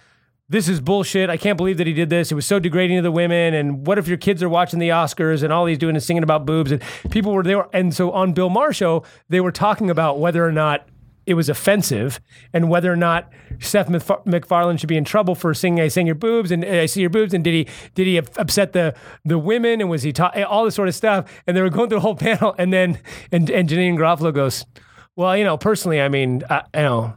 This 0.49 0.68
is 0.68 0.80
bullshit. 0.80 1.30
I 1.30 1.38
can't 1.38 1.57
believe 1.57 1.78
that 1.78 1.86
he 1.86 1.95
did 1.95 2.11
this. 2.11 2.30
It 2.30 2.34
was 2.34 2.45
so 2.45 2.59
degrading 2.59 2.99
to 2.99 3.03
the 3.03 3.11
women. 3.11 3.55
And 3.55 3.86
what 3.86 3.97
if 3.97 4.07
your 4.07 4.18
kids 4.18 4.42
are 4.42 4.49
watching 4.49 4.78
the 4.78 4.90
Oscars 4.90 5.42
and 5.42 5.53
all 5.53 5.64
he's 5.64 5.78
doing 5.78 5.97
is 5.97 6.05
singing 6.05 6.22
about 6.22 6.45
boobs? 6.45 6.70
And 6.70 6.82
people 7.11 7.32
were 7.32 7.42
there. 7.42 7.66
And 7.72 7.95
so 7.95 8.11
on 8.12 8.34
Bill 8.34 8.51
Maher 8.51 8.74
show, 8.74 9.05
they 9.30 9.40
were 9.40 9.53
talking 9.53 9.88
about 9.88 10.18
whether 10.18 10.45
or 10.47 10.53
not 10.53 10.86
it 11.26 11.34
was 11.34 11.49
offensive 11.49 12.20
and 12.53 12.68
whether 12.68 12.92
or 12.92 12.97
not 12.97 13.32
Seth 13.59 13.88
MacFarlane 13.88 14.76
should 14.76 14.88
be 14.88 14.97
in 14.99 15.05
trouble 15.05 15.34
for 15.34 15.55
singing 15.55 15.82
"I 15.82 15.88
sing 15.88 16.05
your 16.05 16.14
boobs" 16.14 16.51
and 16.51 16.62
"I 16.62 16.84
see 16.84 17.01
your 17.01 17.09
boobs" 17.09 17.32
and 17.32 17.42
did 17.42 17.55
he 17.55 17.66
did 17.95 18.07
he 18.07 18.18
upset 18.18 18.74
the 18.74 18.95
the 19.24 19.38
women 19.38 19.80
and 19.80 19.88
was 19.88 20.03
he 20.03 20.12
ta- 20.12 20.32
all 20.47 20.66
this 20.66 20.74
sort 20.74 20.88
of 20.88 20.95
stuff 20.95 21.42
and 21.47 21.57
they 21.57 21.62
were 21.62 21.70
going 21.70 21.88
through 21.88 21.99
the 21.99 22.03
whole 22.03 22.14
panel 22.16 22.55
and 22.59 22.72
then 22.72 22.99
and 23.32 23.49
and 23.49 23.68
Janeane 23.68 23.97
Garofalo 23.97 24.34
goes, 24.34 24.66
well, 25.16 25.34
you 25.36 25.45
know, 25.45 25.57
personally, 25.57 26.01
I 26.03 26.09
mean, 26.09 26.42
I, 26.51 26.62
you 26.74 26.82
know, 26.82 27.14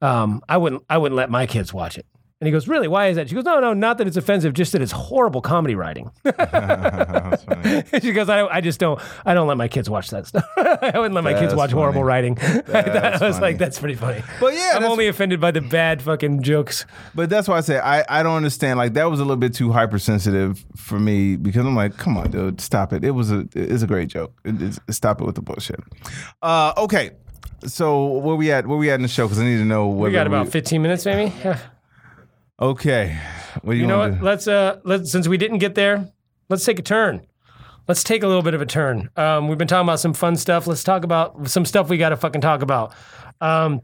um, 0.00 0.42
I 0.48 0.56
wouldn't 0.56 0.82
I 0.90 0.98
wouldn't 0.98 1.16
let 1.16 1.30
my 1.30 1.46
kids 1.46 1.72
watch 1.72 1.98
it. 1.98 2.06
And 2.42 2.46
he 2.48 2.50
goes, 2.50 2.66
really? 2.66 2.88
Why 2.88 3.06
is 3.06 3.14
that? 3.14 3.28
She 3.28 3.36
goes, 3.36 3.44
no, 3.44 3.60
no, 3.60 3.72
not 3.72 3.98
that 3.98 4.08
it's 4.08 4.16
offensive, 4.16 4.52
just 4.52 4.72
that 4.72 4.82
it's 4.82 4.90
horrible 4.90 5.40
comedy 5.40 5.76
writing. 5.76 6.10
She 8.02 8.12
goes, 8.12 8.28
I, 8.28 8.46
I 8.46 8.60
just 8.60 8.80
don't, 8.80 9.00
I 9.24 9.32
don't 9.32 9.46
let 9.46 9.56
my 9.56 9.68
kids 9.68 9.88
watch 9.88 10.10
that 10.10 10.26
stuff. 10.26 10.44
I 10.56 10.90
wouldn't 10.96 11.14
let 11.14 11.22
my 11.22 11.32
kids 11.34 11.44
That's 11.44 11.54
watch 11.54 11.70
horrible 11.70 12.00
funny. 12.00 12.04
writing. 12.04 12.38
I 12.40 12.58
thought- 12.62 12.76
I 12.76 13.10
was 13.12 13.20
funny. 13.36 13.40
like, 13.40 13.58
that's 13.58 13.78
pretty 13.78 13.94
funny. 13.94 14.22
But 14.40 14.54
yeah, 14.54 14.70
I'm 14.74 14.80
that's- 14.82 14.90
only 14.90 15.06
offended 15.06 15.40
by 15.40 15.52
the 15.52 15.60
bad 15.60 16.02
fucking 16.02 16.42
jokes. 16.42 16.84
But 17.14 17.30
that's 17.30 17.46
why 17.46 17.58
I 17.58 17.60
say 17.60 17.78
I, 17.78 18.04
I 18.08 18.22
don't 18.24 18.34
understand. 18.34 18.78
Like 18.78 18.94
that 18.94 19.04
was 19.04 19.20
a 19.20 19.22
little 19.22 19.36
bit 19.36 19.54
too 19.54 19.70
hypersensitive 19.70 20.64
for 20.74 20.98
me 20.98 21.36
because 21.36 21.64
I'm 21.64 21.76
like, 21.76 21.96
come 21.96 22.16
on, 22.16 22.30
dude, 22.32 22.60
stop 22.60 22.92
it. 22.92 23.04
It 23.04 23.12
was 23.12 23.30
a 23.30 23.46
it's 23.54 23.82
a 23.82 23.86
great 23.86 24.08
joke. 24.08 24.32
It- 24.44 24.56
it's- 24.60 24.80
stop 24.90 25.20
it 25.20 25.24
with 25.24 25.36
the 25.36 25.42
bullshit. 25.42 25.78
Uh, 26.42 26.72
okay, 26.76 27.12
so 27.66 28.18
where 28.18 28.34
we 28.34 28.50
at? 28.50 28.66
Where 28.66 28.78
we 28.78 28.90
at 28.90 28.96
in 28.96 29.02
the 29.02 29.08
show? 29.08 29.26
Because 29.26 29.38
I 29.38 29.44
need 29.44 29.58
to 29.58 29.64
know. 29.64 29.86
We 29.88 30.10
got 30.10 30.26
about 30.26 30.48
15 30.48 30.82
minutes, 30.82 31.06
maybe. 31.06 31.32
Okay, 32.62 33.18
what 33.62 33.72
do 33.72 33.76
you, 33.76 33.82
You 33.82 33.88
know 33.88 33.98
what? 33.98 34.18
to 34.18 34.24
Let's 34.24 34.46
uh, 34.46 34.78
let's 34.84 35.10
since 35.10 35.26
we 35.26 35.36
didn't 35.36 35.58
get 35.58 35.74
there, 35.74 36.08
let's 36.48 36.64
take 36.64 36.78
a 36.78 36.82
turn. 36.82 37.26
Let's 37.88 38.04
take 38.04 38.22
a 38.22 38.28
little 38.28 38.42
bit 38.42 38.54
of 38.54 38.60
a 38.60 38.66
turn. 38.66 39.10
Um, 39.16 39.48
we've 39.48 39.58
been 39.58 39.66
talking 39.66 39.84
about 39.88 39.98
some 39.98 40.14
fun 40.14 40.36
stuff. 40.36 40.68
Let's 40.68 40.84
talk 40.84 41.02
about 41.02 41.50
some 41.50 41.64
stuff 41.64 41.88
we 41.88 41.98
got 41.98 42.10
to 42.10 42.16
fucking 42.16 42.40
talk 42.40 42.62
about. 42.62 42.94
Um, 43.40 43.80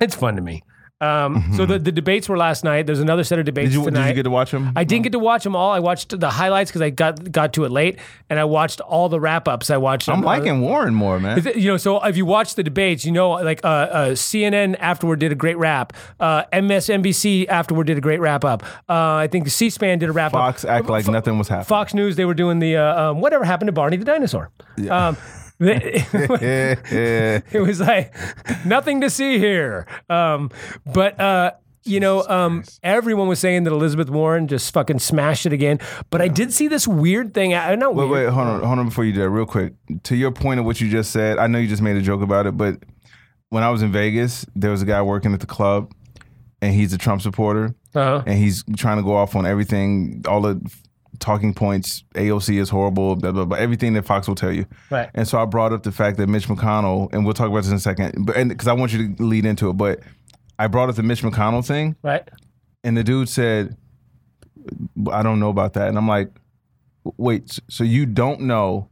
it's 0.00 0.14
fun 0.14 0.36
to 0.36 0.42
me. 0.42 0.62
Um, 1.04 1.52
So 1.54 1.66
the, 1.66 1.78
the 1.78 1.92
debates 1.92 2.28
were 2.28 2.36
last 2.36 2.64
night. 2.64 2.86
There's 2.86 3.00
another 3.00 3.24
set 3.24 3.38
of 3.38 3.44
debates 3.44 3.70
Did 3.70 3.78
you 3.78 3.84
tonight. 3.84 4.02
did 4.04 4.08
you 4.08 4.14
get 4.14 4.22
to 4.24 4.30
watch 4.30 4.50
them? 4.50 4.72
I 4.74 4.84
didn't 4.84 5.04
get 5.04 5.12
to 5.12 5.18
watch 5.18 5.44
them 5.44 5.54
all. 5.54 5.72
I 5.72 5.78
watched 5.80 6.18
the 6.18 6.30
highlights 6.30 6.70
because 6.70 6.82
I 6.82 6.90
got 6.90 7.30
got 7.30 7.52
to 7.54 7.64
it 7.64 7.70
late, 7.70 7.98
and 8.30 8.38
I 8.38 8.44
watched 8.44 8.80
all 8.80 9.08
the 9.08 9.20
wrap 9.20 9.48
ups. 9.48 9.70
I 9.70 9.76
watched. 9.76 10.08
I'm 10.08 10.22
liking 10.22 10.60
Warren 10.60 10.94
more, 10.94 11.20
man. 11.20 11.42
You 11.54 11.72
know, 11.72 11.76
so 11.76 12.02
if 12.04 12.16
you 12.16 12.26
watch 12.26 12.54
the 12.54 12.62
debates, 12.62 13.04
you 13.04 13.12
know, 13.12 13.30
like 13.32 13.60
uh, 13.64 13.68
uh, 13.68 14.08
CNN 14.10 14.76
afterward 14.78 15.18
did 15.20 15.32
a 15.32 15.34
great 15.34 15.58
wrap. 15.58 15.92
Uh, 16.18 16.44
MSNBC 16.52 17.48
afterward 17.48 17.86
did 17.86 17.98
a 17.98 18.00
great 18.00 18.20
wrap 18.20 18.44
up. 18.44 18.62
Uh, 18.88 19.14
I 19.14 19.28
think 19.28 19.48
C-SPAN 19.48 19.98
did 19.98 20.08
a 20.08 20.12
wrap 20.12 20.32
Fox 20.32 20.64
up. 20.64 20.70
Fox 20.70 20.80
act 20.80 20.88
like 20.88 21.06
nothing 21.08 21.38
was 21.38 21.48
happening. 21.48 21.66
Fox 21.66 21.94
News, 21.94 22.16
they 22.16 22.24
were 22.24 22.34
doing 22.34 22.58
the 22.58 22.76
uh, 22.76 23.10
um, 23.10 23.20
whatever 23.20 23.44
happened 23.44 23.68
to 23.68 23.72
Barney 23.72 23.96
the 23.96 24.04
dinosaur. 24.04 24.50
Um, 24.90 25.16
it 25.60 27.52
was 27.60 27.80
like 27.80 28.14
nothing 28.64 29.00
to 29.02 29.10
see 29.10 29.38
here. 29.38 29.86
Um, 30.08 30.50
but 30.86 31.20
uh, 31.20 31.52
you 31.84 32.00
know, 32.00 32.26
um, 32.28 32.64
everyone 32.82 33.28
was 33.28 33.38
saying 33.38 33.64
that 33.64 33.72
Elizabeth 33.72 34.08
Warren 34.08 34.48
just 34.48 34.72
fucking 34.72 34.98
smashed 35.00 35.46
it 35.46 35.52
again. 35.52 35.78
But 36.10 36.22
I 36.22 36.28
did 36.28 36.52
see 36.52 36.68
this 36.68 36.88
weird 36.88 37.34
thing. 37.34 37.54
I 37.54 37.74
know. 37.74 37.90
Wait, 37.90 38.08
wait, 38.08 38.26
hold 38.28 38.48
on, 38.48 38.62
hold 38.62 38.78
on 38.78 38.88
before 38.88 39.04
you 39.04 39.12
do 39.12 39.20
that, 39.20 39.30
real 39.30 39.46
quick. 39.46 39.74
To 40.04 40.16
your 40.16 40.32
point 40.32 40.60
of 40.60 40.66
what 40.66 40.80
you 40.80 40.90
just 40.90 41.10
said, 41.10 41.38
I 41.38 41.46
know 41.46 41.58
you 41.58 41.68
just 41.68 41.82
made 41.82 41.96
a 41.96 42.02
joke 42.02 42.22
about 42.22 42.46
it, 42.46 42.56
but 42.56 42.78
when 43.50 43.62
I 43.62 43.70
was 43.70 43.82
in 43.82 43.92
Vegas, 43.92 44.46
there 44.56 44.70
was 44.70 44.82
a 44.82 44.86
guy 44.86 45.02
working 45.02 45.32
at 45.34 45.40
the 45.40 45.46
club, 45.46 45.92
and 46.62 46.74
he's 46.74 46.92
a 46.92 46.98
Trump 46.98 47.20
supporter, 47.22 47.74
Uh-huh. 47.94 48.22
and 48.26 48.36
he's 48.38 48.64
trying 48.76 48.96
to 48.96 49.02
go 49.04 49.14
off 49.14 49.36
on 49.36 49.46
everything, 49.46 50.24
all 50.26 50.40
the 50.40 50.60
talking 51.20 51.54
points. 51.54 52.04
AOC 52.14 52.58
is 52.60 52.68
horrible, 52.70 53.16
blah 53.16 53.32
blah 53.32 53.44
blah, 53.44 53.56
everything 53.58 53.92
that 53.94 54.04
Fox 54.04 54.26
will 54.28 54.34
tell 54.34 54.52
you. 54.52 54.66
Right. 54.90 55.08
And 55.14 55.26
so 55.26 55.40
I 55.40 55.44
brought 55.44 55.72
up 55.72 55.82
the 55.82 55.92
fact 55.92 56.16
that 56.18 56.26
Mitch 56.28 56.48
McConnell, 56.48 57.12
and 57.12 57.24
we'll 57.24 57.34
talk 57.34 57.48
about 57.48 57.58
this 57.62 57.70
in 57.70 57.76
a 57.76 57.80
second, 57.80 58.26
but 58.26 58.36
because 58.48 58.68
I 58.68 58.72
want 58.72 58.92
you 58.92 59.14
to 59.14 59.22
lead 59.22 59.44
into 59.46 59.68
it, 59.70 59.74
but 59.74 60.00
I 60.58 60.66
brought 60.68 60.88
up 60.88 60.96
the 60.96 61.02
Mitch 61.02 61.22
McConnell 61.22 61.66
thing, 61.66 61.96
Right. 62.02 62.28
and 62.82 62.96
the 62.96 63.04
dude 63.04 63.28
said, 63.28 63.76
I 65.10 65.22
don't 65.22 65.40
know 65.40 65.50
about 65.50 65.74
that. 65.74 65.88
And 65.88 65.98
I'm 65.98 66.08
like, 66.08 66.30
wait, 67.16 67.58
so 67.68 67.84
you 67.84 68.06
don't 68.06 68.40
know 68.42 68.88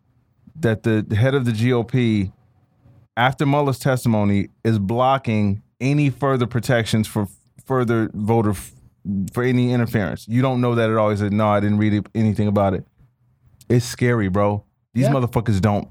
that 0.60 0.82
the 0.82 1.06
head 1.16 1.34
of 1.34 1.44
the 1.44 1.52
GOP, 1.52 2.32
after 3.16 3.46
Mueller's 3.46 3.78
testimony, 3.78 4.48
is 4.64 4.78
blocking 4.78 5.62
any 5.80 6.10
further 6.10 6.46
protections 6.46 7.06
for 7.08 7.26
further 7.64 8.10
voter, 8.12 8.50
f- 8.50 8.72
for 9.32 9.42
any 9.42 9.72
interference? 9.72 10.26
You 10.28 10.42
don't 10.42 10.60
know 10.60 10.74
that 10.74 10.90
at 10.90 10.96
all. 10.96 11.10
He 11.10 11.16
said, 11.16 11.32
no, 11.32 11.48
I 11.48 11.60
didn't 11.60 11.78
read 11.78 12.06
anything 12.14 12.48
about 12.48 12.74
it. 12.74 12.84
It's 13.68 13.84
scary, 13.86 14.28
bro. 14.28 14.64
These 14.94 15.04
Yeah. 15.04 15.12
motherfuckers 15.12 15.60
don't. 15.60 15.88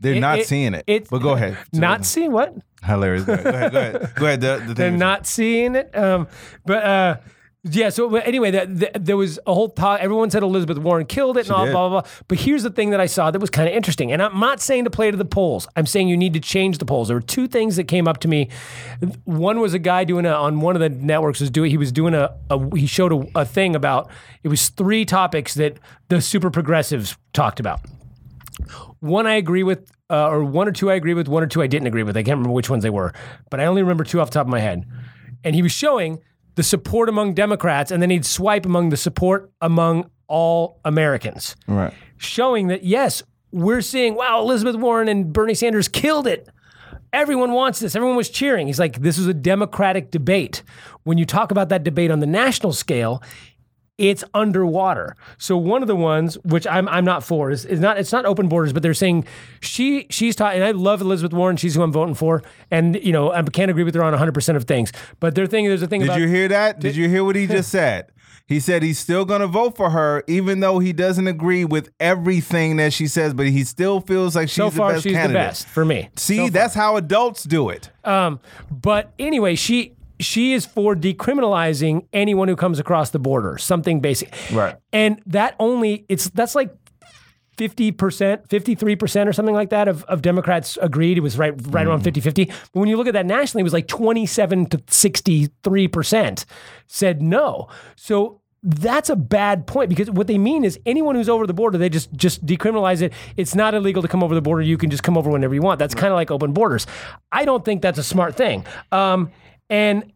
They're 0.00 0.14
It- 0.14 0.20
not 0.20 0.38
it- 0.40 0.46
seeing 0.46 0.74
it. 0.74 0.84
it- 0.86 1.08
but 1.10 1.18
go 1.20 1.30
ahead. 1.34 1.56
Not 1.72 2.04
seeing 2.04 2.32
what? 2.32 2.54
hilarious. 2.82 3.24
Go 3.24 3.34
ahead. 3.34 3.44
Go 3.44 3.50
ahead. 3.58 3.72
Go 3.72 3.78
ahead. 3.78 4.14
Go 4.14 4.26
ahead. 4.26 4.40
The, 4.40 4.56
the 4.58 4.66
thing 4.66 4.74
They're 4.74 4.90
not 4.90 5.26
seeing 5.26 5.74
it. 5.74 5.96
Um, 5.96 6.26
but 6.64 6.82
uh, 6.84 7.16
yeah. 7.62 7.90
So 7.90 8.14
anyway, 8.16 8.50
that, 8.52 8.78
that- 8.78 9.04
there 9.04 9.16
was 9.16 9.38
a 9.46 9.52
whole 9.54 9.68
talk. 9.68 10.00
Everyone 10.00 10.30
said 10.30 10.42
Elizabeth 10.42 10.78
Warren 10.78 11.06
killed 11.06 11.36
it 11.36 11.46
and 11.46 11.50
all 11.54 11.64
did. 11.66 11.72
blah 11.72 11.88
blah 11.88 12.00
blah. 12.02 12.10
But 12.28 12.38
here's 12.40 12.62
the 12.62 12.70
thing 12.70 12.90
that 12.90 13.00
I 13.00 13.06
saw 13.06 13.30
that 13.30 13.38
was 13.38 13.50
kind 13.50 13.68
of 13.68 13.74
interesting. 13.74 14.12
And 14.12 14.22
I'm 14.22 14.38
not 14.40 14.60
saying 14.60 14.84
to 14.84 14.90
play 14.90 15.10
to 15.10 15.16
the 15.16 15.24
polls. 15.24 15.68
I'm 15.76 15.86
saying 15.86 16.08
you 16.08 16.16
need 16.16 16.32
to 16.34 16.40
change 16.40 16.78
the 16.78 16.84
polls. 16.84 17.08
There 17.08 17.16
were 17.16 17.20
two 17.22 17.46
things 17.46 17.76
that 17.76 17.84
came 17.84 18.08
up 18.08 18.18
to 18.20 18.28
me. 18.28 18.48
One 19.24 19.60
was 19.60 19.74
a 19.74 19.78
guy 19.78 20.04
doing 20.04 20.26
a 20.26 20.30
on 20.32 20.60
one 20.60 20.74
of 20.76 20.80
the 20.80 20.88
networks 20.88 21.40
was 21.40 21.50
doing 21.50 21.70
he 21.70 21.76
was 21.76 21.92
doing 21.92 22.14
a, 22.14 22.34
a 22.50 22.76
he 22.76 22.86
showed 22.86 23.12
a, 23.12 23.40
a 23.40 23.44
thing 23.44 23.76
about 23.76 24.10
it 24.42 24.48
was 24.48 24.68
three 24.70 25.04
topics 25.04 25.54
that 25.54 25.78
the 26.08 26.20
super 26.20 26.50
progressives 26.50 27.16
talked 27.32 27.60
about 27.60 27.80
one 29.00 29.26
I 29.26 29.34
agree 29.36 29.62
with, 29.62 29.90
uh, 30.10 30.28
or 30.28 30.44
one 30.44 30.68
or 30.68 30.72
two 30.72 30.90
I 30.90 30.94
agree 30.94 31.14
with, 31.14 31.28
one 31.28 31.42
or 31.42 31.46
two 31.46 31.62
I 31.62 31.66
didn't 31.66 31.86
agree 31.86 32.02
with. 32.02 32.16
I 32.16 32.22
can't 32.22 32.36
remember 32.36 32.52
which 32.52 32.68
ones 32.68 32.82
they 32.82 32.90
were, 32.90 33.12
but 33.50 33.60
I 33.60 33.64
only 33.64 33.82
remember 33.82 34.04
two 34.04 34.20
off 34.20 34.28
the 34.30 34.34
top 34.34 34.46
of 34.46 34.50
my 34.50 34.60
head. 34.60 34.84
And 35.42 35.54
he 35.54 35.62
was 35.62 35.72
showing 35.72 36.18
the 36.60 36.64
support 36.64 37.08
among 37.08 37.32
Democrats, 37.32 37.90
and 37.90 38.02
then 38.02 38.10
he'd 38.10 38.26
swipe 38.26 38.66
among 38.66 38.90
the 38.90 38.96
support 38.98 39.50
among 39.62 40.10
all 40.26 40.78
Americans, 40.84 41.56
Right. 41.66 41.94
showing 42.18 42.66
that 42.66 42.84
yes, 42.84 43.22
we're 43.50 43.80
seeing 43.80 44.14
wow, 44.14 44.40
Elizabeth 44.42 44.76
Warren 44.76 45.08
and 45.08 45.32
Bernie 45.32 45.54
Sanders 45.54 45.88
killed 45.88 46.26
it. 46.26 46.50
Everyone 47.14 47.52
wants 47.52 47.80
this. 47.80 47.96
Everyone 47.96 48.14
was 48.14 48.28
cheering. 48.28 48.66
He's 48.66 48.78
like, 48.78 49.00
this 49.00 49.16
is 49.16 49.26
a 49.26 49.32
democratic 49.32 50.10
debate. 50.10 50.62
When 51.04 51.16
you 51.16 51.24
talk 51.24 51.50
about 51.50 51.70
that 51.70 51.82
debate 51.82 52.10
on 52.10 52.20
the 52.20 52.26
national 52.26 52.74
scale, 52.74 53.22
it's 54.00 54.24
underwater. 54.32 55.14
So 55.36 55.58
one 55.58 55.82
of 55.82 55.88
the 55.88 55.94
ones 55.94 56.36
which 56.42 56.66
I'm 56.66 56.88
I'm 56.88 57.04
not 57.04 57.22
for 57.22 57.50
is, 57.50 57.66
is 57.66 57.78
not 57.78 57.98
it's 57.98 58.12
not 58.12 58.24
open 58.24 58.48
borders, 58.48 58.72
but 58.72 58.82
they're 58.82 58.94
saying 58.94 59.26
she 59.60 60.06
she's 60.08 60.34
taught 60.34 60.54
and 60.54 60.64
I 60.64 60.70
love 60.70 61.02
Elizabeth 61.02 61.34
Warren. 61.34 61.58
She's 61.58 61.74
who 61.74 61.82
I'm 61.82 61.92
voting 61.92 62.14
for, 62.14 62.42
and 62.70 62.96
you 63.04 63.12
know 63.12 63.30
I 63.30 63.42
can't 63.42 63.70
agree 63.70 63.84
with 63.84 63.94
her 63.94 64.02
on 64.02 64.12
100 64.12 64.32
percent 64.32 64.56
of 64.56 64.64
things. 64.64 64.90
But 65.20 65.34
they're 65.34 65.46
thinking 65.46 65.68
there's 65.68 65.82
a 65.82 65.86
thing 65.86 66.00
Did 66.00 66.08
about 66.08 66.20
you 66.20 66.28
hear 66.28 66.48
that? 66.48 66.80
Did 66.80 66.96
you 66.96 67.08
hear 67.10 67.22
what 67.22 67.36
he 67.36 67.46
just 67.46 67.70
said? 67.78 68.10
He 68.46 68.58
said 68.58 68.82
he's 68.82 68.98
still 68.98 69.24
going 69.24 69.42
to 69.42 69.46
vote 69.46 69.76
for 69.76 69.90
her, 69.90 70.24
even 70.26 70.58
though 70.58 70.80
he 70.80 70.92
doesn't 70.92 71.28
agree 71.28 71.64
with 71.64 71.92
everything 72.00 72.78
that 72.78 72.92
she 72.92 73.06
says, 73.06 73.32
but 73.32 73.46
he 73.46 73.62
still 73.62 74.00
feels 74.00 74.34
like 74.34 74.48
she's 74.48 74.56
so 74.56 74.70
the 74.70 74.76
far 74.76 74.92
best 74.94 75.04
she's 75.04 75.12
candidate. 75.12 75.34
the 75.34 75.38
best 75.38 75.68
for 75.68 75.84
me. 75.84 76.08
See, 76.16 76.48
that's 76.48 76.74
how 76.74 76.96
adults 76.96 77.44
do 77.44 77.68
it. 77.68 77.90
Um, 78.02 78.40
but 78.68 79.12
anyway, 79.20 79.54
she 79.54 79.94
she 80.20 80.52
is 80.52 80.66
for 80.66 80.94
decriminalizing 80.94 82.06
anyone 82.12 82.48
who 82.48 82.56
comes 82.56 82.78
across 82.78 83.10
the 83.10 83.18
border, 83.18 83.58
something 83.58 84.00
basic. 84.00 84.34
Right. 84.52 84.76
And 84.92 85.22
that 85.26 85.56
only 85.58 86.04
it's 86.08 86.30
that's 86.30 86.54
like 86.54 86.74
50%, 87.56 88.48
53% 88.48 89.26
or 89.26 89.32
something 89.34 89.54
like 89.54 89.68
that 89.68 89.86
of, 89.86 90.02
of 90.04 90.22
Democrats 90.22 90.78
agreed. 90.80 91.18
It 91.18 91.20
was 91.20 91.36
right 91.36 91.52
right 91.66 91.86
around 91.86 92.02
50-50. 92.02 92.48
But 92.48 92.80
when 92.80 92.88
you 92.88 92.96
look 92.96 93.06
at 93.06 93.12
that 93.12 93.26
nationally, 93.26 93.60
it 93.60 93.64
was 93.64 93.74
like 93.74 93.86
27 93.86 94.66
to 94.66 94.78
63% 94.78 96.44
said 96.86 97.20
no. 97.20 97.68
So 97.96 98.40
that's 98.62 99.08
a 99.08 99.16
bad 99.16 99.66
point 99.66 99.88
because 99.88 100.10
what 100.10 100.26
they 100.26 100.38
mean 100.38 100.64
is 100.64 100.78
anyone 100.84 101.14
who's 101.14 101.28
over 101.28 101.46
the 101.46 101.54
border, 101.54 101.78
they 101.78 101.88
just 101.88 102.12
just 102.12 102.44
decriminalize 102.44 103.00
it. 103.02 103.12
It's 103.36 103.54
not 103.54 103.74
illegal 103.74 104.02
to 104.02 104.08
come 104.08 104.22
over 104.22 104.34
the 104.34 104.42
border. 104.42 104.62
You 104.62 104.76
can 104.76 104.90
just 104.90 105.02
come 105.02 105.16
over 105.16 105.30
whenever 105.30 105.54
you 105.54 105.62
want. 105.62 105.78
That's 105.78 105.94
kind 105.94 106.12
of 106.12 106.16
like 106.16 106.30
open 106.30 106.52
borders. 106.52 106.86
I 107.32 107.44
don't 107.44 107.64
think 107.64 107.80
that's 107.82 107.98
a 107.98 108.04
smart 108.04 108.36
thing. 108.36 108.66
Um, 108.92 109.30
and 109.70 110.12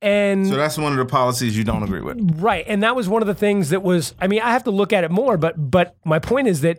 and 0.00 0.46
So 0.46 0.56
that's 0.56 0.78
one 0.78 0.92
of 0.92 0.98
the 0.98 1.06
policies 1.06 1.56
you 1.56 1.64
don't 1.64 1.82
agree 1.82 2.00
with. 2.00 2.18
Right, 2.40 2.64
and 2.68 2.82
that 2.82 2.94
was 2.94 3.08
one 3.08 3.22
of 3.22 3.26
the 3.28 3.34
things 3.34 3.70
that 3.70 3.82
was. 3.82 4.14
I 4.20 4.26
mean, 4.26 4.40
I 4.40 4.52
have 4.52 4.64
to 4.64 4.70
look 4.70 4.92
at 4.92 5.04
it 5.04 5.10
more, 5.10 5.36
but 5.36 5.70
but 5.70 5.96
my 6.04 6.18
point 6.18 6.46
is 6.46 6.60
that 6.62 6.78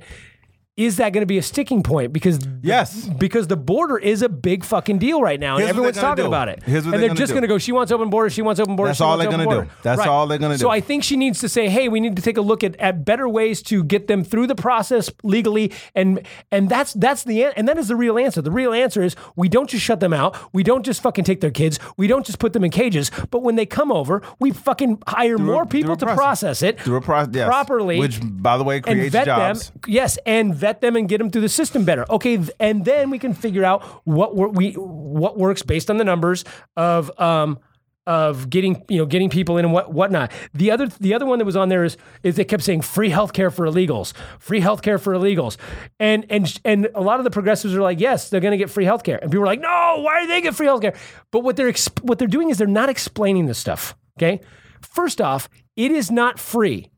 is 0.77 0.97
that 0.97 1.13
going 1.13 1.21
to 1.21 1.25
be 1.25 1.37
a 1.37 1.41
sticking 1.41 1.81
point? 1.83 2.11
Because 2.11 2.39
the- 2.39 2.49
Yes. 2.61 3.05
because 3.17 3.47
the 3.47 3.55
border 3.55 3.97
is 3.97 4.21
a 4.21 4.27
big 4.29 4.63
fucking 4.65 4.97
deal 4.97 5.21
right 5.21 5.39
now, 5.39 5.55
and 5.55 5.59
Here's 5.63 5.67
what 5.69 5.75
everyone's 5.77 5.97
talking 5.97 6.23
do. 6.23 6.27
about 6.27 6.49
it. 6.49 6.63
Here's 6.65 6.85
what 6.85 6.95
and 6.95 7.01
they're 7.03 7.09
they're 7.09 7.15
just 7.15 7.31
going 7.31 7.43
to 7.43 7.47
go. 7.47 7.57
She 7.57 7.71
wants 7.71 7.91
open 7.91 8.09
border. 8.09 8.29
She 8.29 8.41
wants 8.41 8.59
open 8.59 8.75
border. 8.75 8.89
That's 8.89 8.99
all 9.01 9.17
they're 9.17 9.29
gonna 9.31 9.45
do. 9.45 9.69
That's 9.83 9.99
Right. 9.99 10.07
all 10.09 10.27
they're 10.27 10.37
gonna 10.37 10.55
do. 10.55 10.59
So. 10.61 10.69
I 10.69 10.81
think 10.81 11.03
she 11.03 11.15
needs 11.15 11.39
to 11.41 11.47
say, 11.49 11.69
"Hey, 11.69 11.87
we 11.87 11.99
need 11.99 12.15
to 12.15 12.21
take 12.21 12.37
a 12.37 12.41
look 12.41 12.63
at, 12.63 12.75
at 12.77 13.05
better 13.05 13.29
ways 13.29 13.61
to 13.63 13.83
get 13.83 14.07
them 14.07 14.23
through 14.23 14.47
the 14.47 14.55
process 14.55 15.09
legally," 15.23 15.71
and 15.93 16.21
and 16.51 16.67
that's 16.69 16.93
that's 16.93 17.23
the 17.23 17.43
an- 17.43 17.53
and 17.55 17.67
that 17.67 17.77
is 17.77 17.87
the 17.87 17.95
real 17.95 18.17
answer. 18.17 18.41
The 18.41 18.51
real 18.51 18.73
answer 18.73 19.01
is 19.03 19.15
we 19.35 19.47
don't 19.47 19.69
just 19.69 19.83
shut 19.83 19.99
them 20.01 20.13
out. 20.13 20.35
We 20.53 20.63
don't 20.63 20.83
just 20.83 21.01
fucking 21.01 21.23
take 21.23 21.39
their 21.41 21.51
kids. 21.51 21.79
We 21.97 22.07
don't 22.07 22.25
just 22.25 22.39
put 22.39 22.53
them 22.53 22.63
in 22.63 22.71
cages. 22.71 23.11
But 23.31 23.43
when 23.43 23.55
they 23.55 23.65
come 23.65 23.91
over, 23.91 24.21
we 24.39 24.51
fucking 24.51 25.03
hire 25.07 25.37
more 25.37 25.63
a- 25.63 25.67
people 25.67 25.95
to 25.95 26.05
a 26.11 26.15
process 26.15 26.61
it 26.63 26.81
Through 26.81 26.97
a 26.97 27.01
pro- 27.01 27.25
yes. 27.31 27.47
properly, 27.47 27.99
which 27.99 28.19
by 28.23 28.57
the 28.57 28.63
way 28.63 28.77
and 28.77 28.83
creates 28.85 29.11
vet 29.13 29.25
jobs. 29.25 29.69
them. 29.69 29.79
Yes, 29.87 30.17
and 30.25 30.55
vet 30.65 30.81
them 30.81 30.95
and 30.95 31.07
get 31.07 31.19
them 31.19 31.29
through 31.29 31.41
the 31.41 31.49
system 31.49 31.85
better. 31.85 32.05
Okay, 32.09 32.39
and 32.59 32.85
then 32.85 33.11
we 33.11 33.19
can 33.19 33.35
figure 33.35 33.63
out 33.63 33.83
what 34.05 34.35
we 34.35 34.71
what 34.73 35.37
works 35.37 35.61
based 35.61 35.91
on 35.91 35.97
the 35.97 36.03
numbers 36.03 36.43
of 36.75 37.11
um 37.19 37.59
of 38.07 38.49
getting 38.49 38.83
you 38.89 38.97
know 38.97 39.05
getting 39.05 39.29
people 39.29 39.57
in 39.57 39.65
and 39.65 39.73
what 39.73 39.93
whatnot. 39.93 40.31
The 40.53 40.71
other 40.71 40.87
the 40.87 41.13
other 41.13 41.25
one 41.25 41.37
that 41.37 41.45
was 41.45 41.55
on 41.55 41.69
there 41.69 41.83
is 41.83 41.97
is 42.23 42.35
they 42.35 42.45
kept 42.45 42.63
saying 42.63 42.81
free 42.81 43.11
healthcare 43.11 43.53
for 43.53 43.65
illegals, 43.67 44.13
free 44.39 44.59
healthcare 44.59 44.99
for 44.99 45.13
illegals, 45.13 45.57
and 45.99 46.25
and 46.29 46.59
and 46.65 46.89
a 46.95 47.01
lot 47.01 47.19
of 47.19 47.25
the 47.25 47.31
progressives 47.31 47.75
are 47.75 47.81
like, 47.81 47.99
yes, 47.99 48.29
they're 48.29 48.41
going 48.41 48.51
to 48.51 48.57
get 48.57 48.71
free 48.71 48.85
healthcare, 48.85 49.21
and 49.21 49.31
people 49.31 49.43
are 49.43 49.47
like, 49.47 49.61
no, 49.61 50.01
why 50.01 50.21
do 50.21 50.27
they 50.27 50.41
get 50.41 50.55
free 50.55 50.67
healthcare? 50.67 50.95
But 51.31 51.43
what 51.43 51.57
they're 51.57 51.73
what 52.01 52.17
they're 52.17 52.27
doing 52.27 52.49
is 52.49 52.57
they're 52.57 52.67
not 52.67 52.89
explaining 52.89 53.45
this 53.45 53.59
stuff. 53.59 53.95
Okay, 54.17 54.41
first 54.81 55.21
off, 55.21 55.47
it 55.75 55.91
is 55.91 56.09
not 56.09 56.39
free. 56.39 56.89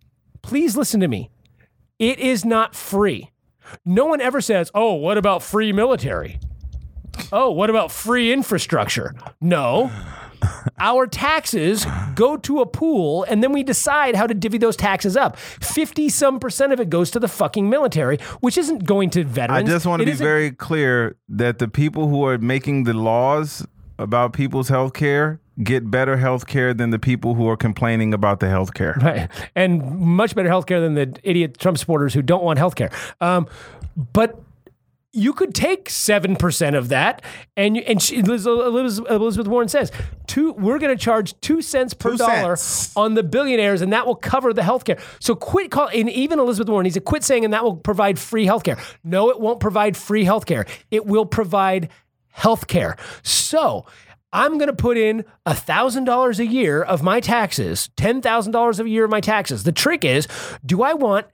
Please 0.42 0.78
listen 0.78 1.02
to 1.02 1.08
me. 1.08 1.30
It 2.00 2.20
is 2.20 2.46
not 2.46 2.76
free. 2.76 3.32
No 3.86 4.06
one 4.06 4.22
ever 4.22 4.42
says, 4.42 4.72
oh, 4.74 4.94
what 4.94 5.18
about 5.18 5.44
free 5.44 5.72
military? 5.74 6.40
Oh, 7.32 7.52
what 7.52 7.70
about 7.70 7.92
free 7.92 8.32
infrastructure? 8.32 9.14
No. 9.42 9.92
Our 10.80 11.08
taxes 11.08 11.86
go 12.14 12.38
to 12.38 12.62
a 12.62 12.66
pool 12.68 13.24
and 13.24 13.42
then 13.42 13.52
we 13.52 13.64
decide 13.64 14.16
how 14.16 14.28
to 14.28 14.34
divvy 14.36 14.60
those 14.60 14.76
taxes 14.76 15.18
up. 15.18 15.36
50 15.38 16.10
some 16.10 16.40
percent 16.40 16.72
of 16.74 16.80
it 16.80 16.90
goes 16.92 17.10
to 17.12 17.20
the 17.20 17.28
fucking 17.28 17.70
military, 17.70 18.18
which 18.42 18.58
isn't 18.58 18.86
going 18.86 19.10
to 19.12 19.24
veterans. 19.24 19.68
I 19.68 19.74
just 19.74 19.86
want 19.88 20.02
to 20.02 20.04
It 20.04 20.06
be 20.06 20.12
isn't- 20.12 20.24
very 20.26 20.52
clear 20.52 21.16
that 21.30 21.58
the 21.58 21.68
people 21.68 22.08
who 22.08 22.24
are 22.26 22.38
making 22.38 22.84
the 22.84 22.94
laws 22.94 23.66
about 23.98 24.34
people's 24.34 24.70
health 24.70 24.94
care 24.94 25.42
get 25.64 25.90
better 25.90 26.18
health 26.18 26.46
care 26.48 26.74
than 26.74 26.92
the 26.92 27.00
people 27.00 27.34
who 27.36 27.48
are 27.50 27.58
complaining 27.58 28.14
about 28.14 28.40
the 28.40 28.50
health 28.50 28.74
care. 28.74 28.96
Right. 29.02 29.30
And 29.56 30.00
much 30.00 30.36
better 30.36 30.50
health 30.50 30.66
care 30.66 30.82
than 30.82 30.94
the 30.96 31.18
idiot 31.24 31.58
Trump 31.58 31.78
supporters 31.78 32.14
who 32.14 32.22
don't 32.22 32.44
want 32.44 32.60
healthcare. 32.60 32.92
Um, 33.22 33.48
but 34.14 34.42
you 35.14 35.34
could 35.34 35.56
take 35.56 35.90
7% 35.90 36.78
of 36.78 36.90
that 36.90 37.24
and 37.56 37.78
and 37.78 38.00
she, 38.02 38.18
Elizabeth, 38.18 39.10
Elizabeth 39.10 39.48
Warren 39.48 39.68
says, 39.70 39.92
two, 40.28 40.52
we're 40.54 40.78
going 40.78 40.96
to 40.96 41.02
charge 41.02 41.40
2 41.42 41.62
cents 41.64 41.94
per 41.96 42.12
Two 42.12 42.18
dollar 42.18 42.56
cents. 42.56 42.96
on 42.96 43.16
the 43.16 43.24
billionaires 43.24 43.82
and 43.82 43.94
that 43.94 44.06
will 44.06 44.16
cover 44.16 44.54
the 44.54 44.62
healthcare. 44.62 45.00
So 45.20 45.34
quit 45.34 45.72
call 45.72 45.88
and 45.92 46.10
even 46.10 46.38
Elizabeth 46.38 46.70
Warren 46.70 46.84
needs 46.84 46.96
to 46.96 47.02
quit 47.02 47.24
saying 47.24 47.46
and 47.46 47.54
that 47.54 47.64
will 47.64 47.78
provide 47.78 48.20
free 48.20 48.46
healthcare. 48.46 48.78
No, 49.04 49.30
it 49.32 49.40
won't 49.40 49.60
provide 49.60 49.98
free 49.98 50.26
healthcare. 50.26 50.68
It 50.92 51.06
will 51.08 51.26
provide 51.26 51.90
healthcare. 52.38 53.00
So 53.24 53.86
I'm 54.34 54.58
going 54.58 54.68
to 54.68 54.74
put 54.74 54.98
in 54.98 55.24
$1,000 55.46 56.40
a 56.40 56.46
year 56.46 56.82
of 56.82 57.02
my 57.02 57.20
taxes, 57.20 57.90
$10,000 57.98 58.80
a 58.80 58.90
year 58.90 59.06
of 59.06 59.12
my 59.12 59.22
taxes. 59.22 59.64
The 59.64 59.72
trick 59.72 60.04
is, 60.04 60.28
do 60.66 60.82
I 60.84 60.94
want 60.94 61.28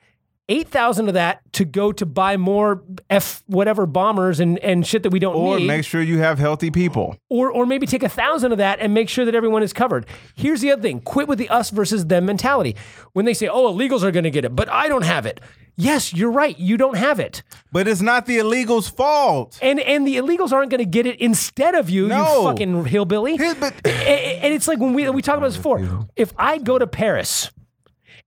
8,000 0.50 1.08
of 1.08 1.14
that 1.14 1.42
to 1.54 1.66
go 1.66 1.92
to 1.94 2.06
buy 2.06 2.36
more 2.38 2.84
F 3.10 3.44
whatever 3.48 3.86
bombers 3.86 4.40
and, 4.40 4.60
and 4.60 4.86
shit 4.86 5.04
that 5.04 5.10
we 5.12 5.20
don't 5.20 5.36
Or 5.36 5.58
need? 5.58 5.64
Or 5.64 5.68
make 5.68 5.86
sure 5.86 6.02
you 6.02 6.20
have 6.20 6.38
healthy 6.38 6.70
people. 6.70 7.18
or 7.30 7.50
or 7.50 7.66
maybe 7.66 7.88
take 7.88 8.04
a 8.04 8.10
thousand 8.10 8.52
of 8.52 8.58
that 8.58 8.80
and 8.80 8.94
make 8.94 9.08
sure 9.08 9.24
that 9.24 9.36
everyone 9.36 9.64
is 9.64 9.72
covered. 9.72 10.06
Here's 10.36 10.60
the 10.60 10.72
other 10.72 10.82
thing: 10.82 11.00
quit 11.00 11.30
with 11.30 11.40
the 11.40 11.48
us 11.48 11.70
versus 11.70 12.08
them 12.08 12.26
mentality. 12.26 12.76
When 13.14 13.24
they 13.24 13.34
say, 13.34 13.48
"Oh, 13.48 13.74
illegals 13.74 14.04
are 14.04 14.12
going 14.12 14.26
to 14.26 14.30
get 14.32 14.44
it," 14.44 14.54
but 14.54 14.68
I 14.70 14.90
don't 14.90 15.06
have 15.06 15.26
it. 15.26 15.40
Yes, 15.76 16.14
you're 16.14 16.32
right. 16.32 16.58
You 16.60 16.78
don't 16.78 16.98
have 16.98 17.20
it, 17.20 17.42
But 17.72 17.88
it's 17.88 18.02
not 18.02 18.26
the 18.28 18.38
illegals' 18.38 18.92
fault. 18.96 19.58
and 19.62 19.80
and 19.80 20.06
the 20.06 20.18
illegals 20.18 20.52
aren't 20.52 20.70
going 20.70 20.80
to 20.80 20.86
get 20.86 21.06
it 21.08 21.20
instead 21.20 21.74
of 21.76 21.90
you. 21.90 22.08
No. 22.08 22.42
You 22.44 22.48
fucking 22.50 22.86
hillbilly. 22.86 23.38
Here- 23.38 23.56
but- 23.56 23.74
A- 23.86 23.90
a- 23.90 24.40
and 24.44 24.54
it's 24.54 24.68
like 24.68 24.80
when 24.80 24.94
we 24.94 25.10
we 25.10 25.22
talked 25.22 25.38
about 25.40 25.48
this 25.48 25.58
before. 25.58 26.08
If 26.16 26.32
I 26.38 26.58
go 26.60 26.78
to 26.78 26.86
Paris 26.88 27.50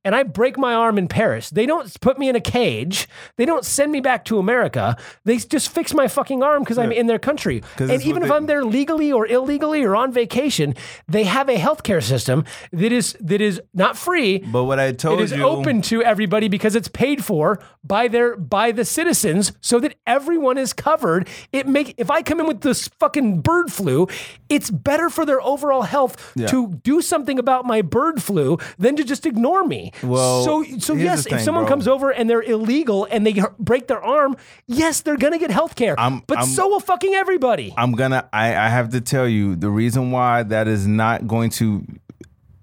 and 0.07 0.15
I 0.15 0.23
break 0.23 0.57
my 0.57 0.73
arm 0.73 0.99
in 0.99 1.09
Paris, 1.09 1.51
they 1.51 1.67
don't 1.67 2.01
put 2.01 2.17
me 2.17 2.29
in 2.29 2.37
a 2.37 2.41
cage. 2.41 3.09
They 3.37 3.45
don't 3.45 3.65
send 3.65 3.91
me 3.91 4.01
back 4.01 4.25
to 4.27 4.39
America. 4.39 4.97
They 5.25 5.37
just 5.39 5.69
fix 5.69 5.93
my 5.93 6.07
fucking 6.07 6.45
arm 6.45 6.63
because 6.63 6.79
I'm 6.79 6.93
in 6.93 7.09
their 7.09 7.19
country. 7.19 7.63
And 7.77 7.91
even 8.05 8.23
if 8.23 8.29
they- 8.29 8.35
I'm 8.37 8.47
there 8.47 8.65
legally 8.65 9.11
or 9.13 9.27
illegally 9.27 9.83
or 9.83 9.97
on 9.97 10.13
vacation, 10.13 10.75
they 11.09 11.25
have 11.25 11.49
a 11.49 11.57
healthcare 11.57 12.01
system 12.03 12.45
that 12.73 12.93
is 12.93 13.17
that 13.21 13.41
is 13.41 13.61
not 13.75 13.99
free. 13.99 14.39
But 14.39 14.65
what 14.65 14.79
I 14.79 14.93
told 14.93 15.19
you, 15.19 15.23
It 15.25 15.25
is 15.25 15.33
you, 15.37 15.45
open 15.45 15.83
to 15.83 16.03
everybody 16.05 16.47
because 16.49 16.77
it's 16.77 16.89
paid 16.89 17.25
for 17.25 17.59
by 17.83 18.07
their 18.07 18.37
by 18.37 18.71
the 18.71 18.85
citizens, 18.85 19.53
so 19.61 19.81
that 19.81 19.97
everyone 20.07 20.57
is 20.57 20.73
covered. 20.73 21.29
It 21.53 21.67
make 21.67 21.95
if 21.99 22.11
I 22.13 22.23
come 22.23 22.39
in 22.39 22.47
with 22.47 22.61
this 22.61 22.87
fucking 23.01 23.41
bird 23.41 23.73
flu, 23.73 24.07
it's 24.49 24.71
better 24.71 25.11
for 25.11 25.27
their 25.27 25.41
overall 25.43 25.83
health 25.83 26.33
to 26.47 26.79
do 26.85 27.03
something 27.03 27.39
about 27.41 27.65
my 27.67 27.83
bird 27.83 28.23
flu 28.23 28.59
than 28.79 28.95
to 28.97 29.03
just 29.03 29.27
ignore 29.27 29.65
me. 29.65 29.91
Well, 30.03 30.45
so 30.45 30.65
so 30.79 30.95
yes, 30.95 31.25
the 31.25 31.37
if 31.37 31.43
someone 31.43 31.65
bro. 31.65 31.71
comes 31.71 31.89
over 31.89 32.11
and 32.11 32.29
they're 32.29 32.43
illegal 32.43 33.07
and 33.11 33.27
they 33.27 33.43
break 33.59 33.87
their 33.87 34.03
arm, 34.03 34.37
yes, 34.67 35.01
they're 35.01 35.17
gonna 35.17 35.39
get 35.39 35.51
health 35.51 35.75
care. 35.75 35.95
But 35.97 36.39
I'm- 36.39 36.47
so 36.47 36.69
will 36.69 36.81
fucking 36.81 37.15
everybody. 37.15 37.75
I'm 37.77 37.93
gonna. 37.93 38.29
I, 38.33 38.49
I 38.57 38.69
have 38.69 38.91
to 38.91 39.01
tell 39.01 39.29
you 39.29 39.57
the 39.57 39.71
reason 39.71 40.11
why 40.11 40.43
that 40.45 40.69
is 40.69 40.87
not 40.87 41.27
going 41.27 41.51
to, 41.51 41.85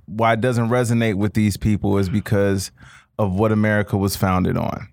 why 0.05 0.33
it 0.33 0.41
doesn't 0.41 0.69
resonate 0.69 1.15
with 1.15 1.33
these 1.33 1.57
people 1.57 1.97
is 1.97 2.09
because 2.09 2.71
of 3.17 3.33
what 3.33 3.51
America 3.51 3.97
was 3.97 4.15
founded 4.15 4.57
on. 4.57 4.89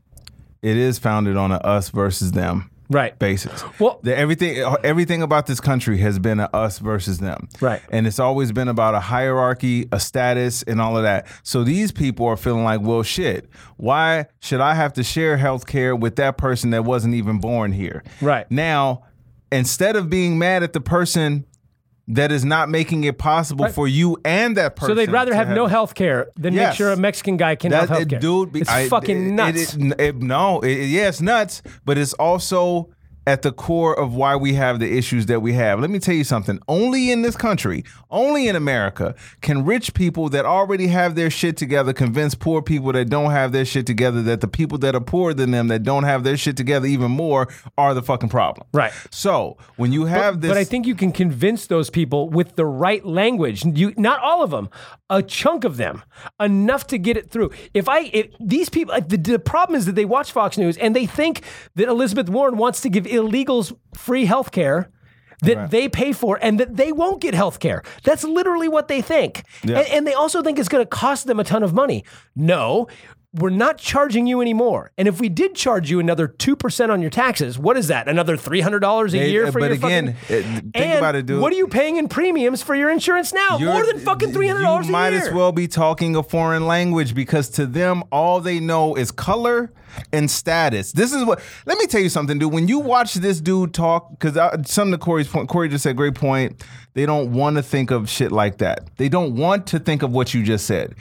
It 0.63 0.77
is 0.77 0.99
founded 0.99 1.37
on 1.37 1.53
a 1.53 1.57
us 1.57 1.89
versus 1.89 2.33
them 2.33 2.70
right. 2.91 3.19
basis. 3.19 3.65
Well- 3.79 4.01
the, 4.03 4.17
everything 4.17 4.59
everything 4.85 5.23
about 5.23 5.47
this 5.47 5.61
country 5.61 5.99
has 5.99 6.19
been 6.19 6.41
a 6.41 6.51
us 6.53 6.79
versus 6.79 7.19
them. 7.19 7.49
Right. 7.61 7.81
And 7.91 8.07
it's 8.07 8.19
always 8.19 8.53
been 8.53 8.69
about 8.69 8.95
a 8.95 9.01
hierarchy, 9.01 9.89
a 9.93 10.01
status, 10.01 10.63
and 10.65 10.81
all 10.81 10.97
of 10.97 11.05
that. 11.05 11.27
So 11.43 11.65
these 11.65 11.93
people 11.93 12.27
are 12.27 12.37
feeling 12.37 12.65
like, 12.65 12.81
well, 12.83 13.03
shit, 13.03 13.49
why 13.77 14.27
should 14.41 14.61
I 14.61 14.75
have 14.75 14.93
to 14.95 15.03
share 15.03 15.37
health 15.37 15.67
care 15.67 15.97
with 15.97 16.17
that 16.17 16.37
person 16.37 16.71
that 16.71 16.85
wasn't 16.85 17.15
even 17.15 17.41
born 17.41 17.73
here? 17.73 18.03
Right. 18.21 18.51
Now, 18.51 19.05
instead 19.53 19.97
of 19.97 20.11
being 20.11 20.39
mad 20.39 20.63
at 20.63 20.73
the 20.73 20.81
person 20.81 21.47
that 22.15 22.33
is 22.33 22.45
not 22.45 22.69
making 22.69 23.05
it 23.05 23.19
possible 23.19 23.65
Right. 23.67 23.75
for 23.75 23.87
you 23.89 24.19
and 24.25 24.57
that 24.57 24.77
person. 24.77 24.91
So 24.91 24.95
they'd 24.95 25.11
rather 25.13 25.31
to 25.31 25.37
have 25.37 25.49
no 25.51 25.67
health 25.67 25.95
care 25.95 26.29
than 26.37 26.55
make 26.55 26.73
sure 26.75 26.91
a 26.93 26.97
Mexican 26.97 27.37
guy 27.37 27.55
can 27.55 27.71
that 27.71 27.81
have 27.81 27.89
health 27.91 28.09
care. 28.09 28.19
dude. 28.19 28.57
it's 28.57 28.69
I- 28.71 28.89
fucking 28.89 29.35
nuts. 29.37 29.75
It, 29.75 29.83
it, 29.93 30.01
it- 30.01 30.17
no, 30.17 30.63
yeah, 30.65 31.09
it's 31.09 31.21
nuts, 31.21 31.63
but 31.85 31.97
it's 31.99 32.13
also 32.15 32.91
at 33.27 33.43
the 33.43 33.53
core 33.53 33.99
of 33.99 34.15
why 34.15 34.37
we 34.37 34.55
have 34.55 34.79
the 34.79 34.97
issues 34.97 35.27
that 35.27 35.41
we 35.41 35.53
have. 35.53 35.81
Let 35.81 35.91
me 35.91 35.99
tell 35.99 36.15
you 36.15 36.25
something. 36.25 36.59
Only 36.69 37.11
in 37.11 37.23
this 37.23 37.37
country, 37.37 37.85
only 38.11 38.49
in 38.49 38.57
America, 38.57 39.15
can 39.41 39.65
rich 39.65 39.95
people 39.95 40.29
that 40.31 40.45
already 40.47 40.87
have 40.89 41.15
their 41.15 41.31
shit 41.31 41.57
together 41.57 41.93
convince 41.93 42.35
poor 42.35 42.63
people 42.63 42.93
that 42.93 43.09
don't 43.09 43.31
have 43.31 43.53
their 43.53 43.65
shit 43.65 43.87
together 43.87 44.23
that 44.23 44.41
the 44.41 44.49
people 44.49 44.79
that 44.79 44.95
are 44.95 45.01
poorer 45.01 45.35
than 45.35 45.51
them 45.51 45.69
that 45.69 45.83
don't 45.83 46.05
have 46.05 46.25
their 46.25 46.37
shit 46.37 46.57
together 46.57 46.87
even 46.87 47.11
more 47.11 47.49
are 47.77 47.95
the 47.95 48.03
fucking 48.03 48.29
problem. 48.29 48.67
Right. 48.73 48.93
So 49.11 49.59
when 49.77 49.93
you 49.93 50.07
have 50.07 50.41
this, 50.41 50.51
But 50.51 50.57
I 50.57 50.65
think 50.65 50.87
you 50.87 50.95
can 50.95 51.13
convince 51.13 51.67
those 51.67 51.91
people 51.91 52.31
with 52.31 52.57
the 52.57 52.67
right 52.67 53.05
language. 53.05 53.65
You, 53.65 53.93
not 53.97 54.21
all 54.21 54.43
of 54.43 54.51
them, 54.51 54.71
a 55.09 55.23
chunk 55.23 55.65
of 55.65 55.77
them, 55.77 56.03
enough 56.39 56.87
to 56.89 56.99
get 56.99 57.17
it 57.17 57.31
through. 57.31 57.51
If 57.75 57.89
I, 57.89 58.11
if 58.13 58.29
these 58.41 58.69
people, 58.69 58.95
the, 59.01 59.17
the 59.17 59.39
problem 59.39 59.77
is 59.77 59.87
that 59.87 59.95
they 59.95 60.05
watch 60.05 60.33
Fox 60.33 60.57
News 60.57 60.77
and 60.79 60.95
they 60.97 61.07
think 61.07 61.43
that 61.75 61.89
Elizabeth 61.89 62.29
Warren 62.29 62.57
wants 62.57 62.81
to 62.83 62.89
give 62.89 63.07
illegals 63.11 63.77
free 63.95 64.25
health 64.25 64.53
care. 64.53 64.91
That 65.43 65.71
they 65.71 65.89
pay 65.89 66.13
for 66.13 66.39
and 66.43 66.61
that 66.61 66.77
they 66.77 66.93
won't 66.93 67.23
get 67.23 67.33
health 67.33 67.61
care. 67.61 67.83
That's 68.05 68.25
literally 68.25 68.69
what 68.69 68.89
they 68.89 69.01
think. 69.01 69.43
Yeah. 69.65 69.79
And, 69.79 69.89
and 69.89 70.07
they 70.07 70.13
also 70.13 70.43
think 70.43 70.59
it's 70.59 70.69
going 70.69 70.85
to 70.85 70.87
cost 70.87 71.27
them 71.27 71.41
a 71.41 71.45
ton 71.45 71.63
of 71.63 71.73
money. 71.73 72.05
No, 72.37 72.89
we're 73.33 73.51
not 73.51 73.79
charging 73.79 74.27
you 74.27 74.41
anymore. 74.41 74.91
And 74.99 75.07
if 75.07 75.21
we 75.21 75.29
did 75.29 75.55
charge 75.55 75.89
you 75.89 76.01
another 76.01 76.27
2% 76.27 76.91
on 76.91 77.01
your 77.01 77.11
taxes, 77.11 77.57
what 77.59 77.77
is 77.77 77.87
that? 77.87 78.09
Another 78.09 78.37
$300 78.37 79.07
a 79.07 79.11
They- 79.13 79.31
year 79.31 79.47
uh, 79.47 79.51
for 79.53 79.61
but 79.61 79.67
your 79.67 79.75
again, 79.75 80.09
uh, 80.09 80.13
fucking... 80.15 80.37
it- 80.37 80.45
think 80.63 80.77
And 80.77 80.99
about 80.99 81.15
it, 81.15 81.27
dude. 81.27 81.41
What 81.41 81.53
are 81.53 81.57
you 81.57 81.69
paying 81.69 81.97
in 81.97 82.09
premiums 82.09 82.61
for 82.61 82.75
your 82.75 82.91
insurance 82.91 83.33
now? 83.33 83.59
You're- 83.59 83.73
More 83.73 83.87
than 83.87 84.01
fucking 84.01 84.33
three 84.33 84.49
hundred 84.49 84.63
dollars 84.63 84.87
a 84.87 84.89
You 84.89 84.95
year. 84.97 85.01
might 85.01 85.13
as 85.13 85.33
well 85.33 85.53
be 85.53 85.69
talking 85.69 86.17
a 86.17 86.25
foreign 86.25 86.67
language 86.67 87.15
because 87.15 87.49
to 87.51 87.67
them, 87.67 88.03
all 88.11 88.41
they 88.41 88.59
know 88.59 88.97
is 88.97 89.13
color 89.13 89.73
and 90.13 90.29
status. 90.29 90.91
This 90.91 91.13
is 91.13 91.25
what. 91.25 91.41
Let 91.67 91.79
me 91.79 91.87
tell 91.87 92.01
you 92.01 92.09
something, 92.09 92.37
dude. 92.39 92.53
When 92.53 92.67
you 92.67 92.81
watch 92.81 93.15
this 93.15 93.41
dude 93.41 93.73
talk, 93.75 94.11
because 94.19 94.37
some 94.69 94.93
of 94.93 94.99
Corey's 94.99 95.29
point, 95.29 95.49
Corey 95.49 95.69
just 95.69 95.85
said, 95.85 95.97
great 95.97 96.15
point. 96.17 96.65
They 96.95 97.07
don't 97.07 97.33
want 97.33 97.57
to 97.57 97.63
think 97.63 97.93
of 97.93 98.09
shit 98.11 98.33
like 98.33 98.59
that. 98.59 98.89
They 98.97 99.09
don't 99.09 99.37
want 99.37 99.69
to 99.69 99.79
think 99.79 100.03
of 100.03 100.11
what 100.11 100.35
you 100.35 100.43
just 100.43 100.67
said. 100.67 100.95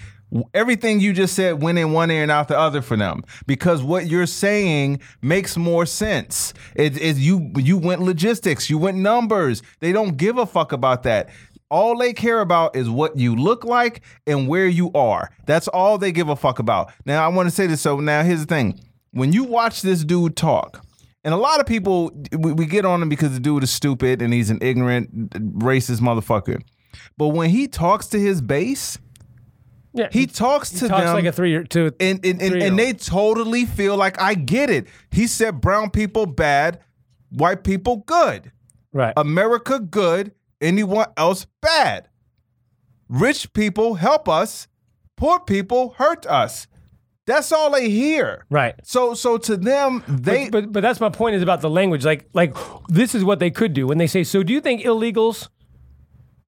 Everything 0.53 0.99
you 0.99 1.11
just 1.11 1.35
said 1.35 1.61
went 1.61 1.79
in 1.79 1.91
one 1.91 2.11
ear 2.11 2.21
and 2.21 2.31
out 2.31 2.47
the 2.47 2.57
other 2.57 2.81
for 2.81 2.95
them 2.95 3.23
because 3.47 3.81
what 3.81 4.07
you're 4.07 4.27
saying 4.27 4.99
makes 5.21 5.57
more 5.57 5.85
sense. 5.85 6.53
It 6.75 6.97
is 6.97 7.19
you 7.19 7.51
you 7.55 7.77
went 7.77 8.01
logistics, 8.01 8.69
you 8.69 8.77
went 8.77 8.97
numbers. 8.97 9.63
They 9.79 9.91
don't 9.91 10.17
give 10.17 10.37
a 10.37 10.45
fuck 10.45 10.71
about 10.71 11.03
that. 11.03 11.29
All 11.71 11.97
they 11.97 12.13
care 12.13 12.41
about 12.41 12.75
is 12.75 12.89
what 12.89 13.17
you 13.17 13.35
look 13.35 13.63
like 13.63 14.01
and 14.27 14.47
where 14.47 14.67
you 14.67 14.91
are. 14.93 15.29
That's 15.45 15.67
all 15.67 15.97
they 15.97 16.11
give 16.11 16.29
a 16.29 16.35
fuck 16.35 16.59
about. 16.59 16.91
Now 17.05 17.23
I 17.23 17.27
want 17.29 17.49
to 17.49 17.55
say 17.55 17.67
this. 17.67 17.81
So 17.81 17.99
now 17.99 18.23
here's 18.23 18.41
the 18.41 18.45
thing: 18.45 18.79
when 19.11 19.33
you 19.33 19.43
watch 19.43 19.81
this 19.81 20.03
dude 20.03 20.35
talk, 20.35 20.85
and 21.23 21.33
a 21.33 21.37
lot 21.37 21.59
of 21.59 21.65
people 21.65 22.11
we, 22.31 22.53
we 22.53 22.65
get 22.65 22.85
on 22.85 23.01
him 23.01 23.09
because 23.09 23.33
the 23.33 23.39
dude 23.39 23.63
is 23.63 23.71
stupid 23.71 24.21
and 24.21 24.33
he's 24.33 24.49
an 24.49 24.59
ignorant, 24.61 25.31
racist 25.59 26.01
motherfucker. 26.01 26.61
But 27.17 27.29
when 27.29 27.49
he 27.49 27.67
talks 27.67 28.07
to 28.07 28.19
his 28.19 28.41
base, 28.41 28.97
Yeah, 29.93 30.09
he 30.11 30.27
talks 30.27 30.69
to 30.71 30.87
talks 30.87 31.03
them 31.03 31.15
like 31.15 31.25
a 31.25 31.31
three 31.31 31.49
year 31.49 31.63
two. 31.63 31.91
and 31.99 32.23
and, 32.23 32.41
and, 32.41 32.61
and 32.61 32.77
they 32.77 32.93
totally 32.93 33.65
feel 33.65 33.97
like 33.97 34.21
I 34.21 34.35
get 34.35 34.69
it. 34.69 34.87
He 35.11 35.25
said 35.25 35.59
brown 35.61 35.89
people 35.89 36.25
bad, 36.25 36.79
white 37.31 37.63
people 37.63 37.97
good. 38.05 38.51
right. 38.93 39.13
America 39.17 39.79
good, 39.79 40.31
anyone 40.61 41.07
else 41.17 41.47
bad. 41.61 42.07
Rich 43.07 43.53
people 43.53 43.95
help 43.95 44.29
us, 44.29 44.67
poor 45.17 45.39
people 45.39 45.95
hurt 45.97 46.27
us. 46.27 46.67
That's 47.25 47.51
all 47.51 47.71
they 47.71 47.89
hear. 47.89 48.45
right. 48.49 48.75
So 48.83 49.13
so 49.15 49.37
to 49.39 49.57
them, 49.57 50.03
they 50.07 50.49
but, 50.49 50.65
but 50.65 50.71
but 50.73 50.81
that's 50.81 50.99
my 50.99 51.09
point 51.09 51.35
is 51.35 51.41
about 51.41 51.61
the 51.61 51.69
language. 51.69 52.05
Like 52.05 52.27
like 52.33 52.55
this 52.87 53.15
is 53.15 53.23
what 53.23 53.39
they 53.39 53.49
could 53.51 53.73
do 53.73 53.87
when 53.87 53.97
they 53.97 54.07
say. 54.07 54.23
So 54.23 54.43
do 54.43 54.53
you 54.53 54.61
think 54.61 54.81
illegals 54.81 55.49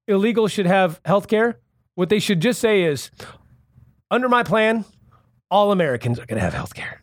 illegals 0.10 0.52
should 0.52 0.66
have 0.68 1.00
health 1.06 1.28
care? 1.28 1.60
What 2.02 2.10
they 2.10 2.18
should 2.18 2.40
just 2.40 2.60
say 2.60 2.82
is, 2.82 3.12
under 4.10 4.28
my 4.28 4.42
plan, 4.42 4.86
all 5.52 5.72
Americans 5.72 6.18
are 6.18 6.26
going 6.26 6.40
to 6.40 6.44
have 6.44 6.52
health 6.56 6.74
care. 6.74 7.01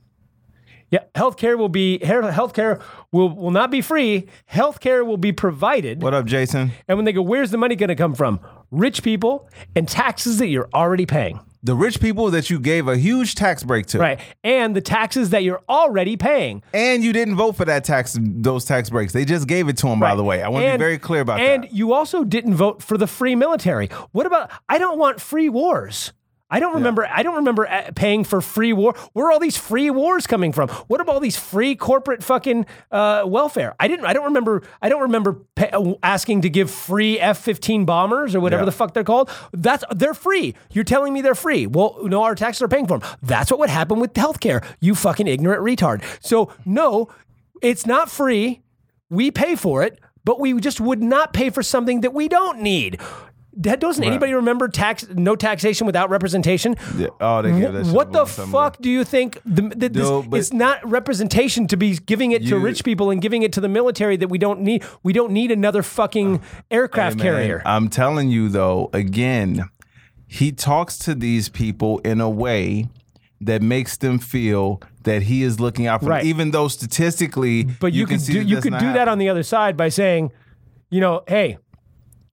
Yeah, 0.90 1.00
health 1.14 1.36
care 1.36 1.56
will 1.56 1.68
be 1.68 1.98
health 1.98 2.54
care 2.54 2.80
will 3.12 3.28
will 3.28 3.50
not 3.50 3.70
be 3.70 3.80
free. 3.82 4.26
Health 4.46 4.80
care 4.80 5.04
will 5.04 5.18
be 5.18 5.32
provided. 5.32 6.02
What 6.02 6.14
up, 6.14 6.24
Jason? 6.24 6.72
And 6.88 6.96
when 6.96 7.04
they 7.04 7.12
go, 7.12 7.22
where's 7.22 7.50
the 7.50 7.58
money 7.58 7.76
going 7.76 7.88
to 7.88 7.96
come 7.96 8.14
from? 8.14 8.40
Rich 8.70 9.02
people 9.02 9.48
and 9.76 9.86
taxes 9.86 10.38
that 10.38 10.48
you're 10.48 10.68
already 10.72 11.04
paying. 11.04 11.40
The 11.62 11.74
rich 11.74 12.00
people 12.00 12.30
that 12.30 12.50
you 12.50 12.60
gave 12.60 12.86
a 12.86 12.96
huge 12.96 13.34
tax 13.34 13.64
break 13.64 13.86
to. 13.86 13.98
Right. 13.98 14.20
And 14.44 14.76
the 14.76 14.80
taxes 14.80 15.30
that 15.30 15.42
you're 15.42 15.62
already 15.68 16.16
paying. 16.16 16.62
And 16.72 17.02
you 17.02 17.12
didn't 17.12 17.34
vote 17.34 17.56
for 17.56 17.64
that 17.64 17.82
tax 17.82 18.16
those 18.20 18.64
tax 18.64 18.90
breaks. 18.90 19.12
They 19.12 19.24
just 19.24 19.48
gave 19.48 19.68
it 19.68 19.76
to 19.78 19.88
him, 19.88 19.98
by 19.98 20.14
the 20.14 20.22
way. 20.22 20.42
I 20.42 20.48
want 20.48 20.64
to 20.64 20.72
be 20.72 20.78
very 20.78 20.98
clear 20.98 21.20
about 21.20 21.40
and 21.40 21.64
that. 21.64 21.68
And 21.68 21.76
you 21.76 21.92
also 21.92 22.22
didn't 22.22 22.54
vote 22.54 22.82
for 22.82 22.96
the 22.96 23.08
free 23.08 23.34
military. 23.34 23.88
What 24.12 24.24
about? 24.24 24.50
I 24.68 24.78
don't 24.78 24.98
want 24.98 25.20
free 25.20 25.48
wars. 25.48 26.12
I 26.50 26.60
don't 26.60 26.74
remember. 26.74 27.06
I 27.06 27.22
don't 27.22 27.36
remember 27.36 27.68
uh, 27.68 27.90
paying 27.94 28.24
for 28.24 28.40
free 28.40 28.72
war. 28.72 28.94
Where 29.12 29.26
are 29.26 29.32
all 29.32 29.38
these 29.38 29.58
free 29.58 29.90
wars 29.90 30.26
coming 30.26 30.50
from? 30.52 30.68
What 30.86 31.00
about 31.00 31.12
all 31.14 31.20
these 31.20 31.36
free 31.36 31.76
corporate 31.76 32.24
fucking 32.24 32.64
uh, 32.90 33.24
welfare? 33.26 33.74
I 33.78 33.86
didn't. 33.86 34.06
I 34.06 34.14
don't 34.14 34.24
remember. 34.24 34.62
I 34.80 34.88
don't 34.88 35.02
remember 35.02 35.34
pay, 35.54 35.68
uh, 35.70 35.94
asking 36.02 36.42
to 36.42 36.48
give 36.50 36.70
free 36.70 37.20
F-15 37.20 37.84
bombers 37.84 38.34
or 38.34 38.40
whatever 38.40 38.62
Yeah. 38.62 38.66
the 38.66 38.72
fuck 38.72 38.94
they're 38.94 39.04
called. 39.04 39.30
That's 39.52 39.84
they're 39.94 40.14
free. 40.14 40.54
You're 40.72 40.84
telling 40.84 41.12
me 41.12 41.20
they're 41.20 41.34
free. 41.34 41.66
Well, 41.66 41.98
no, 42.04 42.22
our 42.22 42.34
taxes 42.34 42.62
are 42.62 42.68
paying 42.68 42.86
for 42.86 42.98
them. 42.98 43.08
That's 43.22 43.50
what 43.50 43.60
would 43.60 43.70
happen 43.70 44.00
with 44.00 44.14
healthcare. 44.14 44.64
You 44.80 44.94
fucking 44.94 45.26
ignorant 45.26 45.62
retard. 45.62 46.02
So 46.24 46.50
no, 46.64 47.08
it's 47.60 47.84
not 47.84 48.10
free. 48.10 48.62
We 49.10 49.30
pay 49.30 49.54
for 49.54 49.82
it, 49.82 49.98
but 50.24 50.40
we 50.40 50.58
just 50.60 50.80
would 50.80 51.02
not 51.02 51.32
pay 51.34 51.50
for 51.50 51.62
something 51.62 52.00
that 52.00 52.14
we 52.14 52.28
don't 52.28 52.60
need. 52.60 53.00
Doesn't 53.60 54.04
anybody 54.04 54.34
remember 54.34 54.68
tax 54.68 55.06
no 55.08 55.34
taxation 55.34 55.86
without 55.86 56.10
representation? 56.10 56.76
Yeah. 56.96 57.08
Oh, 57.20 57.42
they 57.42 57.50
gave 57.50 57.72
that 57.72 57.86
What 57.86 58.12
the 58.12 58.22
ago. 58.22 58.42
Uh, 58.42 58.46
fuck 58.46 58.78
do 58.80 58.88
you 58.88 59.04
think? 59.04 59.40
The, 59.44 59.62
the, 59.62 59.88
this, 59.88 60.02
No, 60.08 60.24
it's 60.32 60.52
not 60.52 60.88
representation 60.88 61.66
to 61.68 61.76
be 61.76 61.96
giving 61.96 62.32
it 62.32 62.46
to 62.46 62.58
rich 62.58 62.84
people 62.84 63.10
and 63.10 63.20
giving 63.20 63.42
it 63.42 63.52
to 63.54 63.60
the 63.60 63.68
military 63.68 64.16
that 64.16 64.28
we 64.28 64.38
don't 64.38 64.60
need. 64.60 64.84
We 65.02 65.12
don't 65.12 65.32
need 65.32 65.50
another 65.50 65.82
fucking 65.82 66.36
uh, 66.36 66.42
aircraft 66.70 67.16
Man, 67.16 67.24
carrier. 67.24 67.62
I'm 67.64 67.88
telling 67.88 68.28
you 68.30 68.48
though, 68.48 68.90
again, 68.92 69.68
he 70.26 70.52
talks 70.52 70.96
to 70.98 71.14
these 71.14 71.48
people 71.48 71.98
in 72.00 72.20
a 72.20 72.30
way 72.30 72.88
that 73.40 73.62
makes 73.62 73.96
them 73.96 74.18
feel 74.18 74.80
that 75.04 75.22
he 75.22 75.42
is 75.42 75.58
looking 75.58 75.86
out 75.86 76.00
for 76.02 76.08
Right. 76.10 76.20
them, 76.20 76.28
even 76.28 76.50
though 76.50 76.68
statistically, 76.68 77.64
But 77.64 77.92
you, 77.92 78.06
can 78.06 78.16
could 78.16 78.20
see 78.26 78.32
do 78.34 78.40
you 78.42 78.60
could 78.60 78.78
do 78.78 78.92
that 78.92 79.08
on 79.08 79.18
the 79.18 79.28
other 79.28 79.42
side 79.42 79.76
by 79.76 79.88
saying, 79.88 80.32
you 80.90 81.00
know, 81.00 81.22
hey, 81.26 81.58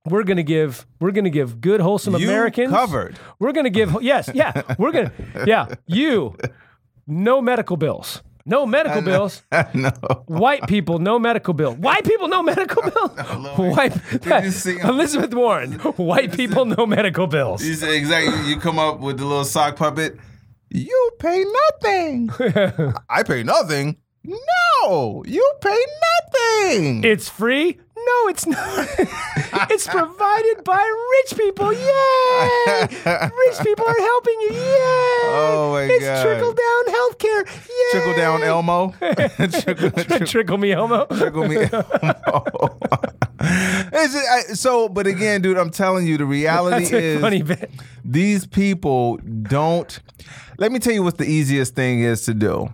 we're 0.05 0.23
gonna 0.23 0.43
give 0.43 0.85
we're 0.99 1.11
gonna 1.11 1.29
give 1.29 1.59
good 1.61 1.81
wholesome 1.81 2.15
You 2.17 2.27
Americans 2.27 2.71
covered. 2.71 3.17
We're 3.39 3.51
gonna 3.51 3.69
give 3.69 4.01
yes 4.01 4.29
yeah 4.33 4.61
we're 4.77 4.91
gonna 4.91 5.11
yeah 5.45 5.67
you 5.87 6.35
no 7.07 7.41
medical 7.41 7.77
bills 7.77 8.21
no 8.45 8.65
medical 8.65 9.01
bills 9.01 9.41
no. 9.73 9.89
white 10.27 10.67
people 10.67 10.99
no 10.99 11.17
medical 11.17 11.53
bill 11.53 11.73
white 11.73 12.03
people 12.05 12.27
no 12.27 12.43
medical 12.43 12.81
bill 12.89 13.07
white 13.73 13.93
Elizabeth 14.83 15.33
Warren 15.33 15.73
white 15.97 16.31
people 16.33 16.65
no 16.65 16.85
medical 16.85 17.25
bills 17.27 17.63
You 17.65 17.73
say 17.73 17.97
exactly. 17.97 18.47
You 18.49 18.59
come 18.59 18.77
up 18.77 18.99
with 18.99 19.17
the 19.17 19.25
little 19.25 19.45
sock 19.45 19.75
puppet. 19.75 20.17
You 20.69 21.11
pay 21.19 21.45
nothing. 21.81 22.29
I 23.09 23.23
pay 23.23 23.43
nothing. 23.43 23.97
No, 24.23 25.23
you 25.25 25.53
pay 25.61 25.85
nothing. 26.33 27.03
it's 27.03 27.29
free 27.29 27.79
no 27.97 28.27
it's 28.27 28.45
not 28.45 28.87
it's 29.71 29.87
provided 29.87 30.63
by 30.63 30.81
rich 31.11 31.37
people 31.39 31.71
yay 31.73 32.81
rich 32.81 33.59
people 33.63 33.85
are 33.87 33.97
helping 33.99 34.39
you 34.41 34.51
yay 34.53 35.21
Oh, 35.27 35.69
my 35.73 35.83
it's 35.83 36.03
God. 36.05 36.23
trickle 36.23 36.53
down 36.53 36.85
healthcare 36.93 37.45
yay 37.67 37.91
Trickle 37.91 38.15
down 38.15 38.43
Elmo. 38.43 38.93
trickle, 39.61 39.91
trickle, 39.91 40.27
trickle 40.27 40.57
me 40.57 40.71
homo 40.71 41.05
trickle 41.05 41.47
me. 41.47 41.57
Elmo. 41.71 42.79
It's 43.47 44.13
just- 44.13 44.27
I- 44.29 44.53
so, 44.55 44.89
but 44.89 45.05
again, 45.07 45.41
dude, 45.41 45.57
I'm 45.57 45.69
telling 45.69 46.07
you, 46.07 46.17
the 46.17 46.25
reality 46.25 46.85
is 46.95 47.21
funny 47.21 47.43
bit 47.43 47.69
these 48.03 48.45
people 48.47 49.17
don't. 49.17 49.99
Let 50.57 50.71
me 50.71 50.79
tell 50.79 50.93
you 50.93 51.03
what 51.03 51.17
the 51.17 51.25
easiest 51.25 51.75
thing 51.75 51.99
is 52.01 52.23
to 52.25 52.33
do 52.33 52.73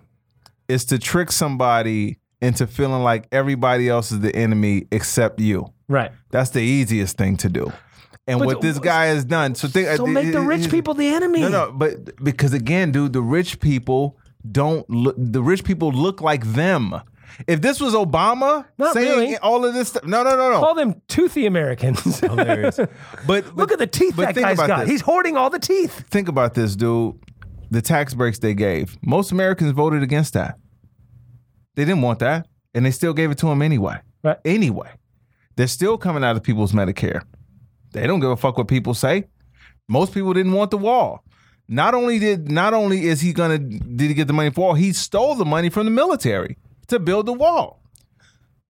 is 0.68 0.84
to 0.86 0.98
trick 0.98 1.30
somebody 1.32 2.16
into 2.42 2.66
feeling 2.66 3.02
like 3.02 3.28
everybody 3.32 3.88
else 3.88 4.12
is 4.12 4.20
the 4.20 4.34
enemy 4.36 4.86
except 4.90 5.40
you. 5.40 5.72
right 5.88 6.10
That's 6.30 6.50
the 6.50 6.60
easiest 6.60 7.16
thing 7.16 7.36
to 7.38 7.48
do. 7.48 7.72
And 8.26 8.38
But 8.38 8.46
what 8.46 8.60
this 8.60 8.78
guy 8.78 9.06
has 9.06 9.24
done. 9.24 9.54
So 9.54 9.68
think. 9.68 9.88
so 9.96 10.04
uh, 10.04 10.06
make 10.06 10.32
the 10.32 10.40
rich 10.40 10.70
people 10.70 10.94
the 10.94 11.08
enemy 11.08 11.40
No, 11.40 11.48
no, 11.48 11.72
but 11.72 12.22
because 12.22 12.52
again, 12.52 12.92
dude, 12.92 13.12
the 13.12 13.22
rich 13.22 13.58
people 13.58 14.18
don't 14.50 14.88
look. 14.90 15.16
The 15.18 15.42
rich 15.42 15.64
people 15.64 15.90
look 15.90 16.20
like 16.20 16.44
them. 16.44 17.00
If 17.46 17.62
this 17.62 17.80
was 17.80 17.94
Obama 17.94 18.66
Not 18.76 18.92
saying 18.92 19.08
really. 19.08 19.36
all 19.38 19.64
of 19.64 19.72
this 19.72 19.88
stuff, 19.88 20.04
no, 20.04 20.22
no, 20.22 20.36
no, 20.36 20.52
no. 20.52 20.60
call 20.60 20.74
them 20.74 21.00
toothy 21.08 21.46
Americans 21.46 22.20
Hilarious. 22.20 22.76
But, 22.76 22.90
but 23.26 23.56
look 23.56 23.72
at 23.72 23.78
the 23.78 23.86
teeth 23.86 24.16
that 24.16 24.34
guy's 24.34 24.58
got 24.58 24.80
this. 24.80 24.90
he's 24.90 25.00
hoarding 25.00 25.36
all 25.36 25.48
the 25.48 25.58
teeth 25.58 26.04
think 26.10 26.28
about 26.28 26.52
this, 26.54 26.76
dude. 26.76 27.18
The 27.70 27.80
tax 27.80 28.12
breaks 28.12 28.38
they 28.38 28.52
gave. 28.52 28.98
Most 29.02 29.32
Americans 29.32 29.72
voted 29.72 30.02
against 30.02 30.34
that. 30.34 30.58
They 31.74 31.84
didn't 31.84 32.02
want 32.02 32.18
that, 32.20 32.46
and 32.74 32.84
they 32.84 32.90
still 32.90 33.14
gave 33.14 33.30
it 33.30 33.38
to 33.38 33.46
them 33.46 33.62
anyway. 33.62 34.00
Right. 34.22 34.38
Anyway, 34.44 34.90
they're 35.56 35.66
still 35.66 35.98
coming 35.98 36.22
out 36.24 36.36
of 36.36 36.42
people's 36.42 36.72
Medicare. 36.72 37.22
They 37.92 38.06
don't 38.06 38.20
give 38.20 38.30
a 38.30 38.36
fuck 38.36 38.58
what 38.58 38.68
people 38.68 38.94
say. 38.94 39.24
Most 39.88 40.14
people 40.14 40.32
didn't 40.32 40.52
want 40.52 40.70
the 40.70 40.78
wall. 40.78 41.24
Not 41.68 41.94
only 41.94 42.18
did 42.18 42.50
not 42.50 42.74
only 42.74 43.06
is 43.06 43.20
he 43.20 43.32
gonna 43.32 43.58
did 43.58 44.08
he 44.08 44.14
get 44.14 44.26
the 44.26 44.32
money 44.32 44.50
for 44.50 44.60
wall, 44.60 44.74
he 44.74 44.92
stole 44.92 45.34
the 45.34 45.44
money 45.44 45.70
from 45.70 45.84
the 45.84 45.90
military 45.90 46.56
to 46.88 46.98
build 46.98 47.26
the 47.26 47.32
wall. 47.32 47.82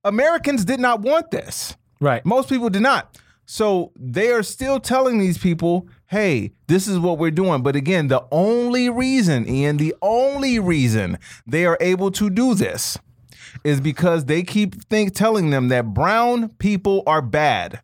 Americans 0.04 0.64
did 0.64 0.80
not 0.80 1.00
want 1.00 1.30
this. 1.30 1.76
right 2.00 2.24
Most 2.24 2.48
people 2.48 2.70
did 2.70 2.82
not. 2.82 3.18
So 3.46 3.92
they 3.96 4.30
are 4.30 4.42
still 4.42 4.80
telling 4.80 5.18
these 5.18 5.38
people, 5.38 5.88
hey, 6.12 6.52
this 6.66 6.86
is 6.86 6.98
what 6.98 7.16
we're 7.18 7.30
doing. 7.30 7.62
But 7.62 7.74
again, 7.74 8.08
the 8.08 8.22
only 8.30 8.88
reason, 8.90 9.48
Ian, 9.48 9.78
the 9.78 9.94
only 10.02 10.58
reason 10.58 11.18
they 11.46 11.64
are 11.64 11.78
able 11.80 12.10
to 12.12 12.28
do 12.28 12.54
this 12.54 12.98
is 13.64 13.80
because 13.80 14.26
they 14.26 14.42
keep 14.42 14.82
think 14.84 15.14
telling 15.14 15.48
them 15.50 15.68
that 15.68 15.94
brown 15.94 16.50
people 16.58 17.02
are 17.06 17.22
bad. 17.22 17.80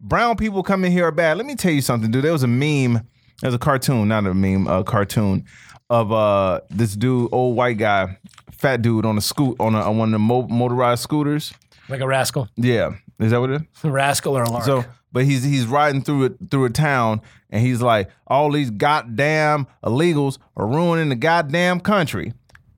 Brown 0.00 0.36
people 0.36 0.62
coming 0.62 0.92
here 0.92 1.06
are 1.06 1.12
bad. 1.12 1.36
Let 1.36 1.46
me 1.46 1.54
tell 1.56 1.72
you 1.72 1.80
something, 1.82 2.10
dude. 2.10 2.24
There 2.24 2.32
was 2.32 2.42
a 2.42 2.48
meme, 2.48 3.06
there's 3.40 3.54
a 3.54 3.58
cartoon, 3.58 4.08
not 4.08 4.26
a 4.26 4.34
meme, 4.34 4.66
a 4.68 4.82
cartoon 4.84 5.44
of 5.90 6.10
uh 6.12 6.60
this 6.70 6.94
dude, 6.96 7.28
old 7.32 7.56
white 7.56 7.78
guy, 7.78 8.16
fat 8.50 8.80
dude 8.82 9.04
on 9.04 9.18
a 9.18 9.20
scoot 9.20 9.56
on, 9.60 9.74
a, 9.74 9.80
on 9.80 9.98
one 9.98 10.08
of 10.08 10.12
the 10.12 10.18
mo- 10.20 10.46
motorized 10.48 11.02
scooters. 11.02 11.52
like 11.88 12.00
a 12.00 12.06
rascal 12.06 12.48
Yeah, 12.56 12.92
is 13.18 13.30
that 13.32 13.40
what 13.40 13.50
it 13.50 13.62
is? 13.62 13.84
a 13.84 13.90
rascal 14.02 14.36
or 14.38 14.42
a 14.44 14.50
lark 14.50 14.64
So, 14.64 14.84
but 15.12 15.24
he's 15.24 15.44
he's 15.44 15.66
riding 15.66 16.02
through 16.02 16.24
it 16.24 16.36
through 16.50 16.64
a 16.64 16.70
town, 16.70 17.20
and 17.50 17.64
he's 17.64 17.82
like, 17.82 18.10
all 18.26 18.50
these 18.50 18.70
goddamn 18.70 19.66
illegals 19.84 20.38
are 20.56 20.66
ruining 20.66 21.10
the 21.10 21.16
goddamn 21.16 21.80
country. 21.80 22.32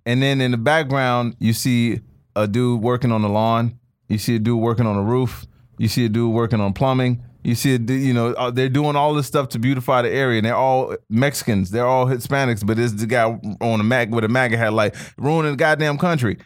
And 0.07 0.23
then 0.23 0.41
in 0.41 0.51
the 0.51 0.59
background, 0.59 1.37
you 1.39 1.53
see 1.53 2.01
a 2.37 2.47
dude 2.47 2.83
working 2.83 3.13
on 3.13 3.23
the 3.23 3.29
lawn. 3.29 3.79
You 4.09 4.19
see 4.19 4.37
a 4.37 4.39
dude 4.39 4.61
working 4.61 4.87
on 4.87 4.97
the 4.97 5.03
roof. 5.03 5.47
You 5.79 5.89
see 5.89 6.05
a 6.05 6.09
dude 6.09 6.33
working 6.33 6.61
on 6.61 6.73
plumbing. 6.73 7.23
You 7.45 7.55
see, 7.55 7.75
it, 7.75 7.91
you 7.91 8.15
know, 8.15 8.33
uh, 8.33 8.51
they're 8.51 8.71
doing 8.71 8.97
all 8.97 9.13
this 9.13 9.27
stuff 9.27 9.51
to 9.51 9.59
beautify 9.59 10.01
the 10.01 10.11
area, 10.11 10.39
and 10.39 10.47
they're 10.47 10.57
all 10.57 10.97
Mexicans, 11.11 11.71
they're 11.71 11.87
all 11.87 12.07
Hispanics, 12.07 12.65
but 12.65 12.79
this 12.79 12.93
the 12.93 13.07
guy 13.07 13.39
on 13.61 13.81
a 13.81 13.85
mag 13.85 14.15
with 14.15 14.25
a 14.25 14.29
MAGA 14.29 14.57
hat, 14.57 14.73
like 14.73 14.97
ruining 15.19 15.53
the 15.53 15.57
goddamn 15.57 15.99
country. 15.99 16.39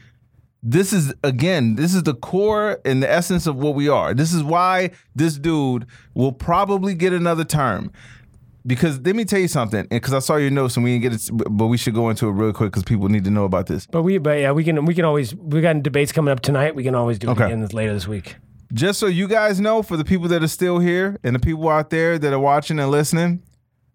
This 0.63 0.93
is 0.93 1.15
again, 1.23 1.77
this 1.77 1.95
is 1.95 2.03
the 2.03 2.15
core 2.15 2.81
and 2.85 3.03
the 3.03 3.11
essence 3.11 3.47
of 3.47 3.57
what 3.57 3.75
we 3.75 3.89
are. 3.89 4.13
This 4.15 4.33
is 4.33 4.43
why 4.43 4.91
this 5.15 5.39
dude 5.39 5.87
will 6.15 6.33
probably 6.33 6.95
get 6.95 7.13
another 7.13 7.45
term. 7.45 7.93
Because 8.67 9.01
let 9.01 9.15
me 9.17 9.25
tell 9.25 9.39
you 9.39 9.49
something, 9.49 9.87
because 9.89 10.13
I 10.13 10.19
saw 10.19 10.37
your 10.37 10.51
notes 10.51 10.77
and 10.77 10.85
we 10.85 10.99
didn't 10.99 11.03
get 11.03 11.13
it, 11.15 11.31
but 11.51 11.69
we 11.69 11.79
should 11.79 11.95
go 11.95 12.11
into 12.11 12.27
it 12.27 12.33
real 12.33 12.53
quick 12.53 12.73
because 12.73 12.83
people 12.83 13.09
need 13.09 13.25
to 13.25 13.31
know 13.31 13.45
about 13.45 13.67
this. 13.67 13.87
But 13.87 14.03
we, 14.03 14.19
but 14.19 14.41
yeah, 14.41 14.51
we 14.53 14.65
can 14.65 14.85
we 14.85 14.95
can 14.95 15.05
always 15.05 15.35
we 15.35 15.61
got 15.61 15.83
debates 15.83 16.13
coming 16.13 16.33
up 16.33 16.41
tonight. 16.41 16.75
We 16.75 16.83
can 16.83 16.95
always 16.95 17.19
do 17.19 17.29
it 17.29 17.33
Okay. 17.33 17.45
again 17.47 17.65
later 17.69 17.95
this 17.95 18.07
week. 18.09 18.37
just 18.75 18.99
so 18.99 19.07
you 19.07 19.27
guys 19.29 19.61
know, 19.61 19.83
for 19.83 19.97
the 19.97 20.05
people 20.05 20.29
that 20.29 20.43
are 20.43 20.49
still 20.49 20.81
here 20.81 21.19
and 21.23 21.35
the 21.35 21.39
people 21.41 21.67
out 21.69 21.89
there 21.91 22.19
that 22.19 22.33
are 22.33 22.39
watching 22.39 22.79
and 22.79 22.91
listening, 22.91 23.43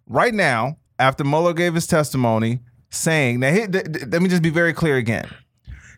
right 0.08 0.34
now, 0.34 0.78
after 0.98 1.24
Mueller 1.24 1.54
gave 1.54 1.76
his 1.76 1.86
testimony, 1.86 2.60
saying, 2.90 3.42
now, 3.42 3.52
here, 3.52 3.68
th- 3.68 3.86
th- 3.86 4.06
let 4.08 4.22
me 4.24 4.30
just 4.30 4.42
be 4.42 4.50
very 4.50 4.74
clear 4.74 4.96
again. 4.98 5.30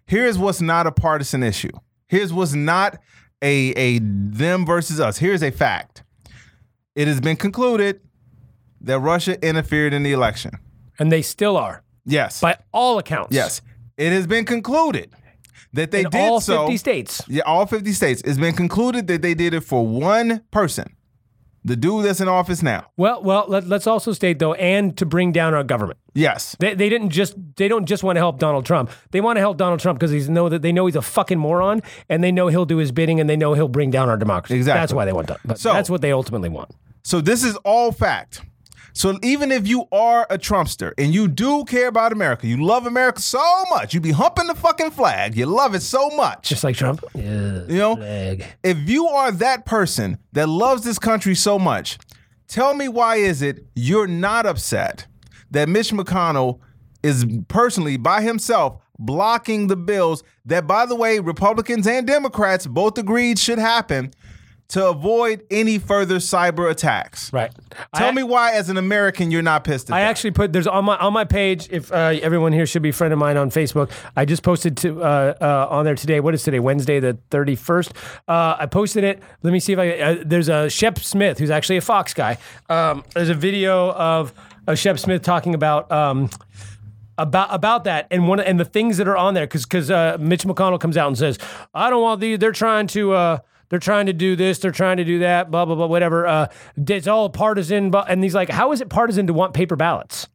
Here's 0.08 0.38
what's 0.38 0.62
not 0.62 0.88
a 0.88 0.92
partisan 0.92 1.44
issue. 1.44 1.72
Here's 2.08 2.32
what's 2.32 2.54
not 2.54 3.00
a, 3.42 3.72
a 3.72 4.00
them 4.00 4.66
versus 4.66 5.00
us. 5.00 5.18
Here's 5.18 5.42
a 5.44 5.52
fact. 5.52 6.04
It 6.96 7.08
has 7.08 7.20
been 7.20 7.36
concluded 7.36 8.02
that 8.82 9.00
Russia 9.00 9.44
interfered 9.46 9.94
in 9.94 10.04
the 10.04 10.12
election. 10.14 10.52
And 11.00 11.12
they 11.12 11.22
still 11.22 11.58
are, 11.58 11.84
Yes. 12.06 12.40
by 12.40 12.58
all 12.72 13.00
accounts. 13.00 13.36
yes. 13.36 13.62
It 13.98 14.12
has 14.12 14.28
been 14.28 14.46
concluded 14.46 15.12
that 15.74 15.92
they 15.92 16.02
in 16.04 16.10
did 16.10 16.22
all 16.22 16.40
so. 16.42 16.66
50 16.68 16.78
states. 16.78 17.22
Yeah, 17.28 17.44
all 17.46 17.66
50 17.66 17.92
states. 17.94 18.22
It's 18.26 18.38
been 18.38 18.56
concluded 18.56 19.08
that 19.08 19.22
they 19.22 19.34
did 19.34 19.54
it 19.54 19.62
for 19.62 19.86
one 19.86 20.42
person, 20.52 20.96
the 21.66 21.76
dude 21.76 22.06
that's 22.06 22.22
in 22.22 22.28
office 22.28 22.62
now. 22.62 22.86
Well, 22.96 23.24
well, 23.24 23.46
let, 23.48 23.68
let's 23.68 23.88
also 23.88 24.14
state 24.14 24.40
though, 24.40 24.54
and 24.54 24.96
to 24.98 25.06
bring 25.06 25.32
down 25.32 25.54
our 25.54 25.64
government. 25.64 26.00
Yes. 26.14 26.56
They, 26.60 26.76
they 26.76 26.88
didn't 26.90 27.10
just 27.10 27.36
they 27.58 27.68
don't 27.68 27.86
just 27.86 28.04
want 28.04 28.16
to 28.16 28.20
help 28.22 28.40
Donald 28.40 28.66
Trump. 28.66 28.92
They 29.12 29.20
want 29.20 29.38
to 29.38 29.42
help 29.42 29.58
Donald 29.58 29.80
Trump 29.80 30.00
because 30.00 30.12
he's 30.12 30.30
know 30.30 30.48
that 30.48 30.62
they 30.62 30.72
know 30.72 30.86
he's 30.86 30.96
a 30.96 31.02
fucking 31.02 31.40
moron, 31.40 31.82
and 32.08 32.24
they 32.24 32.32
know 32.32 32.48
he'll 32.48 32.66
do 32.66 32.78
his 32.78 32.92
bidding, 32.92 33.20
and 33.20 33.30
they 33.30 33.36
know 33.36 33.54
he'll 33.54 33.68
bring 33.68 33.90
down 33.90 34.08
our 34.10 34.18
democracy. 34.18 34.56
Exactly. 34.56 34.80
That's 34.80 34.94
why 34.94 35.06
they 35.06 35.14
want 35.14 35.28
that. 35.28 35.40
But 35.44 35.60
So- 35.60 35.74
that's 35.74 35.90
what 35.90 36.02
they 36.02 36.12
ultimately 36.12 36.50
want. 36.50 36.72
So 37.04 37.20
this 37.20 37.44
is 37.44 37.56
all 37.58 37.92
fact. 37.92 38.42
So 38.96 39.20
even 39.22 39.52
if 39.52 39.68
you 39.68 39.88
are 39.92 40.26
a 40.30 40.38
Trumpster 40.38 40.94
and 40.98 41.14
you 41.14 41.28
do 41.28 41.66
care 41.66 41.90
about 41.90 42.14
America, 42.14 42.48
you 42.48 42.64
love 42.64 42.86
America 42.86 43.22
so 43.22 43.44
much, 43.70 43.94
you'd 43.94 44.02
be 44.04 44.12
humping 44.12 44.48
the 44.48 44.56
fucking 44.56 44.92
flag, 44.92 45.36
you 45.36 45.46
love 45.48 45.76
it 45.76 45.82
so 45.82 46.10
much. 46.12 46.48
Just 46.48 46.64
like 46.64 46.78
Trump. 46.78 47.04
Yeah. 47.14 47.66
You 47.68 47.78
know, 47.78 47.96
Flag. 47.98 48.46
if 48.64 48.78
you 48.90 49.08
are 49.08 49.34
that 49.34 49.66
person 49.66 50.18
that 50.32 50.48
loves 50.48 50.84
this 50.86 50.98
country 50.98 51.36
so 51.36 51.60
much, 51.60 51.98
tell 52.48 52.74
me 52.74 52.88
why 52.88 53.18
is 53.18 53.42
it 53.42 53.66
you're 53.76 54.08
not 54.08 54.46
upset 54.46 55.08
that 55.52 55.68
Mitch 55.68 55.92
McConnell 55.92 56.60
is 57.04 57.26
personally 57.50 57.98
by 57.98 58.22
himself 58.22 58.82
blocking 58.98 59.68
the 59.68 59.76
bills 59.76 60.24
that 60.46 60.68
by 60.68 60.86
the 60.86 60.96
way 60.96 61.20
Republicans 61.20 61.86
and 61.86 62.08
Democrats 62.08 62.66
both 62.66 62.98
agreed 62.98 63.38
should 63.38 63.60
happen 63.60 64.14
to 64.68 64.88
avoid 64.88 65.44
any 65.52 65.78
further 65.78 66.16
cyber 66.16 66.70
attacks. 66.72 67.32
Right. 67.32 67.52
Tell 67.96 68.08
I- 68.10 68.12
me 68.12 68.24
why 68.24 68.54
as 68.54 68.70
an 68.70 68.78
American 68.78 69.30
you're 69.32 69.42
not 69.44 69.64
pissed 69.64 69.90
at 69.90 69.96
I 69.96 70.02
that. 70.02 70.08
actually 70.10 70.32
put 70.32 70.54
there's 70.54 70.66
on 70.68 70.86
my 70.86 70.98
on 70.98 71.14
my 71.14 71.24
page. 71.24 71.68
If 71.72 71.92
uh, 71.92 71.96
everyone 72.22 72.52
here 72.52 72.66
should 72.66 72.82
be 72.82 72.90
a 72.90 72.94
friend 72.94 73.14
of 73.14 73.20
mine 73.20 73.38
on 73.38 73.52
Facebook, 73.52 73.92
I 74.16 74.26
just 74.26 74.42
posted 74.44 74.76
to 74.78 75.04
uh, 75.04 75.34
uh, 75.40 75.68
on 75.70 75.86
there 75.86 75.96
today. 75.96 76.20
What 76.20 76.34
is 76.34 76.44
today? 76.44 76.60
Wednesday 76.60 77.00
the 77.00 77.18
thirty 77.30 77.56
first. 77.56 77.94
Uh, 78.28 78.56
I 78.60 78.66
posted 78.66 79.04
it. 79.04 79.22
Let 79.44 79.54
me 79.54 79.60
see 79.60 79.74
if 79.74 79.80
I. 79.80 79.92
Uh, 80.00 80.24
there's 80.26 80.50
a 80.50 80.70
Shep 80.70 80.98
Smith 81.00 81.38
who's 81.38 81.52
actually 81.52 81.78
a 81.78 81.82
Fox 81.82 82.14
guy. 82.14 82.38
Um, 82.70 83.04
there's 83.14 83.30
a 83.30 83.36
video 83.36 83.92
of 83.92 84.34
a 84.68 84.76
Shep 84.76 84.98
Smith 85.00 85.22
talking 85.22 85.54
about. 85.54 85.92
Um, 85.92 86.30
about 87.18 87.48
about 87.54 87.86
that 87.86 88.08
and 88.12 88.28
one 88.28 88.42
and 88.42 88.60
the 88.60 88.66
things 88.66 88.98
that 88.98 89.08
are 89.08 89.16
on 89.16 89.36
there 89.36 89.46
because 89.48 89.64
because 89.64 89.90
uh, 89.90 90.18
Mitch 90.20 90.44
McConnell 90.44 90.80
comes 90.82 90.98
out 90.98 91.08
and 91.08 91.18
says 91.18 91.38
I 91.74 91.90
don't 91.90 92.02
want 92.02 92.20
these 92.20 92.40
they're 92.40 92.52
trying 92.52 92.88
to 92.88 93.14
uh, 93.14 93.38
they're 93.70 93.80
trying 93.80 94.06
to 94.06 94.14
do 94.14 94.36
this 94.36 94.60
they're 94.60 94.72
trying 94.72 94.98
to 94.98 95.04
do 95.04 95.20
that 95.20 95.52
blah 95.52 95.66
blah 95.66 95.76
blah 95.76 95.88
whatever 95.88 96.26
uh, 96.28 96.48
it's 96.88 97.08
all 97.08 97.30
partisan 97.30 97.92
but 97.92 98.10
and 98.10 98.24
he's 98.24 98.36
like 98.36 98.50
how 98.50 98.72
is 98.72 98.82
it 98.82 98.90
partisan 98.90 99.28
to 99.28 99.34
want 99.34 99.54
paper 99.54 99.76
ballots 99.76 100.28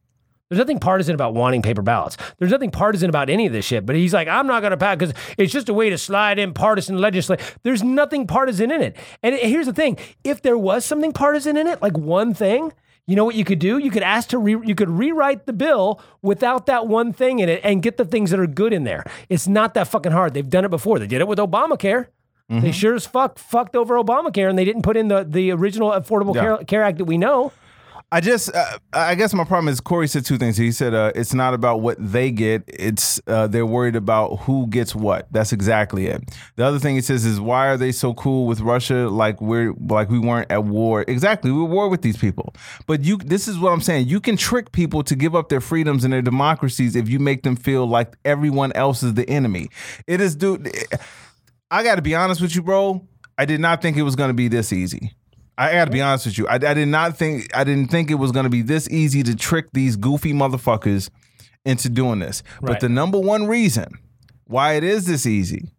there's 0.51 0.59
nothing 0.59 0.79
partisan 0.79 1.15
about 1.15 1.33
wanting 1.33 1.61
paper 1.61 1.81
ballots. 1.81 2.17
There's 2.37 2.51
nothing 2.51 2.71
partisan 2.71 3.07
about 3.07 3.29
any 3.29 3.45
of 3.45 3.53
this 3.53 3.63
shit. 3.63 3.85
But 3.85 3.95
he's 3.95 4.13
like, 4.13 4.27
I'm 4.27 4.47
not 4.47 4.59
going 4.59 4.71
to 4.71 4.77
pass 4.77 4.97
because 4.97 5.13
it's 5.37 5.53
just 5.53 5.69
a 5.69 5.73
way 5.73 5.89
to 5.89 5.97
slide 5.97 6.39
in 6.39 6.53
partisan 6.53 6.97
legislation. 6.97 7.45
There's 7.63 7.81
nothing 7.81 8.27
partisan 8.27 8.69
in 8.69 8.81
it. 8.81 8.97
And 9.23 9.33
here's 9.33 9.65
the 9.65 9.71
thing: 9.71 9.97
if 10.25 10.41
there 10.41 10.57
was 10.57 10.83
something 10.83 11.13
partisan 11.13 11.55
in 11.55 11.67
it, 11.67 11.81
like 11.81 11.97
one 11.97 12.33
thing, 12.33 12.73
you 13.07 13.15
know 13.15 13.23
what 13.23 13.35
you 13.35 13.45
could 13.45 13.59
do? 13.59 13.77
You 13.77 13.89
could 13.89 14.03
ask 14.03 14.27
to 14.29 14.37
re- 14.37 14.59
you 14.67 14.75
could 14.75 14.89
rewrite 14.89 15.45
the 15.45 15.53
bill 15.53 16.01
without 16.21 16.65
that 16.65 16.85
one 16.85 17.13
thing 17.13 17.39
in 17.39 17.47
it 17.47 17.61
and 17.63 17.81
get 17.81 17.95
the 17.95 18.03
things 18.03 18.29
that 18.31 18.39
are 18.41 18.45
good 18.45 18.73
in 18.73 18.83
there. 18.83 19.05
It's 19.29 19.47
not 19.47 19.73
that 19.75 19.87
fucking 19.87 20.11
hard. 20.11 20.33
They've 20.33 20.49
done 20.49 20.65
it 20.65 20.69
before. 20.69 20.99
They 20.99 21.07
did 21.07 21.21
it 21.21 21.29
with 21.29 21.39
Obamacare. 21.39 22.07
They 22.59 22.71
sure 22.71 22.95
as 22.95 23.05
fuck 23.05 23.39
fucked 23.39 23.75
over 23.77 23.95
Obamacare, 23.95 24.49
and 24.49 24.57
they 24.59 24.65
didn't 24.65 24.81
put 24.81 24.97
in 24.97 25.07
the 25.07 25.23
the 25.23 25.51
original 25.51 25.91
Affordable 25.91 26.35
Yeah. 26.35 26.41
Care, 26.41 26.57
Care 26.65 26.83
Act 26.83 26.97
that 26.97 27.05
we 27.05 27.17
know. 27.17 27.53
I 28.13 28.19
just, 28.19 28.53
uh, 28.53 28.77
I 28.91 29.15
guess 29.15 29.33
my 29.33 29.45
problem 29.45 29.69
is 29.69 29.79
Corey 29.79 30.05
said 30.05 30.25
two 30.25 30.37
things. 30.37 30.57
He 30.57 30.73
said 30.73 30.93
uh, 30.93 31.13
it's 31.15 31.33
not 31.33 31.53
about 31.53 31.79
what 31.79 31.95
they 31.97 32.29
get; 32.29 32.63
it's 32.67 33.21
uh, 33.25 33.47
they're 33.47 33.65
worried 33.65 33.95
about 33.95 34.41
who 34.41 34.67
gets 34.67 34.93
what. 34.93 35.31
That's 35.31 35.53
exactly 35.53 36.07
it. 36.07 36.21
The 36.57 36.65
other 36.65 36.77
thing 36.77 36.95
he 36.95 37.01
says 37.01 37.23
is 37.23 37.39
why 37.39 37.67
are 37.67 37.77
they 37.77 37.93
so 37.93 38.13
cool 38.13 38.47
with 38.47 38.59
Russia? 38.59 39.07
Like 39.07 39.39
we're 39.39 39.73
like 39.87 40.09
we 40.09 40.19
weren't 40.19 40.51
at 40.51 40.65
war. 40.65 41.05
Exactly, 41.07 41.51
we 41.51 41.59
were 41.59 41.63
at 41.63 41.71
war 41.71 41.87
with 41.87 42.01
these 42.01 42.17
people. 42.17 42.53
But 42.85 43.05
you, 43.05 43.15
this 43.15 43.47
is 43.47 43.57
what 43.57 43.71
I'm 43.71 43.79
saying. 43.81 44.09
You 44.09 44.19
can 44.19 44.35
trick 44.35 44.73
people 44.73 45.03
to 45.03 45.15
give 45.15 45.33
up 45.33 45.47
their 45.47 45.61
freedoms 45.61 46.03
and 46.03 46.11
their 46.11 46.21
democracies 46.21 46.97
if 46.97 47.07
you 47.07 47.17
make 47.17 47.43
them 47.43 47.55
feel 47.55 47.87
like 47.87 48.17
everyone 48.25 48.73
else 48.73 49.03
is 49.03 49.13
the 49.13 49.29
enemy. 49.29 49.69
It 50.05 50.19
is, 50.19 50.35
dude. 50.35 50.69
I 51.71 51.83
got 51.83 51.95
to 51.95 52.01
be 52.01 52.13
honest 52.13 52.41
with 52.41 52.53
you, 52.53 52.61
bro. 52.61 53.07
I 53.37 53.45
did 53.45 53.61
not 53.61 53.81
think 53.81 53.95
it 53.95 54.03
was 54.03 54.17
going 54.17 54.29
to 54.29 54.35
be 54.35 54.49
this 54.49 54.73
easy. 54.73 55.15
I 55.57 55.71
got 55.71 55.85
to 55.85 55.91
be 55.91 56.01
honest 56.01 56.25
with 56.25 56.37
you. 56.37 56.47
I, 56.47 56.55
I 56.55 56.73
did 56.73 56.87
not 56.87 57.17
think 57.17 57.55
I 57.55 57.63
didn't 57.63 57.89
think 57.89 58.11
it 58.11 58.15
was 58.15 58.31
going 58.31 58.43
to 58.43 58.49
be 58.49 58.61
this 58.61 58.89
easy 58.89 59.23
to 59.23 59.35
trick 59.35 59.67
these 59.71 59.95
goofy 59.95 60.33
motherfuckers 60.33 61.09
into 61.65 61.89
doing 61.89 62.19
this. 62.19 62.43
But 62.61 62.81
the 62.81 62.89
number 62.89 63.19
one 63.19 63.47
reason 63.47 63.93
why 64.45 64.73
it 64.73 64.83
is 64.83 65.05
this 65.05 65.25
easy 65.25 65.69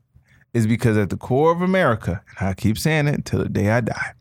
is 0.55 0.67
because 0.67 0.97
at 0.97 1.11
the 1.11 1.17
core 1.17 1.53
of 1.53 1.61
America, 1.61 2.23
and 2.39 2.49
I 2.49 2.55
keep 2.55 2.79
saying 2.79 3.09
it 3.09 3.15
until 3.15 3.41
the 3.41 3.49
day 3.49 3.71
I 3.71 3.81
die, 3.81 4.13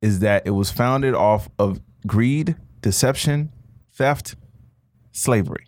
is 0.00 0.20
that 0.20 0.46
it 0.46 0.50
was 0.50 0.70
founded 0.70 1.14
off 1.14 1.48
of 1.58 1.80
greed, 2.06 2.56
deception, 2.80 3.52
theft, 3.92 4.36
slavery, 5.12 5.66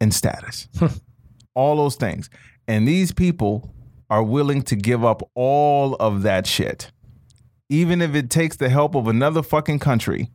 and 0.00 0.14
status. 0.14 0.68
all 1.54 1.76
those 1.76 1.96
things. 1.96 2.30
And 2.66 2.86
these 2.86 3.12
people 3.12 3.74
are 4.12 4.22
willing 4.22 4.60
to 4.60 4.76
give 4.76 5.06
up 5.06 5.22
all 5.34 5.94
of 5.94 6.20
that 6.20 6.46
shit, 6.46 6.92
even 7.70 8.02
if 8.02 8.14
it 8.14 8.28
takes 8.28 8.58
the 8.58 8.68
help 8.68 8.94
of 8.94 9.08
another 9.08 9.42
fucking 9.42 9.78
country, 9.78 10.28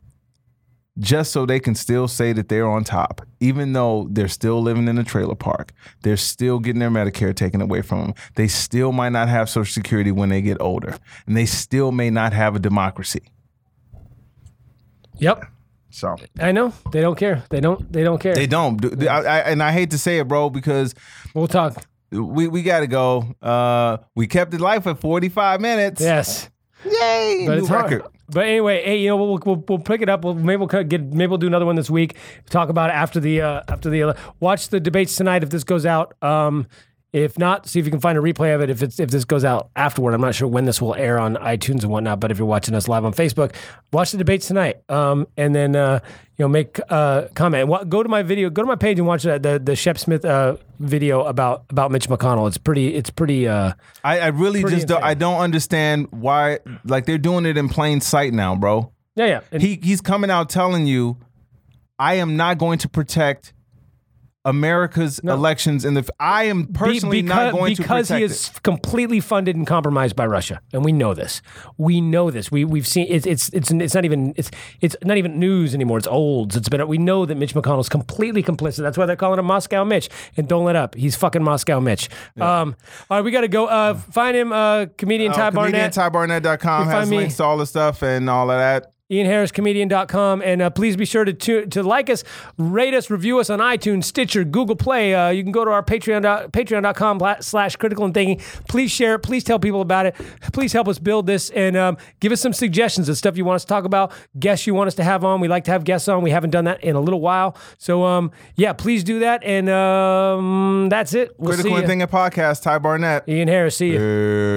just 0.98 1.30
so 1.30 1.46
they 1.46 1.60
can 1.60 1.76
still 1.76 2.08
say 2.08 2.32
that 2.32 2.48
they're 2.48 2.68
on 2.68 2.82
top, 2.82 3.24
even 3.38 3.74
though 3.74 4.08
they're 4.10 4.26
still 4.26 4.60
living 4.60 4.88
in 4.88 4.98
a 4.98 5.04
trailer 5.04 5.36
park. 5.36 5.72
They're 6.02 6.16
still 6.16 6.58
getting 6.58 6.80
their 6.80 6.90
Medicare 6.90 7.32
taken 7.32 7.60
away 7.60 7.82
from 7.82 8.00
them. 8.00 8.14
They 8.34 8.48
still 8.48 8.90
might 8.90 9.10
not 9.10 9.28
have 9.28 9.48
Social 9.48 9.72
Security 9.72 10.10
when 10.10 10.28
they 10.28 10.42
get 10.42 10.60
older, 10.60 10.96
and 11.28 11.36
they 11.36 11.46
still 11.46 11.92
may 11.92 12.10
not 12.10 12.32
have 12.32 12.56
a 12.56 12.58
democracy. 12.58 13.30
Yep. 15.18 15.44
So 15.90 16.16
I 16.40 16.50
know 16.50 16.72
they 16.90 17.00
don't 17.00 17.16
care. 17.16 17.44
They 17.48 17.60
don't. 17.60 17.92
They 17.92 18.02
don't 18.02 18.20
care. 18.20 18.34
they 18.34 18.48
don't. 18.48 18.84
I, 19.04 19.20
I, 19.20 19.38
and 19.50 19.62
I 19.62 19.70
hate 19.70 19.92
to 19.92 19.98
say 19.98 20.18
it, 20.18 20.26
bro, 20.26 20.50
because 20.50 20.96
we'll 21.32 21.46
talk. 21.46 21.86
We, 22.10 22.48
we 22.48 22.62
got 22.62 22.80
to 22.80 22.86
go. 22.86 23.34
Uh, 23.42 23.98
we 24.14 24.26
kept 24.26 24.54
it 24.54 24.60
live 24.60 24.84
for 24.84 24.94
45 24.94 25.60
minutes. 25.60 26.00
Yes, 26.00 26.48
Yay! 26.84 27.44
but 27.46 27.54
new 27.54 27.60
it's 27.60 27.68
hard. 27.68 28.02
But 28.30 28.46
anyway, 28.46 28.82
hey, 28.84 28.98
you 28.98 29.08
know, 29.08 29.16
we'll, 29.16 29.40
we'll, 29.44 29.64
we'll 29.68 29.78
pick 29.78 30.02
it 30.02 30.08
up. 30.10 30.22
We'll 30.22 30.34
maybe 30.34 30.58
we'll 30.58 30.84
get 30.84 31.02
maybe 31.02 31.26
we'll 31.26 31.38
do 31.38 31.46
another 31.46 31.64
one 31.64 31.76
this 31.76 31.88
week. 31.88 32.16
Talk 32.50 32.68
about 32.68 32.90
it 32.90 32.94
after 32.94 33.20
the 33.20 33.40
uh, 33.40 33.62
after 33.68 33.88
the 33.88 34.16
watch 34.40 34.68
the 34.68 34.80
debates 34.80 35.16
tonight 35.16 35.42
if 35.42 35.50
this 35.50 35.64
goes 35.64 35.86
out. 35.86 36.22
Um, 36.22 36.66
if 37.12 37.38
not, 37.38 37.66
see 37.66 37.78
if 37.80 37.86
you 37.86 37.90
can 37.90 38.00
find 38.00 38.18
a 38.18 38.20
replay 38.20 38.54
of 38.54 38.60
it. 38.60 38.68
If 38.68 38.82
it's 38.82 39.00
if 39.00 39.10
this 39.10 39.24
goes 39.24 39.44
out 39.44 39.70
afterward, 39.74 40.12
I'm 40.12 40.20
not 40.20 40.34
sure 40.34 40.46
when 40.46 40.66
this 40.66 40.80
will 40.82 40.94
air 40.94 41.18
on 41.18 41.36
iTunes 41.36 41.82
and 41.82 41.90
whatnot. 41.90 42.20
But 42.20 42.30
if 42.30 42.38
you're 42.38 42.46
watching 42.46 42.74
us 42.74 42.86
live 42.86 43.04
on 43.04 43.14
Facebook, 43.14 43.54
watch 43.92 44.10
the 44.12 44.18
debates 44.18 44.46
tonight. 44.46 44.78
Um, 44.90 45.26
and 45.36 45.54
then 45.54 45.74
uh, 45.74 46.00
you 46.36 46.44
know 46.44 46.48
make 46.48 46.78
uh 46.90 47.28
comment. 47.34 47.70
Go 47.88 48.02
to 48.02 48.08
my 48.10 48.22
video. 48.22 48.50
Go 48.50 48.60
to 48.62 48.68
my 48.68 48.76
page 48.76 48.98
and 48.98 49.06
watch 49.06 49.22
the 49.22 49.38
the, 49.38 49.58
the 49.58 49.74
Shep 49.74 49.96
Smith 49.98 50.24
uh 50.24 50.56
video 50.78 51.22
about 51.24 51.64
about 51.70 51.90
Mitch 51.90 52.08
McConnell. 52.10 52.46
It's 52.46 52.58
pretty. 52.58 52.94
It's 52.94 53.10
pretty. 53.10 53.48
Uh, 53.48 53.72
I, 54.04 54.20
I 54.20 54.26
really 54.26 54.60
Pretty 54.60 54.76
just 54.76 54.88
don't. 54.88 55.02
I 55.02 55.14
don't 55.14 55.40
understand 55.40 56.08
why 56.10 56.58
like 56.84 57.06
they're 57.06 57.16
doing 57.16 57.46
it 57.46 57.56
in 57.56 57.70
plain 57.70 58.02
sight 58.02 58.34
now, 58.34 58.54
bro. 58.54 58.92
yeah, 59.16 59.26
yeah. 59.26 59.40
And- 59.50 59.62
He 59.62 59.80
he's 59.82 60.02
coming 60.02 60.30
out 60.30 60.50
telling 60.50 60.86
you, 60.86 61.16
I 61.98 62.14
am 62.16 62.36
not 62.36 62.58
going 62.58 62.78
to 62.80 62.88
protect 62.88 63.54
America's 64.48 65.18
elections 65.20 65.84
in 65.84 65.94
the. 65.94 66.08
I 66.18 66.44
am 66.44 66.64
Be- 66.64 66.72
personally 66.72 67.22
not 67.22 67.52
going 67.52 67.76
to 67.76 67.82
because 67.82 68.08
he 68.08 68.16
it. 68.16 68.22
is 68.30 68.50
completely 68.62 69.20
funded 69.20 69.56
and 69.56 69.66
compromised 69.66 70.16
by 70.16 70.26
Russia, 70.26 70.60
and 70.72 70.84
we 70.84 70.92
know 70.92 71.14
this. 71.14 71.42
We 71.76 72.00
know 72.00 72.30
this. 72.30 72.50
We 72.50 72.64
we've 72.64 72.86
seen 72.86 73.06
it's 73.08 73.26
it's 73.26 73.48
it's 73.50 73.70
it's 73.70 73.94
not 73.94 74.04
even 74.04 74.32
it's 74.36 74.50
it's 74.80 74.96
not 75.04 75.16
even 75.16 75.38
news 75.38 75.74
anymore. 75.74 75.98
It's 75.98 76.06
old. 76.06 76.56
It's 76.56 76.68
been 76.68 76.86
we 76.88 76.98
know 76.98 77.26
that 77.26 77.34
Mitch 77.36 77.54
McConnell 77.54 77.80
is 77.80 77.88
completely 77.88 78.42
complicit. 78.42 78.78
That's 78.78 78.96
why 78.98 79.06
they're 79.06 79.16
calling 79.16 79.38
him 79.38 79.44
Moscow 79.46 79.84
Mitch. 79.84 80.08
And 80.36 80.48
don't 80.48 80.64
let 80.64 80.76
up. 80.76 80.94
He's 80.94 81.16
fucking 81.16 81.42
Moscow 81.42 81.80
Mitch. 81.80 82.08
Um, 82.40 82.76
all 83.10 83.18
right, 83.18 83.24
we 83.24 83.30
got 83.30 83.42
to 83.42 83.48
go. 83.48 83.66
Uh, 83.66 83.94
find 83.94 84.36
him, 84.36 84.52
uh, 84.52 84.86
comedian 84.96 85.32
Ty 85.32 85.48
Uh, 85.48 85.50
Barnett. 85.50 85.92
ComedianTyBarnett.com 85.92 86.86
has 86.88 87.10
me- 87.10 87.16
links 87.18 87.36
to 87.36 87.44
all 87.44 87.56
the 87.56 87.66
stuff 87.66 88.02
and 88.02 88.28
all 88.30 88.50
of 88.50 88.58
that. 88.58 88.92
IanHarrisComedian.com. 89.10 90.42
And 90.42 90.62
uh, 90.62 90.70
please 90.70 90.96
be 90.96 91.04
sure 91.04 91.24
to, 91.24 91.32
to 91.32 91.66
to 91.66 91.82
like 91.82 92.10
us, 92.10 92.24
rate 92.56 92.94
us, 92.94 93.10
review 93.10 93.38
us 93.38 93.50
on 93.50 93.58
iTunes, 93.60 94.04
Stitcher, 94.04 94.44
Google 94.44 94.76
Play. 94.76 95.14
Uh, 95.14 95.30
you 95.30 95.42
can 95.42 95.52
go 95.52 95.64
to 95.64 95.70
our 95.70 95.82
Patreon, 95.82 96.22
dot- 96.22 96.52
patreon.com 96.52 97.20
slash 97.40 97.76
critical 97.76 98.04
and 98.04 98.14
thinking. 98.14 98.38
Please 98.68 98.90
share 98.90 99.14
it. 99.14 99.20
Please 99.20 99.44
tell 99.44 99.58
people 99.58 99.80
about 99.80 100.06
it. 100.06 100.14
Please 100.52 100.72
help 100.72 100.88
us 100.88 100.98
build 100.98 101.26
this 101.26 101.50
and 101.50 101.76
um, 101.76 101.96
give 102.20 102.32
us 102.32 102.40
some 102.40 102.52
suggestions 102.52 103.08
of 103.08 103.16
stuff 103.16 103.36
you 103.36 103.44
want 103.44 103.56
us 103.56 103.62
to 103.64 103.68
talk 103.68 103.84
about, 103.84 104.12
guests 104.38 104.66
you 104.66 104.74
want 104.74 104.88
us 104.88 104.94
to 104.96 105.04
have 105.04 105.24
on. 105.24 105.40
We 105.40 105.48
like 105.48 105.64
to 105.64 105.70
have 105.70 105.84
guests 105.84 106.08
on. 106.08 106.22
We 106.22 106.30
haven't 106.30 106.50
done 106.50 106.64
that 106.64 106.82
in 106.84 106.96
a 106.96 107.00
little 107.00 107.20
while. 107.20 107.56
So, 107.78 108.04
um, 108.04 108.30
yeah, 108.56 108.72
please 108.72 109.04
do 109.04 109.20
that. 109.20 109.42
And 109.44 109.68
um, 109.68 110.88
that's 110.90 111.14
it. 111.14 111.32
We'll 111.38 111.54
Critical 111.54 111.76
and. 111.78 111.86
Thinking 111.86 112.06
Podcast, 112.08 112.62
Ty 112.62 112.78
Barnett. 112.78 113.28
Ian 113.28 113.48
Harris, 113.48 113.76
see 113.76 113.92
you. 113.92 113.98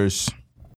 Peace. 0.04 0.28